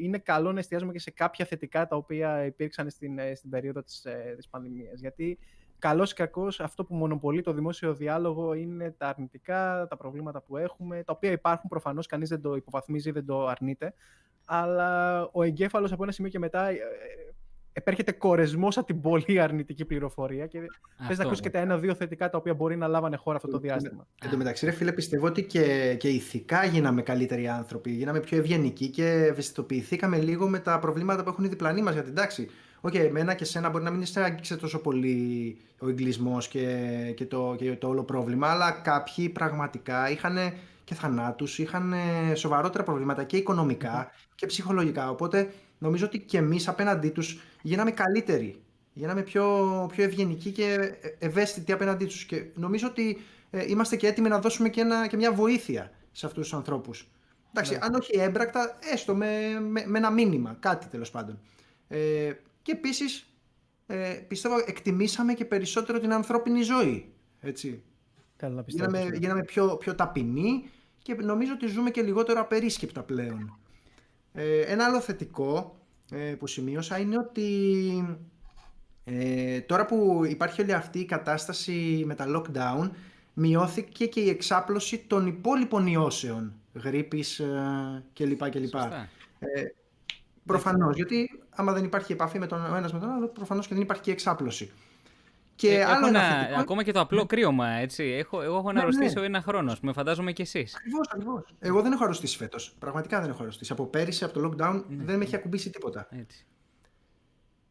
είναι 0.00 0.18
καλό 0.18 0.52
να 0.52 0.58
εστιάζουμε 0.58 0.92
και 0.92 0.98
σε 0.98 1.10
κάποια 1.10 1.44
θετικά 1.44 1.86
τα 1.86 1.96
οποία 1.96 2.44
υπήρξαν 2.44 2.90
στην, 2.90 3.18
στην 3.34 3.50
περίοδο 3.50 3.82
της 3.82 4.00
της 4.00 4.12
ε, 4.12 4.36
πανδημίας. 4.50 5.00
Γιατί 5.00 5.38
καλός 5.78 6.10
ή 6.10 6.14
κακός, 6.14 6.60
αυτό 6.60 6.84
που 6.84 6.94
μονοπολεί 6.94 7.40
το 7.40 7.52
δημόσιο 7.52 7.94
διάλογο 7.94 8.54
είναι 8.54 8.90
τα 8.90 9.08
αρνητικά, 9.08 9.86
τα 9.88 9.96
προβλήματα 9.96 10.42
που 10.42 10.56
έχουμε, 10.56 11.02
τα 11.02 11.12
οποία 11.12 11.30
υπάρχουν 11.30 11.70
προφανώς, 11.70 12.06
κανείς 12.06 12.28
δεν 12.28 12.40
το 12.40 12.54
υποβαθμίζει, 12.54 13.10
δεν 13.10 13.26
το 13.26 13.46
αρνείται. 13.46 13.94
Αλλά 14.48 15.22
ο 15.32 15.42
εγκέφαλος 15.42 15.92
από 15.92 16.02
ένα 16.02 16.12
σημείο 16.12 16.30
και 16.30 16.38
μετά 16.38 16.68
ε, 16.68 16.76
επέρχεται 17.72 18.12
κορεσμός 18.12 18.78
από 18.78 18.86
την 18.86 19.00
πολύ 19.00 19.40
αρνητική 19.40 19.84
πληροφορία 19.84 20.46
και 20.46 20.60
θες 21.08 21.18
να 21.18 21.24
ακούσεις 21.24 21.42
και 21.42 21.50
τα 21.50 21.58
ένα-δύο 21.58 21.94
θετικά 21.94 22.30
τα 22.30 22.38
οποία 22.38 22.54
μπορεί 22.54 22.76
να 22.76 22.86
λάβανε 22.86 23.16
χώρα 23.16 23.36
αυτό 23.36 23.48
το 23.48 23.58
διάστημα. 23.58 24.06
Εν 24.22 24.30
τω 24.30 24.36
μεταξύ, 24.36 24.64
ρε 24.64 24.72
φίλε, 24.72 24.92
πιστεύω 24.92 25.26
ότι 25.26 25.42
και, 25.42 25.96
και 25.98 26.08
ηθικά 26.08 26.64
γίναμε 26.64 27.02
καλύτεροι 27.02 27.48
άνθρωποι, 27.48 27.90
γίναμε 27.90 28.20
πιο 28.20 28.38
ευγενικοί 28.38 28.88
και 28.88 29.06
ευαισθητοποιηθήκαμε 29.06 30.18
λίγο 30.18 30.48
με 30.48 30.58
τα 30.58 30.78
προβλήματα 30.78 31.22
που 31.22 31.28
έχουν 31.28 31.44
οι 31.44 31.48
διπλανοί 31.48 31.82
μας 31.82 31.94
για 31.94 32.02
την 32.02 32.14
τάξη. 32.14 32.48
OK, 32.80 32.92
okay, 32.92 32.98
εμένα 32.98 33.34
και 33.34 33.44
σένα 33.44 33.68
μπορεί 33.68 33.84
να 33.84 33.90
μην 33.90 34.06
σε 34.06 34.22
άγγιξε 34.22 34.56
τόσο 34.56 34.78
πολύ 34.78 35.56
ο 35.78 35.88
εγκλισμός 35.88 36.48
και, 36.48 36.66
και, 37.16 37.26
το, 37.26 37.54
και 37.58 37.76
το 37.76 37.88
όλο 37.88 38.02
πρόβλημα, 38.04 38.48
αλλά 38.48 38.70
κάποιοι 38.70 39.28
πραγματικά 39.28 40.10
είχαν 40.10 40.38
και 40.88 40.94
θανάτους, 40.94 41.58
είχαν 41.58 41.94
σοβαρότερα 42.34 42.84
προβλήματα 42.84 43.24
και 43.24 43.36
οικονομικά 43.36 44.10
και 44.34 44.46
ψυχολογικά. 44.46 45.10
Οπότε 45.10 45.52
νομίζω 45.78 46.06
ότι 46.06 46.18
και 46.20 46.38
εμείς 46.38 46.68
απέναντί 46.68 47.08
τους 47.08 47.40
γίναμε 47.62 47.90
καλύτεροι. 47.90 48.62
Γίναμε 48.92 49.22
πιο, 49.22 49.86
πιο 49.92 50.04
ευγενικοί 50.04 50.50
και 50.50 50.94
ευαίσθητοι 51.18 51.72
απέναντί 51.72 52.04
τους. 52.04 52.24
Και 52.24 52.44
νομίζω 52.54 52.86
ότι 52.88 53.18
ε, 53.50 53.64
είμαστε 53.68 53.96
και 53.96 54.06
έτοιμοι 54.06 54.28
να 54.28 54.38
δώσουμε 54.38 54.68
και, 54.68 54.80
ένα, 54.80 55.06
και 55.06 55.16
μια 55.16 55.32
βοήθεια 55.32 55.90
σε 56.12 56.26
αυτούς 56.26 56.42
τους 56.42 56.54
ανθρώπους. 56.54 57.08
Εντάξει, 57.50 57.72
ναι. 57.72 57.78
αν 57.82 57.94
όχι 57.94 58.18
έμπρακτα, 58.18 58.78
έστω 58.92 59.14
με, 59.14 59.60
με, 59.60 59.84
με, 59.86 59.98
ένα 59.98 60.10
μήνυμα, 60.10 60.56
κάτι 60.60 60.86
τέλος 60.86 61.10
πάντων. 61.10 61.38
Ε, 61.88 62.32
και 62.62 62.72
επίσης, 62.72 63.26
ε, 63.86 64.20
πιστεύω, 64.28 64.54
εκτιμήσαμε 64.66 65.32
και 65.34 65.44
περισσότερο 65.44 65.98
την 65.98 66.12
ανθρώπινη 66.12 66.62
ζωή. 66.62 67.12
Έτσι. 67.40 67.82
Καλά, 68.36 68.64
γίναμε, 68.66 69.04
ναι. 69.04 69.16
γίναμε 69.16 69.42
πιο, 69.42 69.76
πιο 69.76 69.94
ταπεινοί 69.94 70.70
και 71.08 71.22
νομίζω 71.22 71.52
ότι 71.52 71.66
ζούμε 71.66 71.90
και 71.90 72.02
λιγότερο 72.02 72.40
απερίσκεπτα 72.40 73.02
πλέον. 73.02 73.58
Ε, 74.32 74.60
ένα 74.60 74.84
άλλο 74.84 75.00
θετικό 75.00 75.78
ε, 76.10 76.34
που 76.38 76.46
σημείωσα 76.46 76.98
είναι 76.98 77.18
ότι 77.18 77.48
ε, 79.04 79.60
τώρα 79.60 79.86
που 79.86 80.22
υπάρχει 80.28 80.62
όλη 80.62 80.72
αυτή 80.72 80.98
η 80.98 81.04
κατάσταση 81.04 82.02
με 82.06 82.14
τα 82.14 82.26
lockdown 82.28 82.90
μειώθηκε 83.34 84.06
και 84.06 84.20
η 84.20 84.28
εξάπλωση 84.28 84.98
των 84.98 85.26
υπόλοιπων 85.26 85.86
ιώσεων 85.86 86.52
γρήπης 86.74 87.38
ε, 87.38 88.04
κλπ. 88.12 88.50
κλπ. 88.50 88.74
Ε, 88.74 89.64
προφανώς, 90.44 90.96
γιατί 90.96 91.42
άμα 91.50 91.72
δεν 91.72 91.84
υπάρχει 91.84 92.12
επαφή 92.12 92.38
με 92.38 92.46
τον 92.46 92.74
ένας 92.74 92.92
με 92.92 92.98
τον 92.98 93.10
άλλο, 93.10 93.28
προφανώς 93.28 93.66
και 93.66 93.74
δεν 93.74 93.82
υπάρχει 93.82 94.02
και 94.02 94.10
εξάπλωση. 94.10 94.72
Και 95.58 95.74
ε, 95.74 95.84
άλλο 95.84 96.06
ένα, 96.06 96.20
θετικό... 96.20 96.60
Ακόμα 96.60 96.82
και 96.82 96.92
το 96.92 97.00
απλό 97.00 97.26
κρύωμα, 97.26 97.68
έτσι. 97.68 98.04
Έχω, 98.04 98.42
εγώ 98.42 98.56
έχω 98.56 98.72
να 98.72 98.80
αρρωστήσει 98.80 99.18
ναι. 99.18 99.26
ένα 99.26 99.42
χρόνος, 99.42 99.80
με 99.80 99.92
φαντάζομαι 99.92 100.32
και 100.32 100.42
εσείς. 100.42 100.76
Ακριβώς, 100.76 101.08
ακριβώς. 101.12 101.54
Εγώ 101.58 101.82
δεν 101.82 101.92
έχω 101.92 102.04
αρρωστήσει 102.04 102.36
φέτος. 102.36 102.74
Πραγματικά 102.78 103.20
δεν 103.20 103.30
έχω 103.30 103.42
αρρωστήσει. 103.42 103.72
Από 103.72 103.86
πέρυσι, 103.86 104.24
από 104.24 104.40
το 104.40 104.48
lockdown, 104.48 104.82
ναι. 104.88 105.04
δεν 105.04 105.18
με 105.18 105.24
έχει 105.24 105.34
ακουμπήσει 105.34 105.70
τίποτα. 105.70 106.08
Έτσι. 106.10 106.46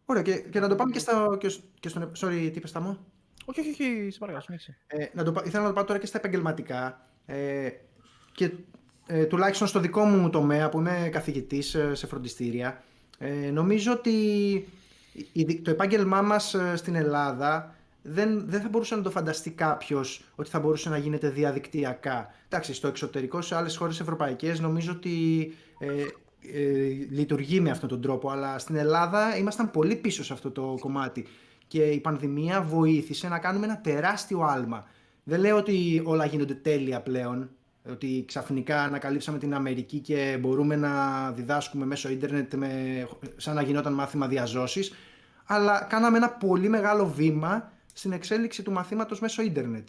Ωραία, 0.06 0.22
και, 0.22 0.36
και 0.38 0.60
να 0.60 0.68
το 0.68 0.76
πάμε 0.76 0.92
και, 0.92 1.00
στα, 1.00 1.38
και, 1.40 1.52
και 1.80 1.90
στον. 1.90 2.12
Sorry, 2.20 2.50
τι 2.52 2.58
είπες, 2.58 2.74
μου. 2.74 2.98
Όχι, 3.46 3.60
όχι, 3.60 3.70
όχι, 3.70 4.08
σε 4.12 4.20
παρακαλώ, 4.20 4.46
ε, 4.88 5.06
να 5.14 5.24
το, 5.24 5.42
ήθελα 5.46 5.62
να 5.62 5.68
το 5.68 5.74
πάω 5.74 5.84
τώρα 5.84 6.00
και 6.00 6.06
στα 6.06 6.18
επαγγελματικά. 6.18 7.08
Ε, 7.26 7.70
και 8.32 8.52
ε, 9.08 9.26
τουλάχιστον 9.26 9.68
στο 9.68 9.80
δικό 9.80 10.04
μου 10.04 10.30
τομέα 10.30 10.70
που 10.70 10.80
είμαι 10.80 11.10
καθηγητής 11.12 11.76
ε, 11.76 11.96
σε 11.96 12.08
φροντιστήρια, 12.08 12.84
ε, 13.18 13.52
νομίζω 13.52 13.92
ότι 13.92 14.14
το 15.64 15.72
επάγγελμά 15.72 16.22
μας 16.22 16.54
ε, 16.54 16.76
στην 16.76 16.96
Ελλάδα 16.96 17.76
δεν, 18.10 18.44
δεν 18.48 18.62
θα 18.62 18.70
μπορούσε 18.70 18.96
να 18.96 19.02
το 19.02 19.12
φανταστεί 19.12 19.52
κάποιος 19.52 20.24
ότι 20.36 20.50
θα 20.50 20.60
μπορούσε 20.60 20.90
να 20.90 20.98
γίνεται 20.98 21.30
διαδικτυακά. 21.30 22.34
Εντάξει, 22.48 22.74
στο 22.74 22.88
εξωτερικό, 22.88 23.42
σε 23.42 23.56
άλλες 23.56 23.78
χώρες 23.78 24.00
ευρωπαϊκές, 24.00 24.60
νομίζω 24.60 24.92
ότι 24.92 25.54
ε, 25.80 25.88
ε, 26.54 26.62
λειτουργεί 27.10 27.60
με 27.60 27.70
αυτόν 27.70 27.90
τον 27.90 28.02
τρόπο. 28.02 28.30
Αλλά 28.30 28.60
στην 28.60 28.76
Ελλάδα 28.76 29.38
ήμασταν 29.38 29.72
πολύ 29.72 29.96
πίσω 29.96 30.24
σε 30.24 30.34
αυτό 30.34 30.52
το 30.52 30.78
κομμάτι. 30.80 31.28
Και 31.68 31.84
η 31.84 32.00
πανδημία 32.00 32.62
βοήθησε 32.62 33.28
να 33.28 33.40
κάνουμε 33.40 33.66
ένα 33.66 33.82
τεράστιο 33.82 34.40
άλμα. 34.42 34.88
Δεν 35.24 35.40
λέω 35.40 35.58
ότι 35.58 36.02
όλα 36.06 36.26
γίνονται 36.26 36.54
τέλεια 36.54 37.02
πλέον. 37.02 37.50
Ότι 37.92 38.24
ξαφνικά 38.28 38.84
ανακαλύψαμε 38.84 39.38
την 39.38 39.54
Αμερική 39.54 40.00
και 40.00 40.38
μπορούμε 40.40 40.76
να 40.76 40.92
διδάσκουμε 41.32 41.86
μέσω 41.86 42.10
ίντερνετ 42.10 42.54
με, 42.54 42.70
σαν 43.38 43.56
να 43.56 43.62
γινόταν 43.62 43.94
μάθημα 43.94 44.28
διαζώσης. 44.28 44.94
Αλλά 45.46 45.88
κάναμε 45.90 46.18
ένα 46.18 46.30
πολύ 46.30 46.70
μεγάλο 46.70 47.08
βήμα 47.08 47.72
στην 47.98 48.12
εξέλιξη 48.12 48.64
του 48.64 48.72
μαθήματος 48.72 49.20
μέσω 49.20 49.42
ίντερνετ. 49.42 49.88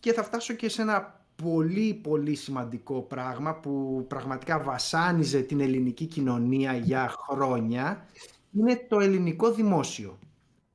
Και 0.00 0.12
θα 0.12 0.22
φτάσω 0.22 0.54
και 0.54 0.68
σε 0.68 0.82
ένα 0.82 1.24
πολύ 1.42 1.94
πολύ 1.94 2.34
σημαντικό 2.34 3.00
πράγμα 3.00 3.54
που 3.54 4.04
πραγματικά 4.08 4.60
βασάνιζε 4.60 5.40
την 5.40 5.60
ελληνική 5.60 6.06
κοινωνία 6.06 6.76
για 6.76 7.08
χρόνια 7.08 8.06
είναι 8.52 8.86
το 8.88 9.00
ελληνικό 9.00 9.52
δημόσιο 9.52 10.18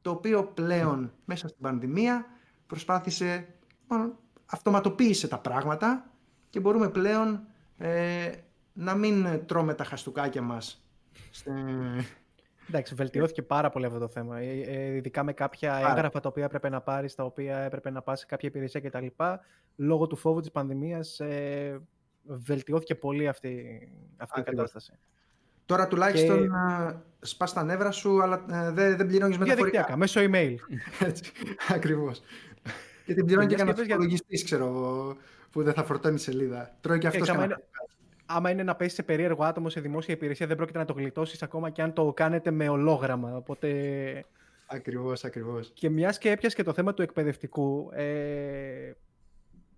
το 0.01 0.09
οποίο 0.09 0.43
πλέον 0.43 1.13
μέσα 1.25 1.47
στην 1.47 1.61
πανδημία 1.61 2.25
προσπάθησε, 2.67 3.47
αυτοματοποίησε 4.45 5.27
τα 5.27 5.39
πράγματα 5.39 6.11
και 6.49 6.59
μπορούμε 6.59 6.89
πλέον 6.89 7.47
ε, 7.77 8.31
να 8.73 8.95
μην 8.95 9.45
τρώμε 9.45 9.73
τα 9.73 9.83
χαστούκάκια 9.83 10.41
μας 10.41 10.85
Εντάξει, 12.69 12.95
βελτιώθηκε 12.95 13.41
πάρα 13.41 13.69
πολύ 13.69 13.85
αυτό 13.85 13.99
το 13.99 14.07
θέμα. 14.07 14.39
Ε, 14.39 14.61
ε, 14.61 14.95
ειδικά 14.95 15.23
με 15.23 15.33
κάποια 15.33 15.75
Άρα. 15.75 15.89
έγγραφα 15.89 16.19
τα 16.19 16.29
οποία 16.29 16.43
έπρεπε 16.43 16.69
να 16.69 16.81
πάρεις, 16.81 17.15
τα 17.15 17.23
οποία 17.23 17.57
έπρεπε 17.57 17.89
να 17.89 18.01
πας 18.01 18.19
σε 18.19 18.25
κάποια 18.25 18.49
υπηρεσία 18.49 18.79
κτλ. 18.79 19.05
Λόγω 19.75 20.07
του 20.07 20.15
φόβου 20.15 20.39
της 20.39 20.51
πανδημίας, 20.51 21.19
ε, 21.19 21.81
βελτιώθηκε 22.23 22.95
πολύ 22.95 23.27
αυτή, 23.27 23.79
αυτή 24.17 24.39
η 24.39 24.43
κατάσταση. 24.43 24.91
Τώρα 25.65 25.87
τουλάχιστον 25.87 26.41
και... 26.41 26.95
σπάς 27.19 27.53
τα 27.53 27.63
νεύρα 27.63 27.91
σου, 27.91 28.21
αλλά 28.21 28.45
ε, 28.49 28.71
δεν, 28.71 28.97
δεν 28.97 29.07
πληρώνεις 29.07 29.37
μεταφορικά. 29.37 29.97
μέσω 29.97 30.21
email. 30.23 30.55
Έτσι, 31.07 31.31
ακριβώς. 31.69 32.21
και 33.05 33.13
την 33.13 33.25
πληρώνει 33.25 33.47
και 33.47 33.55
κανένα 33.55 33.83
υπολογιστή, 33.83 34.43
ξέρω, 34.43 34.67
που 35.51 35.63
δεν 35.63 35.73
θα 35.73 35.83
φορτώνει 35.83 36.19
σελίδα. 36.19 36.75
Τρώει 36.81 36.97
και 36.97 37.07
αυτός 37.07 37.27
κανένα 37.27 37.61
άμα 38.25 38.49
είναι 38.49 38.63
να 38.63 38.75
πέσει 38.75 38.95
σε 38.95 39.03
περίεργο 39.03 39.43
άτομο 39.43 39.69
σε 39.69 39.79
δημόσια 39.79 40.13
υπηρεσία, 40.13 40.47
δεν 40.47 40.55
πρόκειται 40.55 40.77
να 40.77 40.85
το 40.85 40.93
γλιτώσεις 40.93 41.43
ακόμα 41.43 41.69
και 41.69 41.81
αν 41.81 41.93
το 41.93 42.13
κάνετε 42.13 42.51
με 42.51 42.69
ολόγραμμα. 42.69 43.35
Οπότε. 43.35 43.69
Ακριβώς, 44.67 45.23
ακριβώς. 45.23 45.71
Και 45.73 45.89
μιας 45.89 46.17
και 46.17 46.29
έπιασες 46.29 46.55
και 46.55 46.63
το 46.63 46.73
θέμα 46.73 46.93
του 46.93 47.01
εκπαιδευτικού 47.01 47.89
ε, 47.93 48.91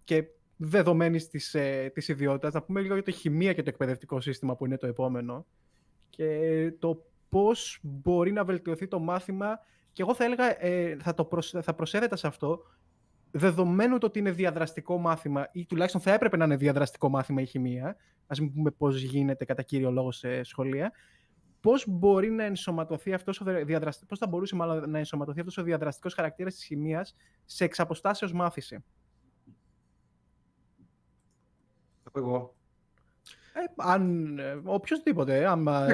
και 0.04 0.24
δεδομένης 0.58 1.28
της 1.28 1.54
ε, 1.54 1.92
της 1.94 2.08
ιδιότητας, 2.08 2.54
να 2.54 2.62
πούμε 2.62 2.82
λίγο 2.82 2.94
για 2.94 3.04
το 3.04 3.12
χημεία 3.12 3.54
και 3.54 3.64
το 3.64 3.70
εκπαιδευτικό 3.70 4.22
σύστημα 4.22 4.56
που 4.56 4.66
είναι 4.66 4.78
το 4.78 4.88
επόμενο 4.88 5.46
και 6.10 6.74
το 6.80 7.06
πώς 7.30 7.80
μπορεί 7.82 8.32
να 8.32 8.44
βελτιωθεί 8.44 8.88
το 8.88 9.00
μάθημα. 9.00 9.60
Και 9.92 10.02
εγώ 10.02 10.14
θα 10.14 10.24
έλεγα, 10.24 10.66
ε, 10.66 10.98
θα, 11.02 11.14
το 11.14 11.42
θα 11.62 11.74
προσέθετα 11.74 12.16
σε 12.16 12.28
αυτό, 12.28 12.64
δεδομένου 13.32 13.98
το 13.98 14.06
ότι 14.06 14.20
είναι 14.20 14.32
διαδραστικό 14.32 14.98
μάθημα 14.98 15.50
ή 15.52 15.66
τουλάχιστον 15.66 16.02
θα 16.02 16.14
έπρεπε 16.14 16.38
να 16.38 16.46
είναι 16.46 16.56
διαδραστικό 16.56 17.10
μάθημα 17.10 17.42
η 17.42 17.46
χημεία, 17.46 17.96
ας 18.28 18.40
μην 18.40 18.54
πούμε 18.54 18.72
πώς 18.72 19.02
γίνεται 19.02 19.46
κατά 19.46 19.62
κύριο 19.62 19.92
λόγο 19.92 20.12
σε 20.12 20.44
σχολεία, 20.44 20.92
πώς 21.62 21.86
μπορεί 21.88 22.30
να 22.32 22.44
ενσωματωθεί 22.44 23.14
αυτός 23.14 23.42
ο 23.42 23.46
διαδραστικός, 23.46 24.08
πώς 24.08 24.20
θα 24.20 24.28
μπορούσε 24.28 24.56
μάλλον 24.56 24.90
να 24.90 24.98
ενσωματωθεί 24.98 25.40
αυτός 25.40 25.58
ο 25.58 25.64
διαδραστικός 25.64 26.14
χαρακτήρας 26.14 26.54
της 26.54 26.64
χημείας 26.64 27.16
σε 27.46 27.64
εξαποστάσεως 27.64 28.34
μάθηση. 28.34 28.84
Εγώ. 32.16 32.56
Ε, 33.54 33.60
αν, 33.76 34.38
ε, 34.40 34.62
οποιοςδήποτε, 34.64 35.48
άμα 35.48 35.88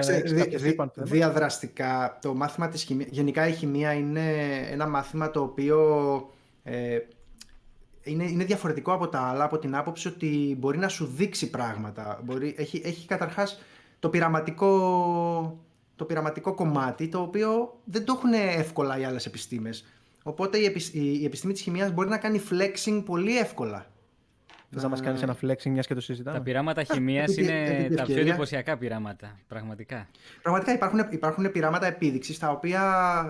διαδραστικά, 0.96 2.18
το 2.22 2.34
μάθημα 2.34 2.68
της 2.68 2.84
χημίας, 2.84 3.10
γενικά 3.12 3.48
η 3.48 3.54
χημεία 3.54 3.94
είναι 3.94 4.58
ένα 4.58 4.88
μάθημα 4.88 5.32
το 5.32 5.42
οποίο 5.42 5.80
ε, 6.64 7.00
είναι, 8.04 8.24
είναι 8.24 8.44
διαφορετικό 8.44 8.94
από 8.94 9.08
τα 9.08 9.20
άλλα 9.20 9.44
από 9.44 9.58
την 9.58 9.76
άποψη 9.76 10.08
ότι 10.08 10.56
μπορεί 10.60 10.78
να 10.78 10.88
σου 10.88 11.06
δείξει 11.06 11.50
πράγματα. 11.50 12.20
Μπορεί, 12.24 12.56
έχει, 12.58 12.82
έχει 12.86 13.08
καταρχάς 13.08 13.62
το 14.00 14.10
πειραματικό, 14.10 15.60
το 15.96 16.06
πειραματικό 16.06 16.54
κομμάτι 16.54 17.08
το 17.08 17.22
οποίο 17.22 17.80
δεν 17.84 18.06
το 18.06 18.14
έχουν 18.18 18.34
εύκολα 18.34 19.00
οι 19.00 19.04
άλλες 19.04 19.26
επιστήμες. 19.26 19.86
Οπότε 20.24 20.58
η, 20.58 20.76
η, 20.92 21.26
επιστήμη 21.26 21.54
της 21.54 21.62
χημίας 21.62 21.92
μπορεί 21.92 22.10
να 22.10 22.18
κάνει 22.18 22.42
flexing 22.50 23.04
πολύ 23.06 23.38
εύκολα. 23.38 23.86
Θες 24.74 24.84
να 24.84 24.90
μας 24.90 25.02
κάνεις 25.02 25.22
ένα 25.22 25.36
flexing, 25.42 25.70
μιας 25.70 25.88
και 25.88 25.94
το 25.94 26.02
συζητάμε; 26.02 26.38
Τα 26.38 26.44
πειράματα 26.44 26.84
χημίας 26.84 27.38
είναι 27.38 27.90
τα 27.96 28.04
πιο 28.04 28.20
εντυπωσιακά 28.20 28.78
πειράματα. 28.78 29.40
Πραγματικά. 29.48 30.08
Πραγματικά 30.42 30.74
υπάρχουν, 30.74 31.00
υπάρχουν 31.10 31.52
πειράματα 31.52 31.86
επίδειξης 31.86 32.40
τα 32.40 32.50
οποία 32.50 32.82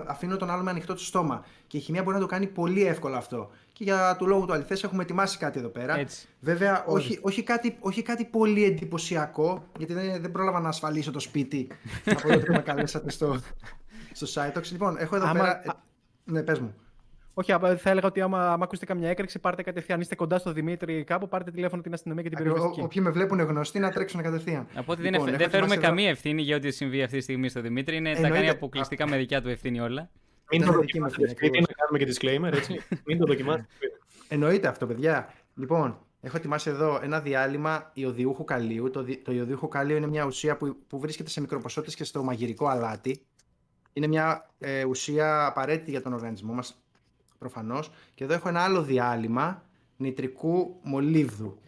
αφήνουν 0.06 0.38
τον 0.38 0.50
άλλο 0.50 0.62
με 0.62 0.70
ανοιχτό 0.70 0.94
του 0.94 1.04
στόμα. 1.04 1.44
Και 1.66 1.76
η 1.76 1.80
χημία 1.80 2.02
μπορεί 2.02 2.14
να 2.14 2.22
το 2.22 2.28
κάνει 2.28 2.46
πολύ 2.46 2.86
εύκολα 2.86 3.16
αυτό. 3.16 3.50
Και 3.76 3.84
για 3.84 4.16
του 4.18 4.26
λόγου 4.26 4.46
του 4.46 4.52
αληθές 4.52 4.82
έχουμε 4.84 5.02
ετοιμάσει 5.02 5.38
κάτι 5.38 5.58
εδώ 5.58 5.68
πέρα. 5.68 5.98
Έτσι. 5.98 6.26
Βέβαια, 6.40 6.84
όχι, 6.86 7.18
όχι, 7.22 7.42
κάτι, 7.42 7.76
όχι 7.80 8.02
κάτι 8.02 8.24
πολύ 8.24 8.64
εντυπωσιακό, 8.64 9.64
γιατί 9.78 9.92
δεν, 9.92 10.20
δεν 10.20 10.30
πρόλαβα 10.32 10.60
να 10.60 10.68
ασφαλίσω 10.68 11.10
το 11.10 11.18
σπίτι 11.20 11.68
από 12.16 12.28
το 12.28 12.38
που 12.38 12.52
με 12.52 12.58
καλέσατε 12.62 13.10
στο, 13.10 13.40
στο 14.12 14.26
site. 14.42 14.62
Λοιπόν, 14.72 14.96
έχω 14.98 15.16
εδώ 15.16 15.32
πέρα. 15.32 15.62
Ναι, 16.24 16.42
πες 16.42 16.58
μου. 16.58 16.74
Όχι, 17.36 17.52
απα- 17.52 17.76
θα 17.76 17.90
έλεγα 17.90 18.06
ότι 18.06 18.20
άμα, 18.20 18.52
άμα 18.52 18.64
ακούσετε 18.64 18.86
καμιά 18.86 19.08
έκρηξη, 19.08 19.38
πάρτε 19.38 19.62
κατευθείαν. 19.62 20.00
Είστε 20.00 20.14
κοντά 20.14 20.38
στο 20.38 20.52
Δημήτρη 20.52 21.04
κάπου, 21.04 21.28
πάρτε 21.28 21.50
τηλέφωνο 21.50 21.82
την 21.82 21.92
αστυνομία 21.92 22.22
και 22.22 22.28
την 22.28 22.38
Ό- 22.38 22.42
περιοριστική. 22.42 22.80
Όποιοι 22.80 23.02
με 23.04 23.10
βλέπουν 23.10 23.40
γνωστοί 23.40 23.78
να 23.78 23.90
τρέξουν 23.90 24.22
κατευθείαν. 24.22 24.66
Οπότε 24.78 25.02
δεν, 25.02 25.12
Λοιπόν, 25.12 25.28
εφ- 25.28 25.34
έχω 25.34 25.42
δεν 25.42 25.50
φέρουμε 25.50 25.72
ετοιμάσει 25.74 25.78
εδώ- 25.78 25.88
καμία 25.88 26.08
ευθύνη 26.08 26.42
για 26.42 26.56
ό,τι 26.56 26.70
συμβεί 26.70 27.02
αυτή 27.02 27.16
τη 27.16 27.22
στιγμή 27.22 27.48
στο 27.48 27.60
Δημήτρη. 27.60 27.96
Είναι, 27.96 28.10
τα 28.10 28.16
Εννοείται. 28.16 28.36
κάνει 28.36 28.48
αποκλειστικά 28.50 29.08
με 29.08 29.16
δικιά 29.16 29.42
του 29.42 29.48
ευθύνη 29.48 29.80
όλα. 29.80 30.10
Μην 30.50 30.62
Ήταν 30.62 30.74
το 30.74 30.80
δική 30.80 31.00
μου 31.00 31.06
δοκιμάσετε 31.08 31.32
ευθύνη, 31.32 31.56
σπίτι, 31.56 31.60
να 31.60 31.74
κάνουμε 31.74 31.98
και 31.98 32.12
disclaimer, 32.12 32.56
έτσι. 32.56 32.80
Μην 33.06 33.18
το 33.18 33.26
δοκιμάσετε 33.26 33.68
σπίτι. 33.74 33.94
Εννοείται 34.28 34.68
αυτό, 34.68 34.86
παιδιά. 34.86 35.34
Λοιπόν, 35.54 35.98
έχω 36.20 36.36
ετοιμάσει 36.36 36.70
εδώ 36.70 37.00
ένα 37.02 37.20
διάλειμμα 37.20 37.90
ιωδιούχου 37.94 38.44
καλίου. 38.44 38.90
Το, 38.90 39.02
δι- 39.02 39.24
το 39.24 39.32
ιωδιούχο 39.32 39.68
καλίο 39.68 39.96
είναι 39.96 40.06
μια 40.06 40.24
ουσία 40.24 40.56
που, 40.56 40.76
που 40.86 40.98
βρίσκεται 40.98 41.30
σε 41.30 41.40
μικροποσότητες 41.40 41.94
και 41.94 42.04
στο 42.04 42.22
μαγειρικό 42.22 42.66
αλάτι. 42.66 43.20
Είναι 43.92 44.06
μια 44.06 44.50
ε, 44.58 44.84
ουσία 44.84 45.46
απαραίτητη 45.46 45.90
για 45.90 46.02
τον 46.02 46.12
οργανισμό 46.12 46.52
μας, 46.52 46.82
προφανώς. 47.38 47.90
Και 48.14 48.24
εδώ 48.24 48.34
έχω 48.34 48.48
ένα 48.48 48.60
άλλο 48.60 48.82
διάλειμμα 48.82 49.62
νητρικού 49.96 50.80
μολύβδου. 50.82 51.58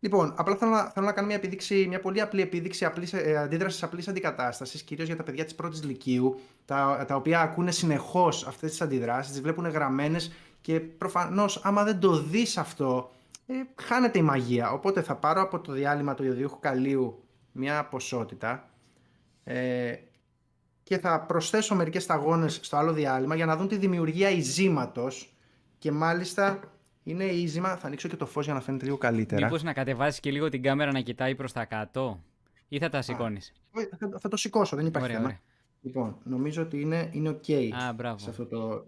Λοιπόν, 0.00 0.32
απλά 0.36 0.56
θέλω 0.56 0.70
να, 0.70 0.82
θέλω 0.82 1.06
να 1.06 1.12
κάνω 1.12 1.26
μια, 1.26 1.36
επίδειξη, 1.36 1.86
μια 1.88 2.00
πολύ 2.00 2.20
απλή 2.20 2.40
επίδειξη 2.40 2.84
απλής, 2.84 3.12
ε, 3.12 3.36
αντίδρασης 3.36 3.82
απλής 3.82 4.08
αντικατάστασης, 4.08 4.82
κυρίως 4.82 5.06
για 5.06 5.16
τα 5.16 5.22
παιδιά 5.22 5.44
της 5.44 5.54
πρώτης 5.54 5.84
λυκείου, 5.84 6.40
τα, 6.64 7.04
τα 7.08 7.14
οποία 7.14 7.40
ακούνε 7.40 7.70
συνεχώς 7.70 8.46
αυτές 8.46 8.70
τις 8.70 8.80
αντιδράσεις, 8.80 9.32
τις 9.32 9.40
βλέπουν 9.40 9.68
γραμμένες 9.68 10.32
και 10.60 10.80
προφανώς 10.80 11.60
άμα 11.64 11.84
δεν 11.84 11.98
το 12.00 12.22
δεις 12.22 12.56
αυτό, 12.56 13.10
ε, 13.46 13.54
χάνεται 13.82 14.18
η 14.18 14.22
μαγεία. 14.22 14.70
Οπότε 14.70 15.02
θα 15.02 15.14
πάρω 15.14 15.40
από 15.42 15.60
το 15.60 15.72
διάλειμμα 15.72 16.14
του 16.14 16.24
ιωδιούχου 16.24 16.58
καλίου 16.60 17.22
μια 17.52 17.84
ποσότητα 17.84 18.68
ε, 19.44 19.94
και 20.82 20.98
θα 20.98 21.20
προσθέσω 21.20 21.74
μερικές 21.74 22.02
σταγόνες 22.02 22.60
στο 22.62 22.76
άλλο 22.76 22.92
διάλειμμα 22.92 23.34
για 23.34 23.46
να 23.46 23.56
δουν 23.56 23.68
τη 23.68 23.76
δημιουργία 23.76 24.30
ειζήματος 24.30 25.34
και 25.78 25.92
μάλιστα 25.92 26.60
είναι 27.10 27.24
ίζημα, 27.24 27.76
θα 27.76 27.86
ανοίξω 27.86 28.08
και 28.08 28.16
το 28.16 28.26
φως 28.26 28.44
για 28.44 28.54
να 28.54 28.60
φαίνεται 28.60 28.84
λίγο 28.84 28.96
καλύτερα. 28.96 29.44
Μήπως 29.44 29.62
να 29.62 29.72
κατεβάσεις 29.72 30.20
και 30.20 30.30
λίγο 30.30 30.48
την 30.48 30.62
κάμερα 30.62 30.92
να 30.92 31.00
κοιτάει 31.00 31.34
προς 31.34 31.52
τα 31.52 31.64
κάτω, 31.64 32.22
ή 32.68 32.78
θα 32.78 32.88
τα 32.88 33.02
σηκώνεις; 33.02 33.52
Ε, 33.72 33.96
Θα, 33.96 34.18
θα 34.18 34.28
το 34.28 34.36
σηκώσω, 34.36 34.76
δεν 34.76 34.86
υπάρχει 34.86 35.08
Ωραία, 35.08 35.16
θέμα. 35.20 35.28
ωραία. 35.28 35.40
Λοιπόν, 35.82 36.16
νομίζω 36.24 36.62
ότι 36.62 36.80
είναι, 36.80 37.08
είναι 37.12 37.30
ok 37.30 37.68
Α, 37.88 37.92
μπράβο. 37.92 38.18
σε 38.18 38.30
αυτό 38.30 38.46
το... 38.46 38.86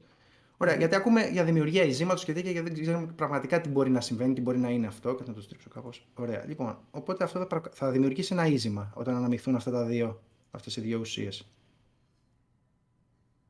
Ωραία, 0.56 0.74
γιατί 0.76 0.94
ακούμε 0.94 1.26
για 1.28 1.44
δημιουργία 1.44 1.82
ειζήματος 1.84 2.24
και 2.24 2.32
τέτοια 2.32 2.52
και 2.52 2.62
δεν 2.62 2.80
ξέρουμε 2.80 3.06
πραγματικά 3.06 3.60
τι 3.60 3.68
μπορεί 3.68 3.90
να 3.90 4.00
συμβαίνει, 4.00 4.34
τι 4.34 4.40
μπορεί 4.40 4.58
να 4.58 4.70
είναι 4.70 4.86
αυτό 4.86 5.14
και 5.14 5.24
θα 5.24 5.32
το 5.32 5.40
στρίψω 5.40 5.68
κάπως. 5.68 6.06
Ωραία, 6.14 6.44
λοιπόν, 6.46 6.78
οπότε 6.90 7.24
αυτό 7.24 7.38
θα, 7.38 7.46
πρα- 7.46 7.70
θα 7.72 7.90
δημιουργήσει 7.90 8.32
ένα 8.32 8.46
ίζημα 8.46 8.92
όταν 8.94 9.16
αναμειχθούν 9.16 9.54
αυτά 9.54 9.70
τα 9.70 9.84
δύο, 9.84 10.22
αυτές 10.50 10.76
οι 10.76 10.80
δύο 10.80 10.98
ουσίες. 10.98 11.46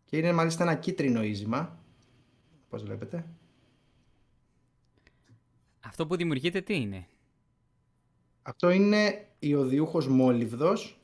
Και 0.05 0.17
είναι 0.17 0.33
μάλιστα 0.33 0.63
ένα 0.63 0.75
κίτρινο 0.75 1.23
ίζημα, 1.23 1.79
όπως 2.67 2.83
βλέπετε; 2.83 3.27
Αυτό 5.81 6.07
που 6.07 6.16
δημιουργείται 6.16 6.61
τι 6.61 6.74
είναι; 6.74 7.07
Αυτό 8.43 8.70
είναι 8.70 9.27
ιωδιούχος 9.39 10.09
μόλιβδος. 10.09 11.01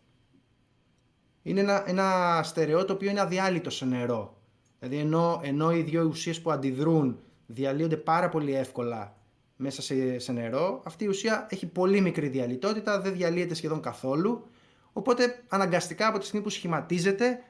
Είναι 1.43 1.61
ένα, 1.61 1.89
ένα 1.89 2.41
στερεό 2.43 2.85
το 2.85 2.93
οποίο 2.93 3.11
είναι 3.11 3.21
αδιάλειτο 3.21 3.71
σε 3.71 3.85
νερό. 3.85 4.37
Δηλαδή 4.79 4.99
ενώ, 4.99 5.41
ενώ 5.43 5.73
οι 5.73 5.83
δύο 5.83 6.03
ουσίες 6.03 6.41
που 6.41 6.51
αντιδρούν 6.51 7.19
διαλύονται 7.47 7.97
πάρα 7.97 8.29
πολύ 8.29 8.55
εύκολα 8.55 9.17
μέσα 9.57 9.83
σε, 9.83 10.19
σε 10.19 10.33
νερό, 10.33 10.83
αυτή 10.85 11.05
η 11.05 11.09
ουσία 11.09 11.47
έχει 11.51 11.67
πολύ 11.67 12.01
μικρή 12.01 12.29
διαλυτότητα, 12.29 13.01
δεν 13.01 13.13
διαλύεται 13.13 13.55
σχεδόν 13.55 13.81
καθόλου. 13.81 14.47
Οπότε 14.93 15.43
αναγκαστικά 15.49 16.07
από 16.07 16.19
τη 16.19 16.25
στιγμή 16.27 16.45
που 16.45 16.51
σχηματίζεται 16.51 17.43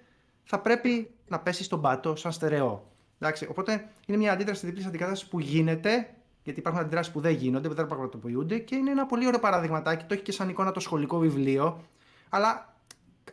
θα 0.43 0.61
πρέπει 0.61 1.11
να 1.29 1.41
πέσει 1.41 1.65
στον 1.65 1.81
πάτο 1.81 2.17
σαν 2.17 2.33
στερεό. 2.33 2.93
Εντάξει, 3.19 3.47
οπότε 3.47 3.89
είναι 4.07 4.19
μια 4.19 4.33
αντίδραση 4.33 4.67
διπλής 4.67 4.87
αντικατάστασης 4.87 5.29
που 5.29 5.41
γίνεται, 5.41 6.15
γιατί 6.47 6.61
υπάρχουν 6.61 6.81
αντιδράσεις 6.83 7.13
που 7.13 7.21
δεν 7.21 7.33
γίνονται, 7.35 7.69
που 7.69 7.75
δεν 7.75 7.87
πραγματοποιούνται 7.87 8.59
και 8.59 8.75
είναι 8.75 8.91
ένα 8.91 9.07
πολύ 9.07 9.27
ωραίο 9.27 9.39
παραδειγματάκι. 9.41 10.05
Το 10.05 10.15
έχει 10.15 10.23
και 10.23 10.33
σαν 10.33 10.49
εικόνα 10.49 10.73
το 10.73 10.81
σχολικό 10.81 11.19
βιβλίο. 11.19 11.85
Αλλά 12.29 12.75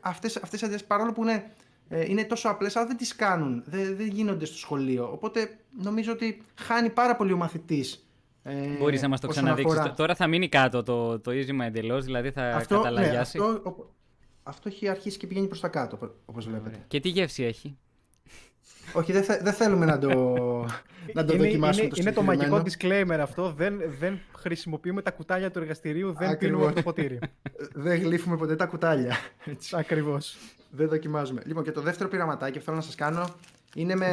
αυτές, 0.01 0.35
αυτές 0.35 0.61
οι 0.61 0.65
αντιδράσεις 0.65 0.87
παρόλο 0.87 1.11
που 1.13 1.21
είναι, 1.21 1.51
ε, 1.89 2.05
είναι 2.09 2.23
τόσο 2.23 2.49
απλές, 2.49 2.75
αλλά 2.75 2.85
δεν 2.87 2.97
τις 2.97 3.15
κάνουν, 3.15 3.63
δεν, 3.65 3.95
δεν 3.95 4.07
γίνονται 4.07 4.45
στο 4.45 4.57
σχολείο. 4.57 5.09
Οπότε 5.11 5.57
νομίζω 5.81 6.11
ότι 6.11 6.41
χάνει 6.55 6.89
πάρα 6.89 7.15
πολύ 7.15 7.31
ο 7.31 7.37
μαθητής. 7.37 8.07
Ε, 8.43 8.67
Μπορείς 8.79 9.01
να 9.01 9.07
μας 9.07 9.19
το 9.19 9.27
όσον 9.27 9.43
ξαναδείξεις. 9.43 9.77
αφορά- 9.77 9.95
Τώρα 9.95 10.15
θα 10.15 10.27
μείνει 10.27 10.49
κάτω 10.49 10.83
το, 10.83 11.19
το 11.19 11.31
ίζημα 11.31 11.65
εντελώς, 11.65 12.05
δηλαδή 12.05 12.31
θα 12.31 12.55
Αυτό, 12.55 12.75
ναι, 12.77 12.83
καταλαγιάσει. 12.83 13.37
αυτό, 13.37 13.59
οπ- 13.63 13.85
αυτό 14.43 14.69
έχει 14.69 14.87
αρχίσει 14.87 15.17
και 15.17 15.27
πηγαίνει 15.27 15.47
προς 15.47 15.59
τα 15.59 15.67
κάτω, 15.67 15.97
οπ- 16.01 16.11
όπως 16.25 16.45
βλέπετε. 16.47 16.83
Και 16.87 16.99
τι 16.99 17.09
γεύση 17.09 17.43
έχει; 17.43 17.77
Όχι, 18.93 19.11
δεν, 19.11 19.23
θε- 19.23 19.43
δεν 19.43 19.53
θέλουμε 19.53 19.85
να 19.85 19.99
το, 19.99 20.09
να 21.13 21.25
το 21.25 21.33
είναι, 21.33 21.43
δοκιμάσουμε 21.43 21.83
είναι, 21.85 21.93
το 21.93 22.01
είναι 22.01 22.11
το 22.11 22.21
μαγικό 22.21 22.57
συγκεκριμένο. 22.67 23.13
disclaimer 23.13 23.19
αυτό. 23.21 23.53
Δεν, 23.57 23.81
δεν 23.99 24.19
χρησιμοποιούμε 24.37 25.01
τα 25.01 25.11
κουτάλια 25.11 25.51
του 25.51 25.59
εργαστηρίου, 25.59 26.13
δεν 26.13 26.29
Ακριβώς. 26.29 26.37
πίνουμε 26.39 26.65
από 26.65 26.75
το 26.75 26.81
ποτήρι. 26.81 27.19
Δεν 27.73 28.01
γλύφουμε 28.01 28.37
ποτέ 28.37 28.55
τα 28.55 28.65
κουτάλια. 28.65 29.15
Έτσι. 29.45 29.75
Ακριβώς. 29.77 30.37
Δεν 30.69 30.87
δοκιμάζουμε. 30.87 31.41
Λοιπόν, 31.45 31.63
και 31.63 31.71
το 31.71 31.81
δεύτερο 31.81 32.09
πειραματάκι 32.09 32.57
που 32.59 32.63
θέλω 32.65 32.75
να 32.77 32.81
σας 32.83 32.95
κάνω 32.95 33.29
είναι 33.75 33.95
με, 33.95 34.07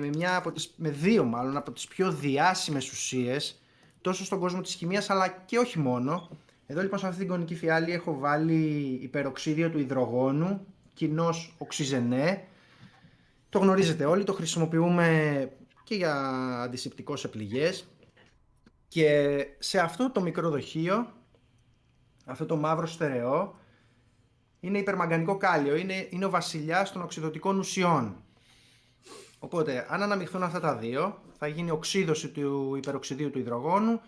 με, 0.00 0.08
μια 0.08 0.36
από 0.36 0.52
τις, 0.52 0.74
με 0.76 0.88
δύο 0.90 1.24
μάλλον 1.24 1.56
από 1.56 1.70
τις 1.72 1.86
πιο 1.88 2.12
διάσημες 2.12 2.90
ουσίες 2.90 3.60
τόσο 4.00 4.24
στον 4.24 4.38
κόσμο 4.38 4.60
της 4.60 4.74
χημείας 4.74 5.10
αλλά 5.10 5.28
και 5.46 5.58
όχι 5.58 5.78
μόνο. 5.78 6.28
Εδώ 6.66 6.82
λοιπόν 6.82 6.98
σε 6.98 7.06
αυτή 7.06 7.18
την 7.18 7.28
κονική 7.28 7.54
φιάλη 7.54 7.92
έχω 7.92 8.18
βάλει 8.18 8.98
υπεροξίδιο 9.02 9.70
του 9.70 9.78
υδρογόνου, 9.78 10.66
κοινός 10.94 11.54
οξυζενέ. 11.58 12.44
Το 13.54 13.60
γνωρίζετε 13.60 14.04
όλοι, 14.04 14.24
το 14.24 14.32
χρησιμοποιούμε 14.32 15.48
και 15.84 15.94
για 15.94 16.14
αντισηπτικό 16.62 17.16
σε 17.16 17.28
πληγές. 17.28 17.88
Και 18.88 19.38
σε 19.58 19.78
αυτό 19.78 20.10
το 20.10 20.20
μικρό 20.20 20.50
δοχείο, 20.50 21.12
αυτό 22.24 22.46
το 22.46 22.56
μαύρο 22.56 22.86
στερεό, 22.86 23.54
είναι 24.60 24.78
υπερμαγκανικό 24.78 25.36
κάλιο, 25.36 25.76
είναι, 25.76 26.06
είναι 26.10 26.24
ο 26.24 26.30
βασιλιάς 26.30 26.92
των 26.92 27.02
οξυδοτικών 27.02 27.58
ουσιών. 27.58 28.16
Οπότε, 29.38 29.86
αν 29.88 30.02
αναμειχθούν 30.02 30.42
αυτά 30.42 30.60
τα 30.60 30.76
δύο, 30.76 31.18
θα 31.38 31.46
γίνει 31.46 31.70
οξύδωση 31.70 32.28
του 32.28 32.74
υπεροξιδίου 32.76 33.30
του 33.30 33.38
υδρογόνου 33.38 34.00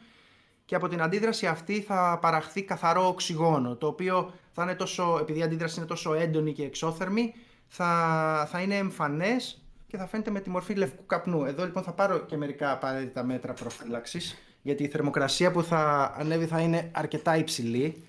και 0.64 0.74
από 0.74 0.88
την 0.88 1.02
αντίδραση 1.02 1.46
αυτή 1.46 1.80
θα 1.80 2.18
παραχθεί 2.20 2.62
καθαρό 2.62 3.08
οξυγόνο, 3.08 3.76
το 3.76 3.86
οποίο 3.86 4.32
θα 4.52 4.62
είναι 4.62 4.74
τόσο, 4.74 5.18
επειδή 5.20 5.38
η 5.38 5.42
αντίδραση 5.42 5.78
είναι 5.78 5.88
τόσο 5.88 6.14
έντονη 6.14 6.52
και 6.52 6.64
εξώθερμη, 6.64 7.34
θα, 7.68 8.48
θα 8.50 8.60
είναι 8.60 8.76
εμφανές 8.76 9.64
και 9.86 9.96
θα 9.96 10.06
φαίνεται 10.06 10.30
με 10.30 10.40
τη 10.40 10.50
μορφή 10.50 10.74
λευκού 10.74 11.06
καπνού. 11.06 11.44
Εδώ 11.44 11.64
λοιπόν 11.64 11.82
θα 11.82 11.92
πάρω 11.92 12.18
και 12.18 12.36
μερικά 12.36 12.72
απαραίτητα 12.72 13.24
μέτρα 13.24 13.52
προφύλαξης, 13.52 14.36
γιατί 14.62 14.82
η 14.82 14.88
θερμοκρασία 14.88 15.50
που 15.50 15.62
θα 15.62 16.12
ανέβει 16.18 16.46
θα 16.46 16.60
είναι 16.60 16.90
αρκετά 16.94 17.36
υψηλή, 17.36 18.04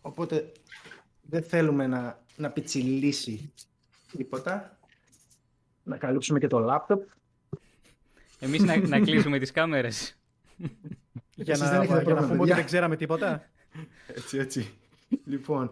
οπότε 0.00 0.52
δεν 1.22 1.42
θέλουμε 1.42 1.86
να, 1.86 2.22
να 2.36 2.50
πιτσιλήσει 2.50 3.52
τίποτα. 4.16 4.78
Να 5.82 5.96
καλύψουμε 5.96 6.38
και 6.38 6.46
το 6.46 6.58
λάπτοπ. 6.58 7.02
Εμείς 8.38 8.62
να, 8.62 8.76
να 8.76 9.00
κλείσουμε 9.00 9.38
τις 9.38 9.50
κάμερες. 9.50 10.18
Για 11.34 11.52
Εσείς 11.52 11.60
να, 11.60 11.70
δεν 11.70 11.80
έχετε 11.80 11.86
για 11.86 11.94
να 11.96 12.02
πρόβλημα, 12.02 12.20
πούμε 12.20 12.32
ότι 12.32 12.38
παιδιά. 12.38 12.54
δεν 12.54 12.64
ξέραμε 12.64 12.96
τίποτα; 12.96 13.48
Έτσι, 14.06 14.38
έτσι. 14.38 14.74
λοιπόν, 15.24 15.70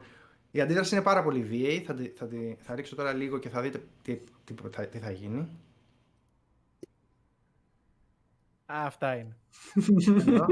η 0.51 0.61
αντίδραση 0.61 0.95
είναι 0.95 1.05
πάρα 1.05 1.23
πολύ 1.23 1.43
βίαιη. 1.43 1.81
Θα, 1.81 1.95
τη- 1.95 2.09
θα, 2.09 2.27
τη- 2.27 2.55
θα 2.59 2.75
ρίξω 2.75 2.97
τώρα 2.97 3.13
λίγο 3.13 3.39
και 3.39 3.49
θα 3.49 3.61
δείτε 3.61 3.83
τι, 4.03 4.17
τι, 4.45 4.55
θα, 4.71 4.87
τι 4.87 4.99
θα 4.99 5.11
γίνει. 5.11 5.39
Α, 8.67 8.87
αυτά 8.87 9.17
είναι. 9.17 9.37
Εδώ. 10.07 10.47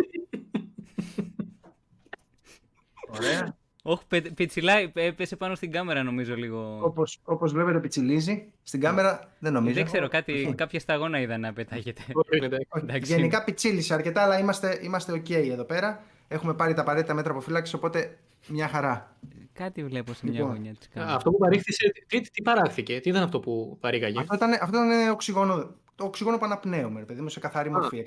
Ωραία. 3.09 3.57
Όχι, 3.87 4.03
πε- 4.09 4.31
πιτσιλάει, 4.33 4.93
ε, 4.95 5.05
έπεσε 5.05 5.37
πάνω 5.37 5.55
στην 5.55 5.71
κάμερα 5.71 6.03
νομίζω 6.03 6.37
λίγο. 6.37 6.79
Όπως, 6.83 7.21
όπως 7.25 7.53
βλέπετε 7.53 7.81
πιτσιλίζει. 7.81 8.53
Στην 8.63 8.81
κάμερα 8.81 9.33
δεν 9.39 9.53
νομίζω. 9.53 9.75
Δεν 9.75 9.85
ξέρω, 9.85 10.09
κάτι, 10.09 10.55
κάποια 10.57 10.81
σταγόνα 10.81 11.21
είδα 11.21 11.39
να 11.39 11.53
πετάγεται. 11.53 12.03
Όχι, 12.13 12.37
είναι 12.37 12.47
εντάξει. 12.47 12.67
Όχι, 12.71 12.85
Εντάξει, 12.85 13.15
γενικά 13.15 13.45
πιτσίλησε 13.45 13.95
αρκετά, 13.95 14.23
αλλά 14.23 14.39
είμαστε, 14.39 14.79
είμαστε 14.83 15.13
ok 15.13 15.31
εδώ 15.31 15.65
πέρα. 15.65 16.03
Έχουμε 16.29 16.55
πάρει 16.55 16.75
τα 16.75 16.81
απαραίτητα 16.81 17.15
μέτρα 17.15 17.31
αποφύλαξης, 17.31 17.75
οπότε 17.75 18.19
μια 18.49 18.69
χαρά. 18.69 19.17
Κάτι 19.55 19.85
βλέπω 19.85 20.13
σε 20.13 20.27
μια 20.27 20.35
Λοιπόν. 20.39 20.51
γωνιά 20.51 20.75
της 20.75 20.87
Α, 20.87 20.91
κάμερας. 20.95 21.17
Αυτό 21.17 21.31
που 21.31 21.39
παρήχθησε, 21.39 21.93
τι, 22.07 22.21
τι 22.21 22.43
παράχθηκε, 22.43 23.01
τι 23.01 23.09
ήταν 23.09 23.23
αυτό 23.23 23.41
που 23.41 23.77
παρήγαγε; 23.81 24.21
Αυτό 24.21 24.35
ήταν, 24.35 24.53
αυτό 24.53 24.85
ήταν 24.85 25.09
οξυγόνο, 25.09 25.77
το 25.95 26.05
οξυγόνο 26.05 26.39
που 26.39 26.45
αναπνέουμε, 26.45 26.99
ρε 26.99 27.05
παιδί 27.05 27.21
μου, 27.21 27.29
σε 27.29 27.41
καθαρή 27.41 27.71
μορφή, 27.71 28.05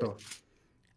100%. 0.00 0.14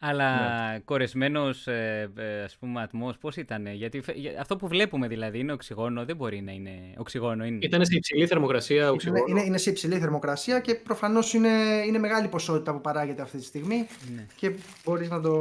Αλλά 0.04 0.36
Ναι. 0.72 0.80
κορεσμένος, 0.80 1.68
ε, 1.68 2.12
ε, 2.18 2.44
ας 2.44 2.58
πούμε, 2.58 2.82
ατμός, 2.82 3.18
πώς 3.18 3.36
ήταν. 3.38 3.68
Γιατί 3.68 4.02
φε- 4.02 4.18
για- 4.18 4.40
αυτό 4.40 4.56
που 4.56 4.68
βλέπουμε 4.68 5.08
δηλαδή 5.08 5.40
είναι 5.40 5.52
οξυγόνο, 5.52 6.06
δεν 6.06 6.16
μπορεί 6.16 6.42
να 6.42 6.52
είναι. 6.52 6.72
Οξυγόνο 6.98 7.46
είναι. 7.46 7.58
Ήταν 7.62 7.86
σε 7.86 7.96
υψηλή 7.96 8.28
θερμοκρασία 8.28 8.82
Είναι, 8.82 8.90
οξυγόνο. 8.90 9.24
είναι, 9.28 9.42
είναι 9.42 9.58
σε 9.58 9.70
υψηλή 9.70 10.00
θερμοκρασία 10.00 10.60
και 10.60 10.76
προφανώς 10.76 11.34
είναι, 11.34 11.50
είναι 11.88 11.98
μεγάλη 11.98 12.28
ποσότητα 12.28 12.72
που 12.74 12.82
παράγεται 12.82 13.22
αυτή 13.22 13.38
τη 13.38 13.44
στιγμή 13.44 13.88
Ναι. 14.16 14.26
και 14.36 14.52
μπορείς 14.86 15.10
να 15.10 15.22
το, 15.22 15.38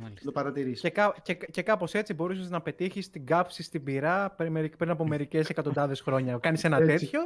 μάλιστα. 0.00 0.24
το 0.24 0.32
παρατηρήσεις. 0.32 0.80
Και, 0.80 0.90
κά, 0.90 1.14
και, 1.22 1.34
και 1.34 1.62
κάπως 1.62 1.94
έτσι 1.94 2.14
μπορούσες 2.14 2.50
να 2.50 2.60
πετύχεις 2.60 3.10
την 3.10 3.26
κάψη 3.26 3.62
στην 3.62 3.84
πυρά 3.84 4.30
πριν, 4.36 4.52
μερι- 4.52 4.76
πριν 4.76 4.90
από 4.90 5.06
μερικές 5.06 5.48
εκατοντάδες 5.48 6.00
χρόνια. 6.00 6.38
Κάνεις 6.40 6.64
ένα 6.64 6.76
Έτσι. 6.76 6.98
τέτοιο 6.98 7.20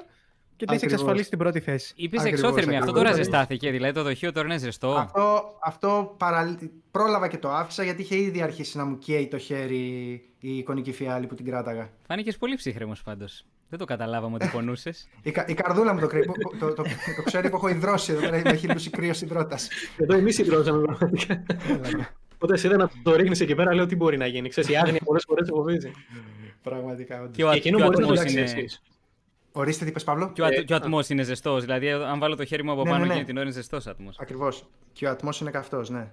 Και 0.56 0.64
τι 0.64 0.72
έχεις 0.72 0.82
Ακριβώς. 0.82 0.92
εξασφαλίσει 0.92 1.28
την 1.28 1.38
πρώτη 1.38 1.60
θέση. 1.60 1.92
Είπε 1.96 2.16
Ακριβώς, 2.20 2.40
εξώθερμη, 2.40 2.76
αυτό 2.76 2.90
ακριβώς. 2.90 3.10
τώρα 3.10 3.22
ζεστάθηκε. 3.22 3.70
Δηλαδή 3.70 3.92
το 3.92 4.02
δοχείο 4.02 4.32
τώρα 4.32 4.46
είναι 4.46 4.58
ζεστό. 4.58 4.90
Αυτό, 4.90 5.56
αυτό 5.62 6.14
παρα... 6.18 6.58
πρόλαβα 6.90 7.28
και 7.28 7.38
το 7.38 7.50
άφησα 7.50 7.82
γιατί 7.84 8.02
είχε 8.02 8.16
ήδη 8.16 8.42
αρχίσει 8.42 8.76
να 8.76 8.84
μου 8.84 8.98
καίει 8.98 9.26
το 9.28 9.38
χέρι 9.38 9.76
η 10.40 10.56
εικονική 10.56 10.92
φιάλη 10.92 11.26
που 11.26 11.34
την 11.34 11.44
κράταγα. 11.44 11.90
Φάνηκες 12.06 12.36
πολύ 12.36 12.54
ψύχρεμος 12.54 13.02
πάντως. 13.02 13.44
Δεν 13.68 13.78
το 13.78 13.84
καταλάβαμε 13.84 14.34
ότι 14.34 14.48
πονούσες. 14.52 15.08
Η, 15.22 15.30
κα- 15.30 15.46
η 15.48 15.54
καρδούλα 15.54 15.94
μου 15.94 16.00
το, 16.00 16.06
κρύ... 16.06 16.24
το, 16.24 16.32
το, 16.58 16.72
το, 16.72 16.82
το 17.16 17.22
ξέρει 17.24 17.50
που 17.50 17.56
έχω 17.56 17.68
υδρώσει 17.68 18.12
εδώ 18.12 18.20
πέρα, 18.20 18.40
με 18.44 18.50
έχει 18.50 18.68
λούσει 18.68 18.90
κρύο 18.90 19.12
υδρότα. 19.22 19.58
Εδώ 19.96 20.16
εμείς 20.16 20.34
συντρώσαμε 20.34 20.82
πραγματικά. 20.82 21.42
Όταν 22.38 22.56
σε 22.58 22.66
είδα 22.66 22.76
να 22.76 22.90
το 23.02 23.16
ρίχνεις 23.16 23.40
εκεί 23.40 23.54
πέρα, 23.54 23.74
λέω 23.74 23.86
τι 23.86 23.96
μπορεί 23.96 24.16
να 24.16 24.26
γίνει. 24.26 24.48
Ξέρεις, 24.48 24.70
η 24.70 24.76
άγνοια 24.76 25.00
πολλές 25.04 25.24
φορές 25.26 25.48
φοβίζει. 25.50 25.90
Πραγματικά. 26.62 27.20
όντως. 27.22 27.36
Και 27.36 27.42
ο, 27.44 27.46
Και 27.46 27.52
α- 27.52 27.56
εκείνο 27.56 27.78
και 27.78 27.84
ο 27.84 28.14
Ορίστε 29.58 29.84
τι 29.84 29.90
είπες 29.90 30.04
Παύλο. 30.04 30.32
και 30.32 30.42
ο, 30.42 30.44
ατ- 30.44 30.52
Ε, 30.58 30.62
και 30.62 30.72
ο 30.72 30.76
ατμός 30.76 31.08
είναι 31.08 31.22
ζεστός. 31.22 31.60
Δηλαδή, 31.64 31.90
αν 31.90 32.18
βάλω 32.18 32.36
το 32.36 32.44
χέρι 32.44 32.64
μου 32.64 32.72
από 32.72 32.82
Ναι, 32.82 32.90
πάνω 32.90 33.00
ναι, 33.00 33.06
ναι. 33.06 33.12
εκείνη 33.12 33.26
την 33.26 33.36
ώρα 33.36 33.44
είναι 33.44 33.54
ζεστός 33.54 33.86
ατμός. 33.86 34.18
Ακριβώς. 34.18 34.68
Και 34.92 35.06
ο 35.06 35.10
ατμός 35.10 35.40
είναι 35.40 35.50
καυτός, 35.50 35.90
ναι. 35.90 36.10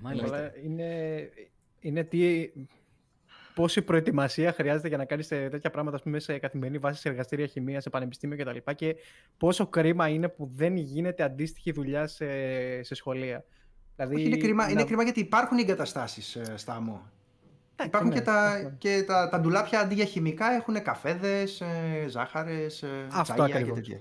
Μάλιστα. 0.00 0.36
Αλλά 0.36 0.52
είναι, 0.64 1.30
είναι 1.80 2.04
τι, 2.04 2.50
πόση 3.54 3.82
προετοιμασία 3.82 4.52
χρειάζεται 4.52 4.88
για 4.88 4.96
να 4.96 5.04
κάνεις 5.04 5.28
τέτοια 5.28 5.70
πράγματα 5.70 5.96
ας 5.96 6.02
πούμε, 6.02 6.18
σε 6.18 6.38
καθημερινή 6.38 6.78
βάση 6.78 7.00
σε 7.00 7.08
εργαστήρια 7.08 7.46
χημεία, 7.46 7.80
σε 7.80 7.90
πανεπιστήμιο 7.90 8.36
κτλ. 8.36 8.56
Και, 8.56 8.72
και 8.74 8.96
πόσο 9.38 9.66
κρίμα 9.66 10.08
είναι 10.08 10.28
που 10.28 10.50
δεν 10.54 10.76
γίνεται 10.76 11.22
αντίστοιχη 11.22 11.72
δουλειά 11.72 12.06
σε, 12.06 12.26
σε 12.82 12.94
σχολεία. 12.94 13.44
Δηλαδή, 13.96 14.14
Όχι, 14.14 14.24
είναι 14.24 14.36
κρίμα, 14.36 14.64
να- 14.64 14.70
είναι 14.70 14.84
κρίμα 14.84 15.02
γιατί 15.02 15.20
υπάρχουν 15.20 15.58
οι 15.58 15.60
εγκαταστάσεις 15.60 16.36
ε, 16.36 16.52
στα 16.56 16.74
ΑΜΟ. 16.74 17.10
Εντάξει, 17.80 17.86
Υπάρχουν 17.86 18.08
ναι, 18.08 18.14
και, 18.14 18.20
τα, 18.20 18.42
αυτό. 18.42 18.70
και 18.78 19.04
τα, 19.06 19.28
τα 19.28 19.40
ντουλάπια 19.40 19.80
αντί 19.80 19.94
για 19.94 20.04
χημικά 20.04 20.50
έχουν 20.52 20.82
καφέδες, 20.82 21.60
ε, 21.60 22.06
ζάχαρες, 22.08 22.82
ε, 22.82 23.06
Αυτό 23.12 23.34
τσάγια 23.34 23.46
και 23.46 23.58
ακριβώς. 23.58 23.78
τέτοια. 23.78 24.00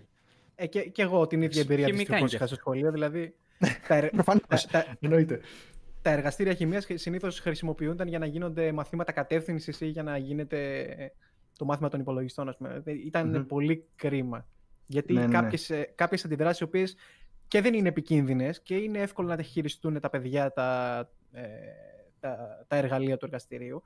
Ε, 0.56 0.68
και, 0.68 0.82
και 0.82 1.02
εγώ 1.02 1.28
την 1.28 1.42
ίδια 1.42 1.62
εμπειρία 1.62 1.86
Χημικά 1.86 1.98
δυστυχώς 2.00 2.20
είναι 2.20 2.30
και 2.30 2.36
είχα 2.36 2.46
στο 2.48 2.56
σχολείο. 2.56 2.92
Δηλαδή, 2.92 3.36
τα, 3.88 3.96
ερ- 3.96 4.14
Προφανώς, 4.14 4.42
τα, 4.48 4.58
τα, 4.72 4.86
εννοείται. 5.00 5.40
τα 6.02 6.10
εργαστήρια 6.10 6.54
χημίας 6.54 6.88
συνήθως 6.94 7.40
χρησιμοποιούνταν 7.40 8.08
για 8.08 8.20
να 8.20 8.26
γίνονται 8.26 8.72
μαθήματα 8.72 9.12
κατεύθυνσης 9.12 9.82
ή 9.82 9.86
για 9.86 10.04
να 10.04 10.18
γίνεται 10.18 11.12
το 11.58 11.66
μάθημα 11.66 11.90
των 11.90 12.00
υπολογιστών. 12.00 12.50
Ας 12.50 12.58
πούμε. 12.58 12.82
Ηταν 13.06 13.28
Μμμ. 13.30 13.46
πολύ 13.46 13.86
κρίμα. 13.96 14.46
Γιατί 14.86 15.14
Ναι, 15.14 15.20
ναι, 15.20 15.26
ναι. 15.26 15.32
κάποιες, 15.34 15.70
ε, 15.70 15.92
κάποιες 15.96 16.26
αντιδράσεις 16.26 16.60
οι 16.60 16.64
οποίες 16.64 16.96
και 17.48 17.62
δεν 17.62 17.74
είναι 17.74 17.88
επικίνδυνες 17.88 18.62
και 18.62 18.76
είναι 18.76 19.00
εύκολο 19.00 19.28
να 19.28 19.36
τα 19.36 19.42
χειριστούν 19.42 20.00
τα 20.00 20.10
παιδιά 20.10 20.52
τα, 20.52 21.00
ε, 21.32 21.44
τα, 22.36 22.66
τα 22.68 22.76
εργαλεία 22.76 23.18
του 23.18 23.26
εργαστηρίου, 23.26 23.84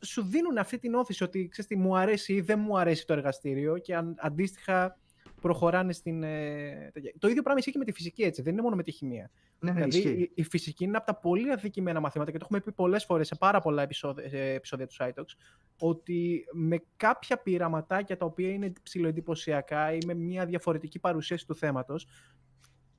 σου 0.00 0.22
δίνουν 0.22 0.58
αυτή 0.58 0.78
την 0.78 0.94
όθηση 0.94 1.24
ότι 1.24 1.48
ξέρεις 1.48 1.70
τι, 1.70 1.76
μου 1.76 1.96
αρέσει 1.96 2.32
ή 2.32 2.40
δεν 2.40 2.58
μου 2.58 2.78
αρέσει 2.78 3.06
το 3.06 3.12
εργαστήριο 3.12 3.78
και 3.78 3.96
αν, 3.96 4.14
αντίστοιχα 4.18 4.98
προχωράνε 5.40 5.92
στην... 5.92 6.22
ε, 6.22 6.90
τέτοια. 6.92 7.12
το 7.18 7.28
ίδιο 7.28 7.42
πράγμα 7.42 7.58
ισχύει 7.58 7.72
και 7.72 7.78
με 7.78 7.84
τη 7.84 7.92
φυσική, 7.92 8.22
έτσι. 8.22 8.42
Δεν 8.42 8.52
είναι 8.52 8.62
μόνο 8.62 8.76
με 8.76 8.82
τη 8.82 8.90
χημεία. 8.90 9.30
Ναι, 9.58 9.72
ναι, 9.72 9.86
Δηλαδή, 9.86 9.98
ισχύει. 9.98 10.22
η, 10.22 10.30
η 10.34 10.42
φυσική 10.42 10.84
είναι 10.84 10.96
από 10.96 11.06
τα 11.06 11.14
πολύ 11.14 11.50
αδικημένα 11.50 12.00
μαθήματα 12.00 12.30
και 12.30 12.38
το 12.38 12.44
έχουμε 12.44 12.60
πει 12.60 12.72
πολλές 12.72 13.04
φορές 13.04 13.26
σε 13.26 13.34
πάρα 13.34 13.60
πολλά 13.60 13.82
επεισόδια, 13.82 14.28
σε 14.28 14.38
επεισόδια 14.38 14.86
του 14.86 14.94
SciTalks, 14.98 15.36
ότι 15.78 16.44
με 16.52 16.82
κάποια 16.96 17.38
πειραματάκια 17.38 18.16
τα 18.16 18.26
οποία 18.26 18.50
είναι 18.50 18.72
ψηλοεντυπωσιακά 18.82 19.92
ή 19.92 19.98
με 20.06 20.14
μια 20.14 20.46
διαφορετική 20.46 20.98
παρουσίαση 20.98 21.46
του 21.46 21.54
θέματος, 21.54 22.06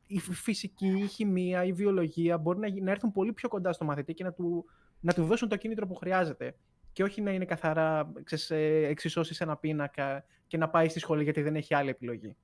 η 0.08 0.20
φ- 0.20 0.34
φυσική, 0.34 0.88
η 0.88 1.08
χημεία, 1.08 1.64
η 1.64 1.72
βιολογία 1.74 2.38
μπορεί 2.38 2.60
να, 2.60 2.68
γι- 2.68 2.82
να 2.82 2.92
έρθουν 2.92 3.12
πολύ 3.12 3.34
πιο 3.34 3.50
κοντά 3.50 3.74
στο 3.74 3.86
μαθητή 3.86 4.14
και 4.14 4.24
να 4.24 4.32
του, 4.34 4.66
να 5.00 5.14
του 5.14 5.24
δώσουν 5.26 5.50
το 5.50 5.56
κίνητρο 5.56 5.88
που 5.88 5.96
χρειάζεται. 5.96 6.56
Και 6.92 7.04
όχι 7.04 7.22
να 7.22 7.32
είναι 7.32 7.46
καθαρά 7.46 8.12
ξέρεις, 8.24 8.50
ε, 8.52 8.86
εξισώσεις 8.88 9.42
ένα 9.42 9.58
πίνακα 9.58 10.26
και 10.48 10.58
να 10.58 10.70
πάει 10.70 10.90
στη 10.90 11.00
σχολή 11.00 11.24
γιατί 11.24 11.42
δεν 11.42 11.56
έχει 11.56 11.74
άλλη 11.76 11.90
επιλογή. 11.90 12.36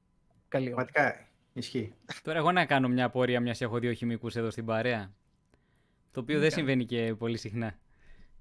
Καλή 0.47 0.73
ώρα. 0.73 0.85
Πραγματικά 0.85 1.27
ισχύει. 1.53 1.93
Τώρα 2.23 2.37
εγώ 2.37 2.51
να 2.51 2.65
κάνω 2.65 2.87
μια 2.87 3.05
απορία, 3.05 3.39
μιας 3.39 3.61
έχω 3.61 3.79
δύο 3.79 3.93
χημικούς 3.93 4.35
εδώ 4.35 4.49
στην 4.49 4.65
παρέα. 4.65 5.11
Το 6.11 6.19
οποίο 6.19 6.39
δεν 6.39 6.51
συμβαίνει 6.51 6.85
και 6.85 7.15
πολύ 7.17 7.37
συχνά. 7.37 7.77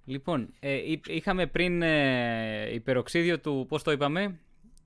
Λοιπόν, 0.04 0.54
ε, 0.60 0.72
εί- 0.92 1.06
είχαμε 1.08 1.46
πριν 1.46 1.82
ε, 1.82 2.74
υπεροξίδιο 2.74 3.40
του, 3.40 3.66
πώς 3.68 3.82
το 3.82 3.90
είπαμε. 3.90 4.38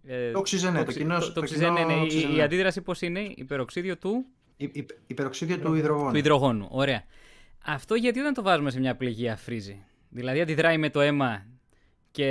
Ε, 0.07 0.31
Το 0.31 0.39
οξυζενέ, 0.39 0.77
το 0.77 0.81
οξυ- 0.83 0.99
κοινό- 0.99 1.21
το- 1.21 1.27
το 1.27 1.33
το 1.33 1.41
οξυζενέ, 1.41 1.75
κοινό 1.81 1.87
ναι. 1.87 1.93
Η- 1.95 1.99
Η, 2.01 2.03
οξυζενέ. 2.05 2.43
αντίδραση 2.43 2.81
πώς 2.81 3.01
είναι, 3.01 3.21
υπεροξίδιο 3.35 3.97
του, 3.99 4.25
Υ- 4.57 4.77
υ- 4.77 4.91
Υπεροξίδιο 5.07 5.59
του 5.59 5.75
υδρογόνου. 5.75 6.11
του 6.11 6.17
υδρογόνου. 6.17 6.67
Ωραία. 6.71 7.03
Αυτό 7.67 7.95
γιατί 7.95 8.21
όταν 8.21 8.35
το 8.35 8.43
βάζουμε 8.43 8.71
σε 8.71 8.81
μια 8.81 8.97
πληγή 8.97 9.29
αφρίζει. 9.29 9.83
Δηλαδή 10.09 10.41
αντιδράει 10.41 10.79
με 10.79 10.91
το 10.91 11.01
αίμα 11.01 11.47
και 12.11 12.25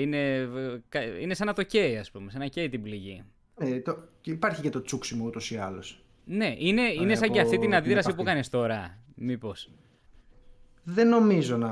είναι, 0.00 0.34
ε, 0.36 0.48
κα- 0.88 1.02
είναι 1.18 1.34
σαν 1.34 1.46
να 1.46 1.52
το 1.52 1.62
καίει, 1.62 1.96
ας 1.98 2.10
πούμε, 2.10 2.30
σαν 2.30 2.40
να 2.40 2.46
καίει 2.46 2.68
την 2.68 2.82
πληγή. 2.82 3.22
Ε, 3.58 3.80
το, 3.80 3.98
και 4.20 4.30
υπάρχει 4.30 4.62
και 4.62 4.70
το 4.70 4.82
τσούξιμο 4.82 5.24
ούτως 5.26 5.50
ή 5.50 5.56
άλλως. 5.56 6.04
Ναι, 6.24 6.54
είναι, 6.58 6.82
είναι 6.82 7.12
Ε, 7.12 7.16
σαν 7.16 7.30
και 7.30 7.38
από 7.38 7.48
αυτή 7.48 7.58
την 7.58 7.60
την 7.60 7.74
αντίδραση 7.74 7.98
επαφή. 8.08 8.16
που 8.16 8.22
κάνεις 8.24 8.48
τώρα, 8.48 8.98
μήπως. 9.14 9.70
Δεν 10.84 11.08
νομίζω 11.08 11.56
να, 11.56 11.70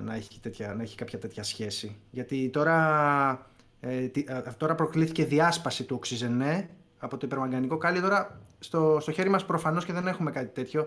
να, 0.00 0.14
έχει 0.14 0.40
τέτοια, 0.40 0.74
να 0.74 0.82
έχει 0.82 0.96
κάποια 0.96 1.18
τέτοια 1.18 1.42
σχέση. 1.42 1.96
Γιατί 2.10 2.48
τώρα, 2.50 3.50
ε, 3.86 4.06
τι- 4.06 4.32
α, 4.32 4.54
τώρα 4.56 4.74
προκλήθηκε 4.74 5.24
διάσπαση 5.24 5.84
του 5.84 5.94
οξυζενέ 5.96 6.68
από 6.98 7.16
το 7.16 7.26
υπερμαγκανικό 7.26 7.76
κάλιο. 7.76 8.00
Τώρα 8.00 8.40
στο, 8.58 8.98
στο 9.00 9.12
χέρι 9.12 9.28
μας 9.28 9.44
προφανώς 9.44 9.84
και 9.84 9.92
δεν 9.92 10.06
έχουμε 10.06 10.30
κάτι 10.30 10.46
τέτοιο. 10.54 10.86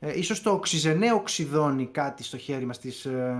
Ε, 0.00 0.18
ίσως 0.18 0.42
το 0.42 0.50
οξυζενέ 0.50 1.12
οξυδώνει 1.12 1.86
κάτι 1.86 2.22
στο 2.24 2.36
χέρι 2.36 2.64
μας. 2.66 2.78
Τις, 2.78 3.04
ε, 3.04 3.36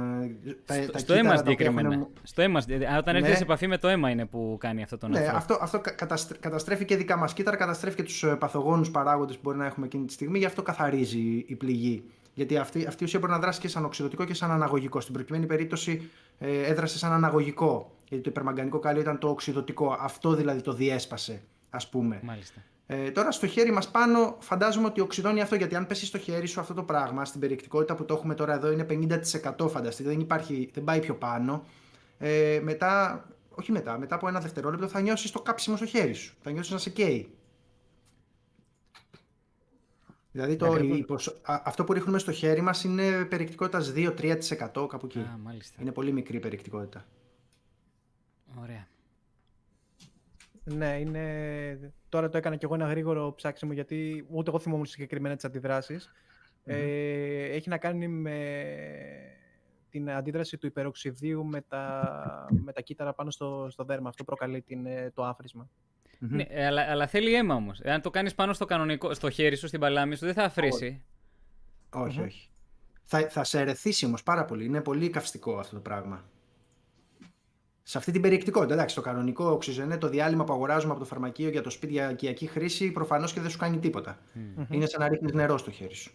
τα, 0.64 0.74
Στο, 0.74 0.92
τα 0.92 0.98
στο 0.98 1.12
αίμα 1.12 1.20
κύτταρα 1.22 1.42
τα 1.42 1.50
οποία 1.50 1.66
συγκεκριμένα. 1.66 1.94
έχουν- 1.94 2.08
Στο 2.22 2.42
αίμα, 2.42 2.62
ε, 2.68 2.74
όταν 2.74 3.02
Ναι. 3.04 3.18
έρχεται 3.18 3.36
σε 3.36 3.42
επαφή 3.42 3.66
με 3.66 3.78
το 3.78 3.88
αίμα 3.88 4.10
είναι 4.10 4.26
που 4.26 4.56
κάνει 4.60 4.82
αυτό 4.82 4.98
τον 4.98 5.10
Ναι, 5.10 5.18
αφρό. 5.18 5.36
αυτό, 5.36 5.58
αυτό 5.60 5.80
κα- 5.80 5.90
καταστρ- 5.90 6.38
καταστρέφει 6.40 6.84
και 6.84 6.96
δικά 6.96 7.16
μας 7.16 7.32
κύτταρα, 7.32 7.56
καταστρέφει 7.56 7.96
και 7.96 8.02
τους 8.02 8.22
ε, 8.22 8.36
παθογόνους 8.36 8.90
παράγοντες 8.90 9.34
που 9.34 9.40
μπορεί 9.44 9.58
να 9.58 9.66
έχουμε 9.66 9.86
εκείνη 9.86 10.04
τη 10.04 10.12
στιγμή, 10.12 10.38
γι' 10.38 10.44
αυτό 10.44 10.62
καθαρίζει 10.62 11.44
η 11.46 11.54
πληγή. 11.54 12.04
Γιατί 12.34 12.56
αυτή, 12.56 12.86
αυτή 12.86 13.02
η 13.02 13.06
ουσία 13.06 13.18
μπορεί 13.18 13.32
να 13.32 13.38
δράσει 13.38 13.60
και 13.60 13.68
σαν 13.68 13.84
οξυδοτικό 13.84 14.24
και 14.24 14.34
σαν 14.34 14.50
αναγωγικό. 14.50 15.00
Στην 15.00 15.14
προκειμένη 15.14 15.46
περίπτωση 15.46 16.10
ε, 16.38 16.62
έδρασε 16.62 16.98
σαν 16.98 17.12
αναγωγικό, 17.12 17.95
γιατί 18.08 18.24
το 18.24 18.30
υπερμαγκανικό 18.30 18.78
κάλιο 18.78 19.00
ήταν 19.00 19.18
το 19.18 19.28
οξυδοτικό. 19.28 19.96
Αυτό 20.00 20.34
δηλαδή 20.34 20.60
το 20.60 20.72
διέσπασε, 20.72 21.42
ας 21.70 21.88
πούμε. 21.88 22.20
Μάλιστα. 22.22 22.60
Ε, 22.88 23.10
τώρα 23.10 23.30
στο 23.30 23.46
χέρι 23.46 23.72
μας 23.72 23.90
πάνω 23.90 24.36
φαντάζομαι 24.40 24.86
ότι 24.86 25.00
οξυδώνει 25.00 25.40
αυτό 25.40 25.54
γιατί 25.54 25.74
αν 25.74 25.86
πέσει 25.86 26.06
στο 26.06 26.18
χέρι 26.18 26.46
σου 26.46 26.60
αυτό 26.60 26.74
το 26.74 26.82
πράγμα 26.82 27.24
στην 27.24 27.40
περιεκτικότητα 27.40 27.94
που 27.94 28.04
το 28.04 28.14
έχουμε 28.14 28.34
τώρα 28.34 28.54
εδώ 28.54 28.70
είναι 28.70 28.86
50% 29.54 29.68
φανταστείτε 29.68 30.08
δεν, 30.08 30.20
υπάρχει, 30.20 30.70
δεν 30.74 30.84
πάει 30.84 31.00
πιο 31.00 31.14
πάνω 31.14 31.64
ε, 32.18 32.60
μετά, 32.62 33.24
όχι 33.50 33.72
μετά, 33.72 33.98
μετά 33.98 34.14
από 34.14 34.28
ένα 34.28 34.40
δευτερόλεπτο 34.40 34.88
θα 34.88 35.00
νιώσεις 35.00 35.30
το 35.30 35.40
κάψιμο 35.40 35.76
στο 35.76 35.86
χέρι 35.86 36.12
σου 36.12 36.34
θα 36.42 36.50
νιώσεις 36.50 36.72
να 36.72 36.78
σε 36.78 36.90
καίει 36.90 37.30
Δηλαδή 40.32 40.56
το, 40.56 40.66
Ακριβώς. 40.66 40.98
η 40.98 41.04
ποσο- 41.04 41.36
α- 41.42 41.62
αυτό 41.64 41.84
που 41.84 41.92
ρίχνουμε 41.92 42.18
στο 42.18 42.32
χέρι 42.32 42.60
μας 42.60 42.84
είναι 42.84 43.24
περιεκτικότητας 43.24 43.92
2-3% 43.96 44.86
κάπου 44.88 45.06
εκεί. 45.06 45.18
Α, 45.18 45.38
μάλιστα. 45.42 45.82
Είναι 45.82 45.92
πολύ 45.92 46.12
μικρή 46.12 46.36
η 46.36 46.40
περιεκτικότητα. 46.40 47.04
Ωραία. 48.60 48.86
Ναι, 50.64 50.98
είναι... 50.98 51.92
τώρα 52.08 52.28
το 52.28 52.36
έκανα 52.38 52.56
κι 52.56 52.64
εγώ 52.64 52.74
ένα 52.74 52.86
γρήγορο 52.86 53.32
ψάξιμο 53.34 53.72
γιατί 53.72 54.26
ούτε 54.28 54.50
εγώ 54.50 54.58
θυμόμουν 54.58 54.86
συγκεκριμένα 54.86 55.34
τις 55.34 55.44
αντιδρασεις 55.44 56.10
Ε, 56.64 57.44
έχει 57.44 57.68
να 57.68 57.78
κάνει 57.78 58.08
με 58.08 58.36
την 59.90 60.10
αντίδραση 60.10 60.56
του 60.56 60.66
υπεροξιδίου 60.66 61.44
με 61.44 61.60
τα, 61.60 62.46
με 62.64 62.72
τα 62.72 62.80
κύτταρα 62.80 63.12
πάνω 63.14 63.30
στο, 63.30 63.66
στο 63.70 63.84
δέρμα. 63.84 64.08
Αυτό 64.08 64.24
προκαλεί 64.24 64.62
την, 64.62 64.86
ε, 64.86 65.10
το 65.14 65.24
άφρισμα. 65.24 65.68
Ναι, 66.18 66.42
ε, 66.42 66.66
αλλά, 66.66 66.82
αλλά 66.82 67.06
θέλει 67.06 67.34
αίμα 67.34 67.54
όμως. 67.54 67.80
Εάν 67.80 68.00
το 68.00 68.10
κάνεις 68.10 68.34
πάνω 68.34 68.52
στο, 68.52 68.64
κανονικό, 68.64 69.14
στο 69.14 69.30
χέρι 69.30 69.56
σου, 69.56 69.66
στην 69.66 69.80
παλάμη 69.80 70.16
σου, 70.16 70.24
δεν 70.24 70.34
θα 70.34 70.44
αφρίσει. 70.44 71.04
Όχι, 71.90 72.20
όχι. 72.20 72.48
Θα, 73.04 73.28
θα 73.28 73.44
σε 73.44 73.60
ερεθίσει 73.60 74.06
όμως 74.06 74.22
πάρα 74.22 74.44
πολύ. 74.44 74.64
Είναι 74.64 74.80
πολύ 74.80 75.10
καυστικό 75.10 75.58
αυτό 75.58 75.74
το 75.74 75.80
πράγμα. 75.80 76.24
Σε 77.88 77.98
αυτή 77.98 78.12
την 78.12 78.20
περιεκτικότητα, 78.20 78.74
εντάξει, 78.74 78.94
το 78.94 79.00
κανονικό 79.00 79.50
οξυζενέ, 79.50 79.98
το 79.98 80.08
διάλειμμα 80.08 80.44
που 80.44 80.52
αγοράζουμε 80.52 80.92
από 80.92 81.00
το 81.00 81.06
φαρμακείο 81.06 81.48
για 81.48 81.62
το 81.62 81.70
σπίτι 81.70 81.92
για 81.92 82.10
οικιακή 82.10 82.46
χρήση, 82.46 82.92
προφανώς 82.92 83.32
και 83.32 83.40
δεν 83.40 83.50
σου 83.50 83.58
κάνει 83.58 83.78
τίποτα. 83.78 84.18
Είναι 84.70 84.86
σαν 84.86 85.00
να 85.00 85.08
ρίχνεις 85.08 85.32
νερό 85.32 85.58
στο 85.58 85.70
χέρι 85.70 85.94
σου. 85.94 86.12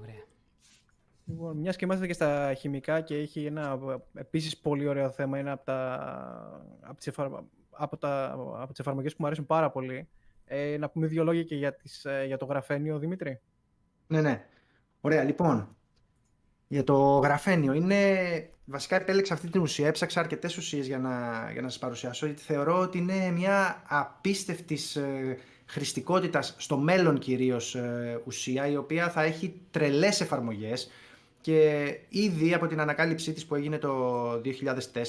Ωραία. 0.00 0.24
Λοιπόν, 1.24 1.56
μιας 1.56 1.76
και 1.76 1.84
είμαστε 1.84 2.06
και 2.06 2.12
στα 2.12 2.54
χημικά 2.54 3.00
και 3.00 3.16
έχει 3.16 3.44
ένα 3.44 3.78
επίσης 4.14 4.58
πολύ 4.58 4.88
ωραίο 4.88 5.10
θέμα, 5.10 5.38
είναι 5.38 5.50
από, 5.50 5.64
τα, 5.64 5.94
από, 6.80 6.96
τις, 6.96 7.06
εφαρ... 7.06 7.28
από, 7.70 7.96
τα, 7.96 8.32
από 8.32 8.70
τις 8.70 8.80
εφαρμογές 8.80 9.10
που 9.12 9.18
μου 9.20 9.26
αρέσουν 9.26 9.46
πάρα 9.46 9.70
πολύ. 9.70 10.08
Ε, 10.44 10.76
να 10.78 10.90
πούμε 10.90 11.06
δύο 11.06 11.24
λόγια 11.24 11.42
και 11.42 11.56
για, 11.56 11.74
τις, 11.74 12.04
ε, 12.04 12.24
για 12.26 12.36
το 12.36 12.44
γραφένιο, 12.44 12.98
Δημήτρη. 12.98 13.40
Ναι, 14.06 14.20
ναι. 14.20 14.44
Ωραία, 15.00 15.24
λοιπόν. 15.24 15.76
Για 16.68 16.84
το 16.84 17.18
γραφένιο. 17.18 17.72
Είναι... 17.72 18.50
Βασικά 18.68 18.96
επέλεξα 18.96 19.34
αυτή 19.34 19.48
την 19.48 19.60
ουσία. 19.60 19.86
Έψαξα 19.86 20.20
αρκετές 20.20 20.56
ουσίες 20.56 20.86
για 20.86 20.98
να, 20.98 21.48
για 21.52 21.62
να 21.62 21.68
σας 21.68 21.78
παρουσιάσω. 21.78 22.26
Γιατί 22.26 22.42
θεωρώ 22.42 22.78
ότι 22.78 22.98
είναι 22.98 23.30
μια 23.30 23.82
απίστευτης 23.86 24.96
ε, 24.96 25.38
χρηστικότητας 25.66 26.54
στο 26.58 26.76
μέλλον 26.76 27.18
κυρίως 27.18 27.74
ε, 27.74 28.20
ουσία 28.24 28.66
η 28.66 28.76
οποία 28.76 29.10
θα 29.10 29.22
έχει 29.22 29.60
τρελές 29.70 30.20
εφαρμογές 30.20 30.90
και 31.40 31.84
ήδη 32.08 32.54
από 32.54 32.66
την 32.66 32.80
ανακάλυψή 32.80 33.32
της 33.32 33.46
που 33.46 33.54
έγινε 33.54 33.78
το 33.78 34.32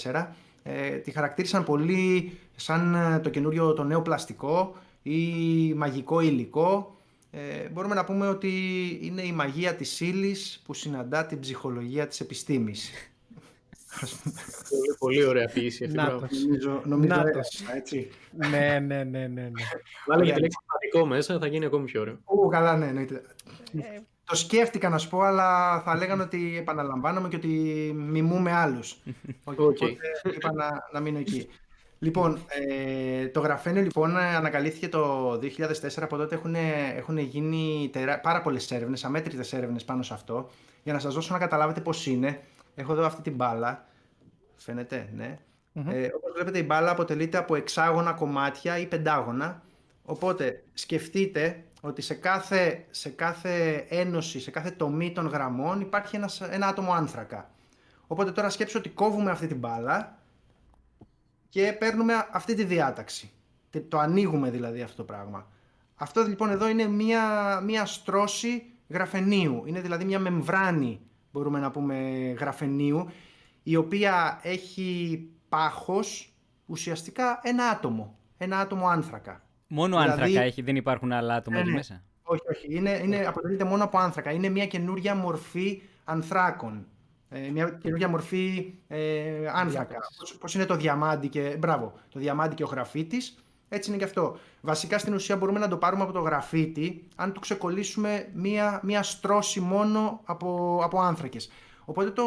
2004 0.04 0.28
ε, 0.64 0.90
τη 0.90 1.12
χαρακτήρισαν 1.12 1.64
πολύ 1.64 2.38
σαν 2.56 2.96
ε, 2.96 3.20
το 3.20 3.30
καινούριο 3.30 3.74
το 3.74 3.84
νέο 3.84 4.02
πλαστικό 4.02 4.76
ή 5.04 5.20
μαγικό 5.74 6.20
υλικό. 6.22 6.97
Ε, 7.32 7.70
μπορούμε 7.70 7.96
να 7.96 8.04
πούμε 8.04 8.28
ότι 8.28 8.52
είναι 9.02 9.22
η 9.22 9.32
μαγεία 9.32 9.76
της 9.76 10.00
ύλης 10.00 10.62
που 10.66 10.74
συναντά 10.74 11.26
την 11.26 11.40
ψυχολογία 11.40 12.08
της 12.08 12.20
επιστήμης. 12.20 12.92
πολύ, 14.70 14.96
πολύ 15.00 15.26
ωραία 15.26 15.48
ποιήση 15.48 15.84
αυτή. 15.84 16.36
Νομίζω, 16.46 16.82
νομίζω 16.86 17.22
έτσι. 17.76 18.10
ναι, 18.32 18.80
ναι, 18.80 19.04
ναι, 19.04 19.04
ναι. 19.04 19.28
ναι. 19.28 19.52
Βάλε 20.08 20.26
και 20.26 20.34
τη 20.34 20.40
λέξη 20.40 20.58
μέσα, 21.08 21.40
θα 21.40 21.48
γίνει 21.48 21.66
ακόμη 21.66 21.86
πιο 21.86 22.02
ωραίο. 22.02 22.18
Ού, 22.26 22.48
καλά, 22.48 22.78
ναι, 22.78 22.88
εννοείται. 22.88 23.22
Ε, 23.78 24.00
το 24.24 24.36
σκέφτηκα 24.36 24.90
να 24.90 24.98
σου 24.98 25.10
πω, 25.10 25.22
αλλά 25.22 25.82
θα 25.82 25.96
λέγανε 25.96 26.24
ότι 26.24 26.58
επαναλαμβάνομαι 26.58 27.28
και 27.28 27.36
ότι 27.36 27.48
μιμούμε 27.96 28.52
άλλους. 28.52 28.98
okay. 29.46 29.96
είπα 30.36 30.52
να, 30.54 30.88
να 30.92 31.00
μείνω 31.00 31.18
εκεί. 31.18 31.48
Λοιπόν, 32.00 32.40
ε, 32.48 33.28
το 33.28 33.40
γραφένιο 33.40 33.82
λοιπόν 33.82 34.18
ανακαλύφθηκε 34.18 34.90
το 34.90 35.32
2004, 35.32 36.02
από 36.02 36.18
τότε 36.18 36.36
έχουν, 36.36 36.56
έχουν 36.96 37.18
γίνει 37.18 37.90
τερά, 37.94 38.20
πάρα 38.20 38.42
πολλές 38.42 38.72
έρευνες, 38.72 39.04
αμέτρητες 39.04 39.54
έρευνες 39.54 39.86
πάνω 39.86 40.04
σε 40.04 40.14
αυτό. 40.14 40.50
Για 40.84 40.94
να 40.94 41.00
σας 41.00 41.14
δώσω 41.14 41.34
να 41.34 41.40
καταλάβετε 41.40 41.82
πώς 41.82 42.06
είναι, 42.06 42.40
έχω 42.76 42.92
εδώ 42.92 43.06
αυτή 43.06 43.22
την 43.22 43.36
μπάλα. 43.36 43.86
Φαίνεται, 44.56 45.10
ναι. 45.16 45.38
Mm-hmm. 45.76 45.94
Ε, 45.94 46.10
όπως 46.16 46.32
βλέπετε 46.34 46.60
η 46.60 46.64
μπάλα 46.66 46.92
αποτελείται 46.92 47.38
από 47.38 47.56
εξάγωνα 47.56 48.14
κομμάτια 48.14 48.78
ή 48.78 48.86
πεντάγωνα. 48.86 49.62
Οπότε 50.06 50.64
σκεφτείτε 50.74 51.64
ότι 51.82 52.02
σε 52.02 52.14
κάθε, 52.14 52.86
σε 52.90 53.10
κάθε 53.10 53.86
ένωση, 53.90 54.40
σε 54.40 54.52
κάθε 54.52 54.72
τομή 54.72 55.12
των 55.12 55.28
γραμμών 55.28 55.82
υπάρχει 55.82 56.16
ένας, 56.16 56.42
ένα 56.42 56.68
άτομο 56.68 56.94
άνθρακα. 56.94 57.50
Οπότε 58.08 58.32
τώρα 58.32 58.50
σκέψω 58.50 58.80
ότι 58.80 58.90
κόβουμε 58.90 59.32
αυτή 59.32 59.48
την 59.48 59.58
μπάλα 59.58 60.17
και 61.50 61.76
παίρνουμε 61.80 62.14
αυτή 62.32 62.54
τη 62.54 62.64
διάταξη. 62.64 63.32
Και 63.70 63.82
το 63.82 63.98
ανοίγουμε 63.98 64.50
δηλαδή 64.50 64.82
αυτό 64.82 64.96
το 64.96 65.04
πράγμα. 65.04 65.48
Αυτό 65.96 66.22
λοιπόν 66.22 66.50
εδώ 66.50 66.68
είναι 66.68 66.88
μία, 66.88 67.60
μία 67.64 67.86
στρώση 67.86 68.64
γραφενίου. 68.90 69.64
Είναι 69.66 69.82
δηλαδή 69.82 70.06
μία 70.06 70.20
μεμβράνη, 70.20 71.00
μπορούμε 71.32 71.60
να 71.60 71.72
πούμε, 71.72 71.96
γραφενίου, 72.40 73.10
η 73.64 73.76
οποία 73.76 74.40
έχει 74.44 75.22
πάχος 75.50 76.34
ουσιαστικά 76.66 77.40
ένα 77.44 77.66
άτομο. 77.66 78.18
Ένα 78.38 78.60
άτομο 78.60 78.88
άνθρακα. 78.88 79.42
Μόνο 79.68 79.98
δηλαδή... 79.98 80.22
άνθρακα 80.22 80.42
έχει, 80.42 80.62
δεν 80.62 80.76
υπάρχουν 80.76 81.12
άλλα 81.12 81.36
άτομα 81.36 81.58
εκεί 81.58 81.70
ναι, 81.70 81.76
μέσα; 81.76 82.04
Όχι, 82.24 82.42
όχι. 82.50 82.76
Είναι, 82.76 83.02
είναι, 83.04 83.26
αποτελείται 83.26 83.64
μόνο 83.64 83.84
από 83.84 83.98
άνθρακα. 83.98 84.32
Είναι 84.32 84.50
μια 84.50 84.68
καινούργια 84.68 85.16
μορφή 85.16 85.82
ανθράκων. 86.04 86.88
Ε, 87.30 87.50
μια 87.50 87.70
καινούργια 87.70 88.08
μορφή 88.08 88.74
ε, 88.88 89.48
άνθρακα. 89.54 89.98
Πώς, 90.18 90.38
πώς 90.38 90.56
είναι 90.56 90.66
το 90.66 90.76
διαμάντι 90.76 91.28
και, 91.28 91.56
μπράβο, 91.60 91.94
το 92.10 92.20
διαμάντι 92.20 92.56
και 92.56 92.64
ο 92.64 92.68
γραφίτης. 92.68 93.38
Έτσι 93.70 93.90
είναι 93.90 94.00
και 94.00 94.06
αυτό. 94.06 94.38
Βασικά 94.62 94.98
στην 94.98 95.14
ουσία 95.14 95.38
μπορούμε 95.38 95.60
να 95.60 95.68
το 95.68 95.78
πάρουμε 95.78 96.04
από 96.04 96.12
το 96.12 96.20
γραφίτι 96.20 97.08
αν 97.16 97.34
του 97.34 97.40
ξεκολλήσουμε 97.40 98.30
μία, 98.34 98.80
μία 98.84 99.04
στρώση 99.04 99.60
μόνο 99.60 100.22
από, 100.24 100.80
από 100.84 101.00
άνθρακες. 101.00 101.50
Οπότε 101.86 102.10
το, 102.10 102.24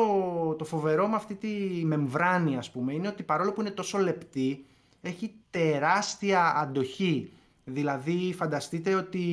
το 0.59 0.64
φοβερό 0.64 1.09
με 1.09 1.16
αυτή 1.16 1.35
τη 1.35 1.48
μεμβράνη 1.85 2.56
ας 2.56 2.70
πούμε 2.70 2.93
είναι 2.93 3.09
ότι 3.09 3.22
παρόλο 3.22 3.52
που 3.52 3.60
είναι 3.60 3.70
τόσο 3.70 3.98
λεπτή 3.98 4.64
έχει 5.01 5.35
τεράστια 5.51 6.56
αντοχή. 6.56 7.32
Δηλαδή 7.64 8.35
φανταστείτε 8.36 8.94
ότι 8.94 9.24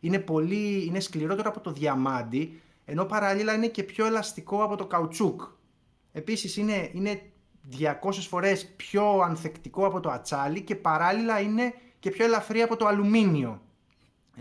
είναι, 0.00 0.18
πολύ, 0.18 0.84
είναι 0.86 1.00
σκληρότερο 1.00 1.48
από 1.48 1.60
το 1.60 1.72
διαμάντι, 1.72 2.60
ενώ 2.84 3.04
παράλληλα 3.04 3.54
είναι 3.54 3.68
και 3.68 3.82
πιο 3.82 4.06
ελαστικό 4.06 4.62
από 4.62 4.76
το 4.76 4.86
καουτσούκ. 4.86 5.42
Επίσης 6.12 6.56
είναι, 6.56 6.90
είναι 6.92 7.22
200 7.78 8.12
φορές 8.12 8.66
πιο 8.76 9.18
ανθεκτικό 9.18 9.86
από 9.86 10.00
το 10.00 10.10
ατσάλι 10.10 10.60
και 10.60 10.76
παράλληλα 10.76 11.40
είναι 11.40 11.74
και 11.98 12.10
πιο 12.10 12.24
ελαφρύ 12.24 12.62
από 12.62 12.76
το 12.76 12.86
αλουμίνιο. 12.86 13.62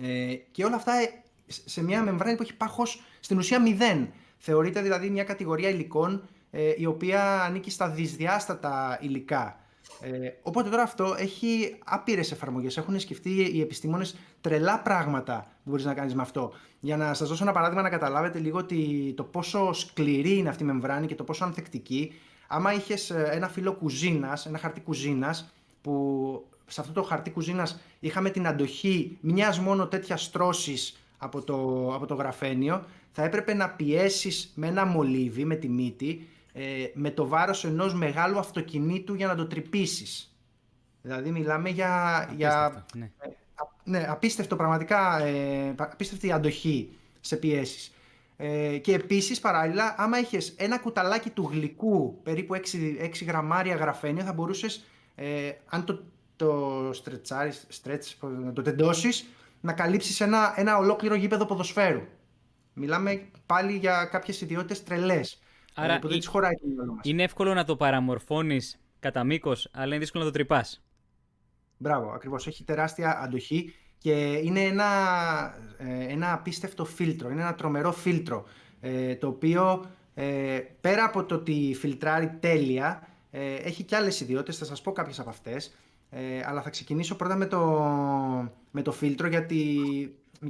Ε, 0.01 0.34
και 0.51 0.65
όλα 0.65 0.76
αυτά 0.76 0.93
ε, 0.93 1.23
σε 1.45 1.84
μια 1.84 2.03
μεμβράνη 2.03 2.35
που 2.35 2.41
έχει 2.41 2.55
πάχος 2.55 3.01
στην 3.19 3.38
ουσία 3.38 3.63
0. 3.80 4.07
Θεωρείται 4.38 4.81
δηλαδή 4.81 5.09
μια 5.09 5.23
κατηγορία 5.23 5.69
υλικών 5.69 6.27
ε, 6.51 6.73
η 6.77 6.85
οποία 6.85 7.41
ανήκει 7.41 7.69
στα 7.69 7.89
δυσδιάστατα 7.89 8.97
υλικά. 9.01 9.59
Ε, 10.01 10.30
οπότε 10.41 10.69
τώρα 10.69 10.84
αυτό 10.84 11.15
έχει 11.18 11.77
άπειρες 11.85 12.31
εφαρμογές. 12.31 12.77
Έχουν 12.77 12.99
σκεφτεί 12.99 13.30
οι 13.53 13.61
επιστήμονες 13.61 14.15
τρελά 14.41 14.80
πράγματα 14.81 15.47
που 15.63 15.69
μπορείς 15.69 15.85
να 15.85 15.93
κάνεις 15.93 16.15
με 16.15 16.22
αυτό. 16.22 16.53
Για 16.80 16.97
να 16.97 17.13
σας 17.13 17.30
δώσω 17.30 17.43
ένα 17.43 17.51
παράδειγμα 17.51 17.81
να 17.81 17.89
καταλάβετε 17.89 18.39
λίγο 18.39 18.57
ότι 18.57 19.13
το 19.18 19.23
πόσο 19.23 19.73
σκληρή 19.73 20.38
είναι 20.38 20.49
αυτή 20.49 20.63
η 20.63 20.65
μεμβράνη 20.65 21.07
και 21.07 21.15
το 21.15 21.23
πόσο 21.23 21.43
ανθεκτική. 21.43 22.13
Άμα 22.47 22.73
είχες 22.73 23.09
ε, 23.09 23.30
ένα 23.31 23.47
φύλλο 23.47 23.73
κουζίνας, 23.73 24.45
ένα 24.45 24.57
χαρτί 24.57 24.81
κουζίνας, 24.81 25.53
που 25.81 26.45
σε 26.68 26.81
αυτό 26.81 26.93
το 26.93 27.03
χαρτί 27.03 27.30
κουζίνας 27.30 27.80
είχαμε 27.99 28.30
την 28.30 28.47
αντοχή 28.47 29.18
μιας 29.22 29.59
μόνο 29.59 29.88
τέτοια 29.88 30.18
στρώσης 30.18 30.99
από 31.18 31.41
το, 31.41 31.89
από 31.93 32.05
το 32.05 32.13
γραφένιο, 32.13 32.85
θα 33.11 33.23
έπρεπε 33.23 33.53
να 33.53 33.69
πιέσεις 33.69 34.51
με 34.55 34.68
ένα 34.68 34.85
μολύβι, 34.85 35.45
με 35.45 35.55
τη 35.55 35.69
μύτη, 35.69 36.27
ε, 36.53 36.86
με 36.94 37.11
το 37.11 37.28
βάρος 37.28 37.64
ενός 37.65 37.94
μεγάλου 37.94 38.40
αυτοκινήτου 38.40 39.14
για 39.14 39.28
να 39.28 39.36
το 39.36 39.48
τρυπήσεις. 39.48 40.36
Δηλαδή 41.02 41.32
μιλάμε 41.32 41.69
για... 41.69 42.18
Απίστευτο, 42.18 42.36
για 42.36 42.86
ναι. 42.95 43.11
Ε, 43.19 43.30
ναι, 43.84 44.06
απίστευτο 44.10 44.56
πραγματικά, 44.56 45.23
ε, 45.23 45.76
απίστευτη 45.78 46.32
αντοχή 46.32 46.90
σε 47.19 47.36
πιέσεις. 47.36 47.91
Ε, 48.38 48.78
και 48.78 48.94
επίσης 48.94 49.40
παράλληλα, 49.40 49.95
άμα 49.98 50.19
είχες 50.19 50.53
ένα 50.57 50.80
κουταλάκι 50.80 51.30
του 51.30 51.49
γλυκού, 51.52 52.19
περίπου 52.23 52.56
6, 52.56 52.60
6 53.02 53.26
γραμμάρια 53.26 53.76
γραφένια, 53.76 54.23
θα 54.23 54.34
μπορούσες, 54.34 54.84
ε, 55.15 55.52
αν 55.65 55.86
το, 55.86 56.03
το 56.36 56.90
στρετσάρεις, 56.94 57.65
στρέτς, 57.68 58.18
να 58.22 58.53
το 58.53 58.61
τεντώσεις, 58.61 59.26
να 59.61 59.73
καλύψεις 59.73 60.22
ένα, 60.22 60.53
ένα 60.56 60.78
ολόκληρο 60.78 61.15
γήπεδο 61.15 61.45
ποδοσφαίρου. 61.45 62.02
Μιλάμε 62.73 63.26
πάλι 63.45 63.78
για 63.78 64.06
κάποιες 64.06 64.41
ιδιότητες 64.41 64.84
τρελές. 64.84 65.40
Άρα 65.76 65.99
που 65.99 66.07
δεν 66.07 66.18
τις 66.18 66.27
χωράει 66.27 66.53
το 66.53 66.68
μυαλό 66.68 66.93
μας. 66.93 67.06
Είναι 67.06 67.23
εύκολο 67.23 67.53
να 67.53 67.64
το 67.64 67.76
παραμορφώνεις 67.76 68.80
κατά 68.99 69.23
μήκος, 69.23 69.69
αλλά 69.72 69.85
είναι 69.85 69.98
δύσκολο 69.98 70.23
να 70.23 70.30
το 70.30 70.35
τρυπάς. 70.35 70.84
Μπράβο, 71.77 72.11
ακριβώς. 72.11 72.48
Έχει 72.48 72.64
τεράστια 72.64 73.19
αντοχή 73.19 73.73
και 73.98 74.39
είναι 74.43 74.61
ένα, 74.61 74.85
ε, 75.77 76.11
ένα 76.14 76.34
απίστευτο 76.34 76.85
φίλτρο, 76.85 77.30
είναι 77.30 77.41
ένα 77.41 77.56
τρομερό 77.56 77.91
φίλτρο, 77.91 78.45
ε, 78.80 79.15
το 79.15 79.27
οποίο 79.27 79.85
ε, 80.14 80.60
πέρα 80.81 81.03
από 81.03 81.23
το 81.26 81.35
ότι 81.35 81.76
φιλτράρει 81.80 82.38
τέλεια, 82.39 83.07
έχει 83.64 83.84
και 83.84 83.95
άλλες 83.95 84.22
ιδιότητες, 84.22 84.57
θα 84.57 84.65
σας 84.65 84.81
πω 84.81 84.91
κάποιες 84.91 85.19
από 85.19 85.30
αυτές, 85.30 85.76
αλλά 86.45 86.61
θα 86.61 86.69
ξεκινήσω 86.69 87.15
πρώτα 87.15 87.35
με 87.35 87.45
το, 87.45 87.60
με 88.72 88.81
το 88.81 88.91
φίλτρο, 88.91 89.27
γιατί 89.27 89.77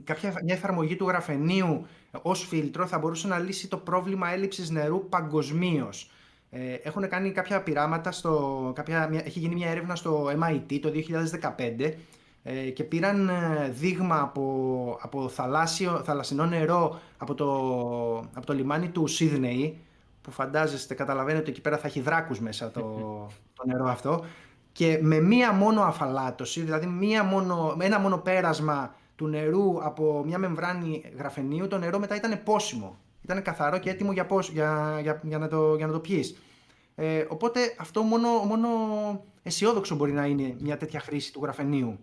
κάποια, 0.04 0.34
μια 0.44 0.56
εφαρμογή 0.56 0.96
του 0.96 1.08
γραφενίου 1.08 1.86
ως 2.22 2.48
φίλτρο 2.48 2.88
θα 2.88 3.00
μπορούσε 3.00 3.28
να 3.28 3.40
λύσει 3.40 3.68
το 3.68 3.78
πρόβλημα 3.78 4.32
έλλειψης 4.32 4.70
νερού 4.70 5.10
παγκοσμίως. 5.10 6.12
Ε, 6.50 6.74
έχουν 6.74 7.08
κάνει 7.08 7.32
κάποια 7.32 7.64
πειράματα, 7.64 8.12
στο, 8.12 8.72
κάποια, 8.76 9.10
έχει 9.26 9.40
γίνει 9.40 9.56
μια 9.56 9.70
έρευνα 9.70 9.96
στο 9.96 10.26
MIT 10.26 10.80
το 10.82 10.92
2015 11.80 11.94
ε, 12.44 12.70
και 12.70 12.84
πήραν 12.84 13.30
ε, 13.30 13.70
δείγμα 13.70 14.20
από, 14.22 14.98
από 15.02 15.30
θαλάσσιο, 15.30 16.02
θαλασσινό 16.06 16.46
νερό 16.46 17.00
από 17.18 17.34
το, 17.34 17.50
από 18.34 18.46
το 18.46 18.54
λιμάνι 18.54 18.90
του 18.90 19.08
Σίδνεϊ 19.08 19.78
που 20.22 20.32
φαντάζεστε, 20.32 20.94
καταλαβαίνετε 20.94 21.42
ότι 21.42 21.52
εκεί 21.52 21.62
πέρα 21.62 21.78
θα 21.78 21.88
έχει 21.88 22.00
δράκους 22.00 22.40
μέσα 22.40 22.72
το, 22.72 22.82
το 23.56 23.64
νερό 23.66 23.88
αυτό 23.88 24.26
και 24.72 25.00
με 25.02 25.20
μία 25.20 25.54
μόνο 25.54 25.82
αφαλάτωση, 25.82 26.62
δηλαδή 26.62 26.86
μία 26.86 27.24
μόνο, 27.24 27.74
με 27.78 27.86
ένα 27.86 28.00
μόνο 28.00 28.18
πέρασμα 28.18 28.96
του 29.16 29.28
νερού 29.28 29.84
από 29.84 30.24
μια 30.26 30.38
μεμβράνη 30.38 31.04
γραφενίου, 31.18 31.68
το 31.68 31.78
νερό 31.78 32.00
μετά 32.00 32.16
ήταν 32.16 32.44
πόσιμο. 32.44 32.98
Ήταν 33.22 33.42
καθαρό 33.42 33.78
και 33.78 33.90
έτοιμο 33.90 34.12
για, 34.12 34.26
πώς, 34.26 34.50
για, 34.50 35.00
για, 35.02 35.22
για, 35.24 35.38
να, 35.38 35.48
το, 35.48 35.76
για 35.76 35.88
να 35.88 35.92
το 35.92 36.00
πιείς. 36.00 36.36
Ε, 36.96 37.26
οπότε 37.30 37.76
αυτό 37.80 38.02
μόνο, 38.02 38.30
μόνο 38.30 38.68
αισιόδοξο 39.44 39.96
μπορεί 39.96 40.12
να 40.12 40.26
είναι 40.26 40.56
μια 40.60 40.78
τέτοια 40.78 41.00
χρήση 41.00 41.34
του 41.34 41.40
γραφενίου. 41.44 42.00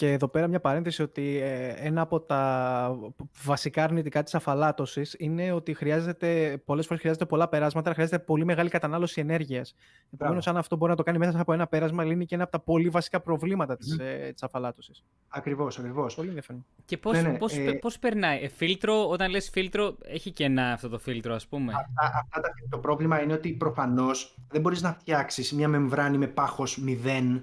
Και 0.00 0.12
εδώ 0.12 0.28
πέρα 0.28 0.46
μια 0.46 0.60
παρένθεση 0.60 1.02
ότι 1.02 1.40
ε, 1.42 1.68
ένα 1.76 2.00
από 2.00 2.20
τα 2.20 2.98
βασικά 3.44 3.84
αρνητικά 3.84 4.22
της 4.22 4.34
αφαλάτωσης 4.34 5.14
είναι 5.18 5.52
ότι 5.52 5.74
χρειάζεται, 5.74 6.62
πολλές 6.64 6.86
φορές 6.86 7.00
χρειάζεται 7.00 7.26
πολλά 7.26 7.48
περάσματα, 7.48 7.92
χρειάζεται 7.92 8.18
πολύ 8.18 8.44
μεγάλη 8.44 8.68
κατανάλωση 8.68 9.20
ενέργειας. 9.20 9.74
Επομένως, 10.10 10.46
αν 10.46 10.56
αυτό 10.56 10.76
μπορεί 10.76 10.90
να 10.90 10.96
το 10.96 11.02
κάνει 11.02 11.18
μέσα 11.18 11.40
από 11.40 11.52
ένα 11.52 11.66
πέρασμα, 11.66 12.04
λύνει 12.04 12.26
και 12.26 12.34
ένα 12.34 12.44
από 12.44 12.52
τα 12.52 12.60
πολύ 12.60 12.88
βασικά 12.88 13.20
προβλήματα 13.20 13.76
της, 13.76 13.96
mm. 14.00 14.04
ε, 14.04 14.32
της 14.32 14.42
αφαλάτωσης. 14.42 15.04
Ακριβώς, 15.28 15.78
ακριβώς. 15.78 16.14
Πολύ 16.14 16.28
ενδιαφέρον. 16.28 16.66
Και 16.84 16.96
πώς, 16.96 17.12
ναι, 17.12 17.28
ναι, 17.28 17.38
πώς, 17.38 17.56
ε... 17.56 17.72
πώς 17.72 17.98
περνάει. 17.98 18.42
Ε, 18.42 18.48
φίλτρο, 18.48 19.08
όταν 19.08 19.30
λες 19.30 19.50
φίλτρο, 19.50 19.96
έχει 20.02 20.32
και 20.32 20.44
ένα 20.44 20.72
αυτό 20.72 20.88
το 20.88 20.98
φίλτρο, 20.98 21.34
ας 21.34 21.46
πούμε; 21.46 21.72
Αυτά, 21.72 22.26
αυτά, 22.32 22.48
το 22.68 22.78
πρόβλημα 22.78 23.22
είναι 23.22 23.32
ότι 23.32 23.52
προφανώς 23.52 24.38
δεν 24.48 24.60
μπορείς 24.60 24.82
να 24.82 24.92
φτιάξεις 24.92 25.52
μια 25.52 25.68
μεμβράνη 25.68 26.18
με 26.18 26.26
πάχος 26.26 26.84
0 26.86 27.42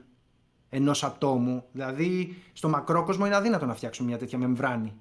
ενός 0.78 1.04
ατόμου. 1.04 1.64
Δηλαδή, 1.72 2.38
στο 2.54 2.70
μακρόκοσμο 2.70 3.26
είναι 3.26 3.36
αδύνατο 3.36 3.66
να 3.66 3.74
φτιάξουμε 3.74 4.08
μια 4.08 4.18
τέτοια 4.18 4.38
μεμβράνη. 4.38 4.94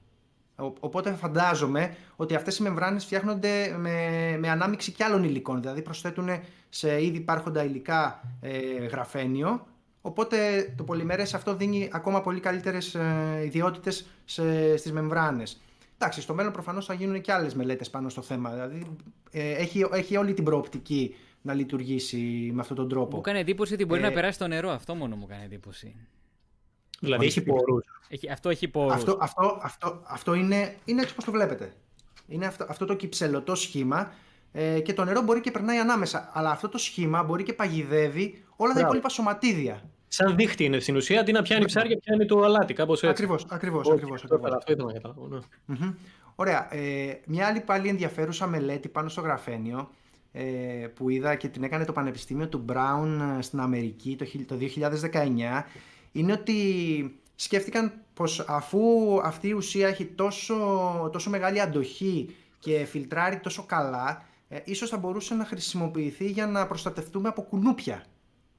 Οπότε 0.57 1.13
φαντάζομαι 1.13 1.97
ότι 2.17 2.35
αυτές 2.35 2.59
οι 2.59 2.63
μεμβράνες 2.63 3.05
φτιάχνονται 3.05 3.77
με, 3.79 4.37
με 4.39 4.49
ανάμειξη 4.49 4.93
και 4.93 5.05
άλλων 5.05 5.25
υλικών. 5.25 5.61
Δηλαδή 5.61 5.83
προσθέτουν 5.83 6.29
σε 6.69 7.05
ήδη 7.05 7.17
υπάρχοντα 7.17 7.65
υλικά 7.65 8.21
ε, 8.41 8.87
γραφένιο. 8.87 9.67
Οπότε 10.01 10.37
το 10.77 10.85
πολυμερές 10.85 11.35
αυτό 11.35 11.55
δίνει 11.57 11.89
ακόμα 11.93 12.21
πολύ 12.21 12.41
καλύτερες 12.41 12.95
ε, 12.95 13.43
ιδιότητες 13.45 14.07
σε, 14.25 14.77
στις 14.77 14.93
μεμβράνες. 14.93 15.61
Εντάξει, 15.99 16.21
στο 16.21 16.35
μέλλον 16.35 16.53
προφανώς 16.53 16.87
θα 16.87 16.95
γίνουν 16.95 17.21
και 17.21 17.33
άλλες 17.33 17.55
μελέτες 17.55 17.91
πάνω 17.91 18.09
στο 18.09 18.23
θέμα. 18.23 18.51
Δηλαδή 18.51 18.87
ε, 19.31 19.51
έχει, 19.51 19.87
έχει 19.93 20.17
όλη 20.17 20.35
την 20.35 20.45
προοπτική 20.45 21.15
να 21.47 21.55
λειτουργήσει 21.55 22.51
με 22.53 22.61
αυτόν 22.61 22.77
τον 22.77 22.89
τρόπο. 22.89 23.17
Μου 23.17 23.23
κάνει 23.23 23.39
εντύπωση 23.39 23.75
ότι 23.75 23.85
μπορεί 23.85 24.01
ε... 24.01 24.05
να 24.05 24.13
περάσει 24.13 24.39
το 24.39 24.47
νερό. 24.47 24.71
Αυτό 24.71 24.95
μόνο 24.95 25.17
μου 25.17 25.27
κάνει 25.27 25.45
εντύπωση. 25.45 25.97
Δηλαδή 27.01 27.27
έχει 27.27 27.43
πόρους. 27.43 27.85
Αυτό 28.31 28.49
έχει 28.49 28.69
πόρους. 28.69 28.95
Αυτό, 28.95 29.19
αυτό, 29.21 29.59
αυτό, 29.63 30.03
αυτό 30.07 30.35
είναι, 30.35 30.77
είναι 30.85 31.01
έτσι 31.01 31.13
όπως 31.13 31.25
το 31.25 31.31
βλέπετε. 31.31 31.73
Είναι 32.29 32.47
αυτό, 32.47 32.67
αυτό 32.69 32.85
το 32.85 32.95
κυψελωτό 32.95 33.55
σχήμα 33.55 34.13
ε, 34.53 34.81
και 34.81 34.93
το 34.93 35.05
νερό 35.05 35.23
μπορεί 35.23 35.41
και 35.41 35.51
περνάει 35.51 35.79
ανάμεσα. 35.79 36.31
Αλλά 36.33 36.51
αυτό 36.51 36.69
το 36.69 36.79
σχήμα 36.79 37.23
μπορεί 37.23 37.43
και 37.43 37.53
παγιδεύει 37.53 38.45
όλα 38.57 38.73
τα 38.73 38.81
υπόλοιπα 38.81 39.09
σωματίδια. 39.09 39.91
Σαν 40.09 40.37
δίχτυ 40.37 40.65
είναι 40.65 40.79
στην 40.79 40.97
ουσία, 40.97 41.21
αντί 41.21 41.33
να 41.33 41.43
πιάνει 41.43 41.65
ψάρια, 41.65 41.99
πιάνει 41.99 42.27
το 42.27 42.43
αλάτι, 42.43 42.75
κάπως 42.75 43.03
έτσι. 43.03 43.09
Ακριβώς, 43.11 43.47
ακριβώς. 43.51 43.91
Ακριβώς, 43.91 44.25
ακριβώς. 44.25 44.53
Αυτό 44.55 44.73
ήθελα 44.73 44.87
να 44.87 44.93
καταλάβω. 44.93 45.29
Ναι. 45.67 45.95
Ωραία. 46.35 46.75
Ε, 46.75 47.21
μια 47.27 47.47
άλλη 47.47 47.61
πάλι 47.61 47.89
ενδιαφέρουσα 47.89 48.47
μελέτη 48.47 48.89
πάνω 48.89 49.09
στο 49.09 49.21
γραφένιο 49.21 49.79
ε, 49.79 50.06
που 50.95 51.09
είδα 51.09 51.35
και 51.35 51.49
την 51.49 51.63
έκανε 51.63 51.85
το 51.85 51.93
Πανεπιστήμιο 51.93 52.49
του 52.49 52.65
Brown 52.69 53.37
ε, 53.39 53.43
στην 53.43 53.61
Αμερική 53.61 54.17
το 54.47 54.59
2019 55.13 55.63
είναι 56.13 56.33
ότι 56.33 56.55
σκέφτηκαν 57.35 57.93
πως 58.15 58.45
αφού 58.49 58.81
αυτή 59.23 59.49
η 59.49 59.53
ουσία 59.53 59.89
έχει 59.89 60.05
τόσο, 60.05 60.57
τόσο 61.13 61.31
μεγάλη 61.31 61.61
αντοχή 61.61 62.35
και 62.59 62.85
φιλτράρει 62.85 63.39
τόσο 63.39 63.65
καλά, 63.67 64.25
ε, 64.49 64.59
ίσως 64.65 64.91
θα 64.91 64.97
μπορούσε 64.97 65.35
να 65.35 65.45
χρησιμοποιηθεί 65.45 66.27
για 66.31 66.47
να 66.47 66.67
προστατευτούμε 66.67 67.29
από 67.29 67.43
κουνούπια. 67.43 68.05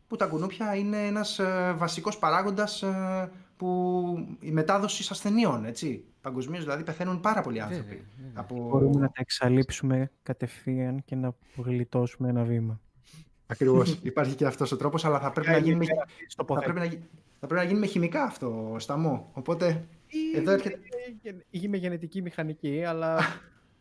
Που 0.07 0.15
τα 0.15 0.25
κουνούπια 0.25 0.75
είναι 0.75 1.05
ένας 1.05 1.39
ε, 1.39 1.73
βασικός 1.77 2.17
παράγοντας 2.17 2.81
ε, 2.81 3.31
που 3.57 4.37
η 4.39 4.51
μετάδοση 4.51 5.07
ασθενειών, 5.11 5.65
έτσι. 5.65 6.03
Παγκοσμίως 6.21 6.63
δηλαδή 6.63 6.83
πεθαίνουν 6.83 7.19
πάρα 7.19 7.41
πολλοί 7.41 7.61
άνθρωποι. 7.61 8.05
Από... 8.33 8.55
Μπορούμε 8.69 8.99
να 8.99 9.07
τα 9.07 9.19
εξαλείψουμε 9.19 10.11
κατευθείαν 10.23 11.03
και 11.05 11.15
να 11.15 11.35
γλιτώσουμε 11.55 12.29
ένα 12.29 12.43
βήμα. 12.43 12.81
Ακριβώς. 13.47 13.99
Υπάρχει 14.03 14.35
και 14.35 14.45
αυτός 14.45 14.71
ο 14.71 14.77
τρόπος, 14.77 15.05
αλλά 15.05 15.19
θα 15.19 15.31
πρέπει, 15.31 15.49
να 15.49 15.57
γίνει, 15.57 15.75
με... 15.75 15.85
θα, 16.35 16.43
πρέπει 16.43 16.79
να... 16.79 16.85
θα 17.39 17.47
πρέπει 17.47 17.61
να 17.61 17.63
γίνει 17.63 17.79
με 17.79 17.85
χημικά 17.85 18.23
αυτό, 18.23 18.75
σταμό. 18.79 19.29
Οπότε. 19.33 19.87
Ή, 20.07 20.37
εδώ 20.37 20.51
έρχεται... 20.51 20.79
ή 21.49 21.67
με 21.67 21.77
γενετική 21.77 22.21
μηχανική, 22.21 22.83
αλλά. 22.83 23.19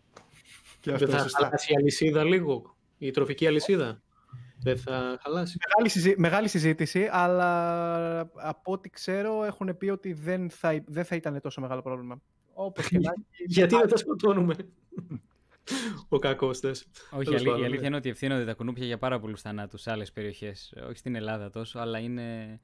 και 0.81 0.93
αυτό, 0.93 1.07
Δεν 1.07 1.19
θα 1.19 1.28
χαλάσει 1.28 1.73
η 1.73 1.77
αλυσίδα 1.77 2.24
λίγο, 2.24 2.77
η 2.98 3.11
τροφική 3.11 3.47
αλυσίδα. 3.47 4.03
Δεν 4.66 4.78
θα 4.78 5.18
χαλάσει. 5.22 5.59
Μεγάλη, 5.68 5.88
συζή... 5.88 6.14
Μεγάλη 6.16 6.48
συζήτηση, 6.48 7.09
αλλά 7.10 8.20
από 8.34 8.72
ό,τι 8.72 8.90
ξέρω 8.90 9.44
έχουν 9.44 9.76
πει 9.76 9.88
ότι 9.88 10.12
δεν 10.12 10.51
θα, 10.51 10.82
δεν 10.86 11.05
θα 11.05 11.16
ήταν 11.16 11.40
τόσο 11.40 11.60
μεγάλο 11.60 11.82
πρόβλημα. 11.82 12.20
Όπως 12.52 12.88
και 12.88 12.98
Γιατί 13.47 13.76
δεν 13.76 13.88
τα 13.88 13.97
σκοτώνουμε; 13.97 14.55
Ο 16.09 16.18
κακός 16.18 16.59
θες. 16.59 16.86
Όχι, 17.10 17.32
η, 17.32 17.34
αλήθεια, 17.34 17.59
η 17.59 17.64
αλήθεια 17.64 17.86
είναι 17.86 17.97
ότι 17.97 18.09
ευθύνονται 18.09 18.44
τα 18.44 18.55
κουνούπια 18.55 18.86
για 18.86 18.98
πάρα 18.98 19.20
πολλούς 19.20 19.40
θανάτους 19.40 19.80
σε 19.80 19.90
άλλες 19.90 20.12
περιοχές. 20.12 20.74
Όχι 20.88 20.98
στην 20.98 21.14
Ελλάδα 21.14 21.51
τόσο, 21.51 21.78
αλλά 21.78 21.98
είναι 21.98 22.60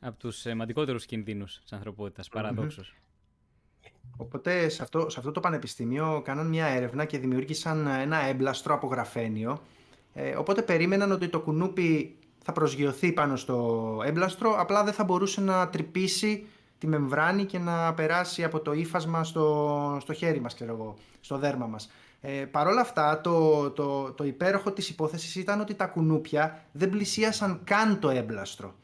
από 0.00 0.18
τους 0.18 0.36
σημαντικότερους 0.36 1.06
κινδύνους 1.06 1.60
της 1.60 1.72
ανθρωπότητας. 1.72 2.28
Παραδόξως. 2.28 2.94
Οπότε 4.16 4.68
σε 4.68 4.82
αυτό, 4.82 5.08
σε 5.08 5.18
αυτό 5.18 5.30
το 5.30 5.40
πανεπιστήμιο 5.40 6.22
κάναν 6.24 6.46
μια 6.46 6.66
έρευνα 6.66 7.04
και 7.04 7.18
δημιούργησαν 7.18 7.86
ένα 7.86 8.16
έμπλαστρο 8.16 8.74
από 8.74 8.86
γραφένιο. 8.86 9.60
Ε, 10.20 10.36
οπότε 10.36 10.62
περίμεναν 10.62 11.12
ότι 11.12 11.28
το 11.28 11.40
κουνούπι 11.40 12.16
θα 12.44 12.52
προσγειωθεί 12.52 13.12
πάνω 13.12 13.36
στο 13.36 14.00
έμπλαστρο, 14.04 14.54
απλά 14.58 14.84
δεν 14.84 14.92
θα 14.92 15.04
μπορούσε 15.04 15.40
να 15.40 15.68
τρυπήσει 15.68 16.46
τη 16.78 16.86
μεμβράνη 16.86 17.44
και 17.44 17.58
να 17.58 17.94
περάσει 17.94 18.44
από 18.44 18.60
το 18.60 18.72
ύφασμα 18.72 19.24
στο, 19.24 19.98
στο 20.00 20.12
χέρι 20.12 20.40
μας, 20.40 20.54
ξέρω 20.54 20.72
εγώ, 20.72 20.94
στο 21.20 21.38
δέρμα 21.38 21.66
μας. 21.66 21.90
Ε, 22.20 22.30
Παρ' 22.30 22.66
όλα 22.66 22.80
αυτά, 22.80 23.20
το, 23.20 23.70
το, 23.70 24.12
το 24.12 24.24
υπέροχο 24.24 24.72
της 24.72 24.88
υπόθεσης 24.88 25.34
ήταν 25.34 25.60
ότι 25.60 25.74
τα 25.74 25.86
κουνούπια 25.86 26.64
δεν 26.72 26.90
πλησίασαν 26.90 27.60
καν 27.64 27.98
το 27.98 28.10
έμπλαστρο. 28.10 28.74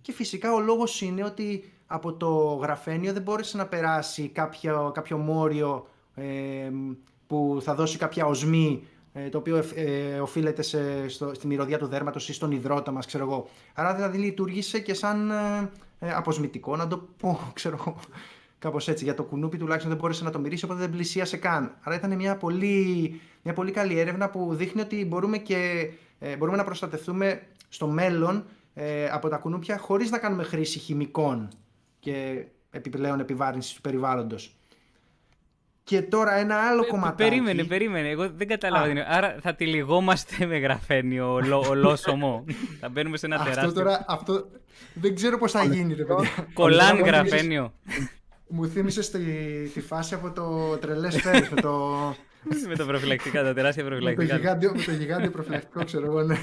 Και 0.00 0.12
φυσικά 0.12 0.52
ο 0.52 0.60
λόγος 0.60 1.00
είναι 1.00 1.24
ότι 1.24 1.72
από 1.86 2.12
το 2.12 2.28
γραφένιο 2.62 3.12
δεν 3.12 3.22
μπόρεσε 3.22 3.56
να 3.56 3.66
περάσει 3.66 4.28
κάποιο, 4.28 4.90
κάποιο 4.94 5.16
μόριο 5.16 5.86
ε, 6.14 6.70
που 7.26 7.58
θα 7.62 7.74
δώσει 7.74 7.98
κάποια 7.98 8.26
οσμή 8.26 8.82
ε, 8.82 8.93
το 9.30 9.38
οποίο 9.38 9.64
ε, 9.74 10.20
οφείλεται 10.20 10.62
σε, 10.62 11.08
στο, 11.08 11.34
στη 11.34 11.46
μυρωδιά 11.46 11.78
του 11.78 11.86
δέρματος 11.86 12.28
ή 12.28 12.32
στον 12.32 12.50
υδρότα 12.50 12.90
μας, 12.90 13.06
ξέρω 13.06 13.24
εγώ. 13.24 13.48
Άρα 13.74 13.94
δηλαδή 13.94 14.18
λειτουργήσε 14.18 14.80
και 14.80 14.94
σαν 14.94 15.30
ε, 15.30 15.70
ε 15.98 16.12
αποσμητικό, 16.12 16.76
να 16.76 16.86
το 16.86 17.08
πω, 17.16 17.40
ξέρω 17.54 17.76
εγώ. 17.80 17.96
Κάπως 18.58 18.88
έτσι. 18.88 19.04
Για 19.04 19.14
το 19.14 19.22
κουνούπι 19.22 19.58
τουλάχιστον 19.58 19.90
δεν 19.90 20.00
μπόρεσε 20.00 20.24
να 20.24 20.30
το 20.30 20.38
μυρίσει, 20.38 20.64
οπότε 20.64 20.80
δεν 20.80 20.90
πλησίασε 20.90 21.36
καν. 21.36 21.76
Άρα 21.80 21.96
ήταν 21.96 22.14
μια 22.14 22.36
πολύ, 22.36 23.20
μια 23.42 23.52
πολύ 23.52 23.70
καλή 23.70 23.98
έρευνα 23.98 24.30
που 24.30 24.54
δείχνει 24.54 24.80
ότι 24.80 25.04
μπορούμε, 25.04 25.38
και, 25.38 25.90
ε, 26.18 26.36
μπορούμε 26.36 26.56
να 26.56 26.64
προστατευτούμε 26.64 27.42
στο 27.68 27.86
μέλλον 27.86 28.44
ε, 28.74 29.08
από 29.08 29.28
τα 29.28 29.36
κουνούπια 29.36 29.78
χωρίς 29.78 30.10
να 30.10 30.18
κάνουμε 30.18 30.42
χρήση 30.42 30.78
χημικών 30.78 31.48
και 31.98 32.46
επιπλέον 32.70 33.20
επιβάρυνσης 33.20 33.74
του 33.74 33.80
περιβάλλοντος. 33.80 34.56
Και 35.84 36.02
τώρα 36.02 36.34
ένα 36.34 36.56
άλλο 36.56 36.86
κομμάτι. 36.86 37.22
Περίμενε, 37.22 37.64
περίμενε. 37.64 38.08
Εγώ 38.08 38.30
δεν 38.36 38.48
κατάλαβα. 38.48 39.06
Άρα 39.08 39.36
θα 39.42 39.54
τη 39.54 39.66
λιγόμαστε 39.66 40.46
με 40.46 40.58
γραφένιο 40.58 41.40
ολόσωμο. 41.68 42.44
θα 42.80 42.88
μπαίνουμε 42.88 43.16
σε 43.16 43.26
ένα 43.26 43.36
τεράστιο. 43.36 43.66
Αυτό 43.66 43.80
τώρα, 43.80 44.04
αυτό 44.08 44.46
δεν 44.94 45.14
ξέρω 45.14 45.38
πώς 45.38 45.52
θα 45.52 45.64
γίνει, 45.64 45.94
ρε 45.94 46.04
παιδιά. 46.04 46.30
Κολάν 46.52 47.00
γραφένιο. 47.00 47.72
Μου 48.48 48.66
θύμισες 48.66 49.10
τη, 49.10 49.18
τη 49.74 49.80
φάση 49.80 50.14
από 50.14 50.30
το 50.30 50.76
τρελές 50.76 51.20
φέρες 51.20 51.48
με 51.48 51.60
το. 51.60 51.88
με 52.68 52.76
το 52.76 52.86
προφυλακτικά, 52.86 53.42
τα 53.42 53.54
τεράστια 53.54 53.84
προφυλακτικά. 53.84 54.22
με, 54.22 54.28
το 54.28 54.36
γιγάντιο, 54.36 54.72
με 54.74 54.82
το 54.82 54.90
γιγάντιο 54.90 55.30
προφυλακτικό, 55.30 55.84
ξέρω 55.84 56.06
εγώ, 56.06 56.22
ναι. 56.22 56.36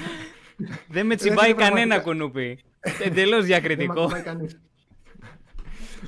Δεν 0.88 1.06
με 1.06 1.16
τσιμπάει 1.16 1.54
κανένα 1.54 2.00
κουνούπι. 2.00 2.58
Εντελώς 3.06 3.44
διακριτικό. 3.44 4.06
Δεν 4.08 4.22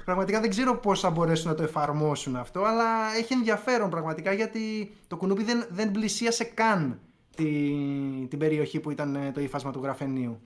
Πραγματικά 0.04 0.40
δεν 0.40 0.50
ξέρω 0.50 0.76
πώς 0.76 1.00
θα 1.00 1.10
μπορέσουν 1.10 1.48
να 1.48 1.54
το 1.54 1.62
εφαρμόσουν 1.62 2.36
αυτό, 2.36 2.64
αλλά 2.64 3.14
έχει 3.18 3.32
ενδιαφέρον 3.32 3.90
πραγματικά 3.90 4.32
γιατί 4.32 4.92
το 5.06 5.16
κουνούπι 5.16 5.44
δεν, 5.44 5.66
δεν 5.70 5.90
πλησίασε 5.90 6.44
καν 6.44 7.00
την, 7.36 8.28
την 8.28 8.38
περιοχή 8.38 8.80
που 8.80 8.90
ήταν 8.90 9.30
το 9.34 9.40
ύφασμα 9.40 9.70
του 9.72 9.80
γραφενείου. 9.82 10.40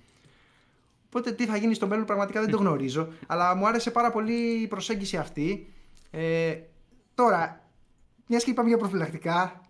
Οπότε 1.06 1.32
τι 1.32 1.46
θα 1.46 1.56
γίνει 1.56 1.74
στο 1.74 1.86
μέλλον 1.86 2.04
πραγματικά 2.04 2.40
δεν 2.40 2.50
το 2.50 2.56
γνωρίζω. 2.56 3.08
αλλά 3.26 3.54
μου 3.54 3.66
άρεσε 3.66 3.90
πάρα 3.90 4.10
πολύ 4.10 4.62
η 4.62 4.66
προσέγγιση 4.66 5.16
αυτή. 5.16 5.72
Ε, 6.10 6.56
τώρα, 7.14 7.64
μιας 8.26 8.44
και 8.44 8.50
είπαμε 8.50 8.68
για 8.68 8.78
προφυλακτικά, 8.78 9.60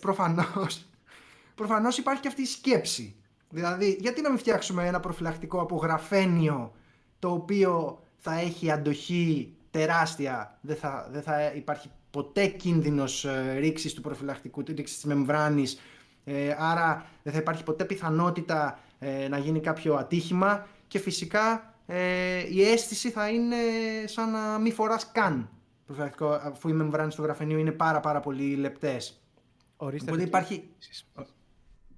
προφανώς, 0.00 0.86
προφανώς 1.54 1.98
υπάρχει 1.98 2.20
και 2.20 2.28
αυτή 2.28 2.42
η 2.42 2.46
σκέψη. 2.46 3.14
Δηλαδή, 3.48 3.96
γιατί 4.00 4.20
να 4.20 4.28
μην 4.28 4.38
φτιάξουμε 4.38 4.86
ένα 4.86 5.00
προφυλακτικό 5.00 5.60
από 5.60 5.76
γραφένιο 5.76 6.72
το 7.18 7.30
οποίο 7.30 8.02
θα 8.20 8.38
έχει 8.38 8.70
αντοχή 8.70 9.54
τεράστια, 9.70 10.58
δεν 10.60 10.76
θα, 10.76 11.08
δεν 11.12 11.22
θα 11.22 11.52
υπάρχει 11.54 11.90
ποτέ 12.10 12.46
κίνδυνος 12.46 13.24
ε, 13.24 13.56
ρήξης 13.58 13.94
του 13.94 14.00
προφυλακτικού, 14.00 14.62
ρήξης 14.66 14.94
της 14.96 15.04
μεμβράνης, 15.04 15.78
ε, 16.24 16.54
άρα 16.58 17.06
δεν 17.22 17.32
θα 17.32 17.38
υπάρχει 17.38 17.62
ποτέ 17.62 17.84
πιθανότητα 17.84 18.78
ε, 18.98 19.28
να 19.28 19.38
γίνει 19.38 19.60
κάποιο 19.60 19.94
ατύχημα 19.94 20.66
και 20.88 20.98
φυσικά 20.98 21.74
ε, 21.86 22.46
η 22.50 22.62
αίσθηση 22.62 23.10
θα 23.10 23.28
είναι 23.28 23.56
σαν 24.04 24.30
να 24.30 24.58
μην 24.58 24.72
φοράς 24.72 25.12
καν 25.12 25.48
αφού 26.42 26.68
οι 26.68 26.72
μεμβράνες 26.72 27.14
του 27.14 27.22
γραφενείου 27.22 27.58
είναι 27.58 27.72
πάρα 27.72 28.00
πάρα 28.00 28.20
πολύ 28.20 28.54
λεπτές. 28.54 29.20
Ορίστε 29.76 30.10
Οπότε 30.10 30.24
υπάρχει... 30.26 30.68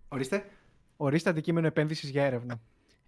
Ορίστε. 0.08 0.44
Ορίστε 0.96 1.30
αντικείμενο 1.30 1.66
επένδυσης 1.66 2.10
για 2.10 2.24
έρευνα. 2.24 2.60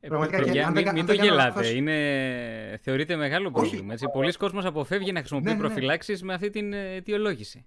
Ε, 0.05 0.09
Πραγματικά, 0.09 0.43
και, 0.43 0.67
μην, 0.75 0.91
μην 0.93 1.07
το 1.07 1.13
γελάτε. 1.13 1.69
Είναι, 1.69 2.81
θεωρείται 2.83 3.17
μεγάλο 3.17 3.51
πρόβλημα. 3.51 3.93
Έτσι. 3.93 4.07
Πολλοί 4.13 4.33
κόσμος 4.33 4.65
αποφεύγει 4.65 5.13
να 5.13 5.19
χρησιμοποιεί 5.19 5.45
ναι, 5.45 5.53
ναι, 5.53 5.61
ναι. 5.61 5.67
προφυλάξεις 5.67 6.23
με 6.23 6.35
αυτή 6.35 6.51
την 6.51 6.73
αιτιολόγηση. 6.73 7.65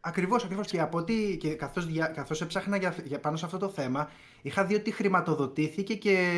Ακριβώς, 0.00 0.44
ακριβώς. 0.44 0.66
Και 0.66 0.80
από 0.80 0.98
ότι, 0.98 1.36
και 1.40 1.54
καθώς, 1.54 1.86
καθώς 2.14 2.40
έψαχνα 2.40 2.76
για, 2.76 2.94
για, 3.04 3.18
πάνω 3.18 3.36
σε 3.36 3.44
αυτό 3.44 3.58
το 3.58 3.68
θέμα, 3.68 4.10
είχα 4.42 4.64
δει 4.64 4.74
ότι 4.74 4.90
χρηματοδοτήθηκε 4.90 5.94
και, 5.94 6.28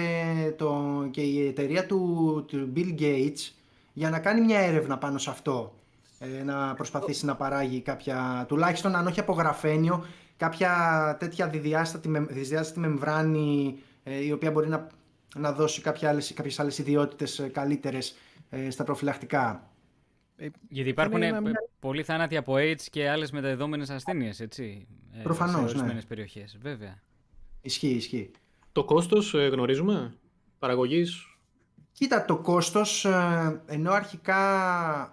το, 0.56 0.82
και 1.10 1.20
η 1.20 1.46
εταιρεία 1.46 1.86
του, 1.86 2.44
του 2.48 2.72
Bill 2.76 3.00
Gates 3.00 3.52
για 3.92 4.10
να 4.10 4.18
κάνει 4.18 4.40
μια 4.40 4.58
έρευνα 4.58 4.98
πάνω 4.98 5.18
σε 5.18 5.30
αυτό. 5.30 5.74
Ε, 6.18 6.42
να 6.42 6.74
προσπαθήσει 6.74 7.24
να 7.24 7.36
παράγει 7.36 7.80
κάποια, 7.80 8.44
τουλάχιστον 8.48 8.96
αν 8.96 9.06
όχι 9.06 9.20
από 9.20 9.32
γραφένιο, 9.32 10.06
κάποια 10.36 10.70
τέτοια 11.18 11.48
διδιάστατη, 11.48 12.26
διδιάστατη 12.28 12.78
μεμβράνη 12.78 13.78
ε, 14.04 14.24
η 14.24 14.32
οποία 14.32 14.50
μπορεί 14.50 14.68
να, 14.68 14.86
να 15.34 15.52
δώσει 15.52 15.80
κάποια 15.80 16.08
άλλες, 16.08 16.32
κάποιες 16.34 16.60
άλλες 16.60 16.78
ιδιότητες 16.78 17.38
ε, 17.38 17.48
καλύτερες 17.48 18.16
ε, 18.50 18.70
στα 18.70 18.84
προφυλακτικά. 18.84 19.70
Ε, 20.36 20.48
Γιατί 20.68 20.88
υπάρχουν 20.88 21.18
μια... 21.18 21.42
πολλοί 21.78 22.02
θάνατοι 22.02 22.36
από 22.36 22.54
AIDS 22.56 22.82
και 22.90 23.10
άλλες 23.10 23.30
μεταδεδόμενες 23.30 23.90
ασθένειες, 23.90 24.40
έτσι. 24.40 24.86
Προφανώς, 25.22 25.54
σε 25.54 25.76
ναι. 25.76 25.80
ορισμένες 25.80 26.06
περιοχές, 26.06 26.58
βέβαια. 26.60 27.02
Ισχύει, 27.60 27.94
ισχύει. 27.94 28.30
Το 28.72 28.84
κόστος 28.84 29.34
γνωρίζουμε, 29.34 30.14
παραγωγής; 30.58 31.36
Κοίτα, 31.92 32.24
το 32.24 32.36
κόστος, 32.36 33.06
ενώ 33.66 33.92
αρχικά, 33.92 34.38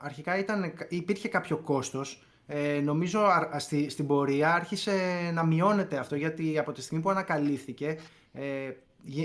αρχικά 0.06 0.38
ήταν, 0.38 0.73
υπήρχε 0.90 1.27
κάποιο 1.27 1.57
κόστος, 1.57 2.23
ε, 2.45 2.80
νομίζω 2.80 3.27
στη, 3.57 3.90
στην 3.90 4.07
πορεία 4.07 4.53
άρχισε 4.53 4.91
να 5.34 5.45
μειώνεται 5.45 5.98
αυτό 5.98 6.15
γιατί 6.15 6.60
από 6.60 6.72
τη 6.72 6.81
στιγμή 6.81 7.03
που 7.03 7.10
ανακαλύφθηκε 7.10 7.98
ε, 8.31 8.72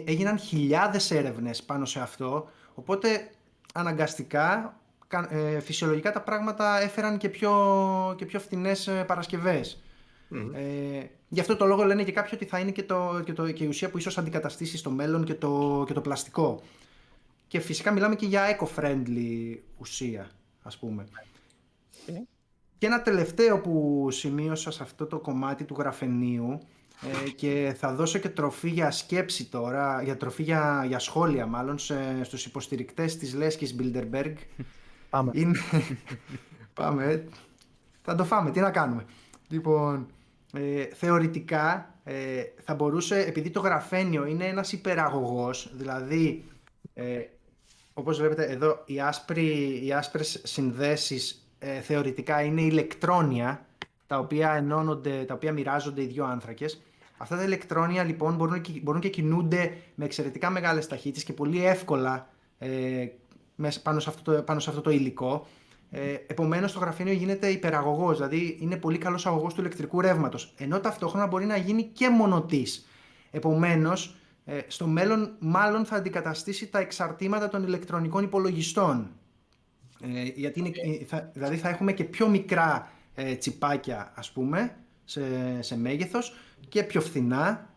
έγιναν 0.04 0.38
χιλιάδες 0.38 1.10
έρευνες 1.10 1.62
πάνω 1.62 1.84
σε 1.84 2.00
αυτό 2.00 2.48
οπότε 2.74 3.30
αναγκαστικά 3.74 4.78
ε, 5.28 5.60
φυσιολογικά 5.60 6.12
τα 6.12 6.20
πράγματα 6.20 6.80
έφεραν 6.80 7.18
και 7.18 7.28
πιο, 7.28 8.14
και 8.18 8.26
πιο 8.26 8.40
φθηνές 8.40 8.86
ε, 8.86 9.04
παρασκευές. 9.06 9.82
Ε, 10.54 11.04
γι' 11.28 11.40
αυτό 11.40 11.56
το 11.56 11.66
λόγο 11.66 11.84
λένε 11.84 12.04
και 12.04 12.12
κάποιοι 12.12 12.32
ότι 12.34 12.44
θα 12.44 12.58
είναι 12.58 12.70
και, 12.70 12.82
το, 12.82 13.22
και, 13.24 13.32
το, 13.32 13.50
και 13.50 13.64
η 13.64 13.66
ουσία 13.66 13.90
που 13.90 13.98
ίσως 13.98 14.18
αντικαταστήσει 14.18 14.76
στο 14.76 14.90
μέλλον 14.90 15.24
και 15.24 15.34
το, 15.34 15.84
και 15.86 15.92
το 15.92 16.00
πλαστικό. 16.00 16.62
Και 17.46 17.60
φυσικά 17.60 17.90
μιλάμε 17.90 18.14
και 18.14 18.26
για 18.26 18.58
eco-friendly 18.58 19.58
ουσία, 19.78 20.30
ας 20.62 20.78
πούμε. 20.78 21.06
Και 22.78 22.86
ένα 22.86 23.02
τελευταίο 23.02 23.60
που 23.60 24.06
σημείωσα 24.10 24.70
σε 24.70 24.82
αυτό 24.82 25.06
το 25.06 25.18
κομμάτι 25.18 25.64
του 25.64 25.74
γραφενείου 25.78 26.60
ε, 27.02 27.30
και 27.30 27.74
θα 27.78 27.94
δώσω 27.94 28.18
και 28.18 28.28
τροφή 28.28 28.68
για 28.68 28.90
σκέψη 28.90 29.44
τώρα, 29.44 30.02
για 30.02 30.16
τροφή 30.16 30.42
για, 30.42 30.84
για 30.86 30.98
σχόλια 30.98 31.46
μάλλον 31.46 31.78
σε, 31.78 32.24
στους 32.24 32.46
υποστηρικτές 32.46 33.16
της 33.16 33.34
Λέσκης 33.34 33.76
Bilderberg. 33.78 34.34
Πάμε. 35.10 35.30
Είναι... 35.34 35.58
Πάμε. 36.74 37.24
Θα 38.02 38.14
το 38.14 38.24
φάμε, 38.24 38.50
τι 38.50 38.60
να 38.60 38.70
κάνουμε. 38.70 39.04
Λοιπόν, 39.48 40.06
ε, 40.52 40.84
θεωρητικά 40.94 41.94
ε, 42.04 42.42
θα 42.64 42.74
μπορούσε, 42.74 43.18
επειδή 43.20 43.50
το 43.50 43.60
γραφένιο 43.60 44.26
είναι 44.26 44.44
ένας 44.44 44.72
υπεραγωγός, 44.72 45.70
δηλαδή 45.74 46.44
ε, 46.94 47.20
όπως 47.94 48.18
βλέπετε 48.18 48.44
εδώ 48.44 48.82
οι, 48.86 49.00
άσπροι, 49.00 49.80
οι 49.84 49.92
άσπρες 49.92 50.40
συνδέσεις 50.44 51.48
ε, 51.58 51.80
θεωρητικά 51.80 52.42
είναι 52.42 52.60
ηλεκτρόνια 52.60 53.66
τα 54.06 54.18
οποία 54.18 54.52
ενώνονται, 54.52 55.24
τα 55.24 55.34
οποία 55.34 55.52
μοιράζονται 55.52 56.02
οι 56.02 56.06
δύο 56.06 56.24
άνθρακες. 56.24 56.82
Αυτά 57.18 57.36
τα 57.36 57.42
ηλεκτρόνια 57.42 58.04
λοιπόν 58.04 58.34
μπορούν, 58.34 58.60
μπορούν 58.82 59.00
και 59.00 59.08
κινούνται 59.08 59.76
με 59.94 60.04
εξαιρετικά 60.04 60.50
μεγάλες 60.50 60.86
ταχύτητες 60.86 61.24
και 61.24 61.32
πολύ 61.32 61.66
εύκολα 61.66 62.28
ε, 62.58 63.06
πάνω, 63.82 64.00
σε 64.00 64.08
αυτό 64.08 64.32
το, 64.32 64.42
πάνω 64.42 64.60
σε 64.60 64.70
αυτό 64.70 64.82
το 64.82 64.90
υλικό. 64.90 65.46
Ε, 65.90 66.12
Επομένως, 66.26 66.72
το 66.72 66.78
γραφείο 66.78 67.12
γίνεται 67.12 67.48
υπεραγωγός, 67.48 68.16
δηλαδή 68.16 68.58
είναι 68.60 68.76
πολύ 68.76 68.98
καλός 68.98 69.26
αγωγός 69.26 69.54
του 69.54 69.60
ηλεκτρικού 69.60 70.00
ρεύματος. 70.00 70.54
Ενώ 70.56 70.80
ταυτόχρονα 70.80 71.26
μπορεί 71.26 71.44
να 71.44 71.56
γίνει 71.56 71.82
και 71.82 72.08
μονοτής. 72.08 72.86
Επομένως, 73.30 74.16
ε, 74.44 74.58
στο 74.66 74.86
μέλλον, 74.86 75.36
μάλλον 75.38 75.84
θα 75.84 75.96
αντικαταστήσει 75.96 76.68
τα 76.68 76.78
εξαρτήματα 76.78 77.48
των 77.48 77.62
ηλεκτρονικών 77.62 78.24
υπολογιστών. 78.24 79.10
Ε, 80.02 80.22
γιατί 80.22 80.58
είναι, 80.58 80.68
ε, 81.00 81.04
θα, 81.04 81.30
δηλαδή 81.32 81.56
θα 81.56 81.68
έχουμε 81.68 81.92
και 81.92 82.04
πιο 82.04 82.28
μικρά 82.28 82.90
ε, 83.14 83.34
τσιπάκια 83.34 84.12
ας 84.14 84.30
πούμε 84.32 84.76
σε, 85.08 85.22
σε 85.62 85.78
μέγεθος 85.78 86.36
και 86.68 86.82
πιο 86.82 87.00
φθηνά 87.00 87.68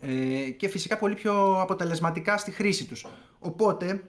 ε, 0.00 0.50
και 0.50 0.68
φυσικά 0.68 0.98
πολύ 0.98 1.14
πιο 1.14 1.60
αποτελεσματικά 1.60 2.38
στη 2.38 2.50
χρήση 2.50 2.86
τους. 2.86 3.06
Οπότε 3.38 4.02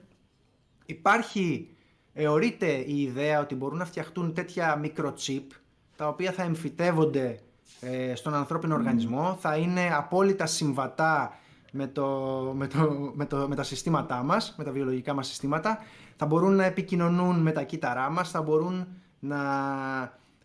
υπάρχει, 0.86 1.68
εωρείται 2.12 2.66
η 2.66 3.02
ιδέα 3.02 3.40
ότι 3.40 3.54
μπορούν 3.54 3.78
να 3.78 3.84
φτιαχτούν 3.84 4.34
τέτοια 4.34 4.76
μικροτσίπ 4.76 5.50
τα 5.96 6.08
οποία 6.08 6.32
θα 6.32 6.42
εμφυτεύονται 6.42 7.38
ε, 7.80 8.14
στον 8.14 8.34
ανθρώπινο 8.34 8.74
οργανισμό, 8.74 9.36
θα 9.40 9.56
είναι 9.56 9.94
απόλυτα 9.94 10.46
συμβατά 10.46 11.38
με, 11.72 11.86
το, 11.86 12.06
με, 12.56 12.66
το, 12.66 13.12
με, 13.14 13.26
το, 13.26 13.48
με 13.48 13.54
τα 13.54 13.62
συστήματά 13.62 14.22
μας, 14.22 14.54
με 14.58 14.64
τα 14.64 14.70
βιολογικά 14.70 15.14
μας 15.14 15.26
συστήματα 15.26 15.78
θα 16.16 16.26
μπορούν 16.26 16.54
να 16.54 16.64
επικοινωνούν 16.64 17.40
με 17.40 17.52
τα 17.52 17.62
κύτταρά 17.62 18.10
μας, 18.10 18.30
θα 18.30 18.42
μπορούν 18.42 18.86
να, 19.18 19.38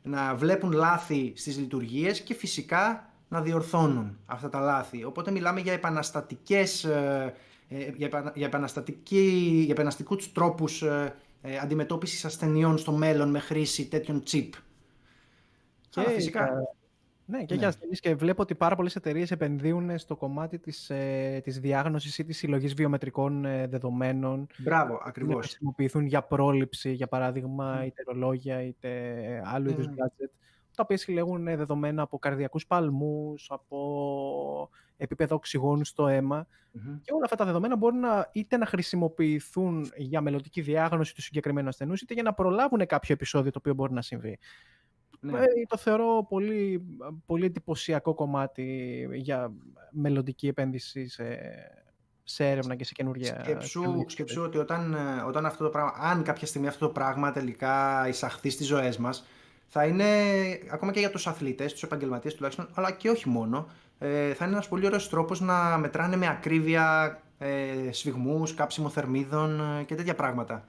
να 0.10 0.36
βλέπουν 0.36 0.72
λάθη 0.72 1.34
στις 1.36 1.58
λειτουργίες 1.58 2.22
και 2.22 2.34
φυσικά 2.34 3.10
να 3.28 3.42
διορθώνουν 3.42 4.18
αυτά 4.26 4.50
τα 4.50 4.60
λάθη. 4.60 5.04
Οπότε 5.04 5.32
μιλάμε 5.32 5.60
για 5.60 5.74
επαναστατικές, 5.74 6.84
ε, 6.84 7.34
ε, 7.70 7.92
για, 7.96 8.32
για, 8.36 8.46
επαναστατική, 8.46 9.62
για 9.64 9.74
επαναστατικούς 9.74 10.32
τρόπους 10.32 10.82
ε, 10.82 11.14
αντιμετώπισης 11.62 12.26
ασθενειών 12.26 12.78
στο 12.78 12.92
μέλλον 12.92 13.30
με 13.30 13.40
χρήση 13.40 13.88
τέτοιων 13.88 14.24
chip. 14.32 14.50
Και 15.90 16.02
φυσικά... 16.02 16.50
Ναι, 17.30 17.44
και 17.44 17.54
ναι. 17.54 17.60
για 17.60 17.68
ασθενείς 17.68 18.00
και 18.00 18.16
βλέπω 18.16 18.42
ότι 18.42 18.56
πάρα 18.56 18.76
πολλές 18.76 18.96
εταιρείες 18.96 19.32
επενδύουν 19.32 19.98
στο 19.98 20.16
κομμάτι 20.16 20.60
της, 20.60 20.90
ε, 20.90 21.42
της 21.44 21.60
διάγνωσης 21.60 22.18
ή 22.18 22.24
της 22.24 22.38
συλλογής 22.38 22.74
βιομετρικών 22.74 23.46
ε, 23.46 23.68
δεδομένων. 23.68 24.48
Μπράβο, 24.58 25.02
ακριβώς. 25.06 25.36
Να 25.36 25.42
χρησιμοποιηθούν 25.42 26.06
για 26.06 26.22
πρόληψη, 26.22 26.92
για 26.92 27.08
παράδειγμα, 27.08 27.82
mm. 27.82 27.86
είτε 27.86 28.04
ρολόγια, 28.06 28.64
είτε 28.64 28.90
άλλου 29.46 29.70
είδους 29.70 29.86
gadget, 29.86 30.30
τα 30.76 30.84
οποία 30.84 30.98
συλλέγουν 30.98 31.44
δεδομένα 31.44 32.02
από 32.02 32.20
καρδιακούς 32.20 32.66
παλμούς, 32.66 33.52
από 33.52 34.70
επίπεδο 34.98 35.36
οξυγόνου 35.36 35.86
στο 35.86 36.08
αίμα. 36.08 36.48
Και 37.02 37.14
όλα 37.14 37.24
αυτά 37.24 37.36
τα 37.36 37.46
δεδομένα 37.46 37.78
μπορούν 37.78 38.00
να, 38.00 38.30
είτε 38.32 38.58
να 38.58 38.66
χρησιμοποιηθούν 38.66 39.92
για 39.96 40.22
μελλοντική 40.22 40.62
διάγνωση 40.62 41.16
του 41.16 41.22
συγκεκριμένου 41.22 41.68
ασθενούς, 41.68 42.02
είτε 42.02 42.14
για 42.14 42.24
να 42.24 42.34
προλάβουν 42.34 42.86
κάποιο 42.86 43.14
επεισόδιο 43.14 43.52
το 43.52 43.58
οποίο 43.58 43.74
μπορεί 43.74 43.94
να 43.94 44.02
συμβεί. 44.02 44.40
Ναι. 45.20 45.40
Ε, 45.40 45.46
το 45.68 45.78
θεωρώ 45.78 46.26
πολύ, 46.30 46.84
πολύ 47.26 47.46
εντυπωσιακό 47.46 48.14
κομμάτι 48.14 49.08
για 49.14 49.52
μελλοντική 49.92 50.48
επένδυση 50.48 51.08
σε, 51.08 51.40
σε 52.24 52.50
έρευνα 52.50 52.76
και 52.76 52.84
σε 52.84 52.94
καινούργια... 52.94 53.40
Σκέψου, 53.44 54.06
σκέψου 54.08 54.42
ότι 54.42 54.58
όταν, 54.58 54.94
ε, 54.94 55.22
όταν 55.28 55.46
αυτό 55.46 55.64
το 55.64 55.70
πράγμα, 55.70 55.94
αν 56.00 56.24
κάποια 56.24 56.48
στιγμή 56.48 56.68
αυτό 56.68 56.86
το 56.86 56.92
πράγμα 56.92 57.32
τελικά 57.32 58.08
εισαχθεί 58.08 58.50
στις 58.50 58.68
ζωές 58.68 58.98
μας, 58.98 59.26
θα 59.68 59.86
είναι, 59.86 60.06
ακόμα 60.72 60.92
και 60.92 61.00
για 61.00 61.10
τους 61.10 61.28
αθλητές, 61.28 61.74
τους 61.74 61.84
επαγγελματίες 61.84 62.36
τουλάχιστον, 62.36 62.70
αλλά 62.74 62.92
και 62.92 63.10
όχι 63.10 63.30
μόνο, 63.30 63.68
ε, 64.00 64.34
θα 64.34 64.46
είναι 64.46 64.54
ένας 64.54 64.68
πολύ 64.68 64.86
ωραίος 64.86 65.10
τρόπος 65.10 65.42
να 65.42 65.78
μετράνε 65.78 66.16
με 66.16 66.28
ακρίβεια 66.28 67.20
ε, 67.38 67.92
σφιγμούς, 67.92 68.54
κάψιμο 68.54 68.90
θερμίδων 68.90 69.62
και 69.86 69.96
τέτοια 69.96 70.16
πράγματα 70.16 70.66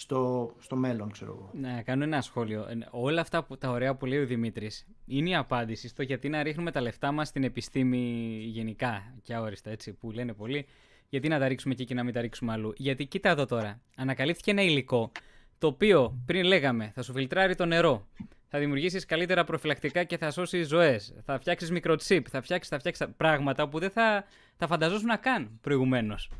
στο, 0.00 0.52
στο 0.58 0.76
μέλλον, 0.76 1.10
ξέρω 1.10 1.32
εγώ. 1.32 1.50
Να 1.52 1.82
κάνω 1.82 2.04
ένα 2.04 2.20
σχόλιο. 2.20 2.60
Ε, 2.60 2.88
όλα 2.90 3.20
αυτά 3.20 3.44
που, 3.44 3.58
τα 3.58 3.70
ωραία 3.70 3.94
που 3.94 4.06
λέει 4.06 4.18
ο 4.18 4.26
Δημήτρης 4.26 4.86
είναι 5.06 5.28
η 5.28 5.34
απάντηση 5.34 5.88
στο 5.88 6.02
γιατί 6.02 6.28
να 6.28 6.42
ρίχνουμε 6.42 6.70
τα 6.70 6.80
λεφτά 6.80 7.12
μας 7.12 7.28
στην 7.28 7.44
επιστήμη 7.44 7.98
γενικά 8.44 9.14
και 9.22 9.34
αόριστα, 9.34 9.70
έτσι, 9.70 9.92
που 9.92 10.10
λένε 10.10 10.32
πολλοί. 10.32 10.66
Γιατί 11.08 11.28
να 11.28 11.38
τα 11.38 11.48
ρίξουμε 11.48 11.74
εκεί 11.74 11.84
και 11.84 11.94
να 11.94 12.04
μην 12.04 12.12
τα 12.12 12.20
ρίξουμε 12.20 12.52
αλλού. 12.52 12.72
Γιατί 12.76 13.06
κοίτα 13.06 13.28
εδώ 13.28 13.46
τώρα. 13.46 13.80
Ανακαλύφθηκε 13.96 14.50
ένα 14.50 14.62
υλικό 14.62 15.12
το 15.58 15.66
οποίο 15.66 16.22
πριν 16.26 16.44
λέγαμε 16.44 16.90
θα 16.94 17.02
σου 17.02 17.12
φιλτράρει 17.12 17.54
το 17.54 17.66
νερό. 17.66 18.06
Θα 18.48 18.58
δημιουργήσεις 18.58 19.04
καλύτερα 19.04 19.44
προφυλακτικά 19.44 20.04
και 20.04 20.16
θα 20.16 20.30
σώσεις 20.30 20.68
ζωές. 20.68 21.14
Θα 21.24 21.38
φτιάξεις 21.38 21.70
μικροτσίπ. 21.70 22.26
Θα 22.30 22.40
φτιάξεις 22.40 22.70
θα 22.70 22.78
φτιάξεις 22.78 23.06
πράγματα 23.16 23.68
που 23.68 23.78
δεν 23.78 23.90
θα, 23.90 24.24
θα 24.56 24.66
φανταζόσουν 24.66 25.20
καν 25.20 25.58
προηγουμένως. 25.60 26.30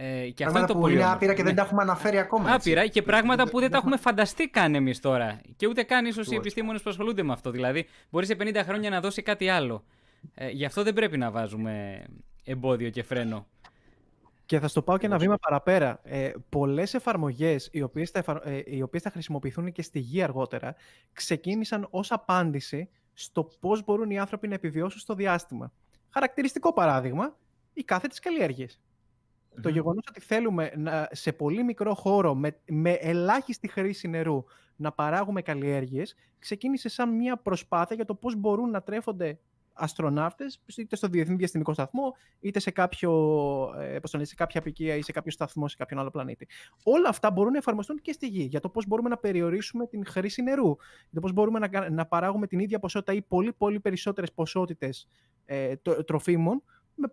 Ε, 0.00 0.30
και 0.30 0.44
αυτό 0.44 0.58
είναι 0.58 0.66
το 0.66 0.74
που 0.74 0.80
πολύ 0.80 0.94
είναι 0.94 1.04
άπειρα 1.04 1.34
και 1.34 1.42
δεν 1.42 1.54
τα 1.54 1.62
έχουμε 1.62 1.82
αναφέρει 1.82 2.18
ακόμα. 2.18 2.54
Έτσι. 2.54 2.70
Άπειρα 2.70 2.86
και 2.86 3.02
πράγματα 3.02 3.48
που 3.48 3.60
δεν 3.60 3.70
τα 3.70 3.76
έχουμε 3.76 3.96
φανταστεί 3.96 4.48
καν 4.48 4.74
εμείς 4.74 5.00
τώρα. 5.00 5.40
Και 5.56 5.66
ούτε 5.66 5.82
καν 5.82 6.06
ίσως 6.06 6.30
οι 6.30 6.34
επιστήμονες 6.34 6.82
που 6.82 6.90
ασχολούνται 6.90 7.22
με 7.22 7.32
αυτό. 7.32 7.50
Δηλαδή, 7.50 7.86
μπορεί 8.10 8.26
σε 8.26 8.36
50 8.40 8.62
χρόνια 8.64 8.90
να 8.90 9.00
δώσει 9.00 9.22
κάτι 9.22 9.48
άλλο. 9.48 9.84
Ε, 10.34 10.48
γι' 10.48 10.64
αυτό 10.64 10.82
δεν 10.82 10.94
πρέπει 10.94 11.18
να 11.18 11.30
βάζουμε 11.30 12.04
εμπόδιο 12.44 12.90
και 12.90 13.02
φρένο. 13.02 13.46
Και 14.46 14.58
θα 14.58 14.68
στο 14.68 14.82
πάω 14.82 14.98
και 14.98 15.06
ένα 15.06 15.18
βήμα 15.18 15.36
παραπέρα. 15.36 16.00
Ε, 16.02 16.32
Πολλές 16.48 16.94
εφαρμογές, 16.94 17.68
οι 17.72 17.82
οποίες 17.82 18.10
θα, 18.10 18.40
ε, 18.44 18.60
οι 18.64 18.82
οποίες 18.82 19.02
θα 19.02 19.10
χρησιμοποιηθούν 19.10 19.72
και 19.72 19.82
στη 19.82 19.98
γη 19.98 20.22
αργότερα, 20.22 20.74
ξεκίνησαν 21.12 21.86
ως 21.90 22.12
απάντηση 22.12 22.88
στο 23.14 23.48
πώς 23.60 23.84
μπορούν 23.84 24.10
οι 24.10 24.18
άνθρωποι 24.18 24.48
να 24.48 24.54
επιβιώσουν 24.54 25.00
στο 25.00 25.14
διάστημα. 25.14 25.72
Χαρακτηριστικό 26.08 26.72
παράδειγμα, 26.72 27.36
οι 27.72 27.82
κάθετες 27.82 28.18
καλλιέργειες. 28.18 28.80
Το 29.62 29.68
γεγονός 29.68 30.04
ότι 30.08 30.20
θέλουμε 30.20 30.72
να, 30.76 31.08
σε 31.10 31.32
πολύ 31.32 31.64
μικρό 31.64 31.94
χώρο 31.94 32.34
με, 32.34 32.60
με 32.68 32.92
ελάχιστη 32.92 33.68
χρήση 33.68 34.08
νερού 34.08 34.44
να 34.76 34.92
παράγουμε 34.92 35.42
καλλιέργειες 35.42 36.14
ξεκίνησε 36.38 36.88
σαν 36.88 37.16
μια 37.16 37.36
προσπάθεια 37.36 37.96
για 37.96 38.04
το 38.04 38.14
πώς 38.14 38.36
μπορούν 38.36 38.70
να 38.70 38.82
τρέφονται 38.82 39.38
αστροναύτες 39.78 40.60
είτε 40.76 40.96
στο 40.96 41.08
Διεθνή 41.08 41.34
Διαστημικό 41.34 41.72
Σταθμό 41.72 42.14
είτε 42.40 42.58
σε, 42.58 42.70
κάποιο, 42.70 43.10
ε, 43.78 44.24
σε 44.24 44.34
κάποια 44.34 44.60
απικία 44.60 44.94
ή 44.94 45.02
σε 45.02 45.12
κάποιο 45.12 45.32
σταθμό 45.32 45.68
σε 45.68 45.76
κάποιον 45.76 46.00
άλλο 46.00 46.10
πλανήτη. 46.10 46.48
Όλα 46.82 47.08
αυτά 47.08 47.30
μπορούν 47.30 47.52
να 47.52 47.58
εφαρμοστούν 47.58 48.00
και 48.02 48.12
στη 48.12 48.26
Γη 48.26 48.42
για 48.42 48.60
το 48.60 48.68
πώς 48.68 48.86
μπορούμε 48.86 49.08
να 49.08 49.16
περιορίσουμε 49.16 49.86
την 49.86 50.06
χρήση 50.06 50.42
νερού, 50.42 50.76
για 51.00 51.14
το 51.14 51.20
πώς 51.20 51.32
μπορούμε 51.32 51.58
να, 51.58 51.90
να 51.90 52.06
παράγουμε 52.06 52.46
την 52.46 52.58
ίδια 52.58 52.78
ποσότητα 52.78 53.12
ή 53.12 53.22
πολύ 53.22 53.52
πολύ 53.52 53.80
περισσότερες 53.80 54.32
ποσότητες 54.32 55.08
ε, 55.44 55.74
τροφίμων 56.06 56.62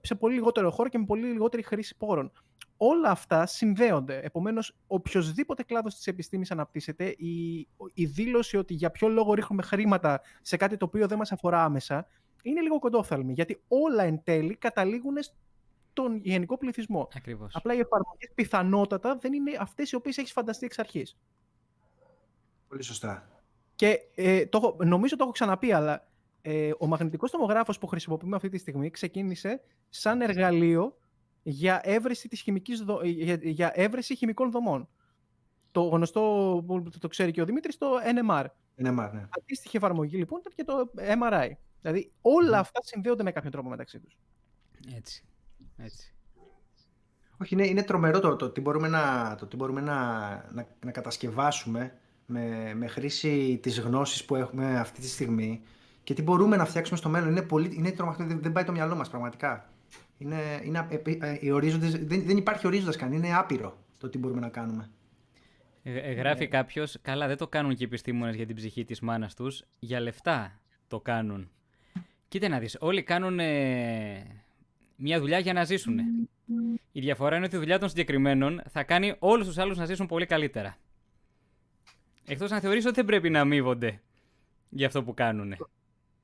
σε 0.02 0.16
πολύ 0.16 0.34
λιγότερο 0.36 0.72
χώρο 0.72 0.90
και 0.90 0.98
με 0.98 1.06
πολύ 1.06 1.28
λιγότερη 1.28 1.64
χρήση 1.64 1.96
πόρων. 1.98 2.32
Όλα 2.78 3.10
αυτά 3.10 3.46
συνδέονται. 3.46 4.20
Επομένως, 4.24 4.76
οποιοδήποτε 4.88 5.64
κλάδος 5.64 5.96
της 5.96 6.08
επιστήμης 6.08 6.52
αναπτύσσεται, 6.52 7.06
η, 7.18 7.68
η 7.94 8.06
δήλωση 8.06 8.58
ότι 8.58 8.74
για 8.74 8.92
ποιο 8.92 9.08
λόγο 9.08 9.34
ρίχνουμε 9.34 9.62
χρήματα 9.62 10.22
σε 10.42 10.58
κάτι 10.58 10.78
το 10.78 10.86
οποίο 10.86 11.08
δεν 11.08 11.18
μας 11.18 11.32
αφορά 11.32 11.64
άμεσα 11.64 12.08
είναι 12.42 12.62
λίγο 12.62 12.80
κοντόφθαλμη. 12.80 13.34
Γιατί 13.34 13.62
όλα 13.68 14.04
εν 14.04 14.24
τέλει 14.24 14.56
καταλήγουν 14.56 15.16
στον 15.92 16.16
γενικό 16.24 16.58
πληθυσμό. 16.58 17.08
Ακριβώς. 17.16 17.56
Απλά 17.56 17.74
οι 17.74 17.80
εφαρμογές 17.80 18.32
πιθανότατα 18.36 19.16
δεν 19.16 19.34
είναι 19.34 19.52
αυτές 19.60 19.92
οι 19.92 19.96
οποίες 19.96 20.18
έχεις 20.18 20.32
φανταστεί 20.32 20.66
εξ 20.66 20.80
αρχής. 20.80 21.18
Πολύ 22.68 22.84
σωστά. 22.84 23.30
Και 23.76 24.00
ε, 24.16 24.46
το, 24.46 24.58
έχω- 24.64 24.84
νομίζω 24.86 25.16
το 25.16 25.24
έχω 25.24 25.32
ξαναπεί, 25.32 25.72
αλλά 25.72 26.08
ε, 26.48 26.72
ο 26.80 26.88
μαγνητικός 26.88 27.32
τομογράφος 27.32 27.78
που 27.78 27.88
χρησιμοποιούμε 27.88 28.36
αυτή 28.36 28.50
τη 28.50 28.58
στιγμή 28.58 28.90
ξεκίνησε 28.90 29.62
σαν 29.90 30.22
εργαλείο 30.22 30.98
για 31.44 31.82
έβρεση, 31.84 32.28
της 32.28 32.42
χημικής 32.42 32.82
δο- 32.82 33.02
ε, 33.04 33.08
για, 33.08 33.40
για 33.42 33.72
έβρεση 33.74 34.16
χημικών 34.16 34.52
δομών. 34.52 34.90
Το 35.72 35.82
γνωστό 35.82 36.22
που 36.68 36.84
το 37.00 37.08
ξέρει 37.08 37.32
και 37.32 37.42
ο 37.42 37.46
Δημήτρης, 37.46 37.78
το 37.78 37.88
NMR. 37.96 38.46
Είναι 38.76 38.92
μάρ, 38.92 39.14
ναι. 39.14 39.28
Αντίστοιχη 39.40 39.78
εφαρμογή 39.78 40.18
λοιπόν 40.18 40.40
ήταν 40.40 40.54
και 40.56 40.64
το 40.64 40.92
MRI. 40.96 41.50
Δηλαδή 41.82 42.12
όλα 42.22 42.60
αυτά 42.60 42.80
συνδέονται 42.84 43.24
με 43.24 43.32
κάποιον 43.32 43.52
τρόπο 43.52 43.70
μεταξύ 43.70 44.00
τους. 44.00 44.18
Έτσι. 44.96 45.24
Έτσι. 45.78 46.14
Όχι, 47.42 47.54
είναι, 47.54 47.68
είναι 47.68 47.84
τρομερό 47.84 48.20
το, 48.20 48.36
το 48.36 48.50
τι 48.50 48.62
μπορούμε, 48.62 48.88
να, 48.88 49.36
το 49.40 49.46
τι 49.46 49.56
μπορούμε 49.56 49.82
να, 49.82 50.30
να, 50.52 50.68
να 50.86 50.92
κατασκευάσουμε 50.92 51.98
με, 52.26 52.74
με 52.76 52.88
χρήση 52.88 53.60
της 53.62 53.80
γνώσης 53.80 54.26
που 54.26 54.36
έχουμε 54.36 54.80
αυτή 54.80 55.02
τη 55.02 55.08
στιγμή 55.08 55.64
και 56.06 56.14
τι 56.14 56.22
μπορούμε 56.22 56.56
να 56.56 56.66
φτιάξουμε 56.66 56.98
στο 56.98 57.10
μέλλον. 57.10 57.30
Είναι, 57.30 57.42
πολύ, 57.42 57.76
είναι 57.78 57.92
τρομακτικό, 57.92 58.28
δεν, 58.28 58.42
δεν 58.42 58.52
πάει 58.52 58.64
το 58.64 58.72
μυαλό 58.72 58.96
μας 58.96 59.10
πραγματικά. 59.10 59.70
Είναι, 60.18 60.62
είναι, 60.64 60.80
απ- 60.80 60.92
επί- 60.92 61.24
ε, 61.24 61.38
οι 61.42 61.52
ορίζοντες, 61.52 61.92
δεν, 61.92 62.24
δεν 62.26 62.38
υπάρχει 62.38 62.68
ορίζοντας 62.68 62.96
καν, 62.96 63.12
είναι 63.12 63.36
άπειρο 63.36 63.78
το 64.00 64.10
τι 64.10 64.18
μπορούμε 64.18 64.40
να 64.40 64.50
κάνουμε. 64.50 64.90
Ε, 65.84 65.98
ε, 65.98 66.12
γράφει 66.12 66.48
κάποιος, 66.48 66.98
καλά 67.02 67.28
δεν 67.28 67.38
το 67.38 67.48
κάνουν 67.48 67.72
και 67.72 67.84
οι 67.84 67.86
επιστήμονες 67.86 68.36
για 68.36 68.46
την 68.46 68.56
ψυχή 68.56 68.86
της 68.86 69.00
μάνας 69.00 69.36
τους, 69.36 69.64
για 69.80 70.00
λεφτά 70.00 70.60
το 70.88 71.00
κάνουν. 71.00 71.50
Κοίτα 72.28 72.48
να 72.48 72.60
δεις, 72.60 72.78
όλοι 72.80 73.04
κάνουν 73.04 73.40
ε, 73.40 74.44
μια 74.96 75.20
δουλειά 75.20 75.40
για 75.40 75.54
να 75.54 75.64
ζήσουν. 75.64 76.00
Η 76.92 77.00
διαφορά 77.00 77.36
είναι 77.36 77.46
ότι 77.46 77.56
η 77.56 77.60
δουλειά 77.60 77.80
των 77.80 77.90
συγκεκριμένων 77.90 78.62
θα 78.70 78.84
κάνει 78.84 79.16
όλους 79.20 79.48
τους 79.48 79.58
άλλους 79.58 79.78
να 79.78 79.86
ζήσουν 79.86 80.08
πολύ 80.08 80.26
καλύτερα. 80.26 80.78
Εκτός 82.26 82.52
να 82.52 82.60
θεωρείς 82.60 82.86
ότι 82.86 82.96
δεν 82.96 83.06
πρέπει 83.06 83.30
να 83.30 83.40
αμείβονται 83.40 84.02
για 84.70 84.88
αυτό 84.88 85.04
που 85.04 85.14
κάνουν. 85.14 85.56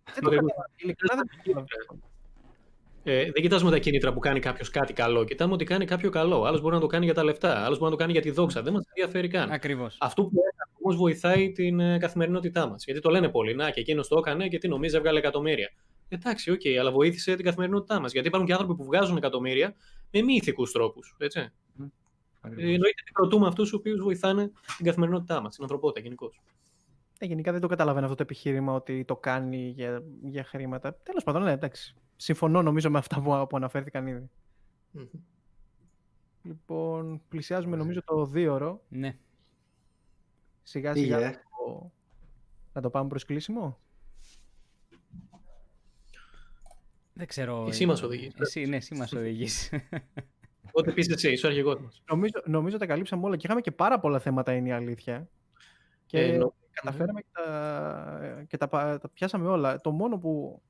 Δεν 0.05 0.23
το 0.23 0.27
Ακριβώς. 0.27 0.51
καταλαβαίνω. 0.51 0.65
Ειλικρινά 0.75 1.15
δεν 1.15 1.25
το 1.27 1.35
καταλαβαίνω. 1.37 2.09
Ε, 3.03 3.23
δεν 3.23 3.41
κοιτάζουμε 3.41 3.71
τα 3.71 3.77
κίνητρα 3.77 4.13
που 4.13 4.19
κάνει 4.19 4.39
κάποιος 4.39 4.69
κάτι 4.69 4.93
καλό. 4.93 5.23
Κοιτάμε 5.23 5.53
ότι 5.53 5.65
κάνει 5.65 5.85
κάποιο 5.85 6.09
καλό. 6.09 6.43
Άλλος 6.43 6.61
μπορεί 6.61 6.75
να 6.75 6.81
το 6.81 6.87
κάνει 6.87 7.05
για 7.05 7.13
τα 7.13 7.23
λεφτά. 7.23 7.65
Άλλος 7.65 7.77
μπορεί 7.77 7.91
να 7.91 7.97
το 7.97 8.03
κάνει 8.03 8.11
για 8.11 8.21
τη 8.21 8.31
δόξα. 8.31 8.61
Δεν 8.61 8.73
μας 8.73 8.85
ενδιαφέρει 8.87 9.27
καν. 9.27 9.51
Ακριβώς. 9.51 9.97
Αυτό 9.99 10.23
που 10.23 10.29
έκανε 10.29 10.71
όμως 10.81 10.95
βοηθάει 10.95 11.51
την 11.51 11.79
ε, 11.79 11.97
καθημερινότητά 11.97 12.67
μας. 12.67 12.83
Γιατί 12.85 12.99
το 12.99 13.09
λένε 13.09 13.29
πολλοί. 13.29 13.55
Να, 13.55 13.69
και 13.71 13.79
εκείνος 13.79 14.07
το 14.07 14.17
έκανε 14.17 14.47
και 14.47 14.57
τι 14.57 14.67
νομίζει, 14.67 14.95
έβγαλε 14.95 15.19
εκατομμύρια. 15.19 15.71
Εντάξει, 16.09 16.51
οκ, 16.51 16.61
αλλά 16.79 16.91
βοήθησε 16.91 17.35
την 17.35 17.45
καθημερινότητά 17.45 17.99
μας. 17.99 18.11
Γιατί 18.11 18.27
υπάρχουν 18.27 18.47
και 18.49 18.53
άνθρωποι 18.55 18.75
που 18.75 18.83
βγάζουν 18.83 19.17
εκατομμύρια 19.17 19.75
με 20.11 20.21
μη 20.21 20.33
ηθικούς 20.33 20.63
τρόπους. 20.63 21.15
Έτσι. 21.17 21.39
Ε, 21.39 21.49
Εννοείται 22.43 23.01
ότι 23.01 23.11
προτιμούμε 23.13 23.47
αυτούς 23.47 23.71
οι 23.71 23.75
οποίους 23.75 24.01
βοηθάνε 24.01 24.51
την 24.77 24.85
καθημερινότητά 24.85 25.41
μας, 25.41 25.53
την 25.53 25.63
ανθρωπότητα 25.63 25.99
γενικώς. 25.99 26.41
Ε, 27.23 27.25
γενικά 27.25 27.51
δεν 27.51 27.61
το 27.61 27.67
καταλαβαίνω 27.67 28.05
αυτό 28.05 28.17
το 28.17 28.23
επιχείρημα 28.23 28.73
ότι 28.73 29.05
το 29.05 29.15
κάνει 29.15 29.57
για, 29.67 30.03
για 30.23 30.43
χρήματα. 30.43 30.95
Τέλος 30.95 31.23
πάντων, 31.23 31.43
ναι, 31.43 31.51
εντάξει. 31.51 31.95
Συμφωνώ 32.15 32.61
νομίζω 32.61 32.89
με 32.89 32.97
αυτά 32.97 33.21
που, 33.21 33.47
που 33.49 33.57
αναφέρθηκαν 33.57 34.07
ήδη. 34.07 34.29
Λοιπόν, 36.43 37.21
πλησιάζουμε 37.29 37.75
νομίζω 37.77 38.03
το 38.03 38.25
δίωρο. 38.25 38.81
Ναι. 38.89 39.17
Σιγά 40.63 40.93
Πήγε, 40.93 41.05
σιγά 41.05 41.19
ε. 41.19 41.23
να 41.25 41.31
το, 41.31 41.91
να 42.73 42.81
το 42.81 42.89
πάμε 42.89 43.09
προς 43.09 43.25
κλείσιμο. 43.25 43.77
Δεν 47.13 47.27
ξέρω. 47.27 47.65
Εσύ 47.67 47.85
μας 47.85 48.01
οδηγείς. 48.01 48.33
Εσύ, 48.39 48.65
ναι, 48.65 48.75
εσύ 48.75 48.95
μας 48.95 49.13
οδηγείς. 49.13 49.73
Ό,τι 50.71 50.91
πεις 50.91 51.09
εσύ, 51.09 51.31
είσαι 51.31 51.45
ο 51.45 51.49
αρχηγό 51.49 51.79
μας. 51.79 52.03
Νομίζω, 52.09 52.41
νομίζω 52.45 52.77
τα 52.77 52.85
καλύψαμε 52.85 53.25
όλα 53.25 53.35
και 53.35 53.45
είχαμε 53.45 53.61
και 53.61 53.71
πάρα 53.71 53.99
πολλά 53.99 54.19
θέματα 54.19 54.53
είναι 54.53 54.67
η 54.69 54.71
αλήθεια. 54.71 55.29
Και 56.05 56.19
Ε, 56.19 56.37
νο- 56.37 56.53
καταφέραμε 56.73 57.21
και, 57.21 57.27
τα, 57.31 58.43
και 58.47 58.57
τα, 58.57 58.67
πα- 58.67 58.97
τα 58.97 59.09
πιάσαμε 59.09 59.47
όλα. 59.47 59.77
Το 59.77 59.91
μόνο 59.91 60.17
που, 60.17 60.61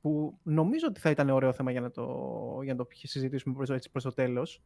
που 0.00 0.38
νομίζω 0.42 0.86
ότι 0.88 1.00
θα 1.00 1.10
ήταν 1.10 1.30
ωραίο 1.30 1.52
θέμα 1.52 1.70
για 1.70 1.80
να 1.80 1.90
το, 1.90 2.06
για 2.62 2.74
να 2.74 2.84
το 2.84 2.88
συζητήσουμε 2.90 3.54
προς, 3.54 3.70
έτσι 3.70 3.90
προς 3.90 4.02
το 4.02 4.12
τέλος 4.12 4.62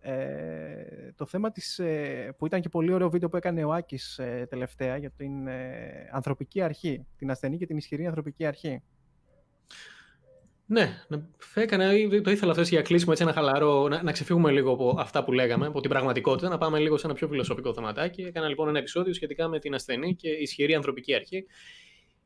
ε, 0.00 1.12
το 1.14 1.26
θέμα 1.26 1.52
της, 1.52 1.78
ε, 1.78 2.34
που 2.38 2.46
ήταν 2.46 2.60
και 2.60 2.68
πολύ 2.68 2.92
ωραίο 2.92 3.10
βίντεο 3.10 3.28
που 3.28 3.36
έκανε 3.36 3.64
ο 3.64 3.72
Άκης 3.72 4.18
ε, 4.18 4.46
τελευταία 4.50 4.96
για 4.96 5.10
την 5.10 5.46
ε, 5.46 6.08
ανθρωπική 6.12 6.62
αρχή, 6.62 7.06
την 7.16 7.30
ασθενή 7.30 7.58
και 7.58 7.66
την 7.66 7.76
ισχυρή 7.76 8.06
ανθρωπική 8.06 8.46
αρχή. 8.46 8.82
Ναι, 10.72 11.04
να- 11.08 11.26
έκανα, 11.54 11.90
το 12.22 12.30
ήθελα 12.30 12.50
αυτό 12.50 12.60
έτσι 12.62 12.74
για 12.74 12.82
κλείσιμο, 12.82 13.10
έτσι 13.12 13.22
ένα 13.22 13.32
χαλαρό, 13.32 13.88
να, 13.88 14.02
να 14.02 14.12
ξεφύγουμε 14.12 14.50
λίγο 14.50 14.72
από 14.72 14.96
αυτά 14.98 15.24
που 15.24 15.32
λέγαμε, 15.32 15.66
από 15.66 15.80
την 15.80 15.90
πραγματικότητα, 15.90 16.48
να 16.48 16.58
πάμε 16.58 16.78
λίγο 16.78 16.96
σε 16.96 17.06
ένα 17.06 17.14
πιο 17.14 17.28
φιλοσοφικό 17.28 17.74
θεματάκι. 17.74 18.22
Έκανα 18.22 18.48
λοιπόν 18.48 18.68
ένα 18.68 18.78
επεισόδιο 18.78 19.14
σχετικά 19.14 19.48
με 19.48 19.58
την 19.58 19.74
ασθενή 19.74 20.14
και 20.14 20.28
ισχυρή 20.28 20.74
ανθρωπική 20.74 21.14
αρχή, 21.14 21.44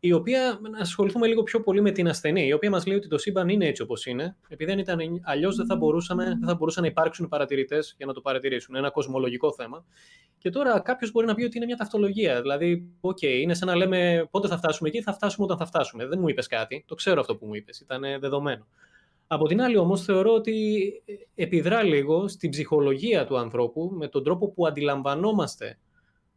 η 0.06 0.12
οποία, 0.12 0.58
να 0.70 0.78
ασχοληθούμε 0.78 1.26
λίγο 1.26 1.42
πιο 1.42 1.60
πολύ 1.60 1.80
με 1.80 1.90
την 1.90 2.08
ασθενή, 2.08 2.46
η 2.46 2.52
οποία 2.52 2.70
μας 2.70 2.86
λέει 2.86 2.96
ότι 2.96 3.08
το 3.08 3.18
σύμπαν 3.18 3.48
είναι 3.48 3.66
έτσι 3.66 3.82
όπως 3.82 4.06
είναι, 4.06 4.36
επειδή 4.48 4.72
αν 4.72 4.78
ήταν 4.78 4.98
αλλιώς 5.22 5.56
δεν 5.56 5.66
θα, 5.66 5.76
μπορούσαμε, 5.76 6.24
δεν 6.24 6.48
θα 6.48 6.54
μπορούσαν 6.54 6.82
να 6.82 6.88
υπάρξουν 6.88 7.28
παρατηρητές 7.28 7.94
για 7.96 8.06
να 8.06 8.12
το 8.12 8.20
παρατηρήσουν. 8.20 8.74
Ένα 8.74 8.90
κοσμολογικό 8.90 9.52
θέμα. 9.52 9.84
Και 10.38 10.50
τώρα 10.50 10.80
κάποιος 10.80 11.10
μπορεί 11.10 11.26
να 11.26 11.34
πει 11.34 11.44
ότι 11.44 11.56
είναι 11.56 11.66
μια 11.66 11.76
ταυτολογία. 11.76 12.40
Δηλαδή, 12.40 12.88
οκ, 13.00 13.22
είναι 13.22 13.54
σαν 13.54 13.68
να 13.68 13.76
λέμε 13.76 14.28
πότε 14.30 14.48
θα 14.48 14.56
φτάσουμε 14.56 14.88
εκεί, 14.88 15.02
θα 15.02 15.12
φτάσουμε 15.12 15.44
όταν 15.44 15.58
θα 15.58 15.66
φτάσουμε. 15.66 16.06
Δεν 16.06 16.18
μου 16.18 16.28
είπες 16.28 16.46
κάτι. 16.46 16.84
Το 16.86 16.94
ξέρω 16.94 17.20
αυτό 17.20 17.36
που 17.36 17.46
μου 17.46 17.54
είπες. 17.54 17.80
Ήταν 17.80 18.02
δεδομένο. 18.20 18.66
Από 19.26 19.46
την 19.46 19.62
άλλη, 19.62 19.76
όμως, 19.76 20.04
θεωρώ 20.04 20.32
ότι 20.32 20.82
επιδρά 21.34 21.82
λίγο 21.82 22.28
στην 22.28 22.50
ψυχολογία 22.50 23.26
του 23.26 23.38
ανθρώπου 23.38 23.90
με 23.94 24.08
τον 24.08 24.24
τρόπο 24.24 24.50
που 24.50 24.66
αντιλαμβανόμαστε 24.66 25.78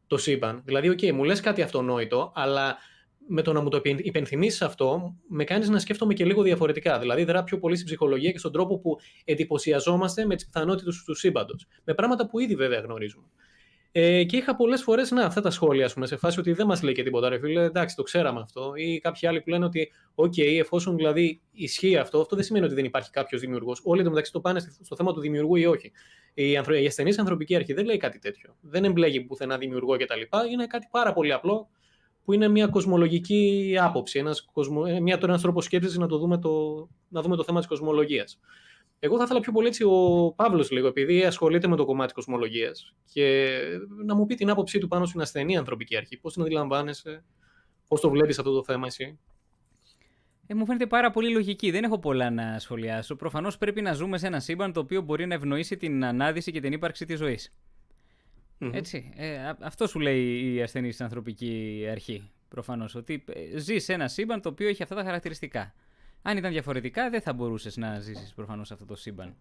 το 0.07 0.17
σύμπαν. 0.17 0.61
Δηλαδή, 0.65 0.89
οκ, 0.89 0.99
μου 1.13 1.23
λες 1.23 1.39
κάτι 1.39 1.61
αυτονόητο, 1.61 2.31
αλλά 2.35 2.77
με 3.27 3.41
το 3.41 3.53
να 3.53 3.61
μου 3.61 3.69
το 3.69 3.81
υπενθυμίσεις 3.83 4.61
αυτό, 4.61 5.15
με 5.27 5.43
κάνεις 5.43 5.69
να 5.69 5.79
σκέφτομαι 5.79 6.13
και 6.13 6.25
λίγο 6.25 6.41
διαφορετικά. 6.41 6.99
Δηλαδή, 6.99 7.23
δρα 7.23 7.43
πιο 7.43 7.59
πολύ 7.59 7.75
στην 7.75 7.87
ψυχολογία 7.87 8.31
και 8.31 8.37
στον 8.37 8.51
τρόπο 8.51 8.79
που 8.79 8.99
εντυπωσιαζόμαστε 9.25 10.25
με 10.25 10.35
τις 10.35 10.45
πιθανότητες 10.45 11.03
του 11.05 11.15
σύμπαντος. 11.15 11.67
Με 11.83 11.93
πράγματα 11.93 12.27
που 12.27 12.39
ήδη 12.39 12.55
βέβαια 12.55 12.79
γνωρίζουμε. 12.79 13.27
Ε, 13.91 14.23
και 14.23 14.37
είχα 14.37 14.55
πολλές 14.55 14.83
φορές 14.83 15.11
να, 15.11 15.25
αυτά 15.25 15.41
τα 15.41 15.49
σχόλια, 15.49 15.85
ας 15.85 15.93
πούμε, 15.93 16.05
σε 16.05 16.15
φάση 16.15 16.39
ότι 16.39 16.51
δεν 16.53 16.67
μας 16.67 16.81
λέει 16.81 16.93
και 16.93 17.03
τίποτα, 17.03 17.29
ρε 17.29 17.39
φίλε. 17.39 17.63
Εντάξει, 17.63 17.95
το 17.95 18.03
ξέραμε 18.03 18.39
αυτό. 18.39 18.71
Ή 18.75 18.99
κάποιοι 18.99 19.27
άλλοι 19.27 19.41
που 19.41 19.49
λένε 19.49 19.65
ότι, 19.65 19.91
OK, 20.15 20.41
εφόσον 20.59 20.95
δηλαδή 20.95 21.41
ισχύει 21.51 21.97
αυτό, 21.97 22.19
αυτό 22.19 22.35
δεν 22.35 22.45
σημαίνει 22.45 22.65
ότι 22.65 22.73
δεν 22.73 22.85
υπάρχει 22.85 23.09
κάποιος 23.09 23.41
δημιουργός. 23.41 23.81
Όλοι 23.83 24.01
εντωμεταξύ 24.01 24.31
το 24.31 24.39
πάνε 24.39 24.59
στο 24.81 24.95
θέμα 24.95 25.13
του 25.13 25.19
δημιουργού 25.19 25.55
ή 25.55 25.65
όχι. 25.65 25.91
Η, 26.33 26.57
ανθρω... 26.57 26.75
η 26.75 26.85
ασθενής 26.85 27.19
ανθρωπική 27.19 27.55
αρχή 27.55 27.73
δεν 27.73 27.85
λέει 27.85 27.97
κάτι 27.97 28.19
τέτοιο. 28.19 28.55
Δεν 28.61 28.83
εμπλέγει 28.83 29.21
πουθενά 29.21 29.57
δημιουργό 29.57 29.97
κτλ. 29.97 30.51
Είναι 30.51 30.67
κάτι 30.67 30.87
πάρα 30.91 31.13
πολύ 31.13 31.33
απλό 31.33 31.69
που 32.27 32.33
είναι 32.33 32.47
μια 32.47 32.67
κοσμολογική 32.67 33.75
άποψη, 33.81 34.19
ένας 34.19 34.45
κοσμο... 34.51 34.81
μια, 35.01 35.19
ένας 35.21 35.41
τρόπος 35.41 35.65
σκέψης 35.65 35.97
να, 35.97 36.07
το 36.07 36.17
δούμε 36.17 36.37
το... 36.37 36.49
να 37.07 37.21
δούμε 37.21 37.35
το 37.35 37.43
θέμα 37.43 37.59
της 37.59 37.67
κοσμολογίας. 37.67 38.39
Εγώ 38.99 39.17
θα 39.17 39.23
ήθελα 39.23 39.39
πιο 39.39 39.51
πολύ 39.51 39.67
έτσι 39.67 39.83
ο 39.83 40.33
Παύλος 40.35 40.71
λίγο, 40.71 40.87
επειδή 40.87 41.23
ασχολείται 41.23 41.67
με 41.67 41.75
το 41.75 41.85
κομμάτι 41.85 42.13
της 42.13 42.13
κοσμολογίας 42.13 42.93
και 43.13 43.49
να 44.05 44.15
μου 44.15 44.25
πει 44.25 44.35
την 44.35 44.49
άποψή 44.49 44.79
του 44.79 44.87
πάνω 44.87 45.05
στην 45.05 45.21
ασθενή 45.21 45.57
ανθρωπική 45.57 45.97
αρχή. 45.97 46.17
Πώς 46.17 46.33
την 46.33 46.41
αντιλαμβάνεσαι, 46.41 47.23
πώς 47.87 48.01
το 48.01 48.09
βλέπεις 48.09 48.39
αυτό 48.39 48.53
το 48.53 48.63
θέμα 48.63 48.87
εσύ; 48.87 49.19
Ε, 50.47 50.53
μου 50.53 50.65
φαίνεται 50.65 50.87
πάρα 50.87 51.11
πολύ 51.11 51.31
λογική. 51.31 51.71
Δεν 51.71 51.83
έχω 51.83 51.99
πολλά 51.99 52.29
να 52.29 52.59
σχολιάσω. 52.59 53.15
Προφανώς 53.15 53.57
πρέπει 53.57 53.81
να 53.81 53.93
ζούμε 53.93 54.17
σε 54.17 54.27
ένα 54.27 54.39
σύμπαν 54.39 54.73
το 54.73 54.79
οποίο 54.79 55.01
μπορεί 55.01 55.25
να 55.25 55.33
ευνοήσει 55.33 55.77
την 55.77 56.05
ανάδυση 56.05 56.51
και 56.51 56.59
την 56.59 56.71
ύπαρξη 56.71 57.05
της 57.05 57.17
ζωής. 57.17 57.53
Mm-hmm. 58.59 58.73
Έτσι. 58.73 59.11
Ε, 59.15 59.53
αυτό 59.59 59.87
σου 59.87 59.99
λέει 59.99 60.53
η 60.53 60.61
ασθενή 60.61 60.91
στην 60.91 61.05
ανθρωπική 61.05 61.85
αρχή. 61.91 62.31
Προφανώς. 62.47 62.95
Ότι 62.95 63.23
ε, 63.27 63.57
ζεις 63.57 63.83
σε 63.83 63.93
ένα 63.93 64.07
σύμπαν 64.07 64.41
το 64.41 64.49
οποίο 64.49 64.67
έχει 64.67 64.83
αυτά 64.83 64.95
τα 64.95 65.03
χαρακτηριστικά. 65.03 65.73
Αν 66.21 66.37
ήταν 66.37 66.51
διαφορετικά, 66.51 67.09
δεν 67.09 67.21
θα 67.21 67.33
μπορούσες 67.33 67.77
να 67.77 67.99
ζήσεις 67.99 68.33
προφανώς 68.33 68.67
σε 68.67 68.73
αυτό 68.73 68.85
το 68.85 68.95
σύμπαν. 68.95 69.35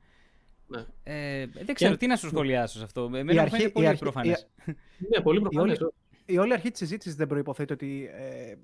Ναι. 0.67 0.85
Ε, 1.03 1.47
δεν 1.47 1.75
ξέρω 1.75 1.93
και... 1.93 1.97
τι 1.97 2.07
να 2.07 2.17
σου 2.17 2.29
σχολιάσω 2.29 2.79
σε 2.79 2.85
αυτό. 2.85 3.03
Εμένα 3.05 3.33
η 3.33 3.35
μου 3.35 3.41
αρχή, 3.41 3.57
φαίνεται 3.57 3.73
πολύ 3.73 3.87
αρχή, 3.87 4.01
προφανές. 4.01 4.49
Η... 4.67 4.73
Ναι, 5.11 5.21
πολύ 5.23 5.41
προφανές. 5.41 5.79
Η, 5.79 5.83
όλη, 5.83 5.93
η 6.27 6.39
όλη 6.39 6.53
αρχή 6.53 6.71
της 6.71 6.79
συζήτησης 6.79 7.15
δεν 7.15 7.27
προποθέτει 7.27 7.73
ότι 7.73 8.11
ε, 8.13 8.55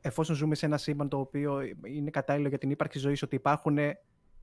εφόσον 0.00 0.36
ζούμε 0.36 0.54
σε 0.54 0.66
ένα 0.66 0.76
σύμπαν 0.76 1.08
το 1.08 1.18
οποίο 1.18 1.60
είναι 1.82 2.10
κατάλληλο 2.10 2.48
για 2.48 2.58
την 2.58 2.70
ύπαρξη 2.70 2.98
ζωής, 2.98 3.22
ότι 3.22 3.34
υπάρχουν 3.34 3.78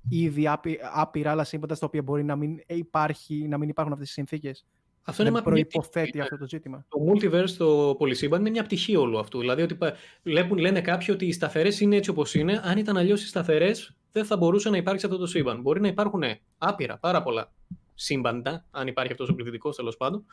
ήδη 0.09 0.47
άπειρα 0.93 1.31
άλλα 1.31 1.43
σύμπαντα 1.43 1.75
στα 1.75 1.85
οποία 1.85 2.01
μπορεί 2.01 2.23
να 2.23 2.35
μην, 2.35 2.59
υπάρχει, 2.67 3.47
να 3.47 3.57
μην 3.57 3.69
υπάρχουν 3.69 3.93
αυτές 3.93 4.07
τις 4.07 4.15
συνθήκες. 4.15 4.65
Αυτό 5.07 5.21
είναι 5.23 5.31
δεν 5.31 5.43
προϋποθέτει 5.43 6.19
αυτό 6.19 6.37
το 6.37 6.47
ζήτημα. 6.47 6.85
Το 6.89 6.97
multiverse, 7.11 7.49
το 7.57 7.95
πολυσύμπαν, 7.97 8.39
είναι 8.39 8.49
μια 8.49 8.63
πτυχή 8.63 8.95
όλου 8.95 9.19
αυτού. 9.19 9.39
Δηλαδή, 9.39 9.61
ότι 9.61 9.77
βλέπουν, 10.23 10.57
λένε 10.57 10.81
κάποιοι 10.81 11.07
ότι 11.11 11.25
οι 11.25 11.31
σταθερές 11.31 11.79
είναι 11.79 11.95
έτσι 11.95 12.09
όπως 12.09 12.33
είναι. 12.33 12.61
Αν 12.63 12.77
ήταν 12.77 12.97
αλλιώς 12.97 13.23
οι 13.23 13.27
σταθερές, 13.27 13.95
δεν 14.11 14.25
θα 14.25 14.37
μπορούσε 14.37 14.69
να 14.69 14.77
υπάρξει 14.77 15.05
αυτό 15.05 15.17
το 15.17 15.25
σύμπαν. 15.25 15.61
Μπορεί 15.61 15.81
να 15.81 15.87
υπάρχουν 15.87 16.23
άπειρα, 16.57 16.97
πάρα 16.97 17.23
πολλά 17.23 17.51
σύμπαντα, 17.93 18.65
αν 18.71 18.87
υπάρχει 18.87 19.11
αυτός 19.11 19.29
ο 19.29 19.35
πληθυντικός 19.35 19.75
τέλος 19.75 19.97
πάντων, 19.97 20.25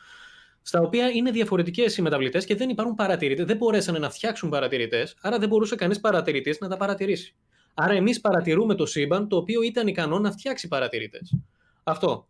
στα 0.61 0.79
οποία 0.79 1.09
είναι 1.09 1.31
διαφορετικές 1.31 1.97
οι 1.97 2.01
μεταβλητές 2.01 2.45
και 2.45 2.55
δεν 2.55 2.69
υπάρχουν 2.69 2.95
παρατηρητές. 2.95 3.45
Δεν 3.45 3.57
μπορέσανε 3.57 3.99
να 3.99 4.09
φτιάξουν 4.09 4.49
παρατηρητές, 4.49 5.17
άρα 5.21 5.37
δεν 5.39 5.49
μπορούσε 5.49 5.75
κανείς 5.75 5.99
παρατηρητής 5.99 6.59
να 6.59 6.67
τα 6.67 6.77
παρατηρήσει. 6.77 7.35
Άρα 7.73 7.93
εμείς 7.93 8.21
παρατηρούμε 8.21 8.75
το 8.75 8.85
σύμπαν 8.85 9.27
το 9.27 9.37
οποίο 9.37 9.61
ήταν 9.61 9.87
ικανό 9.87 10.19
να 10.19 10.31
φτιάξει 10.31 10.67
παρατηρητές. 10.67 11.35
Αυτό. 11.83 12.27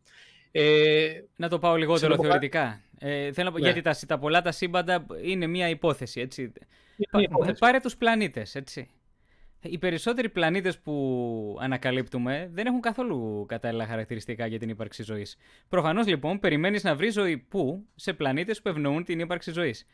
Ε, 0.55 1.23
να 1.35 1.49
το 1.49 1.59
πάω 1.59 1.75
λιγότερο 1.75 2.13
σε 2.13 2.21
θεωρητικά. 2.21 2.81
Ε, 2.99 3.31
θέλω 3.31 3.47
να 3.47 3.53
πω, 3.53 3.59
ναι. 3.59 3.71
Γιατί 3.71 3.81
τα, 3.81 3.97
τα 4.07 4.19
πολλά 4.19 4.41
τα 4.41 4.51
σύμπαντα 4.51 5.05
είναι 5.21 5.47
μια 5.47 5.69
υπόθεση, 5.69 6.21
έτσι. 6.21 6.41
Είναι 6.97 7.23
υπόθεση. 7.23 7.59
Πάρε 7.59 7.79
τους 7.79 7.97
πλανήτες, 7.97 8.55
έτσι. 8.55 8.89
Οι 9.65 9.77
περισσότεροι 9.77 10.29
πλανήτες 10.29 10.79
που 10.79 11.57
ανακαλύπτουμε 11.59 12.49
δεν 12.53 12.65
έχουν 12.65 12.81
καθόλου 12.81 13.45
κατάλληλα 13.47 13.85
χαρακτηριστικά 13.85 14.45
για 14.45 14.59
την 14.59 14.69
ύπαρξη 14.69 15.03
ζωής. 15.03 15.37
Προφανώς 15.69 16.07
λοιπόν 16.07 16.39
περιμένεις 16.39 16.83
να 16.83 16.95
βρεις 16.95 17.13
ζωή 17.13 17.37
πού 17.37 17.85
σε 17.95 18.13
πλανήτες 18.13 18.61
που 18.61 18.69
ευνοούν 18.69 19.03
την 19.03 19.19
ύπαρξη 19.19 19.51
ζωής. 19.51 19.85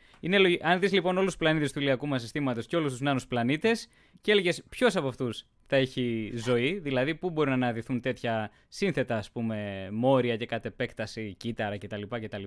Αν 0.61 0.79
δεις 0.79 0.91
λοιπόν 0.91 1.17
όλους 1.17 1.25
τους 1.25 1.37
πλανήτες 1.37 1.71
του 1.71 1.79
ηλιακού 1.79 2.07
μας 2.07 2.21
συστήματος 2.21 2.65
και 2.65 2.75
όλους 2.75 2.91
τους 2.91 3.01
νάνους 3.01 3.27
πλανήτες 3.27 3.87
και 4.21 4.31
έλεγες 4.31 4.63
ποιος 4.69 4.95
από 4.95 5.07
αυτούς 5.07 5.45
θα 5.65 5.75
έχει 5.75 6.31
ζωή, 6.35 6.79
δηλαδή 6.79 7.15
πού 7.15 7.29
μπορεί 7.29 7.49
να 7.49 7.55
αναδυθούν 7.55 8.01
τέτοια 8.01 8.51
σύνθετα 8.67 9.17
ας 9.17 9.31
πούμε 9.31 9.89
μόρια 9.91 10.37
και 10.37 10.45
κατ' 10.45 10.65
επέκταση 10.65 11.35
κύτταρα 11.37 11.77
κτλ. 11.77 12.01
κτλ 12.09 12.43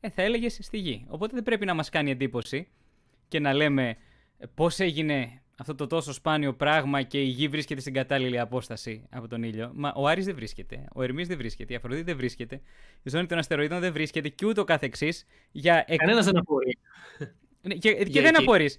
ε, 0.00 0.10
θα 0.10 0.22
έλεγες 0.22 0.58
στη 0.60 0.78
γη. 0.78 1.04
Οπότε 1.08 1.34
δεν 1.34 1.42
πρέπει 1.42 1.64
να 1.64 1.74
μας 1.74 1.88
κάνει 1.88 2.10
εντύπωση 2.10 2.68
και 3.28 3.40
να 3.40 3.52
λέμε 3.52 3.96
πώς 4.54 4.78
έγινε 4.78 5.42
αυτό 5.60 5.74
το 5.74 5.86
τόσο 5.86 6.12
σπάνιο 6.12 6.54
πράγμα 6.54 7.02
και 7.02 7.20
η 7.20 7.24
γη 7.24 7.48
βρίσκεται 7.48 7.80
στην 7.80 7.92
κατάλληλη 7.92 8.38
απόσταση 8.38 9.06
από 9.10 9.28
τον 9.28 9.42
ήλιο. 9.42 9.70
Μα 9.74 9.92
ο 9.96 10.06
Άρης 10.06 10.24
δεν 10.24 10.34
βρίσκεται, 10.34 10.84
ο 10.94 11.02
Ερμής 11.02 11.28
δεν 11.28 11.36
βρίσκεται, 11.36 11.72
η 11.72 11.76
Αφροδίτη 11.76 12.02
δεν 12.02 12.16
βρίσκεται, 12.16 12.60
η 13.02 13.10
ζώνη 13.10 13.26
των 13.26 13.38
αστεροειδών 13.38 13.80
δεν 13.80 13.92
βρίσκεται 13.92 14.28
και 14.28 14.46
ούτω 14.46 14.64
καθεξής. 14.64 15.26
Για... 15.50 15.86
Κανένας 15.96 16.24
δεν 16.24 16.36
απορεί. 16.36 16.78
Ναι, 17.62 17.74
και, 17.74 17.92
και 17.92 18.20
δεν 18.20 18.38
απορείς. 18.38 18.78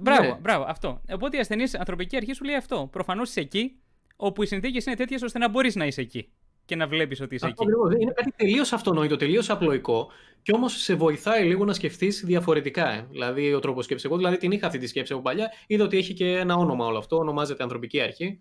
Μπράβο, 0.00 0.28
ναι. 0.28 0.38
μπράβο, 0.40 0.64
αυτό. 0.68 1.00
Οπότε 1.12 1.36
η 1.36 1.40
ασθενής 1.40 1.74
ανθρωπική 1.74 2.16
αρχή 2.16 2.32
σου 2.32 2.44
λέει 2.44 2.54
αυτό. 2.54 2.88
Προφανώς 2.92 3.28
είσαι 3.28 3.40
εκεί 3.40 3.76
όπου 4.16 4.42
οι 4.42 4.46
συνθήκες 4.46 4.86
είναι 4.86 4.96
τέτοιες 4.96 5.22
ώστε 5.22 5.38
να 5.38 5.48
μπορείς 5.48 5.74
να 5.74 5.86
είσαι 5.86 6.00
εκεί 6.00 6.28
και 6.64 6.76
να 6.76 6.86
βλέπεις 6.86 7.20
ότι 7.20 7.34
είσαι 7.34 7.46
εκεί. 7.46 7.64
Είναι 8.00 8.12
κάτι 8.12 8.32
τελείως 8.36 8.72
αυτονόητο, 8.72 9.16
τελείως 9.16 9.50
απλοϊκό 9.50 10.10
και 10.42 10.52
όμως 10.52 10.82
σε 10.82 10.94
βοηθάει 10.94 11.44
λίγο 11.44 11.64
να 11.64 11.72
σκεφτείς 11.72 12.22
διαφορετικά. 12.24 12.90
Ε. 12.90 13.06
Δηλαδή, 13.10 13.54
ο 13.54 13.58
τρόπος 13.58 13.84
σκέψη. 13.84 14.06
Εγώ 14.06 14.16
δηλαδή 14.16 14.36
την 14.36 14.50
είχα 14.50 14.66
αυτή 14.66 14.78
τη 14.78 14.86
σκέψη 14.86 15.12
από 15.12 15.22
παλιά. 15.22 15.50
Είδα 15.66 15.84
ότι 15.84 15.96
έχει 15.96 16.14
και 16.14 16.36
ένα 16.36 16.54
όνομα 16.54 16.86
όλο 16.86 16.98
αυτό. 16.98 17.16
Ονομάζεται 17.16 17.62
Ανθρωπική 17.62 18.00
Αρχή. 18.00 18.38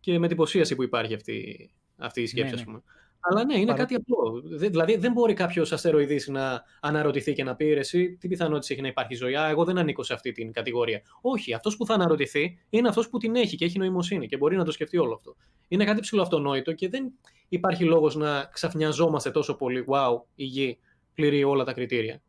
Και 0.00 0.18
με 0.18 0.26
εντυπωσίαση 0.26 0.74
που 0.74 0.82
υπάρχει 0.82 1.14
αυτή, 1.14 1.70
αυτή 1.96 2.22
η 2.22 2.26
σκέψη, 2.26 2.54
ναι, 2.54 2.60
ναι. 2.60 2.64
πούμε. 2.64 2.82
Αλλά 3.24 3.44
ναι, 3.44 3.54
είναι 3.56 3.66
Παρα... 3.66 3.78
κάτι 3.78 3.94
απλό. 3.94 4.42
Δηλαδή, 4.44 4.96
δεν 4.96 5.12
μπορεί 5.12 5.34
κάποιος 5.34 5.72
αστεροειδής 5.72 6.28
να 6.28 6.62
αναρωτηθεί 6.80 7.32
και 7.32 7.44
να 7.44 7.56
πει 7.56 7.70
εσύ 7.70 8.16
τι 8.16 8.28
πιθανότητες 8.28 8.70
έχει 8.70 8.80
να 8.80 8.88
υπάρχει 8.88 9.14
ζωή; 9.14 9.32
εγώ 9.50 9.64
δεν 9.64 9.78
ανήκω 9.78 10.02
σε 10.02 10.14
αυτή 10.14 10.32
την 10.32 10.52
κατηγορία. 10.52 11.02
Όχι, 11.20 11.54
αυτός 11.54 11.76
που 11.76 11.86
θα 11.86 11.94
αναρωτηθεί 11.94 12.58
είναι 12.70 12.88
αυτός 12.88 13.08
που 13.08 13.18
την 13.18 13.36
έχει 13.36 13.56
και 13.56 13.64
έχει 13.64 13.78
νοημοσύνη 13.78 14.26
και 14.26 14.36
μπορεί 14.36 14.56
να 14.56 14.64
το 14.64 14.70
σκεφτεί 14.70 14.98
όλο 14.98 15.14
αυτό. 15.14 15.36
Είναι 15.68 15.84
κάτι 15.84 16.00
ψηλοαυτονόητο 16.00 16.72
και 16.72 16.88
δεν 16.88 17.12
υπάρχει 17.48 17.84
λόγος 17.84 18.16
να 18.16 18.44
ξαφνιαζόμαστε 18.52 19.30
τόσο 19.30 19.56
πολύ. 19.56 19.84
Wow, 19.88 20.20
η 20.34 20.44
γη 20.44 20.78
πληρεί 21.14 21.44
όλα 21.44 21.64
τα 21.64 21.72
κριτήρια. 21.72 22.22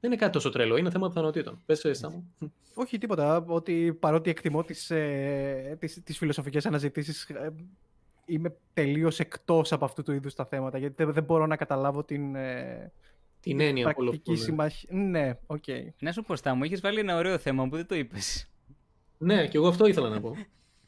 Δεν 0.00 0.10
είναι 0.10 0.20
κάτι 0.20 0.32
τόσο 0.32 0.50
τρελό, 0.50 0.76
είναι 0.76 0.90
θέμα 0.90 1.08
πιθανότητων. 1.08 1.62
Πες 1.66 1.84
εσύ, 1.84 2.06
μου. 2.06 2.34
Όχι 2.74 2.98
τίποτα, 2.98 3.44
ότι 3.48 3.96
παρότι 4.00 4.30
εκτιμώ 4.30 4.62
τις, 4.64 4.90
ε, 4.90 5.76
τις, 5.80 6.02
τις 6.04 6.18
φιλοσοφικές 6.18 6.66
αναζητήσεις, 6.66 7.24
ε, 7.24 7.52
είμαι 8.32 8.56
τελείως 8.72 9.20
εκτός 9.20 9.72
από 9.72 9.84
αυτού 9.84 10.02
του 10.02 10.12
είδους 10.12 10.34
τα 10.34 10.44
θέματα, 10.44 10.78
γιατί 10.78 11.04
δεν, 11.04 11.24
μπορώ 11.24 11.46
να 11.46 11.56
καταλάβω 11.56 12.04
την, 12.04 12.34
ε, 12.34 12.92
την 13.40 13.60
έννοια 13.60 13.92
πρακτική 13.92 14.36
σημασία. 14.36 14.88
Ναι, 14.92 15.38
OK. 15.46 15.62
Okay. 15.66 15.86
Να 15.98 16.12
σου 16.12 16.22
πω, 16.22 16.54
μου 16.54 16.64
έχεις 16.64 16.80
βάλει 16.80 16.98
ένα 16.98 17.16
ωραίο 17.16 17.38
θέμα 17.38 17.68
που 17.68 17.76
δεν 17.76 17.86
το 17.86 17.94
είπες. 17.94 18.50
Ναι, 19.18 19.46
και 19.46 19.56
εγώ 19.56 19.68
αυτό 19.68 19.86
ήθελα 19.86 20.08
να 20.08 20.20
πω. 20.20 20.36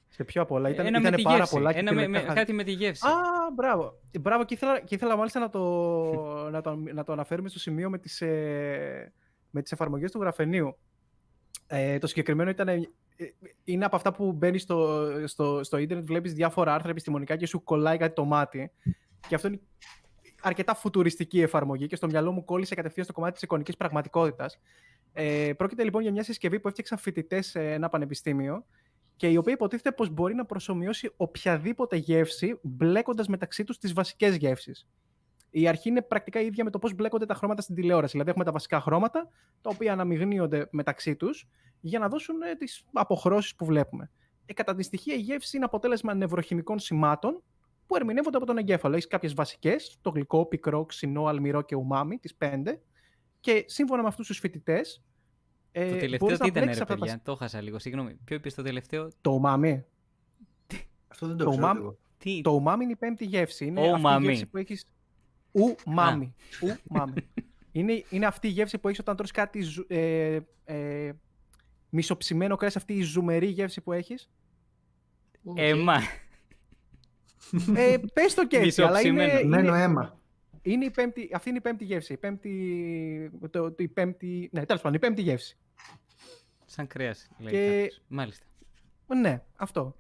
Σε 0.09 0.25
πιο 0.25 0.45
πολλά. 0.45 0.69
Ήταν, 0.69 0.87
ένα 0.87 0.99
ήταν 0.99 1.23
πάρα 1.23 1.47
πολλά. 1.47 1.77
Ένα 1.77 1.93
με, 1.93 2.07
με, 2.07 2.21
κάτι 2.21 2.53
με 2.53 2.65
τη 2.65 2.73
γεύση. 2.73 3.07
Α, 3.07 3.11
μπράβο. 3.55 4.01
Μπράβο 4.21 4.45
και 4.45 4.55
ήθελα, 4.55 4.81
και 4.81 4.95
ήθελα 4.95 5.17
μάλιστα 5.17 5.41
να 5.41 5.51
το, 5.51 5.61
να, 6.55 6.61
το, 6.61 6.75
να 6.75 7.05
το 7.05 7.13
αναφέρουμε 7.13 7.49
στο 7.49 7.59
σημείο 7.59 7.91
με 7.91 7.99
τις, 7.99 8.21
ε, 8.21 9.13
με 9.51 9.63
τις 9.63 9.73
εφαρμογές 9.73 10.11
του 10.11 10.21
γραφενείου. 10.21 10.77
Ε, 11.67 11.99
το 11.99 12.07
συγκεκριμένο 12.07 12.51
ήταν, 12.51 12.69
ε, 12.69 12.91
είναι 13.65 13.85
από 13.85 13.97
αυτά 13.97 14.13
που 14.13 14.33
μπαίνεις 14.33 14.63
στο, 14.63 15.09
στο, 15.25 15.61
στο 15.63 15.77
ίντερνετ, 15.77 16.07
βλέπεις 16.07 16.33
διάφορα 16.33 16.75
άρθρα 16.75 16.91
επιστημονικά 16.91 17.37
και 17.37 17.47
σου 17.47 17.63
κολλάει 17.63 17.97
κάτι 17.97 18.15
το 18.15 18.25
μάτι. 18.25 18.71
Και 19.29 19.35
αυτό 19.35 19.49
είναι 19.49 19.61
αρκετά 20.43 20.75
φουτουριστική 20.75 21.41
εφαρμογή 21.41 21.87
και 21.87 21.97
στο 21.97 22.07
μυαλό 22.07 22.33
μου 22.33 22.45
κόλλησε 22.45 22.75
κατευθείαν 22.75 23.05
στο 23.05 23.15
κομμάτι 23.15 23.33
της 23.33 23.43
εικονικής 23.43 23.77
πραγματικότητας. 23.77 24.61
Ε, 25.13 25.53
πρόκειται 25.57 25.85
λοιπόν 25.85 26.03
για 26.03 26.13
μια 26.13 26.23
συσκευή 26.23 26.61
που 26.61 26.69
έφτιαξαν 26.69 26.99
φοιτητές 26.99 27.47
σε 27.47 27.73
ένα 27.73 27.89
πανεπιστήμιο 27.89 28.65
και 29.17 29.29
η 29.29 29.37
οποία 29.37 29.53
υποτίθεται 29.53 29.93
πως 29.93 30.09
μπορεί 30.09 30.35
να 30.35 30.45
προσωμιώσει 30.45 31.13
οποιαδήποτε 31.17 31.97
γεύση 31.97 32.59
μπλέκοντας 32.63 33.29
μεταξύ 33.29 33.65
τους 33.65 33.79
τις 33.79 33.93
βασικές 33.93 34.37
γεύσεις. 34.37 34.87
Η 35.57 35.69
αρχή 35.69 35.89
είναι 35.89 36.03
πρακτικά 36.03 36.41
η 36.41 36.47
ίδια 36.47 36.65
με 36.65 36.71
το 36.71 36.79
πώς 36.79 36.95
μπλέκονται 36.95 37.27
τα 37.27 37.35
χρώματα 37.35 37.63
στην 37.63 37.75
τηλεόραση. 37.75 38.11
Δηλαδή 38.13 38.31
έχουμε 38.31 38.45
τα 38.45 38.53
βασικά 38.53 38.81
χρώματα, 38.81 39.29
τα 39.61 39.71
οποία 39.73 39.93
αναμειγνύονται 39.93 40.69
μεταξύ 40.71 41.17
τους 41.17 41.49
για 41.81 41.99
να 41.99 42.09
δώσουν 42.09 42.43
ε, 42.43 42.55
τις 42.55 42.85
αποχρώσεις 42.93 43.55
που 43.55 43.65
βλέπουμε. 43.65 44.11
Ε, 44.47 44.53
κατά 44.53 44.75
τη 44.75 44.83
στοιχεία 44.83 45.15
η 45.15 45.19
γεύση 45.19 45.57
είναι 45.57 45.65
αποτέλεσμα 45.65 46.15
νευροχημικών 46.15 46.79
σημάτων 46.79 47.43
που 47.87 47.97
ερμηνεύονται 47.97 48.37
από 48.37 48.47
τον 48.47 48.59
εγκέφαλο. 48.59 48.95
Έχεις 48.95 49.07
κάποιες 49.07 49.35
βασικές, 49.35 49.99
το 50.03 50.11
γλυκό, 50.11 50.47
πικρό, 50.47 50.85
ξινό, 50.85 51.27
αλμυρό 51.27 51.63
και 51.63 51.75
ουμάμι, 51.75 52.19
τις 52.19 52.35
πέντε. 52.35 52.81
Και 53.41 53.65
σύμφωνα 53.67 54.03
με 54.03 54.09
αυτούς 54.09 54.27
τους 54.27 54.39
φοιτητές, 54.39 55.03
ε, 55.73 55.91
το 55.91 55.97
τελευταίο 55.97 56.37
τι 56.37 56.47
ήταν, 56.47 56.65
ρε 56.65 56.85
παιδιά, 56.85 57.21
το 57.23 57.35
χάσα 57.35 57.61
λίγο. 57.61 57.79
Συγγνώμη, 57.79 58.19
ποιο 58.25 58.37
είπες 58.37 58.55
το 58.55 58.63
τελευταίο; 58.63 59.09
Το 59.21 59.31
ουμάμι. 59.31 59.85
Αυτό 61.09 61.27
δεν 61.27 61.37
το, 61.37 61.45
το 61.45 61.51
ξέρω. 61.51 61.97
Τι... 62.19 62.41
Το 62.41 62.51
ουμάμι 62.51 62.83
είναι 62.83 62.93
η 62.93 62.97
πέμπτη 62.97 63.25
γεύση. 63.25 63.67
Είναι 63.67 63.91
αυτή 63.91 64.23
η 64.23 64.27
γεύση 64.27 64.47
που 64.47 64.57
έχεις... 64.57 64.87
Ουμάμι. 65.55 66.35
Ουμάμι. 66.61 67.13
είναι, 67.73 68.05
είναι 68.11 68.27
αυτή 68.27 68.47
η 68.47 68.51
γεύση 68.51 68.79
που 68.79 68.89
έχει 68.89 69.01
όταν 69.01 69.17
τρως 69.17 69.31
κάτι 69.31 69.65
ε, 69.87 70.39
ε, 70.65 71.13
μισοψημένο 71.89 72.57
κρέας, 72.57 72.77
αυτή 72.77 72.95
η 72.95 73.03
ζουμερή 73.03 73.47
γεύση 73.47 73.81
που 73.81 73.93
έχεις. 73.93 74.31
Ε, 75.55 75.75
μα. 75.75 75.97
Ε, 77.77 77.97
πες 78.13 78.35
το 78.35 78.47
και 78.47 78.57
έτσι, 78.57 78.83
αλλά 78.83 79.01
είναι... 79.01 79.41
είναι... 79.43 79.83
αίμα. 79.83 80.19
Είναι 80.63 80.85
η 80.85 80.91
πέμπτη, 80.91 81.31
αυτή 81.33 81.49
είναι 81.49 81.59
η 81.59 81.61
πέμπτη 81.61 81.85
γεύση. 81.85 82.13
Η 82.13 82.17
πέμπτη, 82.17 83.31
το, 83.51 83.73
το, 83.73 83.83
η 83.83 83.89
πέμπτη, 83.89 84.49
ναι, 84.53 84.67
τέλος 84.67 84.83
πάντων, 84.83 84.97
η 84.97 85.01
πέμπτη 85.01 85.23
γεύση. 85.23 85.59
Σαν 86.65 86.87
κρέας, 86.87 87.31
λέει 87.39 87.53
και... 87.53 87.93
Μάλιστα. 88.09 88.47
Ναι, 89.07 89.43
αυτό. 89.57 89.97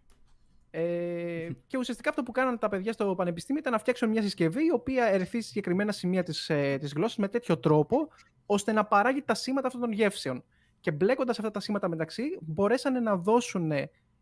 Ε, 0.76 1.48
και 1.66 1.78
ουσιαστικά 1.78 2.10
αυτό 2.10 2.22
που 2.22 2.32
κάνανε 2.32 2.56
τα 2.56 2.68
παιδιά 2.68 2.92
στο 2.92 3.14
πανεπιστήμιο 3.14 3.60
ήταν 3.60 3.72
να 3.72 3.78
φτιάξουν 3.78 4.08
μια 4.08 4.22
συσκευή 4.22 4.64
η 4.64 4.70
οποία 4.72 5.04
ερθεί 5.04 5.40
συγκεκριμένα 5.40 5.92
σημεία 5.92 6.22
της, 6.22 6.50
ε, 6.50 6.76
της 6.80 6.92
γλώσσας 6.92 7.16
με 7.16 7.28
τέτοιο 7.28 7.58
τρόπο 7.58 8.08
ώστε 8.46 8.72
να 8.72 8.84
παράγει 8.84 9.22
τα 9.22 9.34
σήματα 9.34 9.66
αυτών 9.66 9.82
των 9.82 9.92
γεύσεων. 9.92 10.44
Και 10.80 10.90
μπλέκοντας 10.92 11.38
αυτά 11.38 11.50
τα 11.50 11.60
σήματα 11.60 11.88
μεταξύ 11.88 12.38
μπορέσανε 12.40 13.00
να 13.00 13.16
δώσουν 13.16 13.72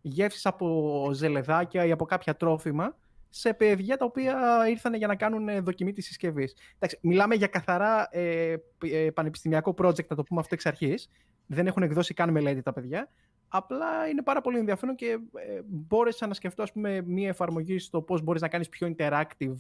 γεύσεις 0.00 0.46
από 0.46 1.10
ζελεδάκια 1.12 1.84
ή 1.84 1.90
από 1.90 2.04
κάποια 2.04 2.36
τρόφιμα 2.36 2.96
σε 3.28 3.54
παιδιά 3.54 3.96
τα 3.96 4.04
οποία 4.04 4.64
ήρθαν 4.68 4.94
για 4.94 5.06
να 5.06 5.16
κάνουν 5.16 5.48
ε, 5.48 5.60
δοκιμή 5.60 5.92
της 5.92 6.06
συσκευής. 6.06 6.54
Μιλάμε 7.00 7.34
για 7.34 7.46
καθαρά 7.46 8.08
ε, 8.10 8.56
ε, 8.78 9.10
πανεπιστημιακό 9.10 9.74
project, 9.78 10.06
να 10.06 10.16
το 10.16 10.22
πούμε 10.22 10.40
αυτό 10.40 10.54
εξ 10.54 10.66
αρχής. 10.66 11.08
Δεν 11.46 11.66
έχουν 11.66 11.82
εκδώσει 11.82 12.14
καν 12.14 12.30
μελέτη 12.30 12.62
τα 12.62 12.72
παιδιά. 12.72 13.08
Απλά 13.54 14.08
είναι 14.08 14.22
πάρα 14.22 14.40
πολύ 14.40 14.58
ενδιαφέρον 14.58 14.94
και 14.94 15.18
ε, 15.34 15.60
μπόρεσα 15.66 16.26
να 16.26 16.34
σκεφτώ 16.34 16.62
ας 16.62 16.72
πούμε, 16.72 17.02
μία 17.06 17.28
εφαρμογή 17.28 17.78
στο 17.78 18.02
πώς 18.02 18.22
μπορείς 18.22 18.40
να 18.40 18.48
κάνεις 18.48 18.68
πιο 18.68 18.94
interactive 18.96 19.56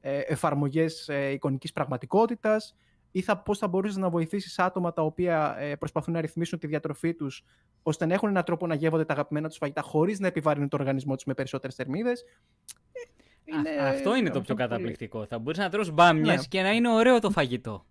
ε, 0.00 0.18
εφαρμογές 0.18 1.08
ε, 1.08 1.30
εικονικής 1.30 1.72
πραγματικότητας 1.72 2.76
ή 3.10 3.20
θα, 3.20 3.38
πώς 3.38 3.58
θα 3.58 3.68
μπορείς 3.68 3.96
να 3.96 4.10
βοηθήσεις 4.10 4.58
άτομα 4.58 4.92
τα 4.92 5.02
οποία 5.02 5.56
ε, 5.58 5.76
προσπαθούν 5.76 6.14
να 6.14 6.20
ρυθμίσουν 6.20 6.58
τη 6.58 6.66
διατροφή 6.66 7.14
τους 7.14 7.44
ώστε 7.82 8.06
να 8.06 8.14
έχουν 8.14 8.28
έναν 8.28 8.44
τρόπο 8.44 8.66
να 8.66 8.74
γεύονται 8.74 9.04
τα 9.04 9.12
αγαπημένα 9.12 9.48
τους 9.48 9.56
φαγητά 9.56 9.82
χωρίς 9.82 10.18
να 10.20 10.26
επιβαρύνουν 10.26 10.68
το 10.68 10.76
οργανισμό 10.76 11.14
τους 11.14 11.24
με 11.24 11.34
περισσότερες 11.34 11.74
θερμίδες. 11.74 12.24
Είναι... 13.52 13.88
αυτό 13.88 14.16
είναι 14.16 14.30
το 14.30 14.40
πιο 14.40 14.54
καταπληκτικό. 14.54 15.26
Θα 15.26 15.38
μπορείς 15.38 15.58
να 15.58 15.68
τρως 15.68 15.90
μπάμιες 15.90 16.36
ναι. 16.36 16.42
και 16.48 16.62
να 16.62 16.72
είναι 16.72 16.88
ωραίο 16.88 17.20
το 17.20 17.30
φαγητό. 17.30 17.84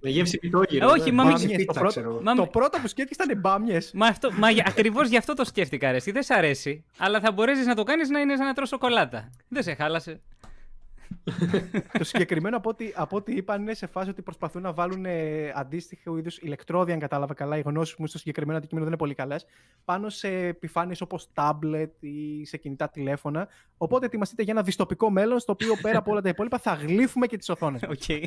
Με 0.00 0.10
γεύση 0.10 0.38
πιτόγυρο. 0.38 0.88
Όχι, 0.88 1.12
μα 1.12 1.32
το, 1.66 1.72
πρώτο, 1.72 2.22
το 2.36 2.46
πρώτο 2.46 2.78
που 2.80 2.88
σκέφτηκα 2.88 3.24
ήταν 3.24 3.40
μπάμιες. 3.40 3.90
Μα, 3.94 4.06
αυτό, 4.06 4.32
μα 4.32 4.48
ακριβώς 4.64 5.08
γι' 5.08 5.16
αυτό 5.16 5.34
το 5.34 5.44
σκέφτηκα. 5.44 5.92
Ρε. 5.92 5.98
Δεν 6.04 6.22
σ' 6.22 6.30
αρέσει, 6.30 6.84
αλλά 6.98 7.20
θα 7.20 7.32
μπορέσεις 7.32 7.66
να 7.66 7.74
το 7.74 7.82
κάνεις 7.82 8.08
να 8.08 8.20
είναι 8.20 8.36
σαν 8.36 8.46
να 8.46 8.52
τρως 8.52 8.68
σοκολάτα. 8.68 9.30
Δεν 9.48 9.62
σε 9.62 9.74
χάλασε. 9.74 10.20
Το 11.98 12.04
συγκεκριμένο 12.04 12.56
από 12.56 12.68
ό,τι, 12.68 12.92
από 12.94 13.16
ό,τι 13.16 13.34
είπαν 13.34 13.62
είναι 13.62 13.74
σε 13.74 13.86
φάση 13.86 14.10
ότι 14.10 14.22
προσπαθούν 14.22 14.62
να 14.62 14.72
βάλουν 14.72 15.04
ε, 15.04 15.52
αντίστοιχο 15.54 16.18
είδους 16.18 16.38
ηλεκτρόδια, 16.38 16.94
αν 16.94 17.00
κατάλαβα 17.00 17.34
καλά. 17.34 17.58
Οι 17.58 17.60
γνώσεις 17.60 17.96
μου 17.98 18.06
στο 18.06 18.18
συγκεκριμένο 18.18 18.58
αντικείμενο 18.58 18.86
δεν 18.86 18.94
είναι 18.94 19.02
πολύ 19.02 19.14
καλές. 19.14 19.46
Πάνω 19.84 20.08
σε 20.08 20.28
επιφάνειες 20.28 21.00
όπως 21.00 21.28
tablet 21.34 21.90
ή 22.00 22.44
σε 22.44 22.56
κινητά 22.56 22.88
τηλέφωνα. 22.88 23.48
Οπότε 23.76 24.06
ετοιμαστείτε 24.06 24.42
για 24.42 24.52
ένα 24.52 24.62
διστοπικό 24.62 25.10
μέλλον 25.10 25.38
στο 25.38 25.52
οποίο 25.52 25.74
πέρα 25.82 25.98
από 25.98 26.10
όλα 26.10 26.20
τα 26.20 26.28
υπόλοιπα 26.28 26.58
θα 26.58 26.74
γλύφουμε 26.74 27.26
και 27.26 27.36
τις 27.36 27.48
οθόνες. 27.48 27.82
OK. 27.82 28.02
Okay. 28.06 28.24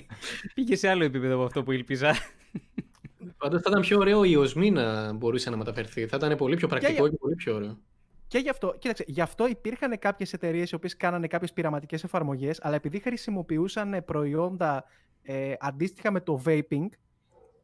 Πήγε 0.53 0.75
σε 0.75 0.89
άλλο 0.89 1.03
επίπεδο 1.03 1.33
από 1.33 1.43
αυτό 1.43 1.63
που 1.63 1.71
ήλπιζα. 1.71 2.15
Πάντως 3.37 3.61
θα 3.61 3.69
ήταν 3.69 3.81
πιο 3.81 3.99
ωραίο 3.99 4.23
η 4.23 4.35
οσμή 4.35 4.71
να 4.71 5.13
μπορούσε 5.13 5.49
να 5.49 5.57
μεταφερθεί. 5.57 6.07
Θα 6.07 6.17
ήταν 6.17 6.37
πολύ 6.37 6.55
πιο 6.55 6.67
πρακτικό 6.67 7.03
και, 7.03 7.09
και 7.09 7.17
πολύ 7.17 7.35
πιο 7.35 7.55
ωραίο. 7.55 7.77
Και 8.29 8.37
γι' 8.37 8.49
αυτό, 8.49 8.75
κοίταξε, 8.79 9.03
γι' 9.07 9.21
αυτό 9.21 9.47
υπήρχαν 9.47 9.99
κάποιες 9.99 10.33
εταιρείες 10.33 10.71
οι 10.71 10.75
οποίες 10.75 10.97
κάνανε 10.97 11.27
κάποιες 11.27 11.53
πειραματικές 11.53 12.03
εφαρμογές, 12.03 12.59
αλλά 12.61 12.75
επειδή 12.75 12.99
χρησιμοποιούσαν 12.99 14.03
προϊόντα 14.05 14.83
ε, 15.21 15.53
αντίστοιχα 15.59 16.11
με 16.11 16.21
το 16.21 16.41
vaping 16.45 16.87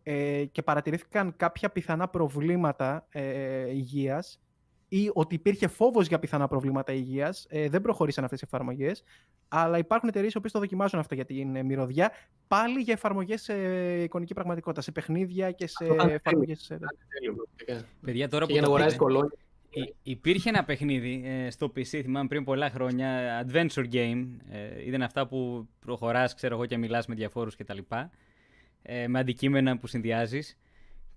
ε, 0.04 0.46
και 0.46 0.62
παρατηρήθηκαν 0.62 1.34
κάποια 1.38 1.70
πιθανά 1.70 2.08
προβλήματα 2.08 3.08
ε, 3.10 3.70
υγείας 3.70 4.40
ή 4.88 5.10
ότι 5.14 5.36
υπήρχε 5.36 5.68
φόβος 5.68 6.08
για 6.08 6.20
πιθανά 6.20 6.48
προβλήματα 6.48 6.94
υγείας, 6.94 7.46
ε, 7.50 7.70
δεν 7.70 7.82
προχωρήσαν 7.82 8.24
αυτές 8.24 8.42
οι 8.42 8.44
εφαρμογές. 8.46 9.04
Αλλά 9.48 9.78
υπάρχουν 9.78 10.10
εταιρείες 10.10 10.34
οι 10.34 10.38
οποίες 10.38 10.52
το 10.52 10.60
δοκιμάζουν 10.60 11.00
αυτό 11.00 11.16
για 11.16 11.26
την 11.26 11.66
μυρωδιά, 11.66 12.12
πάλι 12.48 12.82
για 12.82 12.94
εφαρμογές 12.94 13.42
σε 13.42 13.54
εικονική 14.04 14.34
πραγματικότητα, 14.34 14.82
σε 14.82 14.92
παιχνίδια 14.92 15.52
και 15.52 15.68
σε 15.68 15.86
εφαρμογές. 16.10 16.78
Παιδιά, 18.02 18.30
τώρα 18.30 18.46
που. 18.46 18.52
για 18.52 18.62
να 18.62 18.68
αγοράζεις 18.68 18.98
κολόνια 18.98 19.45
υπήρχε 20.04 20.50
ένα 20.50 20.64
παιχνίδι 20.64 21.24
ε, 21.26 21.50
στο 21.50 21.72
PC, 21.76 21.84
θυμάμαι 21.84 22.28
πριν 22.28 22.44
πολλά 22.44 22.70
χρόνια, 22.70 23.42
adventure 23.46 23.94
game. 23.94 24.26
Ε, 24.50 24.86
ήταν 24.86 25.02
αυτά 25.02 25.28
που 25.28 25.68
προχωράς, 25.80 26.34
ξέρω 26.34 26.56
εγώ, 26.56 26.66
και 26.66 26.78
μιλάς 26.78 27.08
με 27.08 27.16
διαφόρους 27.16 27.56
κτλ. 27.56 27.78
Ε, 28.82 29.08
με 29.08 29.20
αντικείμενα 29.20 29.78
που 29.78 29.88
συνδυάζεις. 29.88 30.58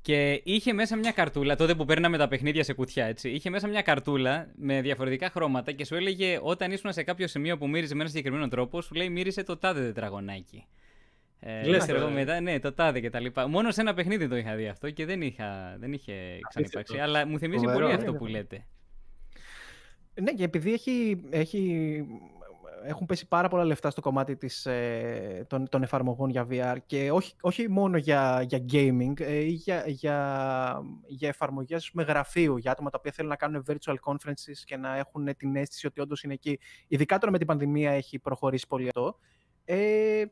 Και 0.00 0.40
είχε 0.44 0.72
μέσα 0.72 0.96
μια 0.96 1.12
καρτούλα, 1.12 1.56
τότε 1.56 1.74
που 1.74 1.84
παίρναμε 1.84 2.18
τα 2.18 2.28
παιχνίδια 2.28 2.64
σε 2.64 2.72
κουτιά, 2.72 3.06
έτσι. 3.06 3.30
Είχε 3.30 3.50
μέσα 3.50 3.68
μια 3.68 3.82
καρτούλα 3.82 4.48
με 4.56 4.80
διαφορετικά 4.80 5.30
χρώματα 5.30 5.72
και 5.72 5.84
σου 5.84 5.94
έλεγε 5.94 6.38
όταν 6.42 6.72
ήσουν 6.72 6.92
σε 6.92 7.02
κάποιο 7.02 7.26
σημείο 7.26 7.58
που 7.58 7.68
μύριζε 7.68 7.94
με 7.94 8.00
ένα 8.00 8.08
συγκεκριμένο 8.08 8.48
τρόπο, 8.48 8.80
σου 8.80 8.94
λέει 8.94 9.08
μύρισε 9.08 9.42
το 9.42 9.56
τάδε 9.56 9.80
τετραγωνάκι. 9.80 10.66
Ε, 11.50 11.66
Λες, 11.66 11.88
εγώ 11.88 12.10
μετά, 12.10 12.40
ναι, 12.40 12.58
το 12.58 12.72
τάδε 12.72 13.00
και 13.00 13.10
τα 13.10 13.20
λοιπά. 13.20 13.48
Μόνο 13.48 13.70
σε 13.70 13.80
ένα 13.80 13.94
παιχνίδι 13.94 14.28
το 14.28 14.36
είχα 14.36 14.54
δει 14.54 14.68
αυτό 14.68 14.90
και 14.90 15.04
δεν, 15.04 15.22
είχα, 15.22 15.76
δεν 15.78 15.92
είχε 15.92 16.38
ξανυπάρξει. 16.48 16.98
Αλλά 16.98 17.26
μου 17.26 17.38
θυμίζει 17.38 17.64
πολύ 17.64 17.92
αυτό 17.92 18.14
που 18.14 18.26
λέτε. 18.26 18.66
Ναι, 20.22 20.32
και 20.32 20.44
επειδή 20.44 20.72
έχει, 20.72 21.24
έχει, 21.30 22.04
έχουν 22.84 23.06
πέσει 23.06 23.28
πάρα 23.28 23.48
πολλά 23.48 23.64
λεφτά 23.64 23.90
στο 23.90 24.00
κομμάτι 24.00 24.36
της, 24.36 24.66
ε, 24.66 25.46
των, 25.48 25.68
των 25.68 25.82
εφαρμογών 25.82 26.30
για 26.30 26.46
VR 26.50 26.76
και 26.86 27.10
όχι, 27.10 27.34
όχι 27.40 27.68
μόνο 27.68 27.96
για, 27.96 28.44
για 28.48 28.64
gaming, 28.72 29.20
ε, 29.20 29.34
ή 29.34 29.50
για, 29.50 29.84
για, 29.86 30.82
για 31.06 31.28
εφαρμογές 31.28 31.90
με 31.92 32.02
γραφείο, 32.02 32.58
για 32.58 32.70
άτομα 32.70 32.90
τα 32.90 32.96
οποία 32.98 33.12
θέλουν 33.12 33.30
να 33.30 33.36
κάνουν 33.36 33.64
virtual 33.66 33.96
conferences 34.04 34.62
και 34.64 34.76
να 34.76 34.96
έχουν 34.96 35.36
την 35.36 35.56
αίσθηση 35.56 35.86
ότι 35.86 36.00
όντως 36.00 36.22
είναι 36.22 36.32
εκεί. 36.32 36.58
Ειδικά 36.88 37.18
τώρα 37.18 37.32
με 37.32 37.38
την 37.38 37.46
πανδημία 37.46 37.90
έχει 37.90 38.18
προχωρήσει 38.18 38.66
πολύ 38.66 38.86
αυτό. 38.86 39.18
Ε, 39.64 40.24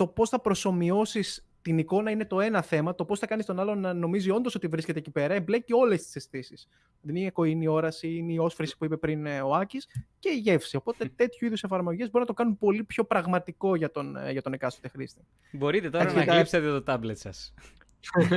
το 0.00 0.06
πώς 0.06 0.28
θα 0.28 0.40
προσωμιώσεις 0.40 1.46
την 1.62 1.78
εικόνα 1.78 2.10
είναι 2.10 2.24
το 2.24 2.40
ένα 2.40 2.62
θέμα. 2.62 2.94
Το 2.94 3.04
πώς 3.04 3.18
θα 3.18 3.26
κάνεις 3.26 3.46
τον 3.46 3.60
άλλον 3.60 3.80
να 3.80 3.92
νομίζει 3.92 4.30
όντως 4.30 4.54
ότι 4.54 4.66
βρίσκεται 4.66 4.98
εκεί 4.98 5.10
πέρα 5.10 5.34
εμπλέκει 5.34 5.72
όλες 5.72 6.02
τις 6.02 6.16
αισθήσεις. 6.16 6.68
Δεν 7.00 7.16
είναι 7.16 7.32
η 7.62 7.66
όραση, 7.66 8.14
είναι 8.14 8.32
η 8.32 8.38
όσφρηση 8.38 8.76
που 8.76 8.84
είπε 8.84 8.96
πριν 8.96 9.26
ε, 9.26 9.40
ο 9.40 9.54
Άκης 9.54 9.88
και 10.18 10.30
η 10.30 10.36
γεύση. 10.36 10.76
Οπότε 10.76 11.10
τέτοιου 11.16 11.46
είδους 11.46 11.62
εφαρμογές 11.62 12.10
μπορεί 12.10 12.18
να 12.18 12.26
το 12.26 12.34
κάνουν 12.34 12.58
πολύ 12.58 12.84
πιο 12.84 13.04
πραγματικό 13.04 13.76
για 13.76 13.90
τον, 13.90 14.16
ε, 14.16 14.32
για 14.32 14.42
τον 14.42 14.52
εκάστοτε 14.52 14.88
χρήστη. 14.88 15.20
Μπορείτε 15.52 15.90
τώρα 15.90 16.12
να 16.12 16.24
γλύψετε 16.24 16.68
το 16.68 16.82
τάμπλετ 16.82 17.16
σας. 17.16 17.54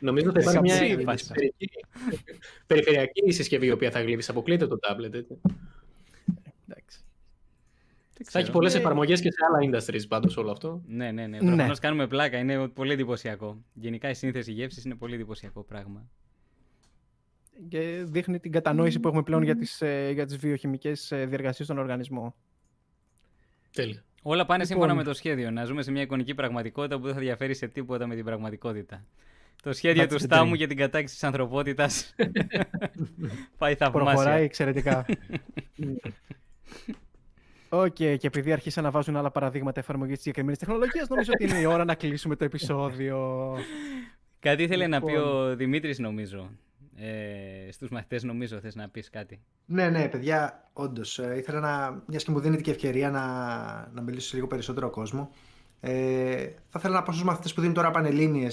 Νομίζω 0.00 0.30
ότι 0.30 0.42
θα 0.42 0.50
υπάρχει 0.50 0.82
μια 0.84 1.16
περιφερειακή 2.66 3.30
συσκευή 3.32 3.66
η 3.66 3.70
οποία 3.70 3.90
θα 3.90 4.02
γλύψει. 4.02 4.30
Αποκλείται 4.30 4.66
το 4.66 4.78
τάμπλετ. 4.78 5.14
Εντάξει. 6.68 7.00
Θα 8.24 8.38
έχει 8.38 8.50
πολλές 8.50 8.74
ε... 8.74 8.78
εφαρμογές 8.78 9.20
και 9.20 9.30
σε 9.30 9.38
άλλα 9.48 9.70
industries 9.70 10.08
πάντως 10.08 10.36
όλο 10.36 10.50
αυτό. 10.50 10.82
Ναι, 10.86 11.10
ναι, 11.10 11.26
ναι. 11.26 11.38
Προφανώς 11.38 11.68
ναι. 11.68 11.74
κάνουμε 11.74 12.06
πλάκα. 12.06 12.38
Είναι 12.38 12.68
πολύ 12.68 12.92
εντυπωσιακό. 12.92 13.58
Γενικά 13.72 14.10
η 14.10 14.14
σύνθεση 14.14 14.52
γεύσης 14.52 14.84
είναι 14.84 14.94
πολύ 14.94 15.14
εντυπωσιακό 15.14 15.62
πράγμα. 15.62 16.08
Και 17.68 18.02
δείχνει 18.04 18.40
την 18.40 18.52
κατανόηση 18.52 19.00
που 19.00 19.08
έχουμε 19.08 19.22
πλέον 19.22 19.42
για 19.42 19.56
τις 19.56 19.82
ε, 19.82 20.10
για 20.12 20.26
τις 20.26 20.36
βιοχημικές 20.36 21.12
ε, 21.12 21.26
διεργασίες 21.26 21.66
στον 21.66 21.78
οργανισμό. 21.78 22.34
Τέλεια. 23.72 24.04
Όλα 24.22 24.46
πάνε 24.46 24.62
λοιπόν... 24.62 24.78
σύμφωνα 24.78 24.94
με 24.94 25.04
το 25.04 25.14
σχέδιο. 25.14 25.50
Να 25.50 25.64
ζούμε 25.64 25.82
σε 25.82 25.90
μια 25.90 26.02
εικονική 26.02 26.34
πραγματικότητα 26.34 26.98
που 26.98 27.04
δεν 27.04 27.14
θα 27.14 27.20
διαφέρει 27.20 27.54
σε 27.54 27.68
τίποτα 27.68 28.06
με 28.06 28.14
την 28.14 28.24
πραγματικότητα. 28.24 29.04
Το 29.62 29.72
σχέδιο 29.72 30.06
του 30.06 30.18
Στάμου 30.18 30.54
για 30.54 30.66
την 30.66 30.76
κατάκτηση 30.76 31.14
της 31.14 31.24
ανθρωπότητας. 31.24 32.14
Πάει 33.58 33.74
θαυμάσια. 33.74 34.12
Προχωράει 34.12 34.44
εξαιρετικά. 34.44 35.06
OK, 37.68 37.86
okay, 37.86 38.16
και 38.18 38.26
επειδή 38.26 38.52
αρχίσαν 38.52 38.84
να 38.84 38.90
βάζουν 38.90 39.16
άλλα 39.16 39.30
παραδείγματα 39.30 39.80
εφαρμογής 39.80 40.14
της 40.14 40.22
συγκεκριμένης 40.22 40.58
τεχνολογίας, 40.58 41.08
νομίζω 41.08 41.30
ότι 41.34 41.44
είναι 41.44 41.58
η 41.58 41.64
ώρα 41.64 41.84
να 41.84 41.94
κλείσουμε 41.94 42.36
το 42.36 42.44
επεισόδιο. 42.44 43.54
Κάτι 44.40 44.62
ήθελε 44.62 44.86
να 44.86 45.00
πει 45.00 45.12
λοιπόν. 45.12 45.50
ο 45.50 45.56
Δημήτρης, 45.56 45.98
νομίζω. 45.98 46.50
Ε, 46.96 47.72
Στους 47.72 47.90
μαθητές, 47.90 48.22
νομίζω, 48.22 48.60
θες 48.60 48.74
να 48.74 48.88
πεις 48.88 49.10
κάτι. 49.10 49.40
Ναι, 49.64 49.88
ναι, 49.88 50.08
παιδιά, 50.08 50.70
όντως. 50.72 51.18
Ε, 51.18 51.34
ήθελα 51.36 51.60
να. 51.60 52.02
μιας 52.06 52.24
και 52.24 52.30
μου 52.30 52.40
δίνετε 52.40 52.62
και 52.62 52.70
ευκαιρία 52.70 53.10
να, 53.10 53.26
να 53.94 54.02
μιλήσω 54.02 54.28
σε 54.28 54.34
λίγο 54.34 54.46
περισσότερο 54.46 54.90
κόσμο. 54.90 55.30
Ε, 55.80 56.46
θα 56.68 56.78
ήθελα 56.78 56.94
να 56.94 57.02
πω 57.02 57.12
στους 57.12 57.24
μαθητές 57.24 57.54
που 57.54 57.60
δίνουν 57.60 57.74
τώρα 57.74 57.90
πανελίνε, 57.90 58.48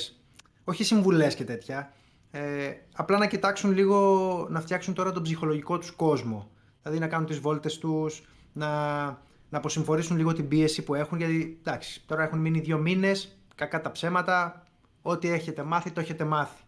όχι 0.63 0.83
συμβουλές 0.83 1.35
και 1.35 1.43
τέτοια. 1.43 1.93
Ε, 2.31 2.71
απλά 2.95 3.17
να 3.17 3.27
κοιτάξουν 3.27 3.71
λίγο 3.71 4.47
να 4.49 4.61
φτιάξουν 4.61 4.93
τώρα 4.93 5.11
τον 5.11 5.23
ψυχολογικό 5.23 5.77
τους 5.77 5.91
κόσμο. 5.91 6.49
Δηλαδή 6.81 6.99
να 6.99 7.07
κάνουν 7.07 7.25
τις 7.27 7.39
βόλτες 7.39 7.77
τους, 7.77 8.23
να, 8.55 9.05
να 9.49 9.57
αποσυμφορήσουν 9.57 10.17
λίγο 10.17 10.33
την 10.33 10.47
πίεση 10.47 10.83
που 10.83 10.95
έχουν. 10.95 11.17
Γιατί 11.17 11.57
εντάξει, 11.59 12.03
τώρα 12.05 12.23
έχουν 12.23 12.39
μείνει 12.39 12.59
δύο 12.59 12.77
μήνες, 12.77 13.37
κακά 13.55 13.81
τα 13.81 13.91
ψέματα. 13.91 14.63
Ό,τι 15.01 15.29
έχετε 15.29 15.63
μάθει, 15.63 15.91
το 15.91 15.99
έχετε 15.99 16.23
μάθει. 16.23 16.63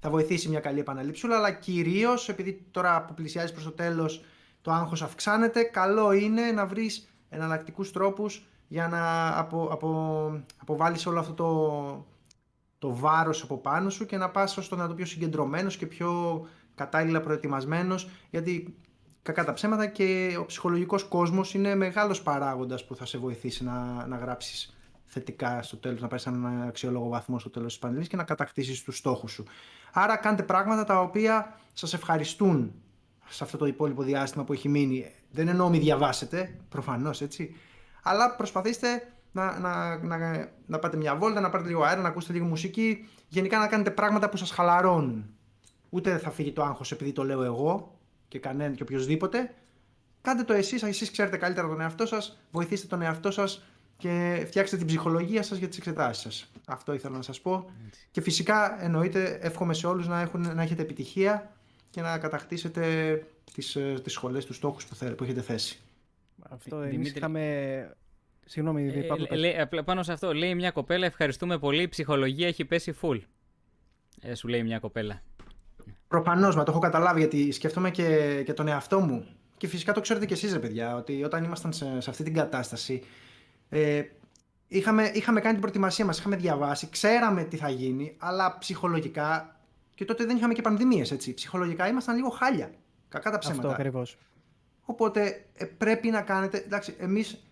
Θα 0.00 0.10
βοηθήσει 0.10 0.48
μια 0.48 0.60
καλή 0.60 0.80
επαναλήψουλα, 0.80 1.36
αλλά 1.36 1.50
κυρίως 1.52 2.28
επειδή 2.28 2.66
τώρα 2.70 3.04
που 3.04 3.14
πλησιάζεις 3.14 3.52
προς 3.52 3.64
το 3.64 3.70
τέλος 3.70 4.24
το 4.62 4.70
άγχος 4.70 5.02
αυξάνεται, 5.02 5.62
καλό 5.62 6.12
είναι 6.12 6.42
να 6.50 6.66
βρεις 6.66 7.08
εναλλακτικούς 7.28 7.92
τρόπους 7.92 8.46
για 8.68 8.88
να 8.88 9.28
απο, 9.38 9.68
απο, 9.72 10.42
αποβάλεις 10.56 11.06
όλο 11.06 11.18
αυτό 11.18 11.32
το, 11.32 12.06
το 12.78 12.94
βάρος 12.96 13.42
από 13.42 13.58
πάνω 13.58 13.90
σου 13.90 14.06
και 14.06 14.16
να 14.16 14.30
πας 14.30 14.56
όσο 14.56 14.76
να 14.76 14.88
το 14.88 14.94
πιο 14.94 15.06
συγκεντρωμένος 15.06 15.76
και 15.76 15.86
πιο 15.86 16.42
κατάλληλα 16.74 17.20
προετοιμασμένος 17.20 18.08
γιατί 18.30 18.76
κακά 19.22 19.44
τα 19.44 19.52
ψέματα 19.52 19.86
και 19.86 20.36
ο 20.40 20.46
ψυχολογικός 20.46 21.04
κόσμος 21.04 21.54
είναι 21.54 21.74
μεγάλος 21.74 22.22
παράγοντας 22.22 22.84
που 22.84 22.96
θα 22.96 23.06
σε 23.06 23.18
βοηθήσει 23.18 23.64
να, 23.64 24.06
να 24.06 24.16
γράψεις 24.16 24.76
θετικά 25.04 25.62
στο 25.62 25.76
τέλος, 25.76 26.00
να 26.00 26.08
πάρεις 26.08 26.26
έναν 26.26 26.62
αξιόλογο 26.62 27.08
βαθμό 27.08 27.38
στο 27.38 27.50
τέλος 27.50 27.72
της 27.72 27.78
πανελλήνης 27.78 28.08
και 28.08 28.16
να 28.16 28.24
κατακτήσεις 28.24 28.82
τους 28.82 28.96
στόχους 28.96 29.32
σου. 29.32 29.44
Άρα 29.92 30.16
κάντε 30.16 30.42
πράγματα 30.42 30.84
τα 30.84 31.00
οποία 31.00 31.58
σας 31.72 31.94
ευχαριστούν 31.94 32.72
σε 33.28 33.44
αυτό 33.44 33.56
το 33.56 33.66
υπόλοιπο 33.66 34.02
διάστημα 34.02 34.44
που 34.44 34.52
έχει 34.52 34.68
μείνει. 34.68 35.06
Δεν 35.30 35.48
εννοώ 35.48 35.68
μη 35.68 35.78
διαβάσετε, 35.78 36.60
προφανώς 36.68 37.20
έτσι, 37.20 37.56
αλλά 38.02 38.36
προσπαθήστε 38.36 39.12
να, 39.32 39.58
να, 39.58 39.98
να, 39.98 40.48
να 40.66 40.78
πάτε 40.78 40.96
μια 40.96 41.16
βόλτα, 41.16 41.40
να 41.40 41.50
πάρετε 41.50 41.68
λίγο 41.68 41.82
αέρα, 41.82 42.00
να 42.00 42.08
ακούσετε 42.08 42.32
λίγο 42.32 42.44
μουσική, 42.44 43.08
γενικά 43.28 43.58
να 43.58 43.66
κάνετε 43.66 43.90
πράγματα 43.90 44.28
που 44.28 44.36
σας 44.36 44.50
χαλαρώνουν. 44.50 45.34
Ούτε 45.88 46.18
θα 46.18 46.30
φύγει 46.30 46.52
το 46.52 46.62
άγχος 46.62 46.92
επειδή 46.92 47.12
το 47.12 47.24
λέω 47.24 47.42
εγώ, 47.42 47.98
και 48.32 48.38
κανένα 48.38 48.74
και 48.74 48.82
οποιοδήποτε. 48.82 49.54
Κάντε 50.20 50.42
το 50.42 50.52
εσείς, 50.52 50.82
εσείς 50.82 51.10
ξέρετε 51.10 51.36
καλύτερα 51.36 51.68
τον 51.68 51.80
εαυτό 51.80 52.06
σας, 52.06 52.38
βοηθήστε 52.50 52.86
τον 52.86 53.02
εαυτό 53.02 53.30
σας 53.30 53.64
και 53.96 54.44
φτιάξτε 54.46 54.76
την 54.76 54.86
ψυχολογία 54.86 55.42
σας 55.42 55.58
για 55.58 55.68
τις 55.68 55.78
εξετάσεις 55.78 56.22
σας. 56.22 56.50
Αυτό 56.66 56.92
ήθελα 56.92 57.16
να 57.16 57.22
σας 57.22 57.40
πω. 57.40 57.70
Και 58.10 58.20
φυσικά 58.20 58.84
εννοείται 58.84 59.38
εύχομαι 59.42 59.74
σε 59.74 59.86
όλους 59.86 60.08
να, 60.08 60.20
έχουν, 60.20 60.54
να 60.54 60.62
έχετε 60.62 60.82
επιτυχία 60.82 61.52
και 61.90 62.00
να 62.00 62.18
κατακτήσετε 62.18 62.82
τις, 63.54 63.76
ε, 63.76 64.00
τις 64.02 64.12
σχολές, 64.12 64.44
τους 64.44 64.56
στόχους 64.56 64.86
που, 64.86 65.14
που 65.16 65.24
έχετε 65.24 65.40
θέσει. 65.40 65.78
Αυτό 66.50 66.80
εμείς 66.80 67.12
είχαμε... 67.14 67.96
Συγγνώμη, 68.44 69.06
ε, 69.40 69.64
πάνω 69.84 70.02
σε 70.02 70.12
αυτό, 70.12 70.34
λέει 70.34 70.54
μια 70.54 70.70
κοπέλα, 70.70 71.06
ευχαριστούμε 71.06 71.58
πολύ, 71.58 71.82
η 71.82 71.88
ψυχολογία 71.88 72.46
έχει 72.46 72.64
πέσει 72.64 72.94
full. 73.02 73.20
Ε, 74.20 74.34
σου 74.34 74.48
λέει 74.48 74.62
μια 74.62 74.78
κοπέλα. 74.78 75.22
Προφανώς, 76.12 76.56
μα 76.56 76.62
το 76.62 76.70
έχω 76.70 76.80
καταλάβει 76.80 77.18
γιατί 77.18 77.52
σκέφτομαι 77.52 77.90
και, 77.90 78.42
και 78.44 78.52
τον 78.52 78.68
εαυτό 78.68 79.00
μου. 79.00 79.26
Και 79.56 79.66
φυσικά 79.66 79.92
το 79.92 80.00
ξέρετε 80.00 80.26
κι 80.26 80.32
εσείς, 80.32 80.52
ρε 80.52 80.58
παιδιά, 80.58 80.96
ότι 80.96 81.24
όταν 81.24 81.44
ήμασταν 81.44 81.72
σε, 81.72 82.00
σε 82.00 82.10
αυτή 82.10 82.22
την 82.22 82.34
κατάσταση, 82.34 83.02
ε, 83.68 84.02
είχαμε, 84.68 85.10
είχαμε 85.14 85.40
κάνει 85.40 85.52
την 85.52 85.60
προετοιμασία 85.60 86.04
μας, 86.04 86.18
είχαμε 86.18 86.36
διαβάσει, 86.36 86.88
ξέραμε 86.90 87.44
τι 87.44 87.56
θα 87.56 87.68
γίνει, 87.68 88.14
αλλά 88.18 88.58
ψυχολογικά. 88.58 89.56
Και 89.94 90.04
τότε 90.04 90.24
δεν 90.24 90.36
είχαμε 90.36 90.54
και 90.54 90.62
πανδημίες, 90.62 91.10
έτσι. 91.10 91.34
Ψυχολογικά 91.34 91.88
ήμασταν 91.88 92.16
λίγο 92.16 92.28
χάλια. 92.28 92.70
Κακά 93.08 93.30
τα 93.30 93.38
ψέματα. 93.38 93.68
Αυτό 93.68 93.80
ακριβώς. 93.80 94.18
Οπότε 94.84 95.44
ε, 95.54 95.64
πρέπει 95.64 96.10
να 96.10 96.22
κάνετε. 96.22 96.58
Εντάξει, 96.58 96.94
εμείς 96.98 97.44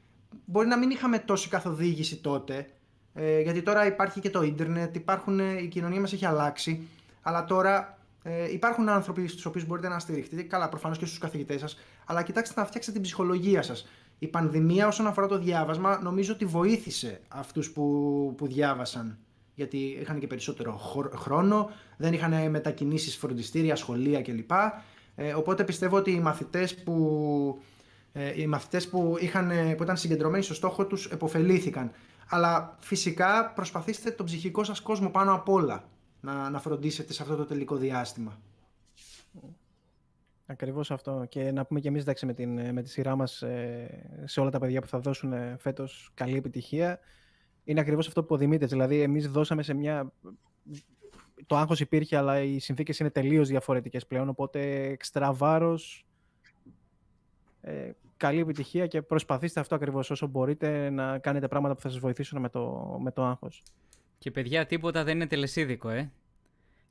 μπορεί 0.44 0.66
να 0.66 0.78
μην 0.78 0.90
είχαμε 0.90 1.18
τόση 1.18 1.48
καθοδήγηση 1.48 2.16
τότε, 2.16 2.66
ε, 3.14 3.40
γιατί 3.40 3.62
τώρα 3.62 3.86
υπάρχει 3.86 4.20
και 4.20 4.30
το 4.30 4.42
ίντερνετ, 4.42 4.96
υπάρχουν, 4.96 5.38
η 5.38 5.68
κοινωνία 5.70 6.00
μας 6.00 6.12
έχει 6.12 6.26
αλλάξει, 6.26 6.88
αλλά 7.22 7.44
τώρα 7.44 7.98
ε, 8.22 8.52
υπάρχουν 8.52 8.88
άνθρωποι 8.88 9.28
στους 9.28 9.44
οποίους 9.44 9.66
μπορείτε 9.66 9.88
να 9.88 9.98
στηριχτείτε, 9.98 10.42
καλά 10.42 10.68
προφανώς 10.68 10.98
και 10.98 11.06
στους 11.06 11.18
καθηγητές 11.18 11.60
σας, 11.60 11.78
αλλά 12.04 12.22
κοιτάξτε 12.22 12.60
να 12.60 12.66
φτιάξετε 12.66 12.92
την 12.92 13.02
ψυχολογία 13.02 13.62
σας. 13.62 13.88
Η 14.18 14.26
πανδημία 14.26 14.86
όσον 14.86 15.06
αφορά 15.06 15.26
το 15.26 15.38
διάβασμα 15.38 16.00
νομίζω 16.02 16.32
ότι 16.32 16.44
βοήθησε 16.44 17.20
αυτούς 17.28 17.70
που, 17.70 18.34
που 18.36 18.46
διάβασαν 18.46 19.18
γιατί 19.54 19.76
είχαν 20.00 20.18
και 20.18 20.26
περισσότερο 20.26 20.80
χρόνο, 21.14 21.70
δεν 21.96 22.12
είχαν 22.12 22.50
μετακινήσεις 22.50 23.16
φροντιστήρια, 23.16 23.76
σχολεία 23.76 24.22
κλπ. 24.22 24.50
Ε, 25.14 25.32
οπότε 25.32 25.64
πιστεύω 25.64 25.96
ότι 25.96 26.10
οι 26.10 26.20
μαθητές 26.20 26.74
που, 26.74 27.62
ε, 28.12 28.40
οι 28.40 28.46
μαθητές 28.46 28.88
που, 28.88 29.16
είχαν, 29.20 29.50
που 29.76 29.82
ήταν 29.82 29.96
συγκεντρωμένοι 29.96 30.42
στο 30.42 30.54
στόχο 30.54 30.86
τους 30.86 31.06
επωφελήθηκαν. 31.06 31.90
Αλλά 32.28 32.76
φυσικά 32.80 33.52
προσπαθήστε 33.54 34.10
τον 34.10 34.26
ψυχικό 34.26 34.64
σας 34.64 34.80
κόσμο 34.80 35.08
πάνω 35.08 35.34
απ' 35.34 35.48
όλα 35.48 35.84
να, 36.20 36.50
να 36.50 36.60
φροντίσετε 36.60 37.12
σε 37.12 37.22
αυτό 37.22 37.36
το 37.36 37.44
τελικό 37.44 37.76
διάστημα. 37.76 38.40
Ακριβώς 40.46 40.90
αυτό. 40.90 41.26
Και 41.28 41.52
να 41.52 41.64
πούμε 41.64 41.80
και 41.80 41.88
εμείς 41.88 42.02
εντάξει, 42.02 42.26
με, 42.26 42.34
την, 42.34 42.72
με 42.72 42.82
τη 42.82 42.88
σειρά 42.88 43.16
μας 43.16 43.42
ε, 43.42 44.22
σε 44.24 44.40
όλα 44.40 44.50
τα 44.50 44.58
παιδιά 44.58 44.80
που 44.80 44.86
θα 44.86 44.98
δώσουν 44.98 45.32
ε, 45.32 45.56
φέτος 45.58 46.10
καλή 46.14 46.36
επιτυχία. 46.36 46.98
Είναι 47.64 47.80
ακριβώς 47.80 48.06
αυτό 48.06 48.24
που 48.24 48.34
ο 48.34 48.38
Δημήτρης. 48.38 48.70
Δηλαδή 48.70 49.00
εμείς 49.00 49.28
δώσαμε 49.28 49.62
σε 49.62 49.74
μια... 49.74 50.12
Το 51.46 51.56
άγχος 51.56 51.80
υπήρχε, 51.80 52.16
αλλά 52.16 52.40
οι 52.40 52.58
συνθήκες 52.58 52.98
είναι 52.98 53.10
τελείως 53.10 53.48
διαφορετικές 53.48 54.06
πλέον, 54.06 54.28
οπότε 54.28 54.82
εξτρα 54.82 55.32
βάρος, 55.32 56.06
ε, 57.60 57.90
καλή 58.16 58.40
επιτυχία 58.40 58.86
και 58.86 59.02
προσπαθήστε 59.02 59.60
αυτό 59.60 59.74
ακριβώς 59.74 60.10
όσο 60.10 60.26
μπορείτε 60.26 60.90
να 60.90 61.18
κάνετε 61.18 61.48
πράγματα 61.48 61.74
που 61.74 61.80
θα 61.80 61.88
σας 61.88 61.98
βοηθήσουν 61.98 62.40
με 62.40 62.48
το, 62.48 62.96
με 63.00 63.10
το 63.10 63.24
άγχος. 63.24 63.62
Και 64.20 64.30
παιδιά, 64.30 64.66
τίποτα 64.66 65.04
δεν 65.04 65.14
είναι 65.14 65.26
τελεσίδικο, 65.26 65.88
ε. 65.88 66.10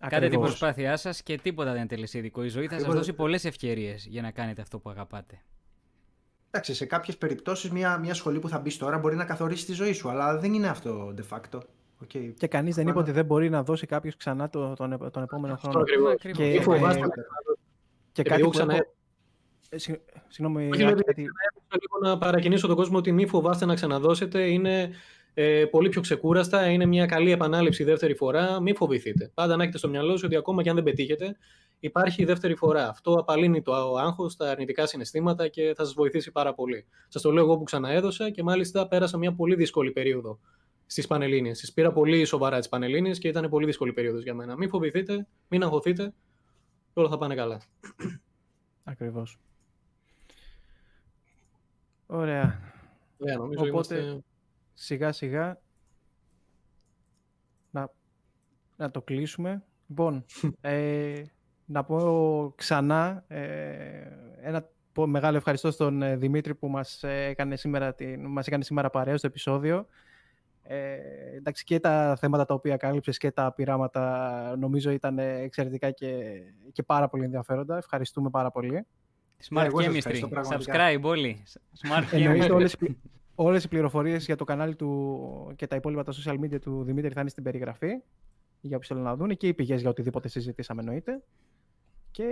Κάντε 0.08 0.30
την 0.30 0.40
προσπάθειά 0.40 0.98
σας 0.98 1.24
και 1.24 1.38
τίποτα 1.38 1.70
δεν 1.70 1.80
είναι 1.80 1.88
τελεσίδικο. 1.88 2.44
Η 2.44 2.48
ζωή 2.48 2.68
θα 2.68 2.80
σας 2.80 2.94
δώσει 2.94 3.14
πολλές 3.14 3.46
ευκαιρίες 3.46 4.06
για 4.06 4.22
να 4.22 4.32
κάνετε 4.32 4.62
αυτό 4.62 4.80
που 4.80 4.90
αγαπάτε. 4.90 5.42
Εντάξει, 6.52 6.74
σε 6.74 6.86
κάποιες 6.86 7.18
περιπτώσεις 7.18 7.72
μια, 7.72 7.98
μια 7.98 8.14
σχολή 8.14 8.40
που 8.40 8.50
θα 8.50 8.60
μπει 8.60 8.78
τώρα 8.78 8.98
μπορεί 8.98 9.16
να 9.16 9.26
καθορίσει 9.26 9.66
τη 9.66 9.74
ζωή 9.74 9.94
σου, 9.94 10.10
αλλά 10.10 10.38
δεν 10.38 10.54
είναι 10.54 10.68
αυτό 10.68 11.14
de 11.18 11.38
facto. 11.38 11.60
Okay. 12.06 12.34
Και 12.38 12.48
κανείς 12.48 12.76
δεν 12.76 12.88
είπε 12.88 13.00
ότι 13.00 13.12
δεν 13.12 13.26
μπορεί 13.26 13.50
να 13.50 13.64
δώσει 13.64 13.86
κάποιος 13.86 14.16
ξανά 14.16 14.50
το, 14.50 14.74
τον, 14.74 15.12
τον 15.12 15.24
επόμενο 15.24 15.56
χρόνο. 15.56 15.80
Αυτό 15.80 16.16
Και, 16.16 16.32
και, 16.32 16.62
φοβάστε, 16.62 17.08
και 18.12 18.24
κάτι 18.24 18.42
που 18.42 18.52
έχω... 18.54 18.72
Ε, 19.70 19.78
συγγνώμη, 20.28 20.70
λίγο 20.74 20.96
να 22.02 22.18
παρακινήσω 22.18 22.68
τον 22.68 22.76
κόσμο 22.76 22.98
ότι 22.98 23.12
μη 23.12 23.28
φοβάστε 23.28 23.66
να 23.66 23.74
ξαναδώσετε. 23.74 24.42
Είναι 24.42 24.92
ε, 25.34 25.66
πολύ 25.66 25.90
πιο 25.90 26.02
ξεκούραστα. 26.02 26.70
Είναι 26.70 26.86
μια 26.86 27.06
καλή 27.06 27.32
επανάληψη 27.32 27.84
δεύτερη 27.84 28.16
φορά. 28.16 28.62
Μην 28.62 28.76
φοβηθείτε. 28.76 29.32
Πάντα 29.34 29.56
να 29.56 29.64
έχετε 29.64 29.78
στο 29.78 29.90
μυαλό 29.90 30.12
σας 30.12 30.24
ότι 30.24 30.36
ακόμα 30.36 30.64
και 30.64 30.70
αν 30.70 30.76
δεν 30.76 30.84
πετύχετε, 30.84 31.38
υπάρχει 31.80 32.22
η 32.22 32.26
δεύτερη 32.26 32.56
φορά. 32.56 32.90
Αυτό 32.90 33.14
απαλύνει 33.14 33.62
το 33.62 33.96
άγχος, 33.96 34.36
τα 34.36 34.50
αρνητικά 34.52 34.86
συναισθήματα 34.86 35.48
και 35.48 35.74
θα 35.76 35.84
σας 35.84 35.94
βοηθήσει 35.94 36.32
πάρα 36.32 36.54
πολύ. 36.54 36.86
Σας 37.08 37.22
το 37.22 37.32
λέω 37.32 37.44
εγώ 37.44 37.58
που 37.58 37.64
ξαναέδωσα 37.64 38.30
και 38.30 38.44
μάλιστα 38.44 38.88
πέρασα 38.88 39.18
μια 39.18 39.34
πολύ 39.34 39.56
δύσκολη 39.56 39.92
περίοδο 39.92 40.40
στις 40.86 41.08
Πανελίνε. 41.08 41.52
Τι 41.52 41.72
πήρα 41.74 41.92
πολύ 41.92 42.26
σοβαρά 42.26 42.58
τις 42.58 42.70
Πανελίνε 42.70 43.10
και 43.10 43.28
ήταν 43.28 43.50
πολύ 43.50 43.66
δύσκολη 43.66 43.94
περίοδος 43.94 44.24
για 44.24 44.34
μένα. 44.34 44.56
Μην 44.58 44.70
φοβηθείτε, 44.70 45.28
μην 45.48 45.64
αγχωθείτε 45.64 46.14
και 46.94 47.00
όλα 47.00 47.10
θα 47.10 47.18
πάνε 47.18 47.36
καλά. 47.36 47.62
Ακριβώς. 48.84 49.40
Ωραία. 52.08 52.60
Yeah, 53.20 53.38
νομίζω 53.38 53.64
Οπότε, 53.68 53.96
είμαστε... 53.96 54.24
σιγά 54.80 55.12
σιγά 55.12 55.62
να, 57.72 57.92
να 58.76 58.92
το 58.92 59.02
κλείσουμε. 59.02 59.64
Λοιπόν, 59.88 60.26
ε, 60.62 61.24
να 61.66 61.84
πω 61.84 62.54
ξανά 62.56 63.24
ε, 63.28 63.42
ένα 64.42 64.70
μεγάλο 65.06 65.38
ευχαριστώ 65.38 65.72
στον 65.72 66.02
ε, 66.02 66.16
Δημήτρη 66.18 66.56
που 66.56 66.68
μας 66.68 67.04
έκανε 67.04 67.56
σήμερα, 67.56 67.94
την, 67.94 68.26
μας 68.26 68.48
έκανε 68.48 68.64
σήμερα 68.64 68.90
παρέα 68.90 69.18
στο 69.18 69.28
επεισόδιο. 69.28 69.88
Ε, 70.64 70.98
εντάξει, 71.36 71.64
και 71.64 71.80
τα 71.80 72.18
θέματα 72.20 72.46
τα 72.46 72.54
οποία 72.54 72.78
κάλυψες 72.78 73.18
και 73.18 73.32
τα 73.32 73.54
πειράματα 73.54 74.56
νομίζω 74.58 74.92
ήταν 74.92 75.20
εξαιρετικά 75.20 75.92
και, 75.92 76.42
και 76.72 76.84
πάρα 76.84 77.10
πολύ 77.10 77.24
ενδιαφέροντα. 77.24 77.78
Ευχαριστούμε 77.78 78.30
πάρα 78.30 78.52
πολύ. 78.52 78.86
Smart 79.50 79.70
yeah, 79.70 80.02
Chemistry. 80.02 80.22
Subscribe 80.30 81.02
όλοι. 81.02 81.44
Smart 81.84 82.04
Chemistry. 82.14 82.50
όλες, 82.52 82.76
όλες 83.42 83.64
οι 83.64 83.68
πληροφορίες 83.68 84.26
για 84.26 84.36
το 84.36 84.44
κανάλι 84.44 84.76
του 84.76 85.54
και 85.56 85.68
τα 85.68 85.76
υπόλοιπα 85.76 86.04
τα 86.04 86.14
social 86.14 86.40
media 86.40 86.60
του 86.62 86.84
Δημήτρη 86.84 87.14
θα 87.14 87.22
είναι 87.22 87.30
στην 87.30 87.44
περιγραφή 87.44 87.88
για 88.62 88.76
όποιους 88.76 88.88
θέλουν 88.88 89.04
να 89.04 89.16
δουν 89.16 89.38
και 89.38 89.48
οι 89.48 89.54
πηγές 89.54 89.82
για 89.82 89.90
οτιδήποτε 89.90 90.28
συζητήσαμε 90.28 90.82
εννοείται. 90.82 91.24
Και 92.12 92.28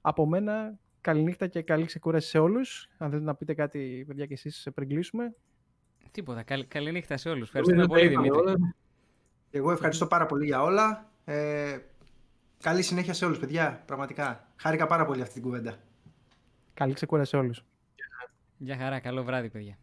από 0.00 0.26
μένα 0.26 0.78
καληνύχτα 1.00 1.46
και 1.46 1.62
καλή 1.62 1.84
ξεκούραση 1.84 2.28
σε 2.28 2.38
όλους. 2.38 2.88
Αν 2.98 3.08
θέλετε 3.08 3.26
να 3.26 3.34
πείτε 3.34 3.54
κάτι, 3.54 4.04
παιδιά, 4.06 4.26
και 4.26 4.32
εσείς 4.32 4.68
πριν 4.74 4.88
κλείσουμε. 4.88 5.34
Τίποτα. 6.10 6.42
Καλ, 6.42 6.64
καληνύχτα 6.68 7.16
σε 7.16 7.28
όλους. 7.28 7.46
Ευχαριστούμε 7.46 7.86
πολύ, 7.86 8.08
Δημήτρη. 8.08 8.74
Εγώ 9.50 9.70
ευχαριστώ 9.70 10.06
πάρα 10.06 10.26
πολύ 10.26 10.44
για 10.44 10.62
όλα. 10.62 11.10
Ε, 11.24 11.78
καλή 12.60 12.82
συνέχεια 12.82 13.12
σε 13.12 13.24
όλους, 13.24 13.38
παιδιά. 13.38 13.82
Πραγματικά. 13.86 14.52
Χάρηκα 14.56 14.86
πάρα 14.86 15.04
πολύ 15.04 15.22
αυτή 15.22 15.34
την 15.34 15.42
κουβέντα. 15.42 15.74
Καλή 16.74 16.92
ξεκούραση 16.92 17.30
σε 17.30 17.36
όλους. 17.36 17.64
Γεια 18.64 18.76
χαρά. 18.76 19.00
Καλό 19.00 19.22
βράδυ, 19.24 19.50
παιδιά. 19.50 19.78